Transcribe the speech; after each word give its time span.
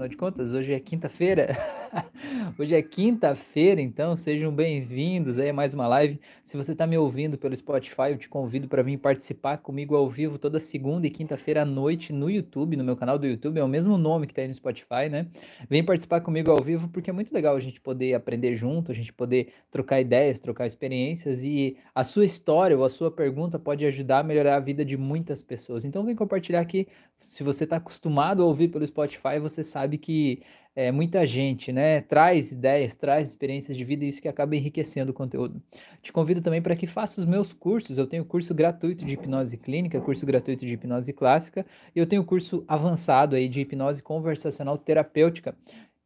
afinal 0.00 0.08
de 0.08 0.16
contas, 0.16 0.54
hoje 0.54 0.72
é 0.72 0.80
quinta-feira. 0.80 1.56
hoje 2.58 2.74
é 2.74 2.80
quinta-feira, 2.80 3.82
então 3.82 4.16
sejam 4.16 4.50
bem-vindos 4.50 5.38
aí 5.38 5.50
a 5.50 5.52
mais 5.52 5.74
uma 5.74 5.86
live. 5.86 6.18
Se 6.42 6.56
você 6.56 6.72
está 6.72 6.86
me 6.86 6.96
ouvindo 6.96 7.36
pelo 7.36 7.54
Spotify, 7.54 8.10
eu 8.10 8.16
te 8.16 8.28
convido 8.28 8.66
para 8.66 8.82
vir 8.82 8.96
participar 8.96 9.58
comigo 9.58 9.94
ao 9.94 10.08
vivo 10.08 10.38
toda 10.38 10.58
segunda 10.58 11.06
e 11.06 11.10
quinta-feira 11.10 11.62
à 11.62 11.64
noite 11.66 12.14
no 12.14 12.30
YouTube, 12.30 12.76
no 12.76 12.84
meu 12.84 12.96
canal 12.96 13.18
do 13.18 13.26
YouTube, 13.26 13.58
é 13.58 13.64
o 13.64 13.68
mesmo 13.68 13.98
nome 13.98 14.26
que 14.26 14.32
está 14.32 14.40
aí 14.40 14.48
no 14.48 14.54
Spotify, 14.54 15.10
né? 15.10 15.26
Vem 15.68 15.84
participar 15.84 16.22
comigo 16.22 16.50
ao 16.50 16.62
vivo 16.62 16.88
porque 16.88 17.10
é 17.10 17.12
muito 17.12 17.34
legal 17.34 17.54
a 17.54 17.60
gente 17.60 17.78
poder 17.78 18.14
aprender 18.14 18.54
junto, 18.54 18.90
a 18.90 18.94
gente 18.94 19.12
poder 19.12 19.48
trocar 19.70 20.00
ideias, 20.00 20.40
trocar 20.40 20.66
experiências 20.66 21.44
e 21.44 21.76
a 21.94 22.04
sua 22.04 22.24
história 22.24 22.76
ou 22.76 22.84
a 22.84 22.90
sua 22.90 23.10
pergunta 23.10 23.58
pode 23.58 23.84
ajudar 23.84 24.20
a 24.20 24.22
melhorar 24.22 24.56
a 24.56 24.60
vida 24.60 24.82
de 24.82 24.96
muitas 24.96 25.42
pessoas. 25.42 25.84
Então 25.84 26.04
vem 26.04 26.16
compartilhar 26.16 26.60
aqui 26.60 26.88
se 27.20 27.42
você 27.42 27.64
está 27.64 27.76
acostumado 27.76 28.42
a 28.42 28.46
ouvir 28.46 28.68
pelo 28.68 28.86
Spotify, 28.86 29.38
você 29.40 29.62
sabe 29.62 29.98
que 29.98 30.42
é, 30.74 30.92
muita 30.92 31.26
gente 31.26 31.72
né, 31.72 32.00
traz 32.00 32.52
ideias, 32.52 32.94
traz 32.94 33.28
experiências 33.28 33.76
de 33.76 33.84
vida 33.84 34.04
e 34.04 34.08
isso 34.08 34.22
que 34.22 34.28
acaba 34.28 34.54
enriquecendo 34.54 35.10
o 35.10 35.14
conteúdo. 35.14 35.60
Te 36.00 36.12
convido 36.12 36.40
também 36.40 36.62
para 36.62 36.76
que 36.76 36.86
faça 36.86 37.20
os 37.20 37.26
meus 37.26 37.52
cursos. 37.52 37.98
Eu 37.98 38.06
tenho 38.06 38.24
curso 38.24 38.54
gratuito 38.54 39.04
de 39.04 39.14
hipnose 39.14 39.56
clínica, 39.56 40.00
curso 40.00 40.24
gratuito 40.24 40.64
de 40.64 40.74
hipnose 40.74 41.12
clássica, 41.12 41.66
e 41.94 41.98
eu 41.98 42.06
tenho 42.06 42.24
curso 42.24 42.64
avançado 42.68 43.34
aí 43.36 43.48
de 43.48 43.60
hipnose 43.60 44.02
conversacional 44.02 44.78
terapêutica 44.78 45.54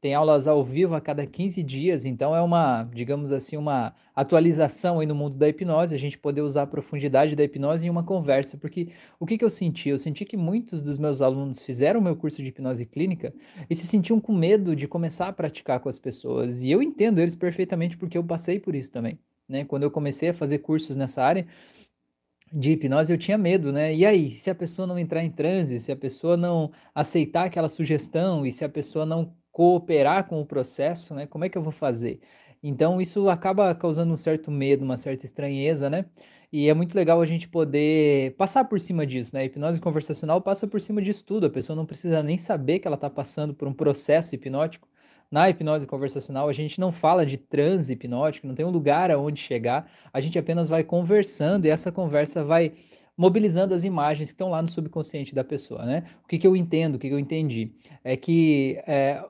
tem 0.04 0.12
aulas 0.12 0.46
ao 0.46 0.62
vivo 0.62 0.94
a 0.94 1.00
cada 1.00 1.26
15 1.26 1.62
dias, 1.62 2.04
então 2.04 2.36
é 2.36 2.42
uma, 2.42 2.82
digamos 2.92 3.32
assim, 3.32 3.56
uma 3.56 3.94
atualização 4.14 5.00
aí 5.00 5.06
no 5.06 5.14
mundo 5.14 5.34
da 5.34 5.48
hipnose, 5.48 5.94
a 5.94 5.98
gente 5.98 6.18
poder 6.18 6.42
usar 6.42 6.64
a 6.64 6.66
profundidade 6.66 7.34
da 7.34 7.42
hipnose 7.42 7.86
em 7.86 7.88
uma 7.88 8.04
conversa, 8.04 8.58
porque 8.58 8.88
o 9.18 9.24
que, 9.24 9.38
que 9.38 9.44
eu 9.46 9.48
senti? 9.48 9.88
Eu 9.88 9.96
senti 9.96 10.26
que 10.26 10.36
muitos 10.36 10.82
dos 10.82 10.98
meus 10.98 11.22
alunos 11.22 11.62
fizeram 11.62 12.00
o 12.00 12.02
meu 12.02 12.14
curso 12.14 12.42
de 12.42 12.50
hipnose 12.50 12.84
clínica 12.84 13.32
e 13.70 13.74
se 13.74 13.86
sentiam 13.86 14.20
com 14.20 14.34
medo 14.34 14.76
de 14.76 14.86
começar 14.86 15.28
a 15.28 15.32
praticar 15.32 15.80
com 15.80 15.88
as 15.88 15.98
pessoas, 15.98 16.60
e 16.60 16.70
eu 16.70 16.82
entendo 16.82 17.18
eles 17.18 17.34
perfeitamente 17.34 17.96
porque 17.96 18.18
eu 18.18 18.24
passei 18.24 18.60
por 18.60 18.74
isso 18.74 18.92
também, 18.92 19.18
né? 19.48 19.64
Quando 19.64 19.84
eu 19.84 19.90
comecei 19.90 20.28
a 20.28 20.34
fazer 20.34 20.58
cursos 20.58 20.94
nessa 20.96 21.22
área, 21.22 21.46
de 22.52 22.72
hipnose, 22.72 23.10
eu 23.10 23.18
tinha 23.18 23.38
medo, 23.38 23.72
né? 23.72 23.94
E 23.94 24.04
aí, 24.04 24.32
se 24.32 24.50
a 24.50 24.54
pessoa 24.54 24.86
não 24.86 24.98
entrar 24.98 25.24
em 25.24 25.30
transe, 25.30 25.80
se 25.80 25.90
a 25.90 25.96
pessoa 25.96 26.36
não 26.36 26.70
aceitar 26.94 27.46
aquela 27.46 27.70
sugestão 27.70 28.44
e 28.46 28.52
se 28.52 28.64
a 28.64 28.68
pessoa 28.68 29.06
não 29.06 29.34
cooperar 29.54 30.26
com 30.26 30.40
o 30.40 30.44
processo, 30.44 31.14
né? 31.14 31.28
Como 31.28 31.44
é 31.44 31.48
que 31.48 31.56
eu 31.56 31.62
vou 31.62 31.70
fazer? 31.70 32.18
Então 32.60 33.00
isso 33.00 33.28
acaba 33.28 33.72
causando 33.72 34.12
um 34.12 34.16
certo 34.16 34.50
medo, 34.50 34.84
uma 34.84 34.96
certa 34.96 35.24
estranheza, 35.24 35.88
né? 35.88 36.06
E 36.52 36.68
é 36.68 36.74
muito 36.74 36.92
legal 36.94 37.20
a 37.20 37.26
gente 37.26 37.48
poder 37.48 38.34
passar 38.34 38.64
por 38.64 38.80
cima 38.80 39.06
disso, 39.06 39.32
né? 39.32 39.42
A 39.42 39.44
hipnose 39.44 39.80
conversacional 39.80 40.40
passa 40.40 40.66
por 40.66 40.80
cima 40.80 41.00
disso 41.00 41.24
tudo. 41.24 41.46
A 41.46 41.50
pessoa 41.50 41.76
não 41.76 41.86
precisa 41.86 42.20
nem 42.20 42.36
saber 42.36 42.80
que 42.80 42.88
ela 42.88 42.96
está 42.96 43.08
passando 43.08 43.54
por 43.54 43.68
um 43.68 43.72
processo 43.72 44.34
hipnótico. 44.34 44.88
Na 45.30 45.48
hipnose 45.48 45.86
conversacional, 45.86 46.48
a 46.48 46.52
gente 46.52 46.80
não 46.80 46.90
fala 46.90 47.24
de 47.24 47.36
transe 47.36 47.92
hipnótico, 47.92 48.48
não 48.48 48.56
tem 48.56 48.66
um 48.66 48.70
lugar 48.70 49.08
aonde 49.12 49.40
chegar. 49.40 49.88
A 50.12 50.20
gente 50.20 50.36
apenas 50.36 50.68
vai 50.68 50.82
conversando 50.82 51.66
e 51.66 51.70
essa 51.70 51.92
conversa 51.92 52.44
vai 52.44 52.72
mobilizando 53.16 53.72
as 53.72 53.84
imagens 53.84 54.30
que 54.30 54.34
estão 54.34 54.50
lá 54.50 54.60
no 54.60 54.68
subconsciente 54.68 55.32
da 55.32 55.44
pessoa, 55.44 55.86
né? 55.86 56.02
O 56.24 56.26
que, 56.26 56.38
que 56.38 56.46
eu 56.46 56.56
entendo, 56.56 56.96
o 56.96 56.98
que, 56.98 57.08
que 57.08 57.14
eu 57.14 57.20
entendi? 57.20 57.72
É 58.02 58.16
que 58.16 58.82
é, 58.86 59.24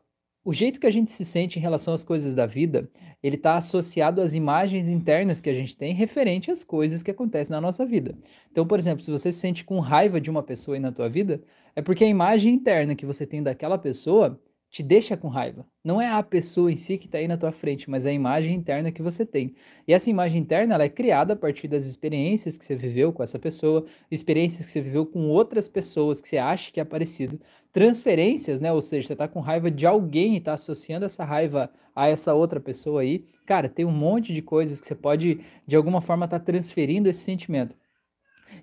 o 0.44 0.52
jeito 0.52 0.78
que 0.78 0.86
a 0.86 0.90
gente 0.90 1.10
se 1.10 1.24
sente 1.24 1.58
em 1.58 1.62
relação 1.62 1.94
às 1.94 2.04
coisas 2.04 2.34
da 2.34 2.44
vida, 2.44 2.88
ele 3.22 3.36
está 3.36 3.56
associado 3.56 4.20
às 4.20 4.34
imagens 4.34 4.88
internas 4.88 5.40
que 5.40 5.48
a 5.48 5.54
gente 5.54 5.74
tem 5.74 5.94
referente 5.94 6.50
às 6.50 6.62
coisas 6.62 7.02
que 7.02 7.10
acontecem 7.10 7.52
na 7.52 7.60
nossa 7.60 7.86
vida. 7.86 8.14
Então, 8.52 8.66
por 8.66 8.78
exemplo, 8.78 9.02
se 9.02 9.10
você 9.10 9.32
se 9.32 9.38
sente 9.38 9.64
com 9.64 9.80
raiva 9.80 10.20
de 10.20 10.30
uma 10.30 10.42
pessoa 10.42 10.76
aí 10.76 10.80
na 10.80 10.92
tua 10.92 11.08
vida, 11.08 11.42
é 11.74 11.80
porque 11.80 12.04
a 12.04 12.08
imagem 12.08 12.52
interna 12.52 12.94
que 12.94 13.06
você 13.06 13.26
tem 13.26 13.42
daquela 13.42 13.78
pessoa 13.78 14.38
te 14.74 14.82
deixa 14.82 15.16
com 15.16 15.28
raiva. 15.28 15.64
Não 15.84 16.00
é 16.00 16.08
a 16.08 16.20
pessoa 16.20 16.72
em 16.72 16.74
si 16.74 16.98
que 16.98 17.06
está 17.06 17.18
aí 17.18 17.28
na 17.28 17.36
tua 17.36 17.52
frente, 17.52 17.88
mas 17.88 18.06
é 18.06 18.10
a 18.10 18.12
imagem 18.12 18.56
interna 18.56 18.90
que 18.90 19.02
você 19.02 19.24
tem. 19.24 19.54
E 19.86 19.92
essa 19.92 20.10
imagem 20.10 20.40
interna 20.40 20.74
ela 20.74 20.82
é 20.82 20.88
criada 20.88 21.34
a 21.34 21.36
partir 21.36 21.68
das 21.68 21.86
experiências 21.86 22.58
que 22.58 22.64
você 22.64 22.74
viveu 22.74 23.12
com 23.12 23.22
essa 23.22 23.38
pessoa, 23.38 23.86
experiências 24.10 24.66
que 24.66 24.72
você 24.72 24.80
viveu 24.80 25.06
com 25.06 25.28
outras 25.28 25.68
pessoas 25.68 26.20
que 26.20 26.26
você 26.26 26.38
acha 26.38 26.72
que 26.72 26.80
é 26.80 26.84
parecido, 26.84 27.40
transferências, 27.72 28.58
né? 28.58 28.72
Ou 28.72 28.82
seja, 28.82 29.06
você 29.06 29.12
está 29.12 29.28
com 29.28 29.38
raiva 29.38 29.70
de 29.70 29.86
alguém 29.86 30.34
e 30.34 30.38
está 30.38 30.54
associando 30.54 31.06
essa 31.06 31.22
raiva 31.24 31.70
a 31.94 32.08
essa 32.08 32.34
outra 32.34 32.58
pessoa 32.58 33.02
aí. 33.02 33.24
Cara, 33.46 33.68
tem 33.68 33.84
um 33.84 33.92
monte 33.92 34.32
de 34.32 34.42
coisas 34.42 34.80
que 34.80 34.88
você 34.88 34.96
pode, 34.96 35.38
de 35.64 35.76
alguma 35.76 36.00
forma, 36.00 36.24
estar 36.24 36.40
tá 36.40 36.44
transferindo 36.44 37.08
esse 37.08 37.20
sentimento. 37.20 37.76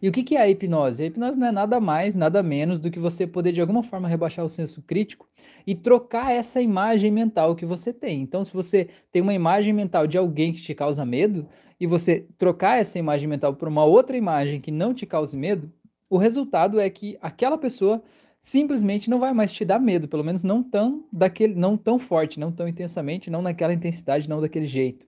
E 0.02 0.10
o 0.10 0.12
que, 0.12 0.24
que 0.24 0.36
é 0.36 0.42
a 0.42 0.50
hipnose? 0.50 1.04
A 1.04 1.06
hipnose 1.06 1.38
não 1.38 1.48
é 1.48 1.52
nada 1.52 1.80
mais, 1.80 2.16
nada 2.16 2.42
menos 2.42 2.80
do 2.80 2.90
que 2.90 3.00
você 3.00 3.28
poder 3.28 3.52
de 3.52 3.62
alguma 3.62 3.84
forma 3.84 4.08
rebaixar 4.08 4.46
o 4.46 4.50
senso 4.50 4.82
crítico 4.82 5.28
e 5.66 5.76
trocar 5.76 6.32
essa 6.32 6.62
imagem 6.62 7.12
mental 7.12 7.56
que 7.56 7.66
você 7.66 7.94
tem. 7.94 8.22
Então, 8.22 8.44
se 8.44 8.54
você 8.54 8.90
tem 9.12 9.22
uma 9.22 9.34
imagem 9.34 9.74
mental 9.74 10.08
de 10.08 10.18
alguém 10.18 10.54
que 10.54 10.62
te 10.62 10.74
causa 10.74 11.06
medo 11.06 11.48
e 11.80 11.86
você 11.86 12.26
trocar 12.38 12.80
essa 12.80 12.98
imagem 12.98 13.28
mental 13.28 13.54
por 13.54 13.68
uma 13.68 13.86
outra 13.86 14.18
imagem 14.18 14.60
que 14.60 14.72
não 14.72 14.94
te 14.94 15.06
cause 15.06 15.36
medo, 15.38 15.72
o 16.10 16.18
resultado 16.18 16.80
é 16.80 16.90
que 16.90 17.18
aquela 17.22 17.58
pessoa 17.58 18.04
simplesmente 18.42 19.10
não 19.10 19.20
vai 19.20 19.34
mais 19.34 19.52
te 19.54 19.64
dar 19.64 19.80
medo, 19.80 20.08
pelo 20.08 20.24
menos 20.24 20.44
não 20.44 20.64
tão 20.64 21.06
daquele, 21.14 21.54
não 21.54 21.78
tão 21.78 22.00
forte, 22.00 22.40
não 22.40 22.52
tão 22.52 22.68
intensamente, 22.68 23.30
não 23.30 23.42
naquela 23.42 23.74
intensidade, 23.74 24.28
não 24.28 24.42
daquele 24.42 24.66
jeito. 24.66 25.06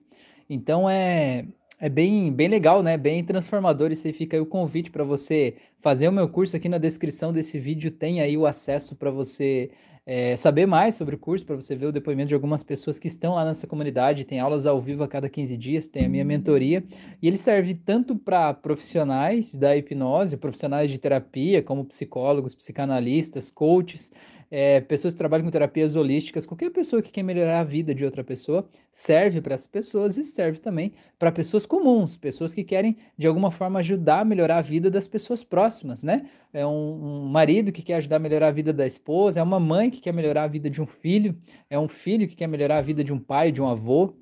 Então 0.48 0.88
é 0.88 1.44
é 1.80 1.88
bem, 1.88 2.32
bem 2.32 2.48
legal, 2.48 2.82
né? 2.82 2.96
Bem 2.96 3.24
transformador. 3.24 3.90
Isso 3.90 4.06
aí 4.06 4.12
fica 4.12 4.36
aí 4.36 4.40
o 4.40 4.46
convite 4.46 4.90
para 4.90 5.04
você 5.04 5.54
fazer 5.80 6.08
o 6.08 6.12
meu 6.12 6.28
curso 6.28 6.56
aqui 6.56 6.68
na 6.68 6.78
descrição 6.78 7.32
desse 7.32 7.58
vídeo. 7.58 7.90
Tem 7.90 8.20
aí 8.20 8.36
o 8.36 8.46
acesso 8.46 8.94
para 8.94 9.10
você 9.10 9.70
é, 10.06 10.36
saber 10.36 10.66
mais 10.66 10.94
sobre 10.94 11.14
o 11.14 11.18
curso, 11.18 11.44
para 11.44 11.56
você 11.56 11.74
ver 11.74 11.86
o 11.86 11.92
depoimento 11.92 12.28
de 12.28 12.34
algumas 12.34 12.62
pessoas 12.62 12.98
que 12.98 13.08
estão 13.08 13.34
lá 13.34 13.44
nessa 13.44 13.66
comunidade. 13.66 14.24
Tem 14.24 14.38
aulas 14.38 14.66
ao 14.66 14.80
vivo 14.80 15.02
a 15.02 15.08
cada 15.08 15.28
15 15.28 15.56
dias, 15.56 15.88
tem 15.88 16.06
a 16.06 16.08
minha 16.08 16.24
mentoria. 16.24 16.84
E 17.20 17.26
ele 17.26 17.36
serve 17.36 17.74
tanto 17.74 18.14
para 18.16 18.54
profissionais 18.54 19.54
da 19.54 19.76
hipnose, 19.76 20.36
profissionais 20.36 20.90
de 20.90 20.98
terapia, 20.98 21.62
como 21.62 21.84
psicólogos, 21.84 22.54
psicanalistas, 22.54 23.50
coaches 23.50 24.12
é, 24.56 24.80
pessoas 24.80 25.12
que 25.12 25.18
trabalham 25.18 25.44
com 25.44 25.50
terapias 25.50 25.96
holísticas, 25.96 26.46
qualquer 26.46 26.70
pessoa 26.70 27.02
que 27.02 27.10
quer 27.10 27.24
melhorar 27.24 27.58
a 27.58 27.64
vida 27.64 27.92
de 27.92 28.04
outra 28.04 28.22
pessoa, 28.22 28.64
serve 28.92 29.40
para 29.40 29.54
essas 29.54 29.66
pessoas 29.66 30.16
e 30.16 30.22
serve 30.22 30.60
também 30.60 30.92
para 31.18 31.32
pessoas 31.32 31.66
comuns, 31.66 32.16
pessoas 32.16 32.54
que 32.54 32.62
querem 32.62 32.96
de 33.18 33.26
alguma 33.26 33.50
forma 33.50 33.80
ajudar 33.80 34.20
a 34.20 34.24
melhorar 34.24 34.58
a 34.58 34.62
vida 34.62 34.88
das 34.88 35.08
pessoas 35.08 35.42
próximas, 35.42 36.04
né? 36.04 36.26
É 36.52 36.64
um, 36.64 37.24
um 37.24 37.26
marido 37.26 37.72
que 37.72 37.82
quer 37.82 37.94
ajudar 37.94 38.14
a 38.14 38.20
melhorar 38.20 38.46
a 38.46 38.52
vida 38.52 38.72
da 38.72 38.86
esposa, 38.86 39.40
é 39.40 39.42
uma 39.42 39.58
mãe 39.58 39.90
que 39.90 40.00
quer 40.00 40.12
melhorar 40.12 40.44
a 40.44 40.46
vida 40.46 40.70
de 40.70 40.80
um 40.80 40.86
filho, 40.86 41.36
é 41.68 41.76
um 41.76 41.88
filho 41.88 42.28
que 42.28 42.36
quer 42.36 42.46
melhorar 42.46 42.78
a 42.78 42.82
vida 42.82 43.02
de 43.02 43.12
um 43.12 43.18
pai, 43.18 43.50
de 43.50 43.60
um 43.60 43.66
avô. 43.66 44.14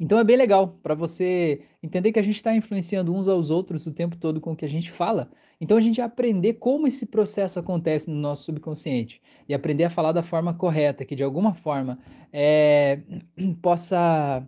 Então 0.00 0.18
é 0.18 0.24
bem 0.24 0.38
legal 0.38 0.78
para 0.82 0.94
você 0.94 1.60
entender 1.82 2.10
que 2.10 2.18
a 2.18 2.22
gente 2.22 2.36
está 2.36 2.56
influenciando 2.56 3.14
uns 3.14 3.28
aos 3.28 3.50
outros 3.50 3.86
o 3.86 3.92
tempo 3.92 4.16
todo 4.16 4.40
com 4.40 4.52
o 4.52 4.56
que 4.56 4.64
a 4.64 4.68
gente 4.68 4.90
fala. 4.90 5.30
Então 5.62 5.76
a 5.76 5.80
gente 5.80 6.00
aprender 6.00 6.54
como 6.54 6.88
esse 6.88 7.06
processo 7.06 7.56
acontece 7.56 8.10
no 8.10 8.16
nosso 8.16 8.42
subconsciente 8.42 9.22
e 9.48 9.54
aprender 9.54 9.84
a 9.84 9.90
falar 9.90 10.10
da 10.10 10.20
forma 10.20 10.52
correta, 10.52 11.04
que 11.04 11.14
de 11.14 11.22
alguma 11.22 11.54
forma 11.54 12.00
é, 12.32 12.98
possa 13.62 14.44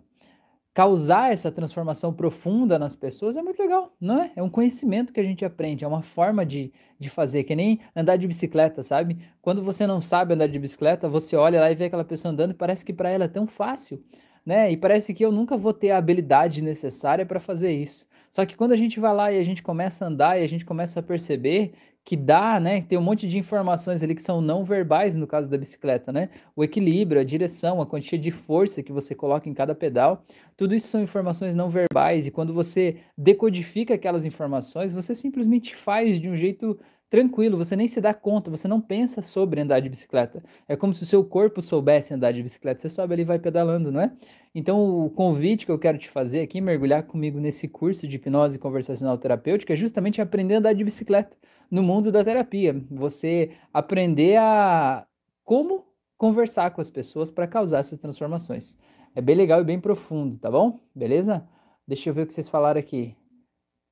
causar 0.73 1.31
essa 1.31 1.49
transformação 1.49 2.13
profunda 2.13 2.77
nas 2.77 2.97
pessoas 2.97 3.37
é 3.37 3.41
muito 3.41 3.61
legal, 3.61 3.95
não 3.97 4.23
é? 4.23 4.33
É 4.35 4.43
um 4.43 4.49
conhecimento 4.49 5.13
que 5.13 5.19
a 5.21 5.23
gente 5.23 5.45
aprende, 5.45 5.85
é 5.85 5.87
uma 5.87 6.01
forma 6.01 6.45
de, 6.45 6.73
de 6.99 7.09
fazer, 7.09 7.45
que 7.45 7.55
nem 7.55 7.79
andar 7.95 8.17
de 8.17 8.27
bicicleta, 8.27 8.83
sabe? 8.83 9.17
Quando 9.41 9.63
você 9.63 9.87
não 9.87 10.01
sabe 10.01 10.33
andar 10.33 10.47
de 10.47 10.59
bicicleta, 10.59 11.07
você 11.07 11.37
olha 11.37 11.61
lá 11.61 11.71
e 11.71 11.75
vê 11.75 11.85
aquela 11.85 12.03
pessoa 12.03 12.33
andando 12.33 12.51
e 12.51 12.55
parece 12.55 12.83
que 12.83 12.91
para 12.91 13.09
ela 13.09 13.23
é 13.23 13.29
tão 13.29 13.47
fácil 13.47 14.03
né? 14.45 14.71
E 14.71 14.77
parece 14.77 15.13
que 15.13 15.25
eu 15.25 15.31
nunca 15.31 15.57
vou 15.57 15.73
ter 15.73 15.91
a 15.91 15.97
habilidade 15.97 16.61
necessária 16.61 17.25
para 17.25 17.39
fazer 17.39 17.71
isso. 17.71 18.07
Só 18.29 18.45
que 18.45 18.55
quando 18.55 18.73
a 18.73 18.77
gente 18.77 18.99
vai 18.99 19.13
lá 19.13 19.31
e 19.31 19.39
a 19.39 19.43
gente 19.43 19.63
começa 19.63 20.05
a 20.05 20.07
andar 20.07 20.39
e 20.39 20.43
a 20.43 20.47
gente 20.47 20.65
começa 20.65 20.99
a 20.99 21.03
perceber 21.03 21.73
que 22.05 22.15
dá, 22.15 22.59
né? 22.59 22.81
Tem 22.83 22.99
um 22.99 23.01
monte 23.01 23.27
de 23.27 23.39
informações 23.39 24.03
ali 24.03 24.13
que 24.13 24.21
são 24.21 24.39
não 24.39 24.63
verbais 24.63 25.15
no 25.15 25.25
caso 25.25 25.49
da 25.49 25.57
bicicleta, 25.57 26.11
né? 26.11 26.29
O 26.55 26.63
equilíbrio, 26.63 27.19
a 27.19 27.23
direção, 27.23 27.81
a 27.81 27.85
quantia 27.85 28.19
de 28.19 28.29
força 28.29 28.83
que 28.83 28.91
você 28.91 29.15
coloca 29.15 29.49
em 29.49 29.53
cada 29.55 29.73
pedal, 29.73 30.23
tudo 30.55 30.75
isso 30.75 30.87
são 30.87 31.01
informações 31.01 31.55
não 31.55 31.67
verbais 31.67 32.27
e 32.27 32.31
quando 32.31 32.53
você 32.53 32.97
decodifica 33.17 33.95
aquelas 33.95 34.23
informações, 34.23 34.93
você 34.93 35.15
simplesmente 35.15 35.75
faz 35.75 36.19
de 36.19 36.29
um 36.29 36.35
jeito 36.35 36.79
tranquilo, 37.15 37.57
você 37.57 37.77
nem 37.77 37.87
se 37.87 38.01
dá 38.01 38.13
conta, 38.13 38.51
você 38.51 38.67
não 38.67 38.81
pensa 38.81 39.21
sobre 39.21 39.61
andar 39.61 39.79
de 39.79 39.87
bicicleta. 39.87 40.43
É 40.67 40.75
como 40.75 40.93
se 40.93 41.03
o 41.03 41.05
seu 41.05 41.23
corpo 41.23 41.61
soubesse 41.61 42.13
andar 42.13 42.33
de 42.33 42.43
bicicleta, 42.43 42.81
você 42.81 42.89
sobe 42.89 43.13
ali 43.13 43.21
e 43.21 43.25
vai 43.25 43.39
pedalando, 43.39 43.89
não 43.89 44.01
é? 44.01 44.11
Então, 44.53 45.05
o 45.05 45.09
convite 45.09 45.65
que 45.65 45.71
eu 45.71 45.79
quero 45.79 45.97
te 45.97 46.09
fazer 46.09 46.41
aqui, 46.41 46.59
mergulhar 46.59 47.03
comigo 47.03 47.39
nesse 47.39 47.69
curso 47.69 48.05
de 48.05 48.17
hipnose 48.17 48.59
conversacional 48.59 49.17
terapêutica, 49.17 49.71
é 49.71 49.77
justamente 49.77 50.21
aprender 50.21 50.55
a 50.55 50.57
andar 50.57 50.73
de 50.73 50.83
bicicleta 50.83 51.37
no 51.71 51.81
mundo 51.81 52.11
da 52.11 52.21
terapia. 52.21 52.83
Você 52.91 53.51
aprender 53.73 54.35
a 54.35 55.07
como 55.45 55.85
conversar 56.17 56.71
com 56.71 56.81
as 56.81 56.89
pessoas 56.89 57.31
para 57.31 57.47
causar 57.47 57.79
essas 57.79 57.97
transformações. 57.97 58.77
É 59.15 59.21
bem 59.21 59.37
legal 59.37 59.61
e 59.61 59.63
bem 59.63 59.79
profundo, 59.79 60.37
tá 60.37 60.51
bom? 60.51 60.81
Beleza? 60.93 61.47
Deixa 61.87 62.09
eu 62.09 62.13
ver 62.13 62.23
o 62.23 62.27
que 62.27 62.33
vocês 62.33 62.49
falaram 62.49 62.79
aqui. 62.79 63.15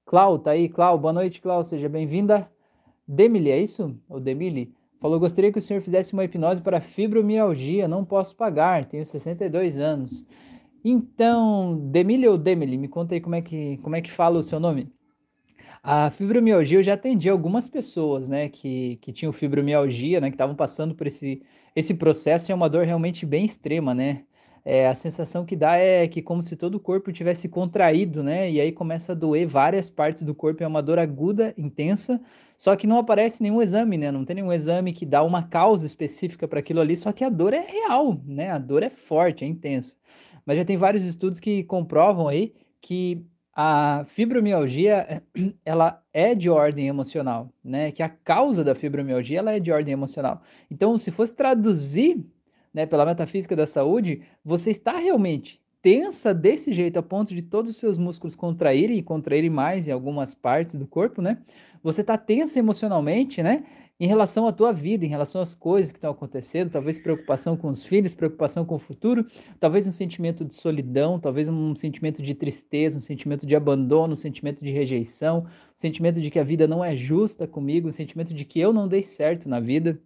Clau, 0.06 0.38
tá 0.38 0.52
aí? 0.52 0.68
Clau, 0.68 0.98
boa 1.00 1.14
noite, 1.14 1.42
Clau, 1.42 1.64
seja 1.64 1.88
bem-vinda. 1.88 2.53
Demile, 3.08 3.50
é 3.52 3.62
isso? 3.62 3.96
Ou 4.10 4.20
Demile? 4.20 4.74
Falou: 5.00 5.20
gostaria 5.20 5.52
que 5.52 5.60
o 5.60 5.62
senhor 5.62 5.82
fizesse 5.82 6.14
uma 6.14 6.24
hipnose 6.24 6.62
para 6.62 6.80
fibromialgia, 6.80 7.88
não 7.88 8.06
posso 8.06 8.36
pagar, 8.36 8.86
tenho 8.86 9.06
62 9.06 9.78
anos. 9.78 10.26
Então, 10.84 11.78
Demile 11.92 12.28
ou 12.28 12.38
Demile, 12.38 12.78
me 12.78 12.88
conta 12.88 13.16
aí 13.16 13.22
como 13.22 13.36
é 13.36 13.42
que, 13.42 13.78
como 13.78 13.96
é 13.96 14.02
que 14.02 14.12
fala 14.12 14.40
o 14.40 14.44
seu 14.44 14.60
nome. 14.60 14.92
A 15.82 16.10
fibromialgia, 16.12 16.80
eu 16.80 16.84
já 16.84 16.94
atendi 16.94 17.30
algumas 17.30 17.68
pessoas, 17.68 18.30
né, 18.30 18.48
que, 18.48 18.98
que 19.02 19.12
tinham 19.12 19.34
fibromialgia, 19.34 20.22
né, 20.22 20.30
que 20.30 20.36
estavam 20.36 20.56
passando 20.56 20.96
por 20.96 21.08
esse, 21.08 21.42
esse 21.76 21.94
processo, 21.94 22.52
é 22.52 22.56
uma 22.56 22.70
dor 22.70 22.86
realmente 22.86 23.26
bem 23.26 23.44
extrema, 23.44 23.94
né? 23.94 24.24
É, 24.66 24.88
a 24.88 24.96
sensação 24.96 25.46
que 25.46 25.58
dá 25.58 25.76
é 25.76 26.08
que 26.08 26.22
como 26.22 26.42
se 26.42 26.56
todo 26.56 26.76
o 26.76 26.80
corpo 26.80 27.12
tivesse 27.12 27.50
contraído, 27.50 28.24
né? 28.24 28.50
E 28.50 28.62
aí 28.62 28.72
começa 28.72 29.12
a 29.12 29.16
doer 29.16 29.46
várias 29.46 29.90
partes 29.90 30.24
do 30.24 30.34
corpo, 30.34 30.64
é 30.64 30.68
uma 30.68 30.82
dor 30.82 30.98
aguda, 31.00 31.54
intensa, 31.58 32.22
só 32.58 32.76
que 32.76 32.88
não 32.88 32.98
aparece 32.98 33.42
nenhum 33.42 33.62
exame, 33.62 33.98
né? 33.98 34.12
Não 34.12 34.26
tem 34.26 34.36
nenhum 34.36 34.54
exame 34.54 34.94
que 34.94 35.06
dá 35.06 35.24
uma 35.24 35.44
causa 35.44 35.86
específica 35.86 36.48
para 36.48 36.60
aquilo 36.60 36.82
ali, 36.82 36.96
só 36.96 37.12
que 37.12 37.24
a 37.24 37.30
dor 37.30 37.54
é 37.54 37.62
real, 37.62 38.20
né? 38.26 38.52
A 38.52 38.58
dor 38.58 38.84
é 38.84 38.90
forte, 38.90 39.44
é 39.44 39.48
intensa. 39.48 39.98
Mas 40.46 40.58
já 40.58 40.66
tem 40.66 40.78
vários 40.78 41.06
estudos 41.06 41.40
que 41.40 41.64
comprovam 41.64 42.28
aí 42.28 42.54
que 42.82 43.26
a 43.56 44.04
fibromialgia 44.08 45.24
ela 45.64 46.02
é 46.12 46.34
de 46.34 46.50
ordem 46.50 46.88
emocional, 46.88 47.50
né? 47.64 47.92
Que 47.92 48.04
a 48.04 48.10
causa 48.10 48.64
da 48.64 48.76
fibromialgia 48.76 49.40
ela 49.40 49.52
é 49.52 49.60
de 49.60 49.72
ordem 49.72 49.94
emocional. 49.94 50.42
Então, 50.70 50.98
se 50.98 51.12
fosse 51.12 51.34
traduzir, 51.34 52.26
né, 52.74 52.86
pela 52.86 53.06
metafísica 53.06 53.56
da 53.56 53.68
saúde, 53.68 54.24
você 54.44 54.72
está 54.72 54.98
realmente 54.98 55.62
tensa 55.84 56.34
desse 56.34 56.72
jeito 56.72 56.98
a 56.98 57.04
ponto 57.04 57.36
de 57.36 57.42
todos 57.42 57.72
os 57.72 57.78
seus 57.78 57.98
músculos 57.98 58.36
contraírem 58.36 58.98
e 58.98 59.04
contraírem 59.04 59.50
mais 59.50 59.88
em 59.88 59.92
algumas 59.92 60.34
partes 60.34 60.76
do 60.76 60.88
corpo, 60.88 61.22
né? 61.22 61.38
Você 61.84 62.02
está 62.02 62.18
tensa 62.18 62.58
emocionalmente, 62.58 63.44
né? 63.44 63.64
em 64.00 64.08
relação 64.08 64.48
à 64.48 64.52
tua 64.52 64.74
vida, 64.74 65.06
em 65.06 65.08
relação 65.08 65.42
às 65.42 65.54
coisas 65.54 65.92
que 65.92 65.98
estão 65.98 66.12
acontecendo, 66.12 66.72
talvez 66.72 67.00
preocupação 67.00 67.56
com 67.56 67.70
os 67.70 67.86
filhos, 67.86 68.14
preocupação 68.14 68.66
com 68.66 68.76
o 68.76 68.80
futuro, 68.80 69.26
talvez 69.60 69.88
um 69.88 69.92
sentimento 69.92 70.44
de 70.44 70.56
solidão, 70.56 71.20
talvez 71.20 71.48
um 71.48 71.76
sentimento 71.76 72.22
de 72.22 72.34
tristeza, 72.34 72.98
um 72.98 73.00
sentimento 73.00 73.46
de 73.46 73.56
abandono, 73.56 74.14
um 74.14 74.18
sentimento 74.18 74.64
de 74.64 74.72
rejeição, 74.72 75.46
um 75.46 75.48
sentimento 75.74 76.20
de 76.20 76.30
que 76.32 76.40
a 76.40 76.44
vida 76.44 76.68
não 76.68 76.84
é 76.84 76.96
justa 76.96 77.48
comigo, 77.48 77.88
um 77.88 77.92
sentimento 77.92 78.34
de 78.34 78.44
que 78.46 78.60
eu 78.60 78.74
não 78.74 78.88
dei 78.88 79.04
certo 79.04 79.48
na 79.48 79.60
vida 79.60 80.02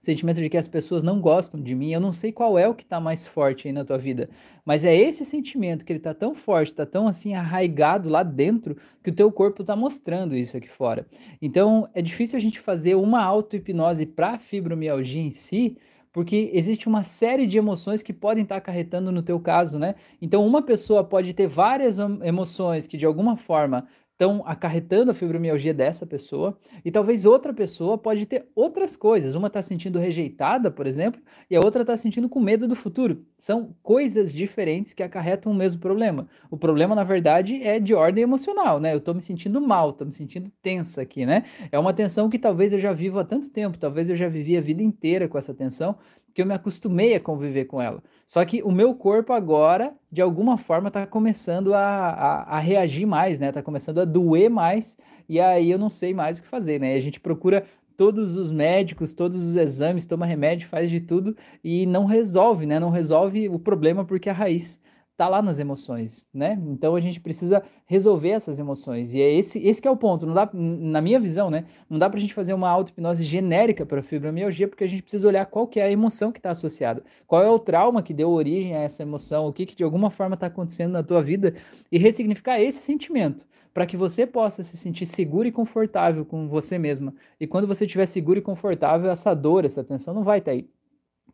sentimento 0.00 0.40
de 0.40 0.48
que 0.48 0.56
as 0.56 0.68
pessoas 0.68 1.02
não 1.02 1.20
gostam 1.20 1.60
de 1.60 1.74
mim. 1.74 1.92
Eu 1.92 2.00
não 2.00 2.12
sei 2.12 2.32
qual 2.32 2.58
é 2.58 2.68
o 2.68 2.74
que 2.74 2.82
está 2.82 3.00
mais 3.00 3.26
forte 3.26 3.68
aí 3.68 3.72
na 3.72 3.84
tua 3.84 3.98
vida, 3.98 4.28
mas 4.64 4.84
é 4.84 4.94
esse 4.94 5.24
sentimento 5.24 5.84
que 5.84 5.92
ele 5.92 5.98
está 5.98 6.14
tão 6.14 6.34
forte, 6.34 6.68
está 6.68 6.86
tão 6.86 7.06
assim 7.06 7.34
arraigado 7.34 8.08
lá 8.08 8.22
dentro, 8.22 8.76
que 9.02 9.10
o 9.10 9.14
teu 9.14 9.30
corpo 9.30 9.62
está 9.62 9.76
mostrando 9.76 10.36
isso 10.36 10.56
aqui 10.56 10.68
fora. 10.68 11.06
Então 11.40 11.88
é 11.94 12.02
difícil 12.02 12.36
a 12.36 12.40
gente 12.40 12.60
fazer 12.60 12.94
uma 12.94 13.22
auto-hipnose 13.22 14.06
para 14.06 14.38
fibromialgia 14.38 15.22
em 15.22 15.30
si, 15.30 15.76
porque 16.12 16.50
existe 16.52 16.86
uma 16.86 17.02
série 17.02 17.46
de 17.46 17.56
emoções 17.56 18.02
que 18.02 18.12
podem 18.12 18.42
estar 18.42 18.56
tá 18.56 18.58
acarretando 18.58 19.10
no 19.10 19.22
teu 19.22 19.40
caso, 19.40 19.78
né? 19.78 19.94
Então, 20.20 20.46
uma 20.46 20.60
pessoa 20.60 21.02
pode 21.02 21.32
ter 21.32 21.46
várias 21.46 21.98
emoções 21.98 22.86
que 22.86 22.98
de 22.98 23.06
alguma 23.06 23.36
forma 23.36 23.88
estão 24.22 24.40
acarretando 24.46 25.10
a 25.10 25.14
fibromialgia 25.14 25.74
dessa 25.74 26.06
pessoa, 26.06 26.56
e 26.84 26.92
talvez 26.92 27.24
outra 27.24 27.52
pessoa 27.52 27.98
pode 27.98 28.24
ter 28.24 28.46
outras 28.54 28.96
coisas. 28.96 29.34
Uma 29.34 29.48
está 29.48 29.60
sentindo 29.60 29.98
rejeitada, 29.98 30.70
por 30.70 30.86
exemplo, 30.86 31.20
e 31.50 31.56
a 31.56 31.60
outra 31.60 31.82
está 31.82 31.96
sentindo 31.96 32.28
com 32.28 32.38
medo 32.38 32.68
do 32.68 32.76
futuro. 32.76 33.24
São 33.36 33.74
coisas 33.82 34.32
diferentes 34.32 34.94
que 34.94 35.02
acarretam 35.02 35.50
o 35.50 35.54
mesmo 35.54 35.80
problema. 35.80 36.28
O 36.48 36.56
problema, 36.56 36.94
na 36.94 37.02
verdade, 37.02 37.60
é 37.64 37.80
de 37.80 37.94
ordem 37.94 38.22
emocional, 38.22 38.78
né? 38.78 38.94
Eu 38.94 38.98
estou 38.98 39.12
me 39.12 39.20
sentindo 39.20 39.60
mal, 39.60 39.90
estou 39.90 40.06
me 40.06 40.12
sentindo 40.12 40.52
tensa 40.62 41.02
aqui, 41.02 41.26
né? 41.26 41.44
É 41.72 41.78
uma 41.78 41.92
tensão 41.92 42.30
que 42.30 42.38
talvez 42.38 42.72
eu 42.72 42.78
já 42.78 42.92
vivo 42.92 43.18
há 43.18 43.24
tanto 43.24 43.50
tempo, 43.50 43.76
talvez 43.76 44.08
eu 44.08 44.14
já 44.14 44.28
vivi 44.28 44.56
a 44.56 44.60
vida 44.60 44.84
inteira 44.84 45.26
com 45.26 45.36
essa 45.36 45.52
tensão, 45.52 45.96
que 46.32 46.40
eu 46.40 46.46
me 46.46 46.54
acostumei 46.54 47.14
a 47.14 47.20
conviver 47.20 47.64
com 47.64 47.82
ela. 47.82 48.02
Só 48.32 48.42
que 48.46 48.62
o 48.62 48.72
meu 48.72 48.94
corpo 48.94 49.30
agora, 49.34 49.92
de 50.10 50.22
alguma 50.22 50.56
forma, 50.56 50.88
está 50.88 51.06
começando 51.06 51.74
a, 51.74 51.78
a, 51.78 52.56
a, 52.56 52.58
reagir 52.60 53.04
mais, 53.04 53.38
né? 53.38 53.50
Está 53.50 53.62
começando 53.62 54.00
a 54.00 54.06
doer 54.06 54.48
mais, 54.48 54.96
e 55.28 55.38
aí 55.38 55.70
eu 55.70 55.78
não 55.78 55.90
sei 55.90 56.14
mais 56.14 56.38
o 56.38 56.42
que 56.42 56.48
fazer, 56.48 56.80
né? 56.80 56.94
A 56.94 57.00
gente 57.00 57.20
procura 57.20 57.66
todos 57.94 58.34
os 58.34 58.50
médicos, 58.50 59.12
todos 59.12 59.46
os 59.46 59.54
exames, 59.54 60.06
toma 60.06 60.24
remédio, 60.24 60.66
faz 60.66 60.88
de 60.88 60.98
tudo 60.98 61.36
e 61.62 61.84
não 61.84 62.06
resolve, 62.06 62.64
né? 62.64 62.80
Não 62.80 62.88
resolve 62.88 63.50
o 63.50 63.58
problema 63.58 64.02
porque 64.02 64.30
a 64.30 64.32
raiz 64.32 64.80
tá 65.22 65.28
lá 65.28 65.40
nas 65.40 65.60
emoções, 65.60 66.26
né? 66.34 66.60
Então 66.66 66.96
a 66.96 67.00
gente 67.00 67.20
precisa 67.20 67.62
resolver 67.86 68.30
essas 68.30 68.58
emoções. 68.58 69.14
E 69.14 69.22
é 69.22 69.32
esse, 69.32 69.64
esse 69.64 69.86
é 69.86 69.90
o 69.90 69.96
ponto. 69.96 70.26
Não 70.26 70.34
dá, 70.34 70.50
na 70.52 71.00
minha 71.00 71.20
visão, 71.20 71.48
né? 71.48 71.64
Não 71.88 71.96
dá 71.96 72.10
pra 72.10 72.18
gente 72.18 72.34
fazer 72.34 72.52
uma 72.54 72.68
auto-hipnose 72.68 73.24
genérica 73.24 73.86
para 73.86 74.02
fibromialgia, 74.02 74.66
porque 74.66 74.82
a 74.82 74.86
gente 74.88 75.02
precisa 75.02 75.28
olhar 75.28 75.46
qual 75.46 75.68
que 75.68 75.78
é 75.78 75.84
a 75.84 75.90
emoção 75.90 76.32
que 76.32 76.40
está 76.40 76.50
associada. 76.50 77.04
Qual 77.24 77.40
é 77.40 77.48
o 77.48 77.56
trauma 77.56 78.02
que 78.02 78.12
deu 78.12 78.30
origem 78.30 78.74
a 78.74 78.80
essa 78.80 79.02
emoção, 79.04 79.46
o 79.46 79.52
que, 79.52 79.64
que 79.64 79.76
de 79.76 79.84
alguma 79.84 80.10
forma 80.10 80.34
está 80.34 80.48
acontecendo 80.48 80.90
na 80.90 81.04
tua 81.04 81.22
vida 81.22 81.54
e 81.92 81.98
ressignificar 81.98 82.60
esse 82.60 82.82
sentimento 82.82 83.46
para 83.72 83.86
que 83.86 83.96
você 83.96 84.26
possa 84.26 84.64
se 84.64 84.76
sentir 84.76 85.06
seguro 85.06 85.46
e 85.46 85.52
confortável 85.52 86.24
com 86.24 86.48
você 86.48 86.78
mesma. 86.78 87.14
E 87.38 87.46
quando 87.46 87.68
você 87.68 87.84
estiver 87.84 88.06
seguro 88.06 88.40
e 88.40 88.42
confortável, 88.42 89.08
essa 89.08 89.32
dor, 89.34 89.64
essa 89.64 89.84
tensão 89.84 90.12
não 90.12 90.24
vai 90.24 90.40
estar 90.40 90.50
tá 90.50 90.56
aí. 90.56 90.68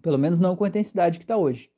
Pelo 0.02 0.18
menos 0.18 0.38
não 0.38 0.54
com 0.54 0.64
a 0.64 0.68
intensidade 0.68 1.18
que 1.18 1.24
está 1.24 1.38
hoje. 1.38 1.70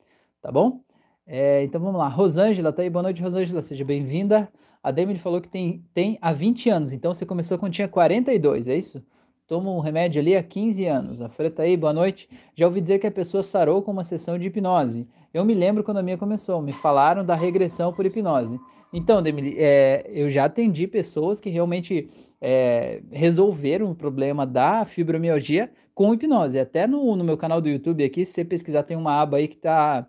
Tá 0.42 0.50
bom? 0.50 0.82
É, 1.32 1.62
então 1.62 1.80
vamos 1.80 1.96
lá. 1.96 2.08
Rosângela, 2.08 2.72
tá 2.72 2.82
aí. 2.82 2.90
Boa 2.90 3.04
noite, 3.04 3.22
Rosângela. 3.22 3.62
Seja 3.62 3.84
bem-vinda. 3.84 4.48
A 4.82 4.90
Demi 4.90 5.16
falou 5.16 5.40
que 5.40 5.48
tem, 5.48 5.84
tem 5.94 6.18
há 6.20 6.32
20 6.32 6.68
anos, 6.68 6.92
então 6.92 7.14
você 7.14 7.24
começou 7.24 7.56
quando 7.56 7.72
tinha 7.72 7.86
42, 7.86 8.66
é 8.66 8.76
isso? 8.76 9.00
Toma 9.46 9.70
um 9.70 9.78
remédio 9.78 10.20
ali 10.20 10.34
há 10.34 10.42
15 10.42 10.86
anos. 10.86 11.20
A 11.20 11.28
Freta 11.28 11.56
tá 11.56 11.62
aí, 11.62 11.76
boa 11.76 11.92
noite. 11.92 12.28
Já 12.56 12.66
ouvi 12.66 12.80
dizer 12.80 12.98
que 12.98 13.06
a 13.06 13.12
pessoa 13.12 13.44
sarou 13.44 13.80
com 13.80 13.92
uma 13.92 14.02
sessão 14.02 14.36
de 14.36 14.48
hipnose. 14.48 15.06
Eu 15.32 15.44
me 15.44 15.54
lembro 15.54 15.84
quando 15.84 15.98
a 15.98 16.02
minha 16.02 16.18
começou, 16.18 16.60
me 16.60 16.72
falaram 16.72 17.24
da 17.24 17.36
regressão 17.36 17.92
por 17.92 18.04
hipnose. 18.04 18.58
Então, 18.92 19.22
Demi, 19.22 19.54
é, 19.56 20.10
eu 20.12 20.28
já 20.30 20.46
atendi 20.46 20.88
pessoas 20.88 21.40
que 21.40 21.48
realmente 21.48 22.08
é, 22.40 23.02
resolveram 23.12 23.88
o 23.88 23.94
problema 23.94 24.44
da 24.44 24.84
fibromialgia 24.84 25.70
com 25.94 26.12
hipnose. 26.12 26.58
Até 26.58 26.88
no, 26.88 27.14
no 27.14 27.22
meu 27.22 27.36
canal 27.36 27.60
do 27.60 27.68
YouTube 27.68 28.02
aqui, 28.02 28.24
se 28.24 28.32
você 28.32 28.44
pesquisar, 28.44 28.82
tem 28.82 28.96
uma 28.96 29.20
aba 29.20 29.36
aí 29.36 29.46
que 29.46 29.54
está 29.54 30.08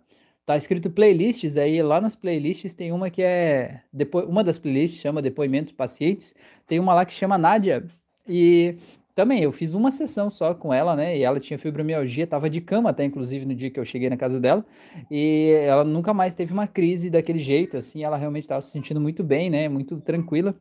Tá 0.51 0.57
escrito 0.57 0.89
playlists 0.89 1.55
aí, 1.55 1.81
lá 1.81 2.01
nas 2.01 2.13
playlists 2.13 2.73
tem 2.73 2.91
uma 2.91 3.09
que 3.09 3.21
é 3.21 3.83
depois 3.93 4.27
uma 4.27 4.43
das 4.43 4.59
playlists 4.59 4.99
chama 4.99 5.21
depoimentos 5.21 5.71
pacientes, 5.71 6.35
tem 6.67 6.77
uma 6.77 6.93
lá 6.93 7.05
que 7.05 7.13
chama 7.13 7.37
Nádia 7.37 7.85
e 8.27 8.75
também 9.15 9.41
eu 9.41 9.53
fiz 9.53 9.73
uma 9.73 9.91
sessão 9.91 10.29
só 10.29 10.53
com 10.53 10.73
ela, 10.73 10.93
né? 10.93 11.17
E 11.17 11.23
ela 11.23 11.39
tinha 11.39 11.57
fibromialgia, 11.57 12.27
tava 12.27 12.49
de 12.49 12.59
cama 12.59 12.89
até 12.89 13.05
inclusive 13.05 13.45
no 13.45 13.55
dia 13.55 13.69
que 13.71 13.79
eu 13.79 13.85
cheguei 13.85 14.09
na 14.09 14.17
casa 14.17 14.41
dela, 14.41 14.65
e 15.09 15.51
ela 15.65 15.85
nunca 15.85 16.13
mais 16.13 16.35
teve 16.35 16.51
uma 16.51 16.67
crise 16.67 17.09
daquele 17.09 17.39
jeito, 17.39 17.77
assim, 17.77 18.03
ela 18.03 18.17
realmente 18.17 18.43
estava 18.43 18.61
se 18.61 18.71
sentindo 18.71 18.99
muito 18.99 19.23
bem, 19.23 19.49
né? 19.49 19.69
Muito 19.69 20.01
tranquila. 20.01 20.53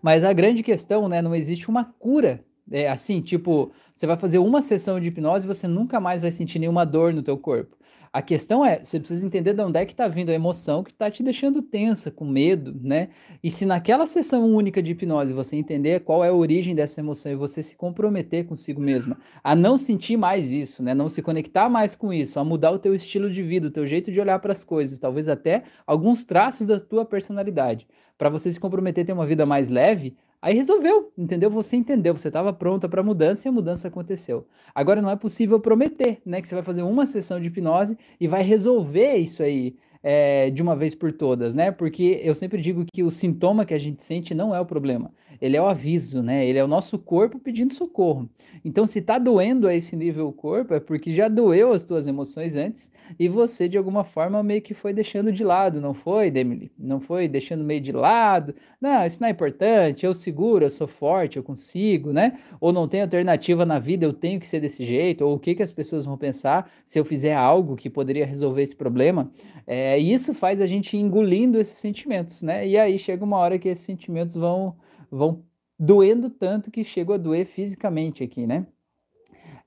Mas 0.00 0.24
a 0.24 0.32
grande 0.32 0.62
questão, 0.62 1.10
né, 1.10 1.20
não 1.20 1.34
existe 1.34 1.68
uma 1.68 1.84
cura 1.84 2.42
é 2.70 2.88
assim, 2.88 3.20
tipo, 3.20 3.70
você 3.94 4.06
vai 4.06 4.16
fazer 4.16 4.38
uma 4.38 4.62
sessão 4.62 4.98
de 4.98 5.08
hipnose 5.08 5.44
e 5.44 5.48
você 5.48 5.68
nunca 5.68 6.00
mais 6.00 6.22
vai 6.22 6.30
sentir 6.30 6.58
nenhuma 6.58 6.86
dor 6.86 7.12
no 7.12 7.22
teu 7.22 7.36
corpo. 7.36 7.76
A 8.14 8.22
questão 8.22 8.64
é, 8.64 8.78
você 8.78 9.00
precisa 9.00 9.26
entender 9.26 9.54
de 9.54 9.60
onde 9.60 9.76
é 9.76 9.84
que 9.84 9.90
está 9.90 10.06
vindo 10.06 10.30
a 10.30 10.32
emoção 10.32 10.84
que 10.84 10.92
está 10.92 11.10
te 11.10 11.20
deixando 11.20 11.60
tensa, 11.60 12.12
com 12.12 12.24
medo, 12.24 12.72
né? 12.80 13.08
E 13.42 13.50
se 13.50 13.66
naquela 13.66 14.06
sessão 14.06 14.54
única 14.54 14.80
de 14.80 14.92
hipnose 14.92 15.32
você 15.32 15.56
entender 15.56 15.98
qual 15.98 16.24
é 16.24 16.28
a 16.28 16.32
origem 16.32 16.76
dessa 16.76 17.00
emoção 17.00 17.32
e 17.32 17.34
você 17.34 17.60
se 17.60 17.74
comprometer 17.74 18.46
consigo 18.46 18.80
mesma 18.80 19.18
a 19.42 19.56
não 19.56 19.76
sentir 19.76 20.16
mais 20.16 20.52
isso, 20.52 20.80
né? 20.80 20.94
Não 20.94 21.08
se 21.08 21.22
conectar 21.22 21.68
mais 21.68 21.96
com 21.96 22.12
isso, 22.12 22.38
a 22.38 22.44
mudar 22.44 22.70
o 22.70 22.78
teu 22.78 22.94
estilo 22.94 23.28
de 23.28 23.42
vida, 23.42 23.66
o 23.66 23.70
teu 23.72 23.84
jeito 23.84 24.12
de 24.12 24.20
olhar 24.20 24.38
para 24.38 24.52
as 24.52 24.62
coisas, 24.62 24.96
talvez 24.96 25.26
até 25.26 25.64
alguns 25.84 26.22
traços 26.22 26.68
da 26.68 26.78
tua 26.78 27.04
personalidade, 27.04 27.84
para 28.16 28.30
você 28.30 28.52
se 28.52 28.60
comprometer 28.60 29.02
a 29.02 29.06
ter 29.08 29.12
uma 29.12 29.26
vida 29.26 29.44
mais 29.44 29.68
leve, 29.68 30.16
Aí 30.44 30.54
resolveu, 30.54 31.10
entendeu? 31.16 31.48
Você 31.48 31.74
entendeu, 31.74 32.12
você 32.12 32.28
estava 32.28 32.52
pronta 32.52 32.86
para 32.86 33.00
a 33.00 33.02
mudança 33.02 33.48
e 33.48 33.48
a 33.48 33.52
mudança 33.52 33.88
aconteceu. 33.88 34.46
Agora 34.74 35.00
não 35.00 35.08
é 35.08 35.16
possível 35.16 35.58
prometer, 35.58 36.20
né, 36.22 36.42
que 36.42 36.46
você 36.46 36.54
vai 36.54 36.62
fazer 36.62 36.82
uma 36.82 37.06
sessão 37.06 37.40
de 37.40 37.48
hipnose 37.48 37.96
e 38.20 38.28
vai 38.28 38.42
resolver 38.42 39.16
isso 39.16 39.42
aí 39.42 39.74
é, 40.02 40.50
de 40.50 40.60
uma 40.60 40.76
vez 40.76 40.94
por 40.94 41.10
todas, 41.12 41.54
né? 41.54 41.70
Porque 41.70 42.20
eu 42.22 42.34
sempre 42.34 42.60
digo 42.60 42.84
que 42.92 43.02
o 43.02 43.10
sintoma 43.10 43.64
que 43.64 43.72
a 43.72 43.78
gente 43.78 44.02
sente 44.02 44.34
não 44.34 44.54
é 44.54 44.60
o 44.60 44.66
problema, 44.66 45.10
ele 45.44 45.58
é 45.58 45.60
o 45.60 45.66
aviso, 45.66 46.22
né? 46.22 46.46
Ele 46.46 46.58
é 46.58 46.64
o 46.64 46.66
nosso 46.66 46.98
corpo 46.98 47.38
pedindo 47.38 47.70
socorro. 47.74 48.26
Então, 48.64 48.86
se 48.86 49.02
tá 49.02 49.18
doendo 49.18 49.68
a 49.68 49.74
esse 49.74 49.94
nível 49.94 50.26
o 50.26 50.32
corpo, 50.32 50.72
é 50.72 50.80
porque 50.80 51.12
já 51.12 51.28
doeu 51.28 51.70
as 51.70 51.84
tuas 51.84 52.06
emoções 52.06 52.56
antes 52.56 52.90
e 53.18 53.28
você, 53.28 53.68
de 53.68 53.76
alguma 53.76 54.04
forma, 54.04 54.42
meio 54.42 54.62
que 54.62 54.72
foi 54.72 54.94
deixando 54.94 55.30
de 55.30 55.44
lado, 55.44 55.82
não 55.82 55.92
foi, 55.92 56.30
Demily? 56.30 56.72
Não 56.78 56.98
foi 56.98 57.28
deixando 57.28 57.62
meio 57.62 57.82
de 57.82 57.92
lado. 57.92 58.54
Não, 58.80 59.04
isso 59.04 59.20
não 59.20 59.28
é 59.28 59.32
importante, 59.32 60.06
eu 60.06 60.14
seguro, 60.14 60.64
eu 60.64 60.70
sou 60.70 60.86
forte, 60.86 61.36
eu 61.36 61.42
consigo, 61.42 62.10
né? 62.10 62.38
Ou 62.58 62.72
não 62.72 62.88
tem 62.88 63.02
alternativa 63.02 63.66
na 63.66 63.78
vida, 63.78 64.06
eu 64.06 64.14
tenho 64.14 64.40
que 64.40 64.48
ser 64.48 64.60
desse 64.60 64.82
jeito, 64.82 65.26
ou 65.26 65.34
o 65.34 65.38
que, 65.38 65.54
que 65.54 65.62
as 65.62 65.72
pessoas 65.72 66.06
vão 66.06 66.16
pensar 66.16 66.70
se 66.86 66.98
eu 66.98 67.04
fizer 67.04 67.34
algo 67.34 67.76
que 67.76 67.90
poderia 67.90 68.24
resolver 68.24 68.62
esse 68.62 68.74
problema. 68.74 69.30
É, 69.66 69.98
isso 69.98 70.32
faz 70.32 70.58
a 70.62 70.66
gente 70.66 70.96
engolindo 70.96 71.58
esses 71.58 71.76
sentimentos, 71.76 72.40
né? 72.40 72.66
E 72.66 72.78
aí 72.78 72.98
chega 72.98 73.22
uma 73.22 73.36
hora 73.36 73.58
que 73.58 73.68
esses 73.68 73.84
sentimentos 73.84 74.34
vão, 74.34 74.74
vão 75.10 75.44
doendo 75.78 76.30
tanto 76.30 76.70
que 76.70 76.84
chegam 76.84 77.14
a 77.14 77.18
doer 77.18 77.46
fisicamente 77.46 78.22
aqui, 78.22 78.46
né? 78.46 78.66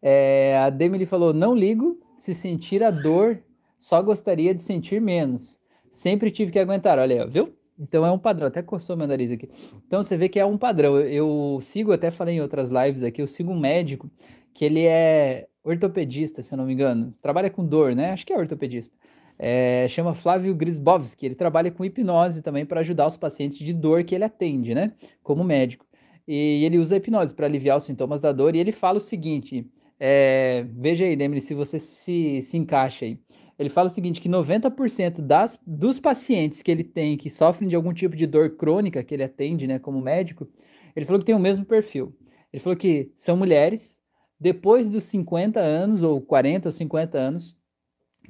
É, 0.01 0.57
a 0.57 0.69
Demi 0.69 1.05
falou: 1.05 1.33
não 1.33 1.55
ligo 1.55 1.99
se 2.17 2.33
sentir 2.33 2.83
a 2.83 2.91
dor, 2.91 3.41
só 3.77 4.01
gostaria 4.01 4.53
de 4.53 4.63
sentir 4.63 5.01
menos. 5.01 5.59
Sempre 5.91 6.31
tive 6.31 6.51
que 6.51 6.59
aguentar, 6.59 6.99
olha 6.99 7.23
aí, 7.23 7.29
viu? 7.29 7.53
Então 7.79 8.05
é 8.05 8.11
um 8.11 8.17
padrão, 8.17 8.47
até 8.47 8.61
coçou 8.61 8.97
meu 8.97 9.07
nariz 9.07 9.31
aqui. 9.31 9.49
Então 9.85 10.01
você 10.01 10.17
vê 10.17 10.27
que 10.27 10.39
é 10.39 10.45
um 10.45 10.57
padrão. 10.57 10.97
Eu, 10.99 11.07
eu, 11.55 11.59
sigo, 11.61 11.91
até 11.91 12.09
falei 12.09 12.35
em 12.35 12.41
outras 12.41 12.69
lives 12.69 13.03
aqui, 13.03 13.21
eu 13.21 13.27
sigo 13.27 13.51
um 13.51 13.59
médico 13.59 14.09
que 14.53 14.65
ele 14.65 14.83
é 14.83 15.47
ortopedista, 15.63 16.41
se 16.41 16.53
eu 16.53 16.57
não 16.57 16.65
me 16.65 16.73
engano. 16.73 17.13
Trabalha 17.21 17.49
com 17.49 17.63
dor, 17.63 17.95
né? 17.95 18.11
Acho 18.11 18.25
que 18.25 18.33
é 18.33 18.37
ortopedista. 18.37 18.95
É, 19.39 19.87
chama 19.89 20.15
Flávio 20.15 20.53
Grisbowski. 20.55 21.25
Ele 21.25 21.35
trabalha 21.35 21.71
com 21.71 21.85
hipnose 21.85 22.41
também 22.41 22.65
para 22.65 22.79
ajudar 22.79 23.07
os 23.07 23.17
pacientes 23.17 23.59
de 23.59 23.73
dor 23.73 24.03
que 24.03 24.15
ele 24.15 24.23
atende, 24.23 24.73
né? 24.73 24.93
Como 25.21 25.43
médico. 25.43 25.85
E 26.27 26.63
ele 26.65 26.77
usa 26.77 26.95
a 26.95 26.97
hipnose 26.97 27.33
para 27.33 27.45
aliviar 27.45 27.77
os 27.77 27.83
sintomas 27.83 28.19
da 28.19 28.31
dor. 28.31 28.55
E 28.55 28.59
ele 28.59 28.71
fala 28.71 28.97
o 28.97 29.01
seguinte: 29.01 29.65
é, 29.99 30.65
veja 30.73 31.05
aí, 31.05 31.15
lembre 31.15 31.41
se 31.41 31.53
você 31.53 31.79
se, 31.79 32.41
se 32.43 32.57
encaixa 32.57 33.05
aí. 33.05 33.19
Ele 33.57 33.69
fala 33.69 33.87
o 33.87 33.91
seguinte, 33.91 34.21
que 34.21 34.29
90% 34.29 35.19
das, 35.21 35.59
dos 35.65 35.99
pacientes 35.99 36.61
que 36.61 36.69
ele 36.69 36.83
tem 36.83 37.17
que 37.17 37.29
sofrem 37.29 37.67
de 37.67 37.75
algum 37.75 37.91
tipo 37.91 38.15
de 38.15 38.27
dor 38.27 38.51
crônica 38.51 39.03
que 39.03 39.15
ele 39.15 39.23
atende, 39.23 39.65
né, 39.65 39.79
como 39.79 39.99
médico, 39.99 40.47
ele 40.95 41.05
falou 41.05 41.19
que 41.19 41.25
tem 41.25 41.33
o 41.33 41.39
mesmo 41.39 41.65
perfil. 41.65 42.15
Ele 42.53 42.61
falou 42.61 42.77
que 42.77 43.11
são 43.17 43.35
mulheres, 43.35 43.99
depois 44.39 44.89
dos 44.89 45.05
50 45.05 45.59
anos, 45.59 46.03
ou 46.03 46.21
40 46.21 46.69
ou 46.69 46.71
50 46.71 47.17
anos, 47.17 47.57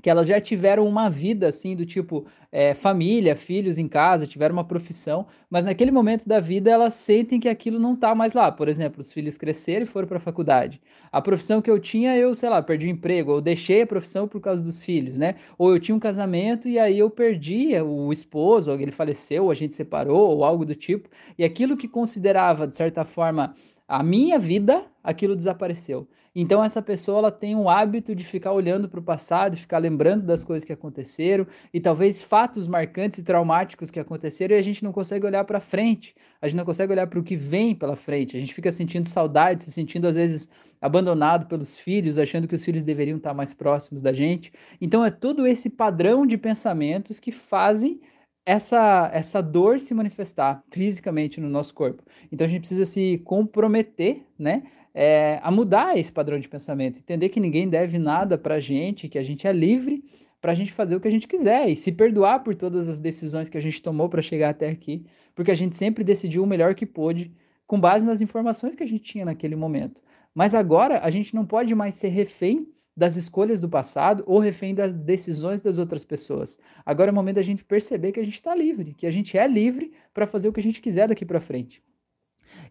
que 0.02 0.10
elas 0.10 0.28
já 0.28 0.40
tiveram 0.40 0.88
uma 0.88 1.10
vida 1.10 1.48
assim 1.48 1.76
do 1.76 1.86
tipo 1.86 2.26
é, 2.52 2.74
família, 2.74 3.36
filhos 3.36 3.78
em 3.78 3.88
casa, 3.88 4.28
tiveram 4.28 4.54
uma 4.54 4.64
profissão, 4.64 5.28
mas 5.50 5.66
naquele 5.66 5.92
momento 5.92 6.28
da 6.28 6.40
vida 6.40 6.70
elas 6.70 6.94
sentem 6.94 7.40
que 7.40 7.50
aquilo 7.50 7.80
não 7.80 7.94
está 7.94 8.14
mais 8.16 8.34
lá. 8.34 8.52
Por 8.52 8.68
exemplo, 8.68 9.02
os 9.02 9.12
filhos 9.12 9.38
cresceram 9.38 9.84
e 9.84 9.88
foram 9.88 10.08
para 10.08 10.18
a 10.18 10.22
faculdade. 10.22 10.82
A 11.12 11.22
profissão 11.22 11.62
que 11.62 11.70
eu 11.70 11.80
tinha, 11.80 12.16
eu, 12.16 12.34
sei 12.36 12.50
lá, 12.50 12.62
perdi 12.62 12.88
o 12.88 12.90
emprego, 12.90 13.32
ou 13.34 13.42
deixei 13.42 13.82
a 13.82 13.88
profissão 13.88 14.28
por 14.28 14.40
causa 14.40 14.62
dos 14.62 14.84
filhos, 14.84 15.18
né? 15.18 15.36
Ou 15.58 15.72
eu 15.72 15.80
tinha 15.80 15.96
um 15.96 16.00
casamento 16.00 16.68
e 16.68 16.80
aí 16.80 17.00
eu 17.00 17.10
perdi 17.10 17.80
o 17.82 18.12
esposo, 18.12 18.72
ou 18.72 18.80
ele 18.80 18.92
faleceu, 18.92 19.46
ou 19.46 19.52
a 19.52 19.56
gente 19.56 19.76
separou, 19.76 20.30
ou 20.30 20.44
algo 20.44 20.66
do 20.66 20.76
tipo, 20.76 21.10
e 21.38 21.44
aquilo 21.44 21.78
que 21.78 21.88
considerava, 21.88 22.68
de 22.68 22.76
certa 22.76 23.04
forma, 23.04 23.54
a 23.88 24.04
minha 24.04 24.38
vida, 24.38 24.86
aquilo 25.04 25.36
desapareceu. 25.36 26.08
Então 26.40 26.64
essa 26.64 26.84
pessoa 26.84 27.18
ela 27.18 27.32
tem 27.32 27.56
o 27.56 27.68
hábito 27.68 28.14
de 28.14 28.24
ficar 28.24 28.52
olhando 28.52 28.88
para 28.88 29.00
o 29.00 29.04
passado, 29.04 29.58
ficar 29.58 29.80
lembrando 29.80 30.24
das 30.24 30.44
coisas 30.44 30.64
que 30.64 30.72
aconteceram 30.72 31.48
e 31.74 31.80
talvez 31.82 32.22
fatos 32.22 32.68
marcantes 32.68 33.18
e 33.18 33.24
traumáticos 33.24 33.90
que 33.90 34.00
aconteceram 34.00 34.56
e 34.56 34.60
a 34.60 34.62
gente 34.62 34.84
não 34.84 34.92
consegue 34.92 35.26
olhar 35.26 35.44
para 35.46 35.60
frente. 35.60 36.14
A 36.40 36.48
gente 36.48 36.58
não 36.58 36.64
consegue 36.64 36.94
olhar 36.94 37.08
para 37.08 37.18
o 37.18 37.24
que 37.24 37.36
vem 37.36 37.74
pela 37.74 37.96
frente. 37.96 38.38
A 38.38 38.40
gente 38.40 38.54
fica 38.54 38.72
sentindo 38.72 39.10
saudade, 39.10 39.64
se 39.64 39.72
sentindo 39.72 40.08
às 40.08 40.16
vezes 40.16 40.48
abandonado 40.80 41.48
pelos 41.48 41.76
filhos, 41.76 42.20
achando 42.20 42.48
que 42.48 42.54
os 42.54 42.64
filhos 42.64 42.84
deveriam 42.84 43.18
estar 43.18 43.34
mais 43.34 43.56
próximos 43.56 44.04
da 44.04 44.14
gente. 44.14 44.54
Então 44.80 45.04
é 45.04 45.10
todo 45.10 45.48
esse 45.48 45.72
padrão 45.72 46.24
de 46.24 46.38
pensamentos 46.38 47.20
que 47.20 47.32
fazem 47.32 48.00
essa, 48.46 49.10
essa 49.12 49.42
dor 49.42 49.80
se 49.80 49.92
manifestar 49.96 50.64
fisicamente 50.72 51.42
no 51.42 51.50
nosso 51.50 51.74
corpo. 51.74 52.04
Então 52.32 52.46
a 52.46 52.48
gente 52.48 52.60
precisa 52.60 52.86
se 52.86 53.18
comprometer, 53.26 54.22
né? 54.38 54.62
É, 55.00 55.40
a 55.44 55.52
mudar 55.52 55.96
esse 55.96 56.12
padrão 56.12 56.40
de 56.40 56.50
pensamento, 56.50 56.98
entender 56.98 57.30
que 57.30 57.40
ninguém 57.40 57.70
deve 57.70 58.00
nada 58.00 58.36
para 58.36 58.56
a 58.56 58.60
gente, 58.60 59.08
que 59.08 59.20
a 59.20 59.24
gente 59.24 59.46
é 59.46 59.54
livre 59.54 60.04
para 60.42 60.54
a 60.54 60.56
gente 60.56 60.74
fazer 60.74 60.96
o 60.96 61.00
que 61.00 61.08
a 61.08 61.12
gente 61.12 61.28
quiser 61.28 61.70
e 61.70 61.76
se 61.76 61.92
perdoar 61.92 62.44
por 62.44 62.56
todas 62.56 62.90
as 62.90 63.00
decisões 63.00 63.48
que 63.48 63.60
a 63.60 63.62
gente 63.62 63.80
tomou 63.80 64.10
para 64.10 64.24
chegar 64.24 64.50
até 64.50 64.68
aqui, 64.68 65.06
porque 65.36 65.52
a 65.52 65.56
gente 65.56 65.76
sempre 65.76 66.04
decidiu 66.04 66.42
o 66.42 66.48
melhor 66.48 66.74
que 66.74 66.84
pôde 66.84 67.32
com 67.68 67.80
base 67.80 68.08
nas 68.08 68.22
informações 68.22 68.74
que 68.74 68.82
a 68.82 68.88
gente 68.88 69.04
tinha 69.04 69.24
naquele 69.24 69.56
momento. 69.56 70.02
Mas 70.34 70.56
agora 70.56 71.00
a 71.04 71.12
gente 71.12 71.36
não 71.36 71.46
pode 71.46 71.76
mais 71.76 71.94
ser 71.94 72.08
refém 72.08 72.68
das 72.96 73.16
escolhas 73.16 73.62
do 73.62 73.70
passado 73.70 74.24
ou 74.26 74.40
refém 74.40 74.74
das 74.74 74.96
decisões 74.96 75.62
das 75.62 75.78
outras 75.78 76.04
pessoas. 76.04 76.58
Agora 76.84 77.12
é 77.12 77.14
o 77.14 77.16
momento 77.16 77.36
da 77.36 77.44
gente 77.44 77.64
perceber 77.64 78.14
que 78.14 78.20
a 78.20 78.26
gente 78.26 78.34
está 78.34 78.56
livre, 78.56 78.96
que 78.96 79.06
a 79.06 79.12
gente 79.12 79.38
é 79.38 79.48
livre 79.48 79.92
para 80.12 80.26
fazer 80.26 80.50
o 80.50 80.54
que 80.54 80.60
a 80.60 80.64
gente 80.64 80.82
quiser 80.82 81.08
daqui 81.08 81.24
para 81.24 81.40
frente. 81.40 81.84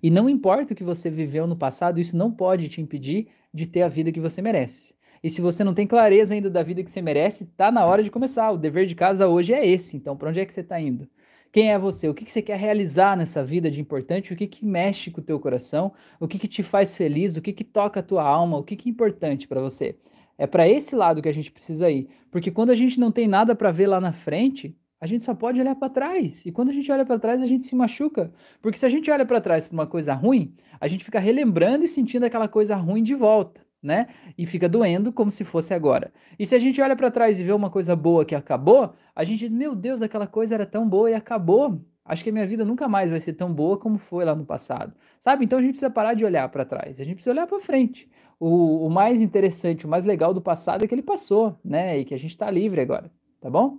E 0.03 0.11
não 0.11 0.29
importa 0.29 0.73
o 0.73 0.77
que 0.77 0.85
você 0.85 1.11
viveu 1.11 1.47
no 1.47 1.57
passado, 1.57 2.01
isso 2.01 2.17
não 2.17 2.31
pode 2.31 2.69
te 2.69 2.81
impedir 2.81 3.29
de 3.53 3.67
ter 3.67 3.83
a 3.83 3.89
vida 3.89 4.13
que 4.13 4.21
você 4.21 4.43
merece. 4.43 4.95
E 5.23 5.31
se 5.31 5.41
você 5.41 5.65
não 5.65 5.75
tem 5.75 5.87
clareza 5.87 6.35
ainda 6.35 6.51
da 6.51 6.63
vida 6.63 6.83
que 6.85 6.91
você 6.91 7.03
merece, 7.03 7.47
tá 7.57 7.71
na 7.73 7.85
hora 7.85 8.03
de 8.03 8.11
começar. 8.11 8.51
O 8.51 8.59
dever 8.59 8.87
de 8.87 8.95
casa 8.95 9.27
hoje 9.27 9.53
é 9.53 9.67
esse. 9.67 9.97
Então, 9.97 10.17
para 10.17 10.29
onde 10.29 10.41
é 10.41 10.45
que 10.45 10.53
você 10.53 10.61
está 10.61 10.81
indo? 10.81 11.09
Quem 11.51 11.73
é 11.73 11.79
você? 11.79 12.09
O 12.09 12.15
que, 12.15 12.25
que 12.25 12.31
você 12.31 12.43
quer 12.43 12.59
realizar 12.59 13.17
nessa 13.17 13.43
vida 13.43 13.71
de 13.71 13.81
importante? 13.81 14.33
O 14.33 14.37
que, 14.37 14.47
que 14.47 14.65
mexe 14.65 15.11
com 15.11 15.21
o 15.21 15.25
teu 15.25 15.41
coração? 15.41 15.93
O 16.21 16.29
que, 16.29 16.39
que 16.39 16.47
te 16.47 16.63
faz 16.63 16.97
feliz? 16.97 17.37
O 17.37 17.43
que, 17.43 17.53
que 17.53 17.65
toca 17.65 18.01
a 18.01 18.03
tua 18.03 18.23
alma? 18.23 18.59
O 18.59 18.63
que, 18.63 18.77
que 18.77 18.89
é 18.89 18.93
importante 18.93 19.49
para 19.49 19.61
você? 19.61 19.97
É 20.37 20.47
para 20.47 20.69
esse 20.69 20.95
lado 20.95 21.23
que 21.23 21.29
a 21.29 21.35
gente 21.35 21.51
precisa 21.51 21.91
ir. 21.91 22.09
Porque 22.31 22.51
quando 22.51 22.71
a 22.71 22.75
gente 22.75 23.01
não 23.01 23.11
tem 23.11 23.27
nada 23.27 23.55
para 23.55 23.73
ver 23.73 23.87
lá 23.87 24.01
na 24.01 24.13
frente, 24.13 24.77
a 25.01 25.07
gente 25.07 25.25
só 25.25 25.35
pode 25.35 25.61
olhar 25.61 25.75
para 25.75 25.91
trás. 25.91 26.45
E 26.47 26.53
quando 26.53 26.71
a 26.71 26.73
gente 26.73 26.91
olha 26.91 27.05
para 27.05 27.19
trás, 27.19 27.43
a 27.43 27.47
gente 27.47 27.67
se 27.67 27.75
machuca. 27.75 28.33
Porque 28.63 28.79
se 28.79 28.87
a 28.87 28.89
gente 28.89 29.11
olha 29.11 29.27
para 29.27 29.41
trás 29.41 29.67
para 29.67 29.75
uma 29.75 29.87
coisa 29.87 30.15
ruim, 30.15 30.55
a 30.81 30.89
gente 30.89 31.05
fica 31.05 31.19
relembrando 31.19 31.85
e 31.85 31.89
sentindo 31.89 32.25
aquela 32.25 32.49
coisa 32.49 32.75
ruim 32.77 33.03
de 33.03 33.15
volta, 33.15 33.61
né? 33.83 34.07
E 34.39 34.47
fica 34.47 34.69
doendo 34.69 35.13
como 35.13 35.31
se 35.31 35.45
fosse 35.45 35.75
agora. 35.75 36.13
E 36.39 36.47
se 36.47 36.55
a 36.55 36.59
gente 36.59 36.81
olha 36.81 36.97
para 36.97 37.11
trás 37.11 37.39
e 37.39 37.45
vê 37.45 37.53
uma 37.53 37.71
coisa 37.71 37.95
boa 37.95 38.25
que 38.25 38.35
acabou, 38.35 38.95
a 39.15 39.23
gente 39.25 39.41
diz: 39.41 39.51
"Meu 39.51 39.75
Deus, 39.75 40.01
aquela 40.01 40.27
coisa 40.27 40.55
era 40.55 40.65
tão 40.65 40.89
boa 40.89 41.11
e 41.11 41.15
acabou. 41.15 41.81
Acho 42.05 42.23
que 42.23 42.31
a 42.31 42.33
minha 42.33 42.47
vida 42.47 42.65
nunca 42.65 42.89
mais 42.89 43.11
vai 43.11 43.19
ser 43.21 43.33
tão 43.35 43.53
boa 43.53 43.77
como 43.79 43.99
foi 43.99 44.25
lá 44.25 44.35
no 44.35 44.47
passado". 44.47 44.95
Sabe? 45.21 45.45
Então 45.45 45.59
a 45.59 45.63
gente 45.63 45.73
precisa 45.73 45.91
parar 45.91 46.15
de 46.15 46.25
olhar 46.25 46.49
para 46.49 46.65
trás. 46.65 47.01
A 47.01 47.05
gente 47.05 47.17
precisa 47.17 47.33
olhar 47.33 47.47
para 47.47 47.61
frente. 47.61 48.09
O, 48.41 48.87
o 48.87 48.91
mais 48.91 49.21
interessante, 49.21 49.87
o 49.87 49.89
mais 49.89 50.05
legal 50.07 50.33
do 50.33 50.41
passado 50.41 50.85
é 50.85 50.89
que 50.89 50.95
ele 50.95 51.03
passou, 51.03 51.59
né? 51.65 51.99
E 51.99 52.05
que 52.05 52.15
a 52.15 52.19
gente 52.19 52.31
está 52.31 52.51
livre 52.51 52.81
agora, 52.81 53.11
tá 53.41 53.51
bom? 53.51 53.79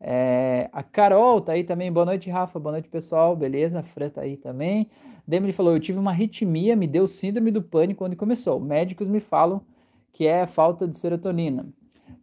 É, 0.00 0.70
a 0.72 0.82
Carol 0.82 1.40
tá 1.40 1.52
aí 1.52 1.62
também. 1.62 1.92
Boa 1.92 2.06
noite, 2.06 2.30
Rafa. 2.30 2.58
Boa 2.58 2.72
noite, 2.72 2.88
pessoal. 2.88 3.36
Beleza? 3.36 3.80
A 3.80 3.82
Fran 3.82 4.08
tá 4.08 4.22
aí 4.22 4.36
também. 4.36 4.88
Demily 5.26 5.52
falou: 5.52 5.72
Eu 5.74 5.80
tive 5.80 5.98
uma 5.98 6.10
arritmia, 6.10 6.74
me 6.74 6.86
deu 6.86 7.06
síndrome 7.06 7.50
do 7.50 7.62
pânico 7.62 7.98
quando 7.98 8.16
começou. 8.16 8.58
Médicos 8.58 9.06
me 9.08 9.20
falam 9.20 9.60
que 10.12 10.26
é 10.26 10.46
falta 10.46 10.88
de 10.88 10.96
serotonina. 10.96 11.66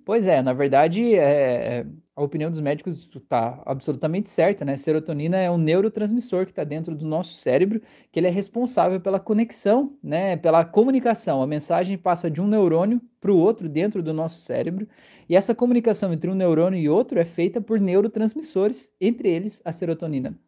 Pois 0.07 0.25
é, 0.25 0.41
na 0.41 0.53
verdade, 0.53 1.15
é, 1.15 1.85
a 2.15 2.23
opinião 2.23 2.49
dos 2.49 2.61
médicos 2.61 3.09
está 3.13 3.61
absolutamente 3.65 4.29
certa, 4.29 4.63
né? 4.63 4.77
Serotonina 4.77 5.35
é 5.35 5.51
um 5.51 5.57
neurotransmissor 5.57 6.45
que 6.45 6.53
está 6.53 6.63
dentro 6.63 6.95
do 6.95 7.05
nosso 7.05 7.33
cérebro, 7.33 7.81
que 8.09 8.17
ele 8.17 8.27
é 8.27 8.29
responsável 8.29 9.01
pela 9.01 9.19
conexão, 9.19 9.97
né? 10.01 10.37
Pela 10.37 10.63
comunicação. 10.63 11.41
A 11.41 11.47
mensagem 11.47 11.97
passa 11.97 12.31
de 12.31 12.39
um 12.39 12.47
neurônio 12.47 13.01
para 13.19 13.33
o 13.33 13.37
outro 13.37 13.67
dentro 13.67 14.01
do 14.01 14.13
nosso 14.13 14.39
cérebro 14.39 14.87
e 15.27 15.35
essa 15.35 15.53
comunicação 15.53 16.13
entre 16.13 16.29
um 16.31 16.35
neurônio 16.35 16.79
e 16.79 16.87
outro 16.87 17.19
é 17.19 17.25
feita 17.25 17.59
por 17.59 17.77
neurotransmissores, 17.77 18.89
entre 19.01 19.29
eles 19.29 19.61
a 19.65 19.73
serotonina. 19.73 20.39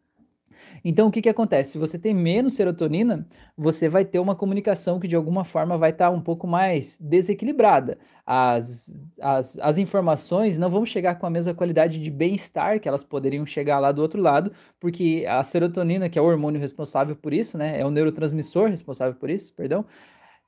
Então, 0.84 1.08
o 1.08 1.10
que, 1.10 1.22
que 1.22 1.28
acontece? 1.28 1.72
Se 1.72 1.78
você 1.78 1.98
tem 1.98 2.14
menos 2.14 2.54
serotonina, 2.54 3.26
você 3.56 3.88
vai 3.88 4.04
ter 4.04 4.18
uma 4.18 4.34
comunicação 4.34 4.98
que 5.00 5.08
de 5.08 5.16
alguma 5.16 5.44
forma 5.44 5.76
vai 5.76 5.90
estar 5.90 6.06
tá 6.06 6.10
um 6.10 6.20
pouco 6.20 6.46
mais 6.46 6.96
desequilibrada. 7.00 7.98
As, 8.26 8.92
as, 9.20 9.58
as 9.58 9.78
informações 9.78 10.56
não 10.58 10.70
vão 10.70 10.86
chegar 10.86 11.16
com 11.16 11.26
a 11.26 11.30
mesma 11.30 11.54
qualidade 11.54 11.98
de 11.98 12.10
bem-estar 12.10 12.80
que 12.80 12.88
elas 12.88 13.02
poderiam 13.02 13.44
chegar 13.44 13.78
lá 13.78 13.92
do 13.92 14.02
outro 14.02 14.20
lado, 14.20 14.52
porque 14.78 15.24
a 15.28 15.42
serotonina, 15.42 16.08
que 16.08 16.18
é 16.18 16.22
o 16.22 16.26
hormônio 16.26 16.60
responsável 16.60 17.16
por 17.16 17.32
isso, 17.32 17.58
né? 17.58 17.80
É 17.80 17.84
o 17.84 17.90
neurotransmissor 17.90 18.68
responsável 18.68 19.14
por 19.14 19.30
isso, 19.30 19.52
perdão 19.54 19.84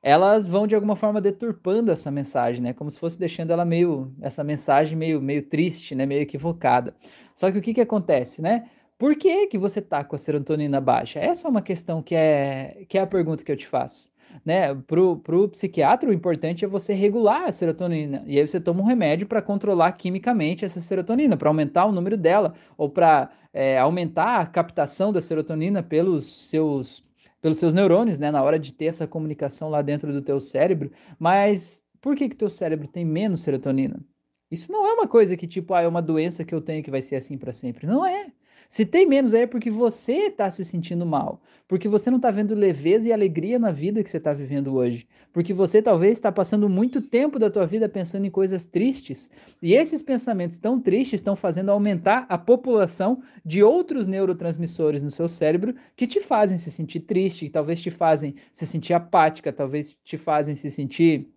elas 0.02 0.48
vão 0.48 0.66
de 0.66 0.74
alguma 0.74 0.96
forma 0.96 1.20
deturpando 1.20 1.92
essa 1.92 2.10
mensagem, 2.10 2.60
né? 2.60 2.72
Como 2.72 2.90
se 2.90 2.98
fosse 2.98 3.18
deixando 3.18 3.52
ela 3.52 3.64
meio 3.64 4.12
essa 4.20 4.42
mensagem 4.42 4.98
meio 4.98 5.22
meio 5.22 5.42
triste, 5.44 5.94
né? 5.94 6.04
Meio 6.04 6.22
equivocada. 6.22 6.94
Só 7.34 7.50
que 7.52 7.58
o 7.58 7.62
que 7.62 7.72
que 7.72 7.80
acontece, 7.80 8.42
né? 8.42 8.68
Por 9.02 9.16
que 9.16 9.48
que 9.48 9.58
você 9.58 9.82
tá 9.82 10.04
com 10.04 10.14
a 10.14 10.18
serotonina 10.18 10.80
baixa? 10.80 11.18
Essa 11.18 11.48
é 11.48 11.50
uma 11.50 11.60
questão 11.60 12.00
que 12.00 12.14
é 12.14 12.84
que 12.88 12.96
é 12.96 13.00
a 13.00 13.06
pergunta 13.06 13.42
que 13.42 13.50
eu 13.50 13.56
te 13.56 13.66
faço. 13.66 14.08
Né, 14.46 14.72
pro 14.86 15.48
psiquiatra, 15.48 16.08
o 16.08 16.12
importante 16.12 16.64
é 16.64 16.68
você 16.68 16.94
regular 16.94 17.48
a 17.48 17.50
serotonina. 17.50 18.22
E 18.26 18.38
aí 18.38 18.46
você 18.46 18.60
toma 18.60 18.80
um 18.80 18.84
remédio 18.84 19.26
para 19.26 19.42
controlar 19.42 19.90
quimicamente 19.90 20.64
essa 20.64 20.80
serotonina, 20.80 21.36
para 21.36 21.50
aumentar 21.50 21.86
o 21.86 21.90
número 21.90 22.16
dela, 22.16 22.54
ou 22.78 22.88
para 22.88 23.28
é, 23.52 23.76
aumentar 23.76 24.38
a 24.38 24.46
captação 24.46 25.12
da 25.12 25.20
serotonina 25.20 25.82
pelos 25.82 26.48
seus 26.48 27.04
pelos 27.40 27.56
seus 27.58 27.74
neurônios, 27.74 28.20
né, 28.20 28.30
na 28.30 28.40
hora 28.40 28.56
de 28.56 28.72
ter 28.72 28.84
essa 28.84 29.04
comunicação 29.04 29.68
lá 29.68 29.82
dentro 29.82 30.12
do 30.12 30.22
teu 30.22 30.40
cérebro, 30.40 30.92
mas 31.18 31.82
por 32.00 32.14
que 32.14 32.28
que 32.28 32.36
teu 32.36 32.48
cérebro 32.48 32.86
tem 32.86 33.04
menos 33.04 33.40
serotonina? 33.42 34.00
Isso 34.48 34.70
não 34.70 34.86
é 34.86 34.92
uma 34.92 35.08
coisa 35.08 35.36
que 35.36 35.48
tipo, 35.48 35.74
ah, 35.74 35.82
é 35.82 35.88
uma 35.88 36.00
doença 36.00 36.44
que 36.44 36.54
eu 36.54 36.60
tenho 36.60 36.84
que 36.84 36.90
vai 36.90 37.02
ser 37.02 37.16
assim 37.16 37.36
para 37.36 37.52
sempre. 37.52 37.84
Não 37.84 38.06
é. 38.06 38.30
Se 38.72 38.86
tem 38.86 39.06
menos 39.06 39.34
aí 39.34 39.42
é 39.42 39.46
porque 39.46 39.70
você 39.70 40.28
está 40.28 40.50
se 40.50 40.64
sentindo 40.64 41.04
mal, 41.04 41.42
porque 41.68 41.86
você 41.86 42.10
não 42.10 42.16
está 42.16 42.30
vendo 42.30 42.54
leveza 42.54 43.06
e 43.06 43.12
alegria 43.12 43.58
na 43.58 43.70
vida 43.70 44.02
que 44.02 44.08
você 44.08 44.16
está 44.16 44.32
vivendo 44.32 44.74
hoje, 44.74 45.06
porque 45.30 45.52
você 45.52 45.82
talvez 45.82 46.12
está 46.14 46.32
passando 46.32 46.70
muito 46.70 47.02
tempo 47.02 47.38
da 47.38 47.50
tua 47.50 47.66
vida 47.66 47.86
pensando 47.86 48.24
em 48.24 48.30
coisas 48.30 48.64
tristes, 48.64 49.28
e 49.60 49.74
esses 49.74 50.00
pensamentos 50.00 50.56
tão 50.56 50.80
tristes 50.80 51.20
estão 51.20 51.36
fazendo 51.36 51.68
aumentar 51.70 52.24
a 52.30 52.38
população 52.38 53.20
de 53.44 53.62
outros 53.62 54.06
neurotransmissores 54.06 55.02
no 55.02 55.10
seu 55.10 55.28
cérebro 55.28 55.74
que 55.94 56.06
te 56.06 56.22
fazem 56.22 56.56
se 56.56 56.70
sentir 56.70 57.00
triste, 57.00 57.44
que 57.44 57.52
talvez 57.52 57.78
te 57.78 57.90
fazem 57.90 58.36
se 58.54 58.66
sentir 58.66 58.94
apática, 58.94 59.52
talvez 59.52 60.00
te 60.02 60.16
fazem 60.16 60.54
se 60.54 60.70
sentir 60.70 61.28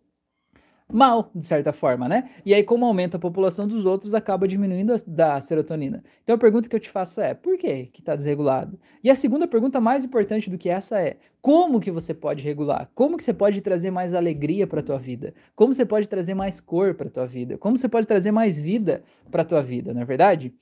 mal, 0.92 1.32
de 1.34 1.46
certa 1.46 1.74
forma, 1.74 2.08
né? 2.08 2.30
E 2.46 2.54
aí, 2.54 2.63
como 2.63 2.86
aumenta 2.86 3.18
a 3.18 3.20
população 3.20 3.68
dos 3.68 3.86
outros, 3.86 4.13
acaba 4.13 4.48
diminuindo 4.48 4.94
a 4.94 4.98
da 5.08 5.42
serotonina. 5.42 6.04
Então 6.24 6.36
a 6.36 6.39
pergunta 6.39 6.70
que 6.70 6.75
eu 6.75 6.80
te 6.80 6.89
faço 6.89 7.20
é: 7.20 7.34
por 7.34 7.58
que 7.58 7.88
que 7.88 8.01
está 8.01 8.15
desregulado? 8.15 8.80
E 9.04 9.10
a 9.10 9.15
segunda 9.15 9.48
pergunta 9.48 9.82
mais 9.82 10.06
importante 10.06 10.50
do 10.50 10.58
que 10.58 10.70
essa 10.70 11.00
é: 11.00 11.18
como 11.42 11.80
que 11.80 11.92
você 11.92 12.13
pode 12.13 12.44
regular? 12.44 12.89
Como 12.94 13.18
que 13.18 13.24
você 13.24 13.34
pode 13.34 13.62
trazer 13.62 13.92
mais 13.92 14.13
alegria 14.13 14.68
para 14.68 14.80
a 14.80 14.84
tua 14.84 14.98
vida? 14.98 15.34
Como 15.56 15.74
você 15.74 15.86
pode 15.86 16.08
trazer 16.08 16.34
mais 16.34 16.60
cor 16.60 16.94
para 16.94 17.08
a 17.08 17.12
tua 17.12 17.25
vida? 17.25 17.58
Como 17.58 17.77
você 17.77 17.89
pode 17.89 18.08
trazer 18.08 18.32
mais 18.32 18.62
vida 18.62 19.04
para 19.32 19.42
a 19.42 19.46
tua 19.46 19.62
vida, 19.62 19.94
não 19.94 20.01
é 20.01 20.06
verdade? 20.06 20.54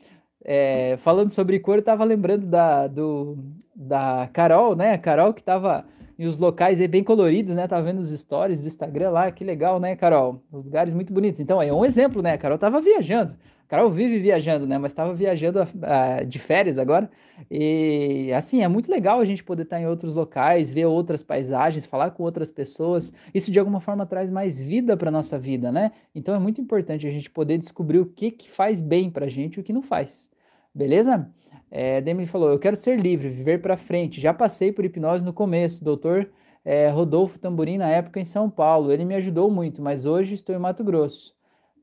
É, 0.46 0.98
falando 0.98 1.32
sobre 1.32 1.60
cor, 1.60 1.76
eu 1.76 1.80
estava 1.80 2.04
lembrando 2.04 2.46
da, 2.46 2.88
do, 2.88 3.38
da 3.74 4.30
Carol, 4.34 4.76
né? 4.76 4.94
A 4.94 4.98
Carol 4.98 5.34
que 5.34 5.40
estava 5.40 5.86
e 6.18 6.26
os 6.26 6.40
locais 6.40 6.80
aí 6.80 6.88
bem 6.88 7.04
coloridos, 7.04 7.56
né? 7.56 7.68
Tava 7.68 7.84
vendo 7.84 8.00
os 8.00 8.10
stories 8.12 8.62
do 8.62 8.68
Instagram 8.68 9.10
lá, 9.12 9.32
que 9.32 9.44
legal, 9.44 9.80
né, 9.80 9.96
Carol? 9.96 10.42
Os 10.52 10.64
lugares 10.64 10.94
muito 10.94 11.14
bonitos. 11.14 11.40
Então, 11.40 11.62
é 11.62 11.72
um 11.74 11.84
exemplo, 11.84 12.22
né? 12.22 12.34
A 12.34 12.38
Carol 12.38 12.58
tava 12.58 12.80
viajando. 12.80 13.36
A 13.66 13.70
Carol 13.70 13.90
vive 13.90 14.20
viajando, 14.20 14.68
né? 14.68 14.78
Mas 14.78 14.92
estava 14.92 15.14
viajando 15.14 15.62
uh, 15.62 16.26
de 16.26 16.38
férias 16.38 16.78
agora. 16.78 17.10
E 17.50 18.32
assim, 18.34 18.62
é 18.62 18.68
muito 18.68 18.92
legal 18.92 19.20
a 19.20 19.26
gente 19.26 19.44
poder 19.44 19.64
estar 19.64 19.80
em 19.80 19.88
outros 19.88 20.16
locais, 20.16 20.70
ver 20.70 20.86
outras 20.86 21.24
paisagens, 21.24 21.86
falar 21.86 22.12
com 22.12 22.24
outras 22.24 22.52
pessoas. 22.52 23.12
Isso 23.34 23.52
de 23.52 23.58
alguma 23.58 23.80
forma 23.80 24.06
traz 24.06 24.30
mais 24.30 24.62
vida 24.62 24.96
para 24.96 25.10
nossa 25.10 25.40
vida, 25.40 25.72
né? 25.72 25.92
Então 26.14 26.36
é 26.36 26.40
muito 26.40 26.62
importante 26.62 27.08
a 27.08 27.12
gente 27.12 27.30
poder 27.30 27.58
descobrir 27.58 28.00
o 28.00 28.06
que, 28.06 28.32
que 28.32 28.50
faz 28.50 28.80
bem 28.80 29.10
para 29.10 29.26
a 29.26 29.30
gente 29.30 29.56
e 29.56 29.60
o 29.60 29.64
que 29.64 29.74
não 29.74 29.82
faz. 29.82 30.30
Beleza? 30.74 31.30
É, 31.76 32.00
Demi 32.00 32.28
falou: 32.28 32.50
Eu 32.52 32.60
quero 32.60 32.78
ser 32.78 33.00
livre, 33.00 33.30
viver 33.30 33.60
para 33.60 33.76
frente. 33.76 34.22
Já 34.22 34.32
passei 34.32 34.72
por 34.72 34.86
hipnose 34.86 35.26
no 35.26 35.34
começo, 35.34 35.84
doutor 35.84 36.30
é, 36.64 36.88
Rodolfo 36.90 37.40
Tamburim, 37.40 37.78
na 37.78 37.90
época 37.90 38.20
em 38.20 38.26
São 38.26 38.48
Paulo. 38.50 38.92
Ele 38.92 39.04
me 39.04 39.16
ajudou 39.16 39.50
muito, 39.50 39.82
mas 39.82 40.06
hoje 40.06 40.36
estou 40.36 40.56
em 40.56 40.60
Mato 40.60 40.84
Grosso 40.84 41.34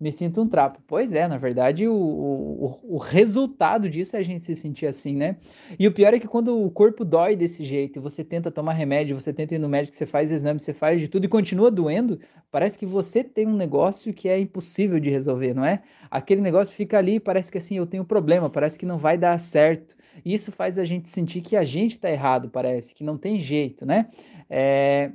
me 0.00 0.10
sinto 0.10 0.40
um 0.40 0.48
trapo. 0.48 0.80
Pois 0.86 1.12
é, 1.12 1.28
na 1.28 1.36
verdade, 1.36 1.86
o, 1.86 1.94
o, 1.94 2.94
o, 2.94 2.96
resultado 2.96 3.88
disso 3.90 4.16
é 4.16 4.20
a 4.20 4.22
gente 4.22 4.46
se 4.46 4.56
sentir 4.56 4.86
assim, 4.86 5.14
né? 5.14 5.36
E 5.78 5.86
o 5.86 5.92
pior 5.92 6.14
é 6.14 6.18
que 6.18 6.26
quando 6.26 6.58
o 6.58 6.70
corpo 6.70 7.04
dói 7.04 7.36
desse 7.36 7.62
jeito, 7.62 8.00
você 8.00 8.24
tenta 8.24 8.50
tomar 8.50 8.72
remédio, 8.72 9.20
você 9.20 9.30
tenta 9.30 9.54
ir 9.54 9.58
no 9.58 9.68
médico, 9.68 9.94
você 9.94 10.06
faz 10.06 10.32
exame, 10.32 10.58
você 10.58 10.72
faz 10.72 11.02
de 11.02 11.06
tudo 11.06 11.26
e 11.26 11.28
continua 11.28 11.70
doendo, 11.70 12.18
parece 12.50 12.78
que 12.78 12.86
você 12.86 13.22
tem 13.22 13.46
um 13.46 13.54
negócio 13.54 14.14
que 14.14 14.26
é 14.26 14.40
impossível 14.40 14.98
de 14.98 15.10
resolver, 15.10 15.52
não 15.52 15.66
é? 15.66 15.82
Aquele 16.10 16.40
negócio 16.40 16.74
fica 16.74 16.96
ali, 16.96 17.20
parece 17.20 17.52
que 17.52 17.58
assim, 17.58 17.76
eu 17.76 17.86
tenho 17.86 18.04
problema, 18.04 18.48
parece 18.48 18.78
que 18.78 18.86
não 18.86 18.96
vai 18.96 19.18
dar 19.18 19.38
certo. 19.38 19.94
E 20.24 20.32
isso 20.32 20.50
faz 20.50 20.78
a 20.78 20.84
gente 20.84 21.10
sentir 21.10 21.42
que 21.42 21.56
a 21.56 21.64
gente 21.64 21.92
está 21.92 22.10
errado, 22.10 22.48
parece, 22.48 22.94
que 22.94 23.04
não 23.04 23.18
tem 23.18 23.38
jeito, 23.38 23.84
né? 23.84 24.08
É... 24.48 25.12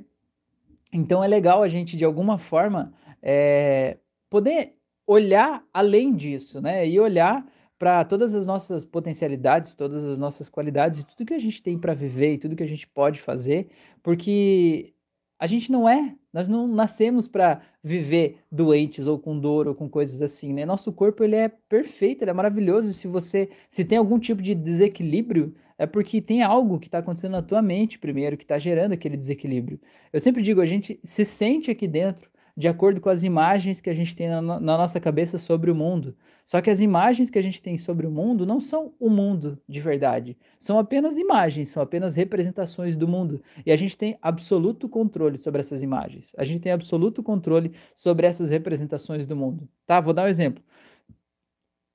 Então 0.92 1.24
é 1.24 1.26
legal 1.26 1.60
a 1.60 1.68
gente, 1.68 1.96
de 1.96 2.04
alguma 2.04 2.38
forma, 2.38 2.94
é... 3.20 3.98
poder 4.30 4.75
olhar 5.06 5.64
além 5.72 6.14
disso, 6.14 6.60
né? 6.60 6.86
E 6.86 6.98
olhar 6.98 7.46
para 7.78 8.04
todas 8.04 8.34
as 8.34 8.46
nossas 8.46 8.84
potencialidades, 8.84 9.74
todas 9.74 10.04
as 10.06 10.18
nossas 10.18 10.48
qualidades 10.48 11.00
e 11.00 11.06
tudo 11.06 11.26
que 11.26 11.34
a 11.34 11.38
gente 11.38 11.62
tem 11.62 11.78
para 11.78 11.94
viver 11.94 12.34
e 12.34 12.38
tudo 12.38 12.56
que 12.56 12.62
a 12.62 12.68
gente 12.68 12.86
pode 12.86 13.20
fazer, 13.20 13.68
porque 14.02 14.94
a 15.38 15.46
gente 15.46 15.70
não 15.70 15.88
é, 15.88 16.14
nós 16.32 16.48
não 16.48 16.66
nascemos 16.66 17.28
para 17.28 17.60
viver 17.82 18.38
doentes 18.50 19.06
ou 19.06 19.18
com 19.18 19.38
dor 19.38 19.68
ou 19.68 19.74
com 19.74 19.88
coisas 19.88 20.22
assim, 20.22 20.52
né? 20.52 20.64
Nosso 20.64 20.92
corpo 20.92 21.22
ele 21.22 21.36
é 21.36 21.48
perfeito, 21.48 22.22
ele 22.22 22.30
é 22.30 22.34
maravilhoso. 22.34 22.92
Se 22.92 23.06
você 23.06 23.50
se 23.68 23.84
tem 23.84 23.98
algum 23.98 24.18
tipo 24.18 24.40
de 24.40 24.54
desequilíbrio, 24.54 25.54
é 25.78 25.86
porque 25.86 26.22
tem 26.22 26.42
algo 26.42 26.78
que 26.78 26.88
está 26.88 26.98
acontecendo 26.98 27.32
na 27.32 27.42
tua 27.42 27.60
mente 27.60 27.98
primeiro 27.98 28.36
que 28.36 28.44
está 28.44 28.58
gerando 28.58 28.92
aquele 28.92 29.16
desequilíbrio. 29.16 29.78
Eu 30.10 30.20
sempre 30.20 30.42
digo, 30.42 30.62
a 30.62 30.66
gente 30.66 30.98
se 31.04 31.24
sente 31.24 31.70
aqui 31.70 31.86
dentro 31.86 32.30
de 32.56 32.68
acordo 32.68 33.00
com 33.00 33.10
as 33.10 33.22
imagens 33.22 33.80
que 33.82 33.90
a 33.90 33.94
gente 33.94 34.16
tem 34.16 34.28
na, 34.28 34.40
na, 34.40 34.60
nossa 34.60 34.98
cabeça 34.98 35.36
sobre 35.36 35.70
o 35.70 35.74
mundo. 35.74 36.16
Só 36.44 36.60
que 36.62 36.70
as 36.70 36.80
imagens 36.80 37.28
que 37.28 37.38
a 37.38 37.42
gente 37.42 37.60
tem 37.60 37.76
sobre 37.76 38.06
o 38.06 38.10
mundo 38.10 38.46
não 38.46 38.60
são 38.60 38.94
o 38.98 39.10
mundo 39.10 39.60
de 39.68 39.80
verdade. 39.80 40.38
São 40.58 40.78
apenas 40.78 41.18
imagens, 41.18 41.68
são 41.68 41.82
apenas 41.82 42.14
representações 42.14 42.96
do 42.96 43.06
mundo. 43.06 43.42
E 43.66 43.70
a 43.70 43.76
gente 43.76 43.98
tem 43.98 44.16
absoluto 44.22 44.88
controle 44.88 45.36
sobre 45.36 45.60
essas 45.60 45.82
imagens. 45.82 46.34
A 46.38 46.44
gente 46.44 46.60
tem 46.60 46.72
absoluto 46.72 47.22
controle 47.22 47.72
sobre 47.94 48.26
essas 48.26 48.48
representações 48.48 49.26
do 49.26 49.36
mundo. 49.36 49.68
Tá? 49.86 50.00
Vou 50.00 50.14
dar 50.14 50.24
um 50.24 50.28
exemplo. 50.28 50.64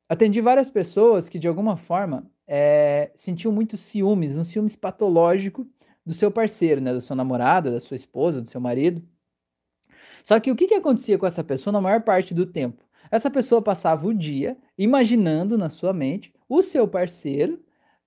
Atendi 0.07 0.41
várias 0.41 0.69
pessoas 0.69 1.27
que, 1.27 1.39
de 1.39 1.47
alguma 1.47 1.77
forma, 1.77 2.29
é, 2.45 3.11
sentiam 3.15 3.51
muito 3.51 3.77
ciúmes, 3.77 4.37
um 4.37 4.43
ciúmes 4.43 4.75
patológico 4.75 5.65
do 6.05 6.13
seu 6.13 6.29
parceiro, 6.29 6.81
né? 6.81 6.93
Da 6.93 6.99
sua 6.99 7.15
namorada, 7.15 7.71
da 7.71 7.79
sua 7.79 7.95
esposa, 7.95 8.41
do 8.41 8.49
seu 8.49 8.59
marido. 8.59 9.01
Só 10.23 10.39
que 10.39 10.51
o 10.51 10.55
que, 10.55 10.67
que 10.67 10.75
acontecia 10.75 11.17
com 11.17 11.25
essa 11.25 11.43
pessoa 11.43 11.71
na 11.71 11.81
maior 11.81 12.01
parte 12.01 12.33
do 12.33 12.45
tempo? 12.45 12.83
Essa 13.11 13.29
pessoa 13.29 13.61
passava 13.61 14.07
o 14.07 14.13
dia 14.13 14.57
imaginando 14.77 15.57
na 15.57 15.69
sua 15.69 15.93
mente 15.93 16.33
o 16.47 16.61
seu 16.61 16.87
parceiro, 16.87 17.59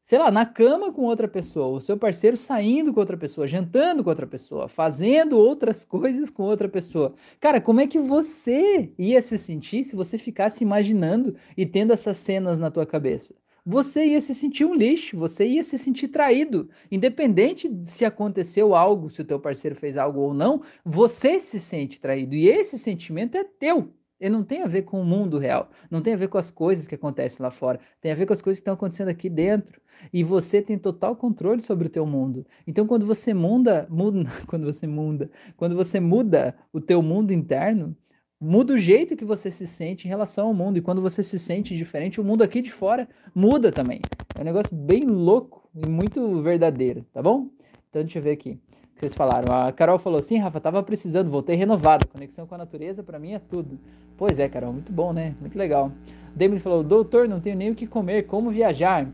sei 0.03 0.19
lá, 0.19 0.31
na 0.31 0.47
cama 0.47 0.93
com 0.93 1.03
outra 1.03 1.29
pessoa, 1.29 1.79
o 1.79 1.81
seu 1.81 1.97
parceiro 1.97 2.37
saindo 2.37 2.93
com 2.93 3.01
outra 3.01 3.17
pessoa, 3.17 3.47
jantando 3.47 4.03
com 4.03 4.11
outra 4.11 4.27
pessoa, 4.27 4.69
fazendo 4.69 5.39
outras 5.39 5.85
coisas 5.87 6.31
com 6.31 6.43
outra 6.45 6.69
pessoa. 6.69 7.15
Cara, 7.41 7.61
como 7.61 7.81
é 7.81 7.87
que 7.87 7.99
você 7.99 8.93
ia 8.99 9.21
se 9.23 9.37
sentir 9.39 9.85
se 9.85 9.97
você 9.97 10.19
ficasse 10.19 10.65
imaginando 10.65 11.37
e 11.57 11.67
tendo 11.67 11.93
essas 11.93 12.17
cenas 12.17 12.59
na 12.59 12.71
tua 12.71 12.87
cabeça? 12.87 13.35
Você 13.65 14.05
ia 14.05 14.21
se 14.21 14.35
sentir 14.35 14.65
um 14.65 14.75
lixo, 14.75 15.17
você 15.17 15.47
ia 15.47 15.65
se 15.65 15.79
sentir 15.79 16.09
traído. 16.09 16.69
Independente 16.91 17.69
de 17.69 17.89
se 17.89 18.05
aconteceu 18.05 18.75
algo, 18.75 19.09
se 19.09 19.23
o 19.23 19.25
teu 19.25 19.41
parceiro 19.41 19.75
fez 19.75 19.97
algo 19.97 20.21
ou 20.21 20.35
não, 20.35 20.63
você 20.85 21.41
se 21.41 21.59
sente 21.59 22.01
traído. 22.01 22.35
E 22.35 22.49
esse 22.49 22.79
sentimento 22.79 23.37
é 23.37 23.45
teu. 23.45 23.91
Ele 24.21 24.35
não 24.35 24.45
tem 24.45 24.63
a 24.63 24.67
ver 24.67 24.83
com 24.83 25.01
o 25.01 25.05
mundo 25.05 25.39
real, 25.39 25.71
não 25.91 26.01
tem 26.01 26.15
a 26.15 26.17
ver 26.17 26.29
com 26.29 26.39
as 26.39 26.51
coisas 26.51 26.87
que 26.87 26.95
acontecem 26.95 27.43
lá 27.43 27.51
fora, 27.51 27.81
tem 28.01 28.13
a 28.13 28.15
ver 28.15 28.27
com 28.27 28.33
as 28.33 28.41
coisas 28.41 28.59
que 28.59 28.63
estão 28.63 28.75
acontecendo 28.75 29.09
aqui 29.09 29.29
dentro. 29.29 29.81
E 30.13 30.23
você 30.23 30.61
tem 30.63 30.79
total 30.79 31.17
controle 31.17 31.63
sobre 31.63 31.87
o 31.87 31.91
teu 31.91 32.07
mundo. 32.07 32.47
Então, 32.67 32.87
quando 32.87 33.07
você 33.07 33.33
muda, 33.33 33.87
muda, 33.91 34.29
quando 34.47 34.65
você 34.65 34.87
muda, 34.87 35.31
quando 35.57 35.75
você 35.75 35.99
muda 36.01 36.55
o 36.73 36.81
teu 36.81 37.03
mundo 37.03 37.33
interno, 37.33 37.97
muda 38.45 38.75
o 38.75 38.79
jeito 38.79 39.17
que 39.17 39.25
você 39.25 39.51
se 39.51 39.67
sente 39.67 40.07
em 40.07 40.11
relação 40.11 40.49
ao 40.49 40.55
mundo. 40.55 40.77
E 40.77 40.83
quando 40.83 41.01
você 41.01 41.23
se 41.23 41.39
sente 41.39 41.75
diferente, 41.75 42.21
o 42.21 42.25
mundo 42.25 42.43
aqui 42.43 42.61
de 42.61 42.71
fora 42.71 43.09
muda 43.35 43.73
também. 43.73 44.03
É 44.37 44.43
um 44.43 44.45
negócio 44.45 44.77
bem 44.77 45.05
louco 45.05 45.67
e 45.75 45.89
muito 45.89 46.43
verdadeiro, 46.43 47.07
tá 47.11 47.23
bom? 47.23 47.49
Então 47.89 48.03
deixa 48.03 48.19
eu 48.19 48.23
ver 48.23 48.33
aqui 48.33 48.51
o 48.51 48.95
que 48.95 49.01
vocês 49.01 49.15
falaram. 49.15 49.51
A 49.53 49.73
Carol 49.73 49.99
falou 49.99 50.19
assim, 50.19 50.37
Rafa, 50.37 50.61
tava 50.61 50.83
precisando, 50.83 51.31
voltei 51.31 51.57
renovado. 51.57 52.07
Conexão 52.07 52.47
com 52.47 52.55
a 52.55 52.59
natureza 52.59 53.03
para 53.03 53.19
mim 53.19 53.33
é 53.33 53.39
tudo. 53.39 53.79
Pois 54.17 54.39
é, 54.39 54.47
Carol, 54.47 54.75
muito 54.75 54.93
bom, 54.93 55.13
né? 55.13 55.35
Muito 55.41 55.57
legal. 55.57 55.91
Demi 56.37 56.59
falou, 56.59 56.83
doutor, 56.83 57.27
não 57.27 57.41
tenho 57.41 57.57
nem 57.57 57.71
o 57.71 57.75
que 57.75 57.87
comer, 57.87 58.25
como 58.25 58.51
viajar? 58.51 59.09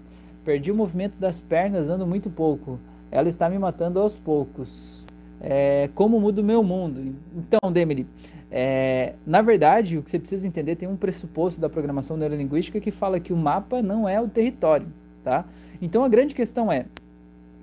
Perdi 0.44 0.72
o 0.72 0.74
movimento 0.74 1.16
das 1.18 1.40
pernas, 1.40 1.88
ando 1.88 2.04
muito 2.04 2.28
pouco. 2.30 2.80
Ela 3.12 3.28
está 3.28 3.48
me 3.48 3.58
matando 3.58 4.00
aos 4.00 4.16
poucos. 4.16 5.04
É, 5.40 5.88
como 5.94 6.18
muda 6.18 6.40
o 6.40 6.44
meu 6.44 6.62
mundo? 6.62 7.14
Então, 7.34 7.72
Demily, 7.72 8.06
é, 8.50 9.14
na 9.24 9.40
verdade, 9.42 9.96
o 9.96 10.02
que 10.02 10.10
você 10.10 10.18
precisa 10.18 10.46
entender 10.46 10.74
tem 10.74 10.88
um 10.88 10.96
pressuposto 10.96 11.60
da 11.60 11.68
programação 11.68 12.16
neurolinguística 12.16 12.80
que 12.80 12.90
fala 12.90 13.20
que 13.20 13.32
o 13.32 13.36
mapa 13.36 13.80
não 13.80 14.08
é 14.08 14.20
o 14.20 14.28
território, 14.28 14.92
tá? 15.22 15.48
Então 15.80 16.02
a 16.02 16.08
grande 16.08 16.34
questão 16.34 16.70
é 16.70 16.86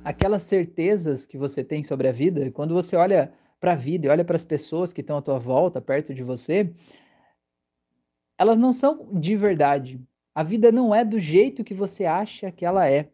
aquelas 0.04 0.44
certezas 0.44 1.26
que 1.26 1.38
você 1.38 1.62
tem 1.62 1.84
sobre 1.84 2.08
a 2.08 2.14
vida, 2.14 2.50
quando 2.52 2.74
você 2.74 2.96
olha 2.96 3.34
para 3.60 3.74
a 3.74 3.76
vida 3.76 4.08
e 4.08 4.10
olha 4.10 4.24
para 4.24 4.38
as 4.38 4.44
pessoas 4.44 4.94
que 4.94 5.02
estão 5.02 5.18
à 5.18 5.22
tua 5.22 5.38
volta, 5.38 5.82
perto 5.82 6.14
de 6.14 6.24
você, 6.24 6.72
elas 8.38 8.58
não 8.58 8.72
são 8.72 9.10
de 9.12 9.36
verdade. 9.36 10.00
A 10.34 10.44
vida 10.44 10.72
não 10.72 10.96
é 10.96 11.04
do 11.04 11.20
jeito 11.20 11.64
que 11.64 11.74
você 11.74 12.06
acha 12.06 12.52
que 12.52 12.64
ela 12.64 12.88
é. 12.88 13.10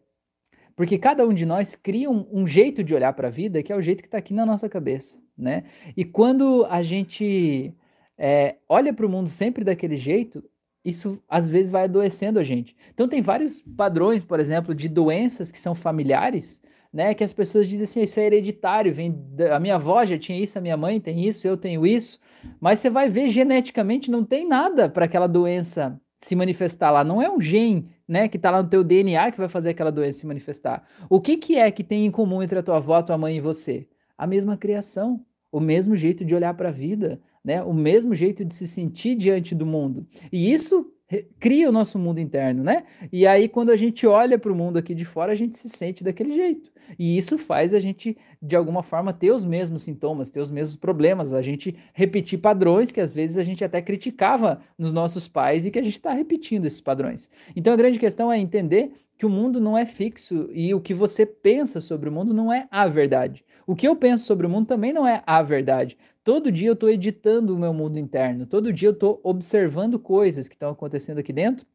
Porque 0.76 0.98
cada 0.98 1.26
um 1.26 1.32
de 1.32 1.46
nós 1.46 1.74
cria 1.74 2.10
um, 2.10 2.26
um 2.30 2.46
jeito 2.46 2.84
de 2.84 2.94
olhar 2.94 3.12
para 3.14 3.28
a 3.28 3.30
vida 3.30 3.62
que 3.62 3.72
é 3.72 3.76
o 3.76 3.82
jeito 3.82 4.02
que 4.02 4.08
está 4.08 4.18
aqui 4.18 4.34
na 4.34 4.44
nossa 4.44 4.68
cabeça 4.68 5.23
né? 5.36 5.64
E 5.96 6.04
quando 6.04 6.66
a 6.68 6.82
gente 6.82 7.74
é, 8.16 8.56
olha 8.68 8.92
para 8.92 9.06
o 9.06 9.08
mundo 9.08 9.28
sempre 9.28 9.64
daquele 9.64 9.96
jeito, 9.96 10.42
isso 10.84 11.22
às 11.28 11.48
vezes 11.48 11.70
vai 11.70 11.84
adoecendo 11.84 12.38
a 12.38 12.42
gente. 12.42 12.76
Então 12.92 13.08
tem 13.08 13.22
vários 13.22 13.62
padrões, 13.76 14.22
por 14.22 14.38
exemplo, 14.38 14.74
de 14.74 14.88
doenças 14.88 15.50
que 15.50 15.58
são 15.58 15.74
familiares, 15.74 16.60
né? 16.92 17.14
Que 17.14 17.24
as 17.24 17.32
pessoas 17.32 17.68
dizem 17.68 17.84
assim, 17.84 18.02
isso 18.02 18.20
é 18.20 18.26
hereditário, 18.26 18.94
vem 18.94 19.12
da, 19.34 19.56
a 19.56 19.60
minha 19.60 19.76
avó 19.76 20.04
já 20.04 20.18
tinha 20.18 20.38
isso, 20.38 20.58
a 20.58 20.60
minha 20.60 20.76
mãe 20.76 21.00
tem 21.00 21.26
isso, 21.26 21.46
eu 21.46 21.56
tenho 21.56 21.86
isso, 21.86 22.20
mas 22.60 22.78
você 22.78 22.90
vai 22.90 23.08
ver 23.08 23.28
geneticamente 23.30 24.10
não 24.10 24.24
tem 24.24 24.46
nada 24.46 24.88
para 24.88 25.06
aquela 25.06 25.26
doença 25.26 26.00
se 26.18 26.36
manifestar 26.36 26.90
lá. 26.90 27.02
Não 27.02 27.20
é 27.20 27.30
um 27.30 27.40
gene, 27.40 27.90
né, 28.06 28.28
que 28.28 28.36
está 28.36 28.50
lá 28.50 28.62
no 28.62 28.68
teu 28.68 28.84
DNA 28.84 29.30
que 29.30 29.38
vai 29.38 29.48
fazer 29.48 29.70
aquela 29.70 29.90
doença 29.90 30.20
se 30.20 30.26
manifestar. 30.26 30.86
O 31.08 31.20
que, 31.20 31.36
que 31.36 31.56
é 31.56 31.70
que 31.70 31.82
tem 31.82 32.06
em 32.06 32.10
comum 32.10 32.42
entre 32.42 32.58
a 32.58 32.62
tua 32.62 32.76
avó, 32.76 32.96
a 32.96 33.02
tua 33.02 33.18
mãe 33.18 33.36
e 33.36 33.40
você? 33.40 33.86
A 34.16 34.26
mesma 34.26 34.56
criação, 34.56 35.24
o 35.50 35.60
mesmo 35.60 35.94
jeito 35.94 36.24
de 36.24 36.34
olhar 36.34 36.54
para 36.54 36.68
a 36.68 36.72
vida, 36.72 37.20
né, 37.44 37.62
o 37.62 37.74
mesmo 37.74 38.14
jeito 38.14 38.44
de 38.44 38.54
se 38.54 38.66
sentir 38.66 39.14
diante 39.14 39.54
do 39.54 39.66
mundo. 39.66 40.06
E 40.32 40.52
isso 40.52 40.90
cria 41.38 41.68
o 41.68 41.72
nosso 41.72 41.98
mundo 41.98 42.18
interno, 42.18 42.64
né? 42.64 42.84
E 43.12 43.26
aí, 43.26 43.48
quando 43.48 43.70
a 43.70 43.76
gente 43.76 44.06
olha 44.06 44.38
para 44.38 44.50
o 44.50 44.54
mundo 44.54 44.78
aqui 44.78 44.94
de 44.94 45.04
fora, 45.04 45.32
a 45.32 45.34
gente 45.34 45.56
se 45.56 45.68
sente 45.68 46.02
daquele 46.02 46.34
jeito. 46.34 46.72
E 46.98 47.16
isso 47.16 47.38
faz 47.38 47.74
a 47.74 47.80
gente, 47.80 48.16
de 48.40 48.56
alguma 48.56 48.82
forma, 48.82 49.12
ter 49.12 49.30
os 49.30 49.44
mesmos 49.44 49.82
sintomas, 49.82 50.30
ter 50.30 50.40
os 50.40 50.50
mesmos 50.50 50.76
problemas, 50.76 51.32
a 51.32 51.42
gente 51.42 51.76
repetir 51.92 52.38
padrões 52.38 52.90
que 52.90 53.00
às 53.00 53.12
vezes 53.12 53.36
a 53.36 53.42
gente 53.42 53.64
até 53.64 53.80
criticava 53.82 54.60
nos 54.78 54.92
nossos 54.92 55.28
pais 55.28 55.66
e 55.66 55.70
que 55.70 55.78
a 55.78 55.82
gente 55.82 55.96
está 55.96 56.12
repetindo 56.12 56.66
esses 56.66 56.80
padrões. 56.80 57.30
Então, 57.54 57.72
a 57.72 57.76
grande 57.76 57.98
questão 57.98 58.32
é 58.32 58.38
entender 58.38 58.92
que 59.16 59.26
o 59.26 59.30
mundo 59.30 59.60
não 59.60 59.78
é 59.78 59.86
fixo 59.86 60.48
e 60.52 60.74
o 60.74 60.80
que 60.80 60.92
você 60.92 61.24
pensa 61.24 61.80
sobre 61.80 62.08
o 62.08 62.12
mundo 62.12 62.34
não 62.34 62.52
é 62.52 62.66
a 62.70 62.88
verdade. 62.88 63.44
O 63.66 63.74
que 63.74 63.88
eu 63.88 63.96
penso 63.96 64.24
sobre 64.24 64.46
o 64.46 64.50
mundo 64.50 64.66
também 64.66 64.92
não 64.92 65.06
é 65.06 65.22
a 65.26 65.42
verdade. 65.42 65.96
Todo 66.22 66.52
dia 66.52 66.68
eu 66.68 66.74
estou 66.74 66.88
editando 66.88 67.54
o 67.54 67.58
meu 67.58 67.72
mundo 67.72 67.98
interno, 67.98 68.46
todo 68.46 68.72
dia 68.72 68.88
eu 68.88 68.92
estou 68.92 69.20
observando 69.22 69.98
coisas 69.98 70.48
que 70.48 70.54
estão 70.54 70.70
acontecendo 70.70 71.18
aqui 71.18 71.32
dentro 71.32 71.66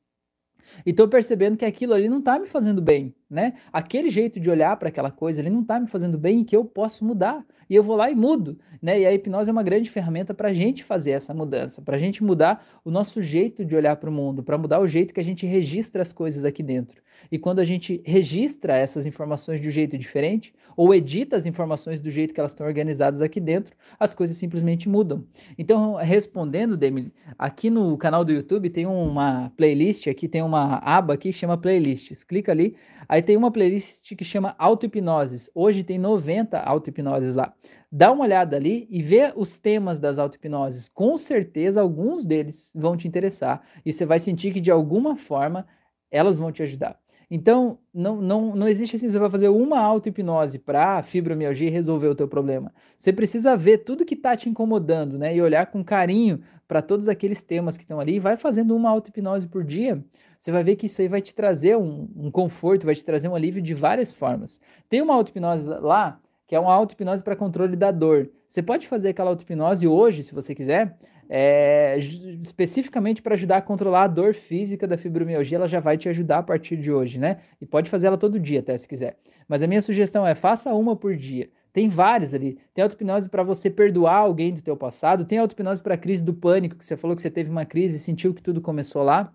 e 0.86 0.92
estou 0.92 1.08
percebendo 1.08 1.58
que 1.58 1.66
aquilo 1.66 1.94
ali 1.94 2.08
não 2.08 2.20
está 2.20 2.40
me 2.40 2.48
fazendo 2.48 2.82
bem, 2.82 3.14
né? 3.30 3.54
Aquele 3.72 4.10
jeito 4.10 4.40
de 4.40 4.50
olhar 4.50 4.76
para 4.78 4.90
aquela 4.90 5.12
coisa 5.12 5.42
ali 5.42 5.50
não 5.50 5.62
está 5.62 5.80
me 5.80 5.88
fazendo 5.88 6.18
bem 6.18 6.42
e 6.42 6.46
que 6.46 6.56
eu 6.56 6.64
posso 6.66 7.04
mudar. 7.04 7.46
E 7.70 7.76
eu 7.76 7.84
vou 7.84 7.96
lá 7.96 8.10
e 8.10 8.16
mudo, 8.16 8.58
né? 8.82 9.00
E 9.00 9.06
a 9.06 9.14
hipnose 9.14 9.50
é 9.50 9.52
uma 9.52 9.64
grande 9.64 9.90
ferramenta 9.90 10.34
para 10.34 10.50
a 10.50 10.54
gente 10.54 10.84
fazer 10.84 11.12
essa 11.12 11.34
mudança, 11.34 11.82
para 11.82 11.96
a 11.96 12.00
gente 12.00 12.24
mudar 12.24 12.66
o 12.84 12.92
nosso 12.92 13.22
jeito 13.22 13.64
de 13.64 13.76
olhar 13.76 13.96
para 13.98 14.10
o 14.10 14.14
mundo, 14.14 14.44
para 14.44 14.58
mudar 14.58 14.80
o 14.80 14.88
jeito 14.88 15.14
que 15.14 15.20
a 15.20 15.26
gente 15.26 15.46
registra 15.46 16.02
as 16.02 16.12
coisas 16.12 16.46
aqui 16.46 16.64
dentro. 16.64 17.02
E 17.32 17.38
quando 17.38 17.60
a 17.60 17.66
gente 17.66 18.02
registra 18.06 18.76
essas 18.76 19.06
informações 19.06 19.60
de 19.60 19.68
um 19.68 19.72
jeito 19.72 19.98
diferente, 19.98 20.54
ou 20.76 20.94
edita 20.94 21.36
as 21.36 21.46
informações 21.46 22.00
do 22.00 22.10
jeito 22.10 22.34
que 22.34 22.40
elas 22.40 22.54
estão 22.54 22.66
organizadas 22.66 23.22
aqui 23.22 23.40
dentro, 23.40 23.76
as 24.00 24.14
coisas 24.14 24.38
simplesmente 24.38 24.88
mudam. 24.88 25.26
Então, 25.58 25.96
respondendo, 25.96 26.78
Demi, 26.78 27.12
aqui 27.38 27.70
no 27.70 27.98
canal 27.98 28.24
do 28.24 28.32
YouTube 28.32 28.70
tem 28.70 28.86
uma 28.86 29.52
playlist, 29.58 30.08
aqui 30.08 30.28
tem 30.28 30.42
uma 30.42 30.78
aba 30.78 31.16
aqui 31.16 31.32
que 31.32 31.38
chama 31.38 31.58
playlists. 31.58 32.24
Clica 32.24 32.52
ali, 32.52 32.76
aí 33.08 33.22
tem 33.22 33.36
uma 33.36 33.52
playlist 33.52 34.16
que 34.16 34.24
chama 34.24 34.56
auto-hipnoses. 34.58 35.50
Hoje 35.54 35.84
tem 35.84 35.98
90 35.98 36.58
auto-hipnoses 36.60 37.36
lá. 37.36 37.54
Dá 37.92 38.12
uma 38.12 38.24
olhada 38.24 38.56
ali 38.56 38.88
e 38.90 39.02
vê 39.02 39.34
os 39.36 39.58
temas 39.58 40.00
das 40.00 40.18
auto-hipnoses. 40.18 40.88
Com 40.88 41.18
certeza, 41.18 41.82
alguns 41.82 42.26
deles 42.26 42.72
vão 42.76 42.96
te 42.96 43.08
interessar 43.08 43.62
e 43.86 43.92
você 43.92 44.06
vai 44.06 44.20
sentir 44.20 44.54
que 44.54 44.62
de 44.62 44.72
alguma 44.72 45.16
forma 45.16 45.68
elas 46.12 46.38
vão 46.38 46.52
te 46.52 46.64
ajudar. 46.64 47.00
Então, 47.32 47.78
não, 47.94 48.20
não, 48.20 48.56
não 48.56 48.68
existe 48.68 48.96
assim, 48.96 49.08
você 49.08 49.20
vai 49.20 49.30
fazer 49.30 49.50
uma 49.50 49.80
auto-hipnose 49.80 50.58
para 50.58 51.04
fibromialgia 51.04 51.68
e 51.68 51.72
resolver 51.72 52.08
o 52.08 52.16
teu 52.16 52.28
problema. 52.28 52.74
Você 52.98 53.14
precisa 53.14 53.56
ver 53.56 53.80
tudo 53.80 54.04
que 54.04 54.16
está 54.16 54.36
te 54.36 54.50
incomodando, 54.50 55.18
né? 55.18 55.36
E 55.36 55.42
olhar 55.42 55.68
com 55.68 55.84
carinho 55.84 56.42
para 56.68 56.82
todos 56.82 57.08
aqueles 57.08 57.44
temas 57.44 57.78
que 57.78 57.84
estão 57.84 58.00
ali 58.00 58.16
e 58.16 58.20
vai 58.20 58.36
fazendo 58.36 58.76
uma 58.76 58.90
auto-hipnose 58.90 59.48
por 59.48 59.64
dia. 59.64 60.04
Você 60.40 60.52
vai 60.52 60.64
ver 60.64 60.76
que 60.76 60.88
isso 60.88 61.02
aí 61.02 61.08
vai 61.08 61.22
te 61.22 61.36
trazer 61.36 61.78
um, 61.78 62.10
um 62.16 62.32
conforto, 62.32 62.86
vai 62.86 62.96
te 62.96 63.06
trazer 63.06 63.28
um 63.28 63.36
alívio 63.36 63.62
de 63.62 63.76
várias 63.76 64.12
formas. 64.12 64.60
Tem 64.90 65.02
uma 65.02 65.14
auto-hipnose 65.14 65.68
lá, 65.68 66.20
que 66.48 66.56
é 66.56 66.60
uma 66.60 66.74
auto-hipnose 66.74 67.24
para 67.24 67.36
controle 67.36 67.76
da 67.76 67.92
dor. 67.92 68.30
Você 68.48 68.64
pode 68.64 68.88
fazer 68.88 69.10
aquela 69.10 69.30
auto-hipnose 69.30 69.88
hoje, 69.88 70.24
se 70.24 70.34
você 70.34 70.56
quiser, 70.56 70.98
é, 71.30 71.96
especificamente 72.42 73.22
para 73.22 73.36
ajudar 73.36 73.58
a 73.58 73.62
controlar 73.62 74.06
a 74.06 74.08
dor 74.08 74.34
física 74.34 74.88
da 74.88 74.98
fibromialgia, 74.98 75.58
ela 75.58 75.68
já 75.68 75.80
vai 75.80 75.96
te 75.96 76.10
ajudar 76.10 76.40
a 76.40 76.44
partir 76.44 76.76
de 76.76 76.92
hoje, 76.92 77.20
né? 77.20 77.38
E 77.62 77.66
pode 77.68 77.90
fazer 77.90 78.08
ela 78.08 78.18
todo 78.18 78.40
dia, 78.40 78.62
até 78.62 78.76
se 78.76 78.88
quiser. 78.88 79.18
Mas 79.48 79.62
a 79.62 79.68
minha 79.68 79.82
sugestão 79.82 80.26
é 80.26 80.34
faça 80.34 80.74
uma 80.74 80.96
por 80.96 81.16
dia. 81.16 81.50
Tem 81.72 81.88
várias 81.88 82.34
ali. 82.34 82.58
Tem 82.74 82.82
auto-hipnose 82.82 83.30
para 83.30 83.44
você 83.44 83.70
perdoar 83.70 84.16
alguém 84.16 84.54
do 84.54 84.62
teu 84.62 84.76
passado, 84.76 85.24
tem 85.24 85.38
auto-hipnose 85.38 85.84
para 85.84 85.96
crise 85.96 86.24
do 86.24 86.34
pânico, 86.34 86.76
que 86.76 86.84
você 86.84 86.98
falou 86.98 87.16
que 87.16 87.22
você 87.22 87.30
teve 87.30 87.50
uma 87.52 87.64
crise 87.64 87.98
e 87.98 88.00
sentiu 88.00 88.34
que 88.34 88.42
tudo 88.42 88.60
começou 88.60 89.04
lá. 89.04 89.32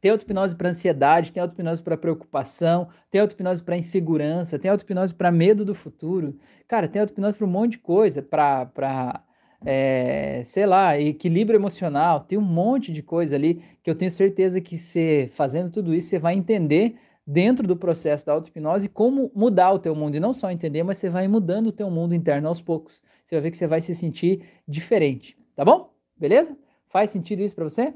Tem 0.00 0.10
auto-hipnose 0.10 0.54
para 0.54 0.68
ansiedade, 0.68 1.32
tem 1.32 1.40
auto-hipnose 1.40 1.82
para 1.82 1.96
preocupação, 1.96 2.88
tem 3.10 3.20
auto-hipnose 3.20 3.64
para 3.64 3.78
insegurança, 3.78 4.58
tem 4.58 4.70
auto-hipnose 4.70 5.14
para 5.14 5.32
medo 5.32 5.64
do 5.64 5.74
futuro. 5.74 6.38
Cara, 6.68 6.86
tem 6.86 7.00
auto-hipnose 7.00 7.38
para 7.38 7.46
um 7.46 7.50
monte 7.50 7.72
de 7.72 7.78
coisa, 7.78 8.22
para 8.22 9.22
é, 9.64 10.42
sei 10.44 10.66
lá, 10.66 10.98
equilíbrio 10.98 11.58
emocional, 11.58 12.20
tem 12.20 12.38
um 12.38 12.42
monte 12.42 12.92
de 12.92 13.02
coisa 13.02 13.34
ali 13.34 13.62
que 13.82 13.90
eu 13.90 13.94
tenho 13.94 14.10
certeza 14.10 14.60
que 14.60 14.78
você 14.78 15.28
fazendo 15.32 15.70
tudo 15.70 15.94
isso, 15.94 16.08
você 16.08 16.18
vai 16.18 16.34
entender 16.34 16.96
dentro 17.26 17.66
do 17.66 17.76
processo 17.76 18.24
da 18.24 18.32
auto-hipnose 18.32 18.88
como 18.88 19.30
mudar 19.34 19.72
o 19.72 19.78
teu 19.78 19.94
mundo, 19.94 20.16
e 20.16 20.20
não 20.20 20.32
só 20.32 20.50
entender, 20.50 20.82
mas 20.82 20.98
você 20.98 21.10
vai 21.10 21.28
mudando 21.28 21.66
o 21.66 21.72
teu 21.72 21.90
mundo 21.90 22.14
interno 22.14 22.48
aos 22.48 22.60
poucos. 22.60 23.02
Você 23.24 23.34
vai 23.34 23.42
ver 23.42 23.50
que 23.50 23.56
você 23.58 23.66
vai 23.66 23.82
se 23.82 23.94
sentir 23.94 24.42
diferente, 24.66 25.36
tá 25.54 25.64
bom? 25.64 25.92
Beleza? 26.16 26.56
Faz 26.88 27.10
sentido 27.10 27.42
isso 27.42 27.54
para 27.54 27.64
você? 27.64 27.92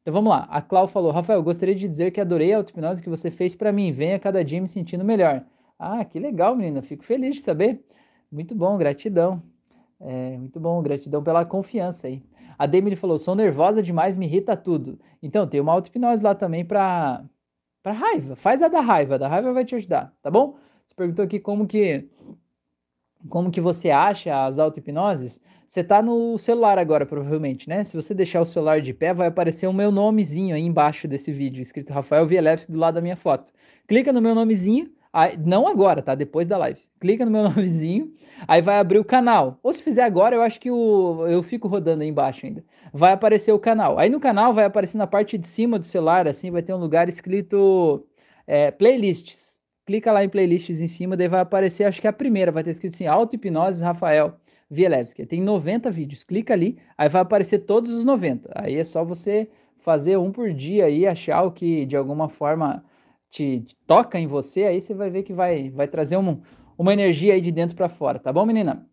Então 0.00 0.14
vamos 0.14 0.30
lá. 0.30 0.46
A 0.50 0.62
Clau 0.62 0.86
falou: 0.86 1.10
Rafael, 1.10 1.42
gostaria 1.42 1.74
de 1.74 1.88
dizer 1.88 2.12
que 2.12 2.20
adorei 2.20 2.52
a 2.52 2.58
auto-hipnose 2.58 3.02
que 3.02 3.10
você 3.10 3.30
fez 3.30 3.54
para 3.54 3.72
mim. 3.72 3.90
Venha 3.90 4.18
cada 4.18 4.44
dia 4.44 4.60
me 4.60 4.68
sentindo 4.68 5.04
melhor. 5.04 5.44
Ah, 5.78 6.04
que 6.04 6.18
legal, 6.18 6.56
menina. 6.56 6.80
Fico 6.80 7.04
feliz 7.04 7.34
de 7.34 7.40
saber. 7.40 7.84
Muito 8.30 8.54
bom, 8.54 8.78
gratidão. 8.78 9.42
É, 10.00 10.36
muito 10.38 10.60
bom, 10.60 10.80
gratidão 10.82 11.22
pela 11.22 11.44
confiança 11.44 12.06
aí. 12.06 12.22
A 12.58 12.66
Demi 12.66 12.94
falou: 12.96 13.18
sou 13.18 13.34
nervosa 13.34 13.82
demais, 13.82 14.16
me 14.16 14.26
irrita 14.26 14.56
tudo. 14.56 14.98
Então, 15.22 15.46
tem 15.46 15.60
uma 15.60 15.72
auto-hipnose 15.72 16.22
lá 16.22 16.34
também 16.34 16.64
para 16.64 17.24
para 17.82 17.92
raiva. 17.92 18.36
Faz 18.36 18.62
a 18.62 18.68
da 18.68 18.80
raiva, 18.80 19.18
da 19.18 19.28
raiva 19.28 19.52
vai 19.52 19.64
te 19.64 19.74
ajudar, 19.74 20.12
tá 20.20 20.30
bom? 20.30 20.56
Você 20.86 20.94
perguntou 20.94 21.24
aqui 21.24 21.38
como 21.38 21.66
que 21.66 22.08
como 23.28 23.50
que 23.50 23.60
você 23.60 23.90
acha 23.90 24.46
as 24.46 24.58
auto-hipnoses. 24.58 25.40
Você 25.66 25.84
tá 25.84 26.00
no 26.00 26.38
celular 26.38 26.78
agora, 26.78 27.04
provavelmente, 27.04 27.68
né? 27.68 27.84
Se 27.84 27.94
você 27.94 28.14
deixar 28.14 28.40
o 28.40 28.46
celular 28.46 28.80
de 28.80 28.94
pé, 28.94 29.12
vai 29.12 29.28
aparecer 29.28 29.66
o 29.66 29.72
meu 29.72 29.92
nomezinho 29.92 30.54
aí 30.54 30.62
embaixo 30.62 31.06
desse 31.06 31.30
vídeo, 31.30 31.60
escrito 31.60 31.92
Rafael 31.92 32.26
Vielefs 32.26 32.66
do 32.66 32.78
lado 32.78 32.94
da 32.94 33.02
minha 33.02 33.16
foto. 33.16 33.52
Clica 33.86 34.12
no 34.12 34.20
meu 34.20 34.34
nomezinho, 34.34 34.90
Aí, 35.12 35.36
não 35.38 35.66
agora, 35.66 36.02
tá? 36.02 36.14
Depois 36.14 36.46
da 36.46 36.56
live. 36.58 36.80
Clica 37.00 37.24
no 37.24 37.30
meu 37.30 37.42
nomezinho, 37.48 38.12
aí 38.46 38.60
vai 38.60 38.78
abrir 38.78 38.98
o 38.98 39.04
canal. 39.04 39.58
Ou 39.62 39.72
se 39.72 39.82
fizer 39.82 40.02
agora, 40.02 40.36
eu 40.36 40.42
acho 40.42 40.60
que 40.60 40.70
o, 40.70 41.26
eu 41.26 41.42
fico 41.42 41.68
rodando 41.68 42.02
aí 42.02 42.08
embaixo 42.08 42.46
ainda. 42.46 42.64
Vai 42.92 43.12
aparecer 43.12 43.52
o 43.52 43.58
canal. 43.58 43.98
Aí 43.98 44.10
no 44.10 44.20
canal 44.20 44.52
vai 44.52 44.64
aparecer 44.64 44.98
na 44.98 45.06
parte 45.06 45.38
de 45.38 45.48
cima 45.48 45.78
do 45.78 45.84
celular, 45.84 46.28
assim, 46.28 46.50
vai 46.50 46.62
ter 46.62 46.74
um 46.74 46.78
lugar 46.78 47.08
escrito 47.08 48.06
é, 48.46 48.70
playlists. 48.70 49.58
Clica 49.86 50.12
lá 50.12 50.22
em 50.22 50.28
playlists 50.28 50.80
em 50.80 50.86
cima, 50.86 51.16
daí 51.16 51.28
vai 51.28 51.40
aparecer, 51.40 51.84
acho 51.84 52.00
que 52.00 52.06
é 52.06 52.10
a 52.10 52.12
primeira, 52.12 52.52
vai 52.52 52.62
ter 52.62 52.70
escrito 52.70 52.94
assim, 52.94 53.06
auto-hipnose 53.06 53.82
Rafael 53.82 54.34
Vielewski. 54.70 55.24
Tem 55.24 55.40
90 55.40 55.90
vídeos. 55.90 56.24
Clica 56.24 56.52
ali, 56.52 56.78
aí 56.96 57.08
vai 57.08 57.22
aparecer 57.22 57.60
todos 57.60 57.90
os 57.92 58.04
90. 58.04 58.50
Aí 58.54 58.76
é 58.76 58.84
só 58.84 59.04
você 59.04 59.48
fazer 59.78 60.18
um 60.18 60.30
por 60.30 60.52
dia 60.52 60.84
aí, 60.86 61.06
achar 61.06 61.42
o 61.42 61.50
que 61.50 61.86
de 61.86 61.96
alguma 61.96 62.28
forma 62.28 62.84
te, 63.30 63.60
te, 63.60 63.76
toca 63.86 64.18
em 64.18 64.26
você, 64.26 64.64
aí 64.64 64.80
você 64.80 64.94
vai 64.94 65.10
ver 65.10 65.22
que 65.22 65.32
vai, 65.32 65.70
vai 65.70 65.88
trazer 65.88 66.16
uma, 66.16 66.40
uma 66.76 66.92
energia 66.92 67.34
aí 67.34 67.40
de 67.40 67.52
dentro 67.52 67.76
para 67.76 67.88
fora, 67.88 68.18
tá 68.18 68.32
bom, 68.32 68.44
menina? 68.46 68.86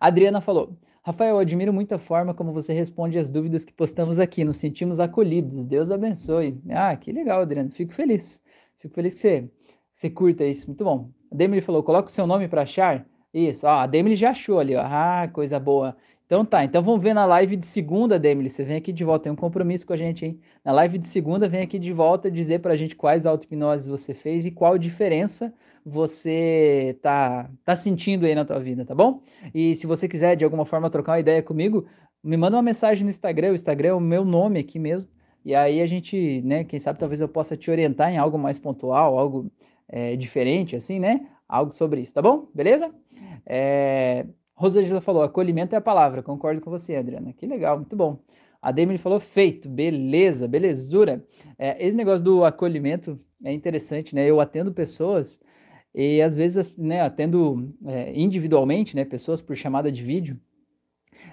Adriana 0.00 0.40
falou: 0.40 0.76
Rafael, 1.02 1.36
eu 1.36 1.38
admiro 1.38 1.72
muito 1.72 1.94
a 1.94 1.98
forma 1.98 2.34
como 2.34 2.52
você 2.52 2.72
responde 2.72 3.18
as 3.18 3.30
dúvidas 3.30 3.64
que 3.64 3.72
postamos 3.72 4.18
aqui. 4.18 4.44
Nos 4.44 4.56
sentimos 4.56 5.00
acolhidos. 5.00 5.64
Deus 5.64 5.90
abençoe. 5.90 6.60
Ah, 6.70 6.96
que 6.96 7.12
legal, 7.12 7.42
Adriana. 7.42 7.70
Fico 7.70 7.92
feliz. 7.94 8.42
Fico 8.78 8.94
feliz 8.94 9.14
que 9.14 9.20
você, 9.20 9.50
você 9.92 10.10
curta 10.10 10.44
isso. 10.44 10.66
Muito 10.66 10.84
bom. 10.84 11.10
A 11.30 11.34
Demily 11.34 11.60
falou: 11.60 11.82
coloca 11.82 12.08
o 12.08 12.12
seu 12.12 12.26
nome 12.26 12.48
para 12.48 12.62
achar. 12.62 13.06
Isso. 13.32 13.66
Ó, 13.66 13.70
a 13.70 13.86
Demily 13.86 14.16
já 14.16 14.30
achou 14.30 14.58
ali. 14.58 14.74
Ó. 14.74 14.82
Ah, 14.82 15.28
coisa 15.32 15.60
boa. 15.60 15.96
Então 16.26 16.44
tá, 16.44 16.64
então 16.64 16.82
vamos 16.82 17.00
ver 17.00 17.14
na 17.14 17.24
live 17.24 17.54
de 17.54 17.64
segunda, 17.64 18.18
Demily. 18.18 18.50
Você 18.50 18.64
vem 18.64 18.76
aqui 18.78 18.92
de 18.92 19.04
volta, 19.04 19.24
tem 19.24 19.32
um 19.32 19.36
compromisso 19.36 19.86
com 19.86 19.92
a 19.92 19.96
gente, 19.96 20.26
hein? 20.26 20.40
Na 20.64 20.72
live 20.72 20.98
de 20.98 21.06
segunda, 21.06 21.48
vem 21.48 21.62
aqui 21.62 21.78
de 21.78 21.92
volta 21.92 22.28
dizer 22.28 22.58
pra 22.58 22.74
gente 22.74 22.96
quais 22.96 23.26
auto-hipnoses 23.26 23.86
você 23.86 24.12
fez 24.12 24.44
e 24.44 24.50
qual 24.50 24.76
diferença 24.76 25.54
você 25.84 26.98
tá, 27.00 27.48
tá 27.64 27.76
sentindo 27.76 28.26
aí 28.26 28.34
na 28.34 28.44
tua 28.44 28.58
vida, 28.58 28.84
tá 28.84 28.92
bom? 28.92 29.22
E 29.54 29.76
se 29.76 29.86
você 29.86 30.08
quiser 30.08 30.34
de 30.34 30.44
alguma 30.44 30.64
forma 30.64 30.90
trocar 30.90 31.12
uma 31.12 31.20
ideia 31.20 31.40
comigo, 31.40 31.86
me 32.24 32.36
manda 32.36 32.56
uma 32.56 32.62
mensagem 32.62 33.04
no 33.04 33.10
Instagram. 33.10 33.52
O 33.52 33.54
Instagram 33.54 33.88
é 33.90 33.94
o 33.94 34.00
meu 34.00 34.24
nome 34.24 34.58
aqui 34.58 34.80
mesmo. 34.80 35.08
E 35.44 35.54
aí 35.54 35.80
a 35.80 35.86
gente, 35.86 36.42
né, 36.42 36.64
quem 36.64 36.80
sabe 36.80 36.98
talvez 36.98 37.20
eu 37.20 37.28
possa 37.28 37.56
te 37.56 37.70
orientar 37.70 38.12
em 38.12 38.18
algo 38.18 38.36
mais 38.36 38.58
pontual, 38.58 39.16
algo 39.16 39.48
é, 39.88 40.16
diferente, 40.16 40.74
assim, 40.74 40.98
né? 40.98 41.24
Algo 41.48 41.72
sobre 41.72 42.00
isso, 42.00 42.12
tá 42.12 42.20
bom? 42.20 42.48
Beleza? 42.52 42.92
É, 43.46 44.26
Rosângela 44.56 45.00
falou: 45.00 45.22
acolhimento 45.22 45.74
é 45.74 45.78
a 45.78 45.80
palavra. 45.80 46.22
Concordo 46.22 46.60
com 46.60 46.70
você, 46.70 46.96
Adriana. 46.96 47.32
Que 47.32 47.46
legal, 47.46 47.76
muito 47.76 47.94
bom. 47.94 48.18
A 48.60 48.72
Demi 48.72 48.98
falou: 48.98 49.20
feito, 49.20 49.68
beleza, 49.68 50.48
belezura. 50.48 51.24
É, 51.58 51.86
esse 51.86 51.96
negócio 51.96 52.24
do 52.24 52.44
acolhimento 52.44 53.20
é 53.44 53.52
interessante, 53.52 54.14
né? 54.14 54.28
Eu 54.28 54.40
atendo 54.40 54.72
pessoas 54.72 55.40
e 55.94 56.20
às 56.20 56.36
vezes, 56.36 56.76
né, 56.76 57.00
atendo 57.00 57.74
é, 57.86 58.12
individualmente, 58.14 58.94
né, 58.94 59.02
pessoas 59.02 59.40
por 59.40 59.56
chamada 59.56 59.90
de 59.90 60.02
vídeo. 60.02 60.38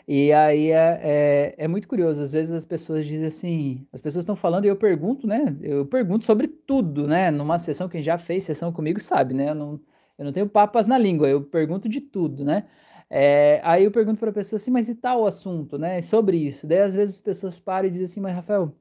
E 0.07 0.31
aí 0.31 0.71
é, 0.71 0.99
é, 1.03 1.55
é, 1.57 1.67
muito 1.67 1.87
curioso, 1.87 2.21
às 2.21 2.31
vezes 2.31 2.53
as 2.53 2.65
pessoas 2.65 3.05
dizem 3.05 3.27
assim, 3.27 3.87
as 3.91 3.99
pessoas 3.99 4.23
estão 4.23 4.37
falando 4.37 4.63
e 4.63 4.69
eu 4.69 4.75
pergunto, 4.77 5.27
né? 5.27 5.55
Eu 5.61 5.85
pergunto 5.85 6.25
sobre 6.25 6.47
tudo, 6.47 7.07
né? 7.07 7.29
Numa 7.29 7.59
sessão, 7.59 7.89
quem 7.89 8.01
já 8.01 8.17
fez 8.17 8.45
sessão 8.45 8.71
comigo 8.71 9.01
sabe, 9.01 9.33
né? 9.33 9.49
Eu 9.49 9.55
não, 9.55 9.81
eu 10.17 10.25
não 10.25 10.31
tenho 10.31 10.47
papas 10.47 10.87
na 10.87 10.97
língua, 10.97 11.27
eu 11.27 11.41
pergunto 11.41 11.89
de 11.89 11.99
tudo, 11.99 12.45
né? 12.45 12.65
É, 13.15 13.61
aí 13.63 13.83
eu 13.83 13.91
pergunto 13.91 14.19
para 14.19 14.31
a 14.31 14.33
pessoa 14.33 14.57
assim, 14.57 14.71
mas 14.71 14.89
e 14.89 14.95
tal 14.95 15.27
assunto, 15.27 15.77
né? 15.77 16.01
Sobre 16.01 16.35
isso. 16.35 16.65
Daí 16.65 16.79
às 16.79 16.95
vezes 16.95 17.17
as 17.17 17.21
pessoas 17.21 17.59
param 17.59 17.87
e 17.87 17.91
dizem 17.91 18.05
assim, 18.05 18.19
mas 18.19 18.33
Rafael, 18.33 18.73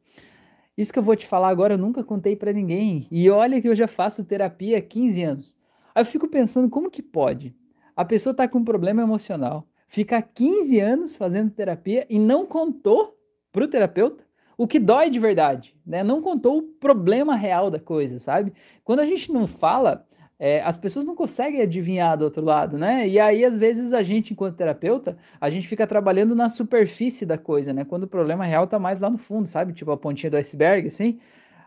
isso 0.75 0.90
que 0.90 0.99
eu 0.99 1.03
vou 1.03 1.14
te 1.14 1.27
falar 1.27 1.51
agora 1.51 1.75
eu 1.75 1.79
nunca 1.79 2.03
contei 2.03 2.35
para 2.35 2.51
ninguém. 2.51 3.07
E 3.11 3.29
olha 3.29 3.61
que 3.61 3.68
eu 3.68 3.77
já 3.77 3.87
faço 3.87 4.25
terapia 4.25 4.79
há 4.79 4.81
15 4.81 5.23
anos. 5.23 5.57
Aí 5.95 6.01
eu 6.01 6.07
fico 6.07 6.27
pensando, 6.29 6.71
como 6.71 6.90
que 6.90 7.03
pode? 7.03 7.55
A 7.95 8.07
pessoa 8.07 8.35
tá 8.35 8.49
com 8.49 8.61
um 8.61 8.64
problema 8.64 9.03
emocional, 9.03 9.68
ficar 9.87 10.23
15 10.23 10.81
anos 10.81 11.14
fazendo 11.14 11.51
terapia 11.51 12.07
e 12.09 12.18
não 12.18 12.47
contou 12.47 13.14
pro 13.53 13.68
terapeuta 13.68 14.25
o 14.57 14.66
que 14.66 14.79
dói 14.79 15.11
de 15.11 15.21
verdade, 15.21 15.77
né? 15.85 16.03
Não 16.03 16.23
contou 16.23 16.57
o 16.57 16.62
problema 16.62 17.35
real 17.35 17.71
da 17.71 17.79
coisa, 17.79 18.18
sabe? 18.18 18.55
Quando 18.83 19.01
a 19.01 19.07
gente 19.07 19.31
não 19.31 19.47
fala, 19.47 20.07
é, 20.38 20.61
as 20.62 20.77
pessoas 20.77 21.05
não 21.05 21.14
conseguem 21.14 21.62
adivinhar 21.62 22.16
do 22.16 22.25
outro 22.25 22.45
lado, 22.45 22.77
né? 22.77 23.07
E 23.07 23.18
aí, 23.21 23.45
às 23.45 23.57
vezes, 23.57 23.92
a 23.92 24.03
gente, 24.03 24.33
enquanto 24.33 24.57
terapeuta, 24.57 25.16
a 25.40 25.49
gente 25.49 25.68
fica 25.68 25.87
trabalhando 25.87 26.35
na 26.35 26.49
superfície 26.49 27.25
da 27.25 27.38
coisa, 27.38 27.73
né? 27.73 27.85
Quando 27.85 28.05
o 28.05 28.09
problema 28.09 28.45
real 28.45 28.66
tá 28.66 28.79
mais 28.79 29.01
lá 29.01 29.09
no 29.09 29.18
fundo, 29.18 29.47
sabe? 29.47 29.73
Tipo 29.73 29.92
a 29.92 29.97
pontinha 29.97 30.31
do 30.31 30.37
iceberg, 30.37 30.88
assim 30.88 31.18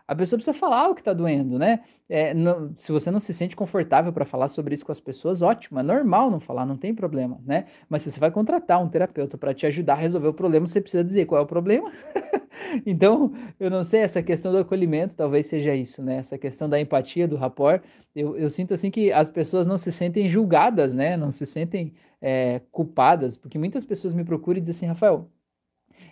a 0.08 0.14
pessoa 0.14 0.38
precisa 0.38 0.56
falar 0.56 0.88
o 0.88 0.94
que 0.94 1.00
está 1.00 1.12
doendo, 1.12 1.58
né? 1.58 1.80
É, 2.08 2.32
não, 2.32 2.72
se 2.76 2.92
você 2.92 3.10
não 3.10 3.18
se 3.18 3.34
sente 3.34 3.56
confortável 3.56 4.12
para 4.12 4.24
falar 4.24 4.46
sobre 4.46 4.72
isso 4.74 4.86
com 4.86 4.92
as 4.92 5.00
pessoas, 5.00 5.42
ótimo, 5.42 5.80
é 5.80 5.82
normal 5.82 6.30
não 6.30 6.38
falar, 6.38 6.64
não 6.64 6.76
tem 6.76 6.94
problema, 6.94 7.40
né? 7.44 7.66
Mas 7.88 8.02
se 8.02 8.10
você 8.12 8.20
vai 8.20 8.30
contratar 8.30 8.80
um 8.80 8.88
terapeuta 8.88 9.36
para 9.36 9.52
te 9.52 9.66
ajudar 9.66 9.94
a 9.94 9.96
resolver 9.96 10.28
o 10.28 10.34
problema, 10.34 10.66
você 10.66 10.80
precisa 10.80 11.02
dizer 11.02 11.26
qual 11.26 11.40
é 11.40 11.44
o 11.44 11.46
problema. 11.46 11.90
então, 12.86 13.32
eu 13.58 13.68
não 13.68 13.82
sei, 13.82 14.00
essa 14.00 14.22
questão 14.22 14.52
do 14.52 14.58
acolhimento 14.58 15.16
talvez 15.16 15.48
seja 15.48 15.74
isso, 15.74 16.02
né? 16.02 16.18
Essa 16.18 16.38
questão 16.38 16.68
da 16.68 16.80
empatia, 16.80 17.26
do 17.26 17.34
rapport. 17.34 17.82
Eu, 18.14 18.36
eu 18.36 18.48
sinto 18.48 18.74
assim 18.74 18.90
que 18.90 19.12
as 19.12 19.28
pessoas 19.28 19.66
não 19.66 19.76
se 19.76 19.90
sentem 19.90 20.28
julgadas, 20.28 20.94
né? 20.94 21.16
Não 21.16 21.32
se 21.32 21.44
sentem 21.44 21.92
é, 22.22 22.60
culpadas, 22.70 23.36
porque 23.36 23.58
muitas 23.58 23.84
pessoas 23.84 24.14
me 24.14 24.24
procuram 24.24 24.58
e 24.58 24.60
dizem 24.60 24.76
assim, 24.76 24.86
Rafael, 24.86 25.28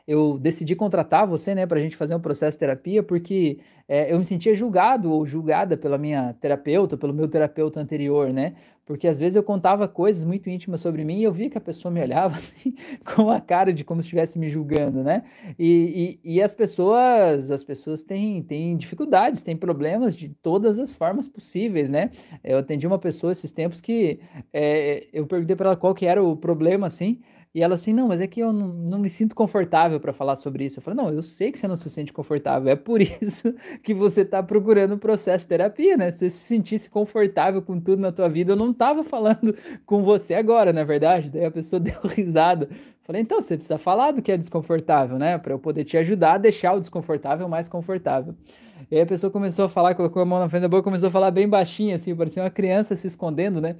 eu 0.07 0.38
decidi 0.38 0.77
contratar 0.77 1.27
você, 1.27 1.55
né, 1.55 1.67
para 1.67 1.79
a 1.79 1.83
gente 1.83 1.97
fazer 1.97 2.14
um 2.14 2.21
processo 2.21 2.57
de 2.57 2.61
terapia, 2.61 3.03
porque 3.03 3.59
é, 3.88 4.12
eu 4.12 4.19
me 4.19 4.25
sentia 4.25 4.55
julgado 4.55 5.11
ou 5.11 5.27
julgada 5.27 5.77
pela 5.77 5.99
minha 5.99 6.35
terapeuta, 6.35 6.97
pelo 6.97 7.12
meu 7.12 7.29
terapeuta 7.29 7.81
anterior, 7.81 8.33
né? 8.33 8.55
Porque 8.87 9.09
às 9.09 9.19
vezes 9.19 9.35
eu 9.35 9.43
contava 9.43 9.88
coisas 9.88 10.25
muito 10.25 10.51
íntimas 10.51 10.83
sobre 10.83 11.05
mim 11.05 11.21
e 11.21 11.25
eu 11.25 11.33
via 11.33 11.49
que 11.49 11.57
a 11.57 11.61
pessoa 11.61 11.93
me 11.93 12.03
olhava 12.03 12.37
assim, 12.37 12.75
com 13.14 13.31
a 13.31 13.40
cara 13.40 13.73
de 13.73 13.83
como 13.83 14.03
se 14.03 14.07
estivesse 14.07 14.38
me 14.38 14.49
julgando, 14.51 15.03
né? 15.03 15.23
E, 15.59 16.21
e, 16.23 16.35
e, 16.35 16.43
as 16.43 16.53
pessoas, 16.53 17.51
as 17.51 17.64
pessoas 17.64 18.03
têm, 18.03 18.43
têm 18.43 18.77
dificuldades, 18.77 19.43
têm 19.43 19.57
problemas 19.57 20.14
de 20.14 20.29
todas 20.29 20.79
as 20.79 20.93
formas 20.93 21.27
possíveis, 21.27 21.88
né? 21.88 22.11
Eu 22.43 22.59
atendi 22.59 22.87
uma 22.87 22.99
pessoa 22.99 23.33
esses 23.33 23.51
tempos 23.51 23.81
que 23.81 24.21
é, 24.53 25.09
eu 25.12 25.27
perguntei 25.27 25.57
para 25.57 25.71
ela 25.71 25.77
qual 25.77 25.95
que 25.95 26.05
era 26.05 26.23
o 26.23 26.37
problema, 26.37 26.87
assim, 26.87 27.21
e 27.55 27.62
ela 27.62 27.77
assim, 27.77 27.93
não, 27.93 28.09
mas 28.09 28.21
é 28.21 28.27
que 28.27 28.40
eu 28.40 28.53
não, 28.53 28.67
não 28.67 28.99
me 28.99 29.09
sinto 29.09 29.33
confortável 29.33 30.01
para 30.01 30.12
falar 30.12 30.35
sobre 30.35 30.64
isso. 30.64 30.81
Eu 30.81 30.83
falei, 30.83 30.97
não, 31.01 31.09
eu 31.09 31.23
sei 31.23 31.53
que 31.53 31.59
você 31.59 31.69
não 31.69 31.77
se 31.77 31.88
sente 31.88 32.12
confortável, 32.12 32.69
é 32.69 32.75
por 32.75 33.01
isso 33.23 33.55
que 33.81 33.95
você 33.95 34.23
está 34.23 34.43
procurando 34.43 34.97
um 34.97 34.99
processo 34.99 35.45
de 35.45 35.51
terapia, 35.51 35.97
né? 35.97 36.11
Se 36.11 36.19
você 36.19 36.31
se 36.31 36.38
sentisse 36.38 36.90
confortável 36.90 37.62
com 37.62 37.79
tudo 37.79 38.03
na 38.03 38.11
tua 38.11 38.29
vida, 38.29 38.53
eu 38.53 38.57
não 38.57 38.73
estava 38.73 39.05
falando 39.05 39.55
com 39.87 40.03
você 40.03 40.35
agora, 40.35 40.73
na 40.73 40.81
é 40.81 40.85
verdade. 40.85 41.31
Daí 41.31 41.45
a 41.45 41.51
pessoa 41.51 41.79
deu 41.81 42.01
risada. 42.03 42.69
Falei, 43.05 43.23
então 43.23 43.40
você 43.40 43.57
precisa 43.57 43.79
falar 43.79 44.11
do 44.11 44.21
que 44.21 44.33
é 44.33 44.37
desconfortável, 44.37 45.17
né? 45.17 45.38
Para 45.38 45.53
eu 45.53 45.59
poder 45.59 45.85
te 45.85 45.97
ajudar 45.97 46.35
a 46.35 46.38
deixar 46.38 46.75
o 46.75 46.81
desconfortável 46.81 47.49
mais 47.49 47.69
confortável. 47.69 48.35
E 48.90 48.97
aí 48.97 49.03
a 49.03 49.07
pessoa 49.07 49.31
começou 49.31 49.67
a 49.67 49.69
falar, 49.69 49.95
colocou 49.95 50.21
a 50.21 50.25
mão 50.25 50.40
na 50.40 50.49
frente 50.49 50.62
da 50.62 50.69
boca, 50.69 50.83
começou 50.83 51.09
a 51.09 51.12
falar 51.12 51.31
bem 51.31 51.49
baixinho, 51.49 51.95
assim, 51.95 52.17
parecia 52.17 52.43
uma 52.43 52.51
criança 52.51 52.97
se 52.97 53.07
escondendo, 53.07 53.61
né? 53.61 53.77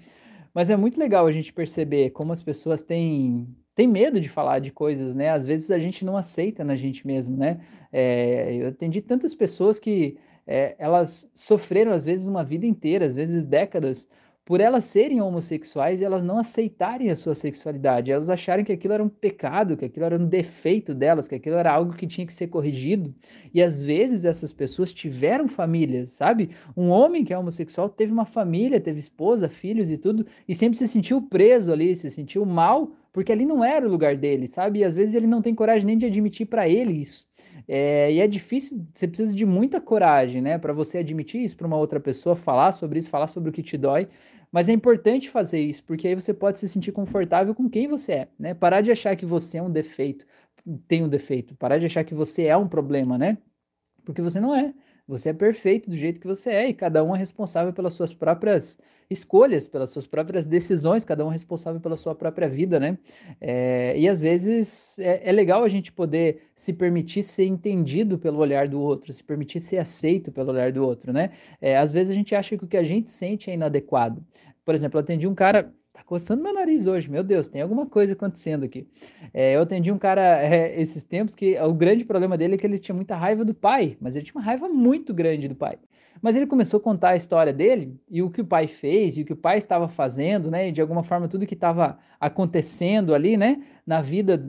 Mas 0.55 0.71
é 0.71 0.77
muito 0.77 0.99
legal 0.99 1.27
a 1.27 1.33
gente 1.33 1.53
perceber 1.53 2.11
como 2.11 2.33
as 2.33 2.41
pessoas 2.41 2.81
têm 2.81 3.49
tem 3.75 3.89
medo 3.89 4.21
de 4.21 4.29
falar 4.29 4.61
de 4.61 4.71
coisas, 4.71 5.15
né? 5.15 5.31
Às 5.31 5.45
vezes 5.45 5.71
a 5.71 5.79
gente 5.79 6.05
não 6.05 6.17
aceita 6.17 6.63
na 6.63 6.77
gente 6.77 7.07
mesmo, 7.07 7.37
né? 7.37 7.61
É, 7.93 8.55
eu 8.55 8.69
atendi 8.69 9.01
tantas 9.01 9.35
pessoas 9.35 9.79
que 9.81 10.17
é, 10.47 10.75
elas 10.79 11.31
sofreram, 11.35 11.93
às 11.93 12.05
vezes, 12.05 12.27
uma 12.27 12.45
vida 12.45 12.67
inteira, 12.67 13.07
às 13.07 13.15
vezes 13.15 13.45
décadas, 13.45 14.09
por 14.45 14.61
elas 14.61 14.85
serem 14.85 15.23
homossexuais 15.23 16.01
e 16.01 16.05
elas 16.05 16.23
não 16.23 16.39
aceitarem 16.39 17.11
a 17.11 17.17
sua 17.17 17.35
sexualidade, 17.35 18.13
elas 18.13 18.29
acharem 18.29 18.63
que 18.63 18.73
aquilo 18.73 18.93
era 18.93 19.03
um 19.03 19.09
pecado, 19.09 19.75
que 19.75 19.87
aquilo 19.87 20.05
era 20.05 20.19
um 20.19 20.27
defeito 20.27 20.95
delas, 20.95 21.27
que 21.27 21.35
aquilo 21.35 21.57
era 21.57 21.73
algo 21.73 21.95
que 21.95 22.07
tinha 22.07 22.27
que 22.27 22.33
ser 22.33 22.49
corrigido. 22.49 23.15
E 23.55 23.63
às 23.63 23.81
vezes 23.81 24.25
essas 24.25 24.53
pessoas 24.53 24.93
tiveram 24.93 25.49
famílias, 25.49 26.11
sabe? 26.11 26.51
Um 26.77 26.91
homem 26.91 27.25
que 27.25 27.33
é 27.33 27.39
homossexual 27.39 27.89
teve 27.89 28.13
uma 28.13 28.27
família, 28.27 28.79
teve 28.79 29.01
esposa, 29.01 29.49
filhos 29.49 29.91
e 29.91 29.97
tudo, 29.97 30.27
e 30.47 30.55
sempre 30.55 30.77
se 30.77 30.87
sentiu 30.89 31.23
preso 31.23 31.73
ali, 31.73 31.97
se 31.97 32.11
sentiu 32.11 32.45
mal 32.45 32.93
porque 33.15 33.31
ali 33.31 33.47
não 33.47 33.65
era 33.65 33.87
o 33.87 33.91
lugar 33.91 34.17
dele, 34.17 34.49
sabe? 34.49 34.81
E 34.81 34.85
às 34.85 34.93
vezes 34.93 35.15
ele 35.15 35.29
não 35.29 35.41
tem 35.41 35.55
coragem 35.55 35.87
nem 35.87 35.97
de 35.97 36.05
admitir 36.05 36.47
para 36.47 36.69
ele 36.69 36.93
isso. 36.95 37.29
É, 37.69 38.13
e 38.13 38.21
é 38.21 38.27
difícil, 38.27 38.85
você 38.93 39.07
precisa 39.07 39.33
de 39.33 39.47
muita 39.47 39.81
coragem, 39.81 40.43
né, 40.43 40.59
para 40.59 40.73
você 40.73 40.99
admitir 40.99 41.41
isso 41.41 41.57
para 41.57 41.67
uma 41.67 41.77
outra 41.77 42.01
pessoa, 42.01 42.35
falar 42.35 42.73
sobre 42.73 42.99
isso, 42.99 43.09
falar 43.09 43.29
sobre 43.29 43.51
o 43.51 43.53
que 43.53 43.63
te 43.63 43.79
dói. 43.79 44.09
Mas 44.51 44.69
é 44.69 44.73
importante 44.73 45.31
fazer 45.31 45.61
isso, 45.61 45.85
porque 45.85 46.09
aí 46.09 46.15
você 46.17 46.35
pode 46.35 46.59
se 46.59 46.69
sentir 46.69 46.91
confortável 46.91 47.55
com 47.55 47.71
quem 47.71 47.87
você 47.87 48.13
é, 48.13 48.29
né? 48.39 48.53
Parar 48.53 48.81
de 48.81 48.91
achar 48.91 49.15
que 49.15 49.25
você 49.25 49.59
é 49.59 49.63
um 49.63 49.71
defeito, 49.71 50.27
tem 50.89 51.05
um 51.05 51.09
defeito, 51.09 51.55
parar 51.55 51.79
de 51.79 51.87
achar 51.87 52.03
que 52.05 52.15
você 52.15 52.47
é 52.47 52.57
um 52.57 52.69
problema, 52.69 53.17
né? 53.17 53.39
Porque 54.05 54.21
você 54.21 54.41
não 54.41 54.55
é. 54.55 54.75
Você 55.07 55.29
é 55.29 55.33
perfeito 55.35 55.91
do 55.91 55.97
jeito 55.97 56.19
que 56.19 56.27
você 56.27 56.51
é 56.51 56.69
e 56.69 56.75
cada 56.75 57.05
um 57.05 57.15
é 57.15 57.19
responsável 57.19 57.73
pelas 57.73 57.93
suas 57.93 58.15
próprias 58.15 58.79
escolhas, 59.11 59.69
pelas 59.69 59.91
suas 59.91 60.07
próprias 60.07 60.47
decisões, 60.47 61.05
cada 61.05 61.25
um 61.27 61.29
é 61.29 61.33
responsável 61.33 61.79
pela 61.79 61.97
sua 61.97 62.15
própria 62.15 62.49
vida, 62.49 62.81
né? 62.81 62.97
É, 63.39 63.99
e 63.99 64.09
às 64.09 64.19
vezes 64.19 64.99
é, 64.99 65.29
é, 65.29 65.33
legal 65.33 65.63
a 65.63 65.69
gente 65.69 65.93
poder 65.93 66.43
se 66.55 66.73
permitir 66.73 67.23
ser 67.23 67.45
entendido 67.45 68.19
pelo 68.19 68.39
olhar 68.39 68.67
do 68.67 68.81
outro, 68.81 69.13
se 69.13 69.23
permitir 69.23 69.61
ser 69.61 69.79
aceito 69.79 70.33
pelo 70.33 70.51
olhar 70.53 70.73
do 70.73 70.83
outro, 70.83 71.13
né? 71.13 71.31
É, 71.61 71.77
às 71.77 71.93
vezes 71.93 72.11
a 72.11 72.15
gente 72.15 72.35
acha 72.35 72.57
que 72.57 72.65
o 72.65 72.69
que 72.69 72.77
a 72.77 72.85
gente 72.85 73.11
sente 73.11 73.51
é 73.51 73.55
inadequado. 73.55 74.25
Por 74.65 74.75
exemplo, 74.75 74.99
eu 74.99 75.03
atendi 75.03 75.27
um 75.27 75.35
cara 75.35 75.71
coçando 76.05 76.43
meu 76.43 76.53
nariz 76.53 76.87
hoje. 76.87 77.11
Meu 77.11 77.23
Deus, 77.23 77.49
tem 77.49 77.63
alguma 77.63 77.87
coisa 77.87 78.13
acontecendo 78.13 78.65
aqui. 78.65 78.87
É, 79.33 79.57
eu 79.57 79.63
atendi 79.63 79.91
um 79.91 79.99
cara 79.99 80.23
é, 80.43 80.81
esses 80.81 81.03
tempos 81.03 81.35
que 81.35 81.59
o 81.59 81.75
grande 81.75 82.05
problema 82.05 82.37
dele 82.37 82.55
é 82.55 82.59
que 82.59 82.67
ele 82.67 82.79
tinha 82.79 82.95
muita 82.95 83.17
raiva 83.17 83.45
do 83.45 83.55
pai, 83.55 83.97
mas 84.01 84.15
ele 84.15 84.25
tinha 84.25 84.37
uma 84.37 84.45
raiva 84.45 84.69
muito 84.69 85.13
grande 85.13 85.49
do 85.49 85.55
pai. 85.55 85.79
Mas 86.23 86.37
ele 86.37 86.47
começou 86.47 86.79
a 86.79 86.83
contar 86.83 87.11
a 87.11 87.17
história 87.17 87.53
dele 87.53 88.01
e 88.11 88.23
o 88.23 88.31
que 88.31 88.41
o 88.41 88.47
pai 88.47 88.67
fez 88.67 89.17
e 89.17 89.23
o 89.23 89.25
que 89.25 89.33
o 89.33 89.37
pai 89.37 89.59
estava 89.59 89.89
fazendo, 89.89 90.51
né? 90.51 90.69
E 90.69 90.73
de 90.73 90.81
alguma 90.81 91.03
forma 91.03 91.29
tudo 91.29 91.47
que 91.47 91.55
estava 91.55 91.99
acontecendo 92.19 93.15
ali, 93.15 93.37
né? 93.37 93.63
Na 93.87 94.01
vida. 94.01 94.49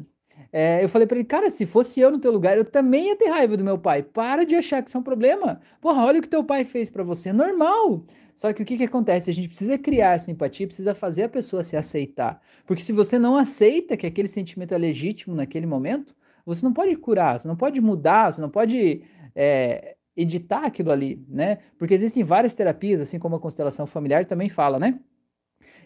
É, 0.53 0.81
eu 0.83 0.87
falei 0.87 1.05
para 1.05 1.17
ele, 1.17 1.25
cara, 1.25 1.49
se 1.49 1.65
fosse 1.65 1.99
eu 1.99 2.11
no 2.11 2.19
teu 2.19 2.31
lugar, 2.31 2.55
eu 2.55 2.63
também 2.63 3.07
ia 3.07 3.15
ter 3.17 3.29
raiva 3.29 3.57
do 3.57 3.63
meu 3.63 3.77
pai. 3.77 4.03
Para 4.03 4.45
de 4.45 4.55
achar 4.55 4.81
que 4.81 4.89
isso 4.89 4.97
é 4.97 4.99
um 4.99 5.03
problema. 5.03 5.59
Porra, 5.81 6.05
olha 6.05 6.19
o 6.19 6.21
que 6.21 6.29
teu 6.29 6.43
pai 6.43 6.63
fez 6.63 6.89
para 6.89 7.03
você. 7.03 7.29
É 7.29 7.33
normal. 7.33 8.05
Só 8.35 8.51
que 8.51 8.61
o 8.61 8.65
que, 8.65 8.77
que 8.77 8.83
acontece? 8.83 9.29
A 9.29 9.33
gente 9.33 9.47
precisa 9.47 9.77
criar 9.77 10.13
essa 10.15 10.29
empatia, 10.29 10.67
precisa 10.67 10.93
fazer 10.93 11.23
a 11.23 11.29
pessoa 11.29 11.63
se 11.63 11.77
aceitar. 11.77 12.41
Porque 12.65 12.83
se 12.83 12.91
você 12.91 13.17
não 13.17 13.37
aceita 13.37 13.95
que 13.95 14.05
aquele 14.05 14.27
sentimento 14.27 14.73
é 14.73 14.77
legítimo 14.77 15.35
naquele 15.35 15.65
momento, 15.65 16.13
você 16.45 16.63
não 16.63 16.73
pode 16.73 16.95
curar, 16.97 17.39
você 17.39 17.47
não 17.47 17.55
pode 17.55 17.79
mudar, 17.79 18.33
você 18.33 18.41
não 18.41 18.49
pode 18.49 19.03
é, 19.33 19.95
editar 20.15 20.65
aquilo 20.65 20.91
ali, 20.91 21.23
né? 21.29 21.59
Porque 21.77 21.93
existem 21.93 22.23
várias 22.23 22.53
terapias, 22.53 22.99
assim 22.99 23.17
como 23.17 23.37
a 23.37 23.39
constelação 23.39 23.87
familiar 23.87 24.25
também 24.25 24.49
fala, 24.49 24.77
né? 24.77 24.99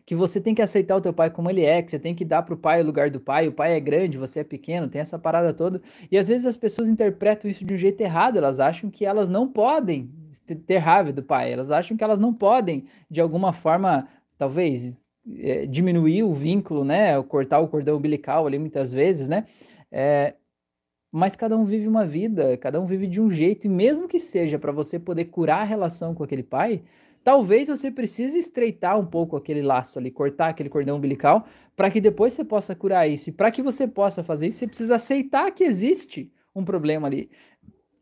que 0.10 0.16
você 0.16 0.42
tem 0.42 0.56
que 0.56 0.62
aceitar 0.64 0.96
o 0.96 1.02
teu 1.02 1.14
pai 1.14 1.30
como 1.30 1.52
ele 1.52 1.64
é, 1.64 1.84
que 1.84 1.92
você 1.92 2.00
tem 2.00 2.16
que 2.16 2.26
dar 2.26 2.42
pro 2.42 2.58
pai 2.58 2.82
o 2.82 2.86
lugar 2.86 3.12
do 3.12 3.20
pai, 3.20 3.48
o 3.48 3.52
pai 3.52 3.76
é 3.76 3.80
grande, 3.80 4.18
você 4.18 4.40
é 4.40 4.44
pequeno, 4.44 4.88
tem 4.88 5.02
essa 5.02 5.20
parada 5.20 5.54
toda. 5.54 5.80
E 6.12 6.18
às 6.18 6.28
vezes 6.28 6.48
as 6.48 6.58
pessoas 6.58 6.90
interpretam 6.90 7.48
isso 7.48 7.64
de 7.64 7.76
um 7.76 7.78
jeito 7.78 8.02
errado, 8.02 8.38
elas 8.38 8.60
acham 8.60 8.90
que 8.90 9.06
elas 9.06 9.30
não 9.30 9.48
podem 9.48 10.10
ter 10.68 10.78
raiva 10.78 11.12
do 11.12 11.24
pai, 11.24 11.52
elas 11.52 11.72
acham 11.72 11.96
que 11.98 12.04
elas 12.04 12.20
não 12.20 12.34
podem, 12.34 12.86
de 13.10 13.22
alguma 13.22 13.54
forma, 13.54 14.08
talvez, 14.38 14.98
é, 15.38 15.66
diminuir 15.66 16.24
o 16.24 16.34
vínculo, 16.34 16.84
né, 16.84 17.22
cortar 17.24 17.60
o 17.60 17.68
cordão 17.68 17.98
umbilical 17.98 18.48
ali 18.48 18.58
muitas 18.60 18.92
vezes, 18.92 19.28
né, 19.28 19.46
é, 19.92 20.34
mas 21.12 21.36
cada 21.36 21.58
um 21.58 21.66
vive 21.66 21.88
uma 21.88 22.06
vida, 22.06 22.56
cada 22.58 22.80
um 22.80 22.86
vive 22.86 23.08
de 23.08 23.20
um 23.20 23.32
jeito, 23.32 23.66
e 23.66 23.70
mesmo 23.70 24.08
que 24.08 24.20
seja 24.20 24.60
para 24.60 24.72
você 24.72 25.00
poder 25.00 25.26
curar 25.26 25.62
a 25.62 25.64
relação 25.64 26.14
com 26.14 26.24
aquele 26.24 26.44
pai, 26.44 26.84
talvez 27.24 27.68
você 27.68 27.92
precise 27.92 28.38
estreitar 28.40 29.00
um 29.00 29.06
pouco 29.06 29.36
aquele 29.36 29.62
laço 29.62 30.00
ali, 30.00 30.12
cortar 30.12 30.50
aquele 30.50 30.70
cordão 30.70 30.98
umbilical, 30.98 31.48
para 31.76 31.90
que 31.90 32.00
depois 32.00 32.34
você 32.34 32.44
possa 32.44 32.76
curar 32.76 33.10
isso. 33.10 33.30
E 33.30 33.32
para 33.32 33.52
que 33.52 33.62
você 33.62 33.88
possa 33.88 34.24
fazer 34.24 34.48
isso, 34.48 34.60
você 34.60 34.68
precisa 34.68 34.96
aceitar 34.96 35.52
que 35.52 35.64
existe 35.64 36.32
um 36.54 36.64
problema 36.64 37.08
ali. 37.08 37.30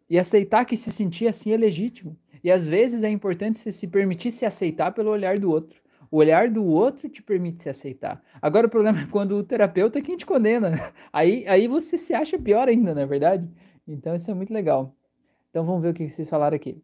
E 0.09 0.17
aceitar 0.17 0.65
que 0.65 0.77
se 0.77 0.91
sentir 0.91 1.27
assim 1.27 1.51
é 1.51 1.57
legítimo. 1.57 2.17
E 2.43 2.51
às 2.51 2.67
vezes 2.67 3.03
é 3.03 3.09
importante 3.09 3.57
você 3.57 3.71
se 3.71 3.87
permitir 3.87 4.31
se 4.31 4.45
aceitar 4.45 4.91
pelo 4.91 5.09
olhar 5.09 5.37
do 5.37 5.49
outro. 5.49 5.81
O 6.09 6.17
olhar 6.17 6.49
do 6.49 6.65
outro 6.65 7.09
te 7.09 7.21
permite 7.21 7.63
se 7.63 7.69
aceitar. 7.69 8.23
Agora 8.41 8.67
o 8.67 8.69
problema 8.69 9.01
é 9.01 9.07
quando 9.07 9.35
o 9.35 9.43
terapeuta 9.43 9.99
é 9.99 10.01
quem 10.01 10.15
te 10.15 10.25
condena. 10.25 10.71
Aí, 11.11 11.45
aí 11.47 11.67
você 11.67 11.97
se 11.97 12.13
acha 12.13 12.39
pior 12.39 12.69
ainda, 12.69 12.95
não 12.95 13.01
é 13.01 13.05
verdade? 13.05 13.49
Então 13.87 14.15
isso 14.15 14.31
é 14.31 14.33
muito 14.33 14.53
legal. 14.53 14.95
Então 15.49 15.65
vamos 15.65 15.81
ver 15.81 15.89
o 15.89 15.93
que 15.93 16.07
vocês 16.07 16.29
falaram 16.29 16.55
aqui. 16.55 16.81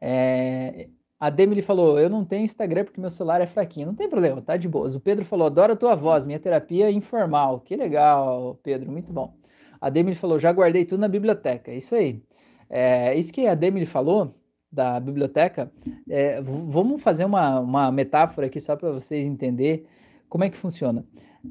É, 0.00 0.88
a 1.18 1.28
Demily 1.28 1.62
falou: 1.62 1.98
Eu 1.98 2.08
não 2.08 2.24
tenho 2.24 2.44
Instagram 2.44 2.84
porque 2.84 3.00
meu 3.00 3.10
celular 3.10 3.40
é 3.40 3.46
fraquinho. 3.46 3.86
Não 3.86 3.94
tem 3.94 4.08
problema, 4.08 4.40
tá 4.40 4.56
de 4.56 4.68
boas. 4.68 4.94
O 4.94 5.00
Pedro 5.00 5.24
falou: 5.24 5.46
Adoro 5.46 5.74
a 5.74 5.76
tua 5.76 5.94
voz, 5.94 6.24
minha 6.24 6.40
terapia 6.40 6.86
é 6.86 6.92
informal. 6.92 7.60
Que 7.60 7.76
legal, 7.76 8.58
Pedro, 8.62 8.90
muito 8.90 9.12
bom. 9.12 9.39
A 9.80 9.88
Demily 9.90 10.16
falou: 10.16 10.38
Já 10.38 10.52
guardei 10.52 10.84
tudo 10.84 11.00
na 11.00 11.08
biblioteca. 11.08 11.72
Isso 11.72 11.94
aí. 11.94 12.22
É, 12.68 13.16
isso 13.16 13.32
que 13.32 13.46
a 13.46 13.54
Demily 13.54 13.86
falou 13.86 14.34
da 14.70 15.00
biblioteca, 15.00 15.72
é, 16.08 16.40
vamos 16.40 17.02
fazer 17.02 17.24
uma, 17.24 17.58
uma 17.58 17.90
metáfora 17.90 18.46
aqui 18.46 18.60
só 18.60 18.76
para 18.76 18.92
vocês 18.92 19.24
entenderem 19.24 19.84
como 20.28 20.44
é 20.44 20.50
que 20.50 20.56
funciona. 20.56 21.04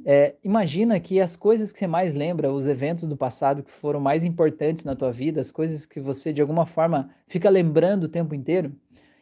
É, 0.06 0.36
imagina 0.44 1.00
que 1.00 1.20
as 1.20 1.36
coisas 1.36 1.74
que 1.74 1.80
você 1.80 1.88
mais 1.88 2.14
lembra, 2.14 2.54
os 2.54 2.66
eventos 2.66 3.08
do 3.08 3.18
passado 3.18 3.64
que 3.64 3.72
foram 3.72 4.00
mais 4.00 4.24
importantes 4.24 4.86
na 4.86 4.96
tua 4.96 5.12
vida, 5.12 5.42
as 5.42 5.52
coisas 5.52 5.86
que 5.86 6.00
você 6.00 6.32
de 6.32 6.42
alguma 6.42 6.66
forma 6.66 7.10
fica 7.28 7.50
lembrando 7.50 8.06
o 8.06 8.10
tempo 8.10 8.34
inteiro, 8.34 8.72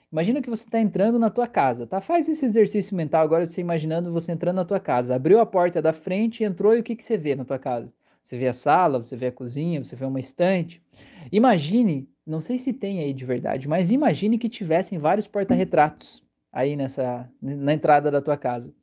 Imagina 0.10 0.42
que 0.42 0.50
você 0.50 0.64
está 0.64 0.80
entrando 0.80 1.20
na 1.20 1.30
tua 1.30 1.48
casa, 1.48 1.86
tá? 1.86 2.00
Faz 2.00 2.30
esse 2.30 2.46
exercício 2.46 2.96
mental 2.96 3.22
agora, 3.22 3.46
você 3.46 3.60
imaginando 3.60 4.10
você 4.12 4.32
entrando 4.32 4.56
na 4.56 4.64
tua 4.64 4.80
casa. 4.80 5.14
Abriu 5.16 5.38
a 5.40 5.46
porta 5.46 5.82
da 5.82 5.92
frente, 5.92 6.46
entrou 6.46 6.74
e 6.76 6.80
o 6.80 6.84
que, 6.84 6.96
que 6.96 7.04
você 7.04 7.18
vê 7.18 7.36
na 7.36 7.44
tua 7.44 7.60
casa? 7.60 7.94
Você 8.28 8.38
vê 8.38 8.50
a 8.50 8.54
sala, 8.54 9.00
você 9.00 9.16
vê 9.16 9.28
a 9.28 9.32
cozinha, 9.32 9.82
você 9.82 9.96
vê 9.96 10.04
uma 10.04 10.20
estante. 10.20 10.84
Imagine, 11.32 12.10
não 12.26 12.42
sei 12.42 12.58
se 12.58 12.74
tem 12.74 13.00
aí 13.00 13.14
de 13.14 13.24
verdade, 13.24 13.70
mas 13.70 13.90
imagine 13.90 14.38
que 14.38 14.50
tivessem 14.50 15.00
vários 15.00 15.26
porta-retratos 15.26 16.22
aí 16.52 16.76
nessa 16.76 17.32
na 17.42 17.72
entrada 17.72 18.12
da 18.12 18.22
tua 18.22 18.36
casa. 18.36 18.76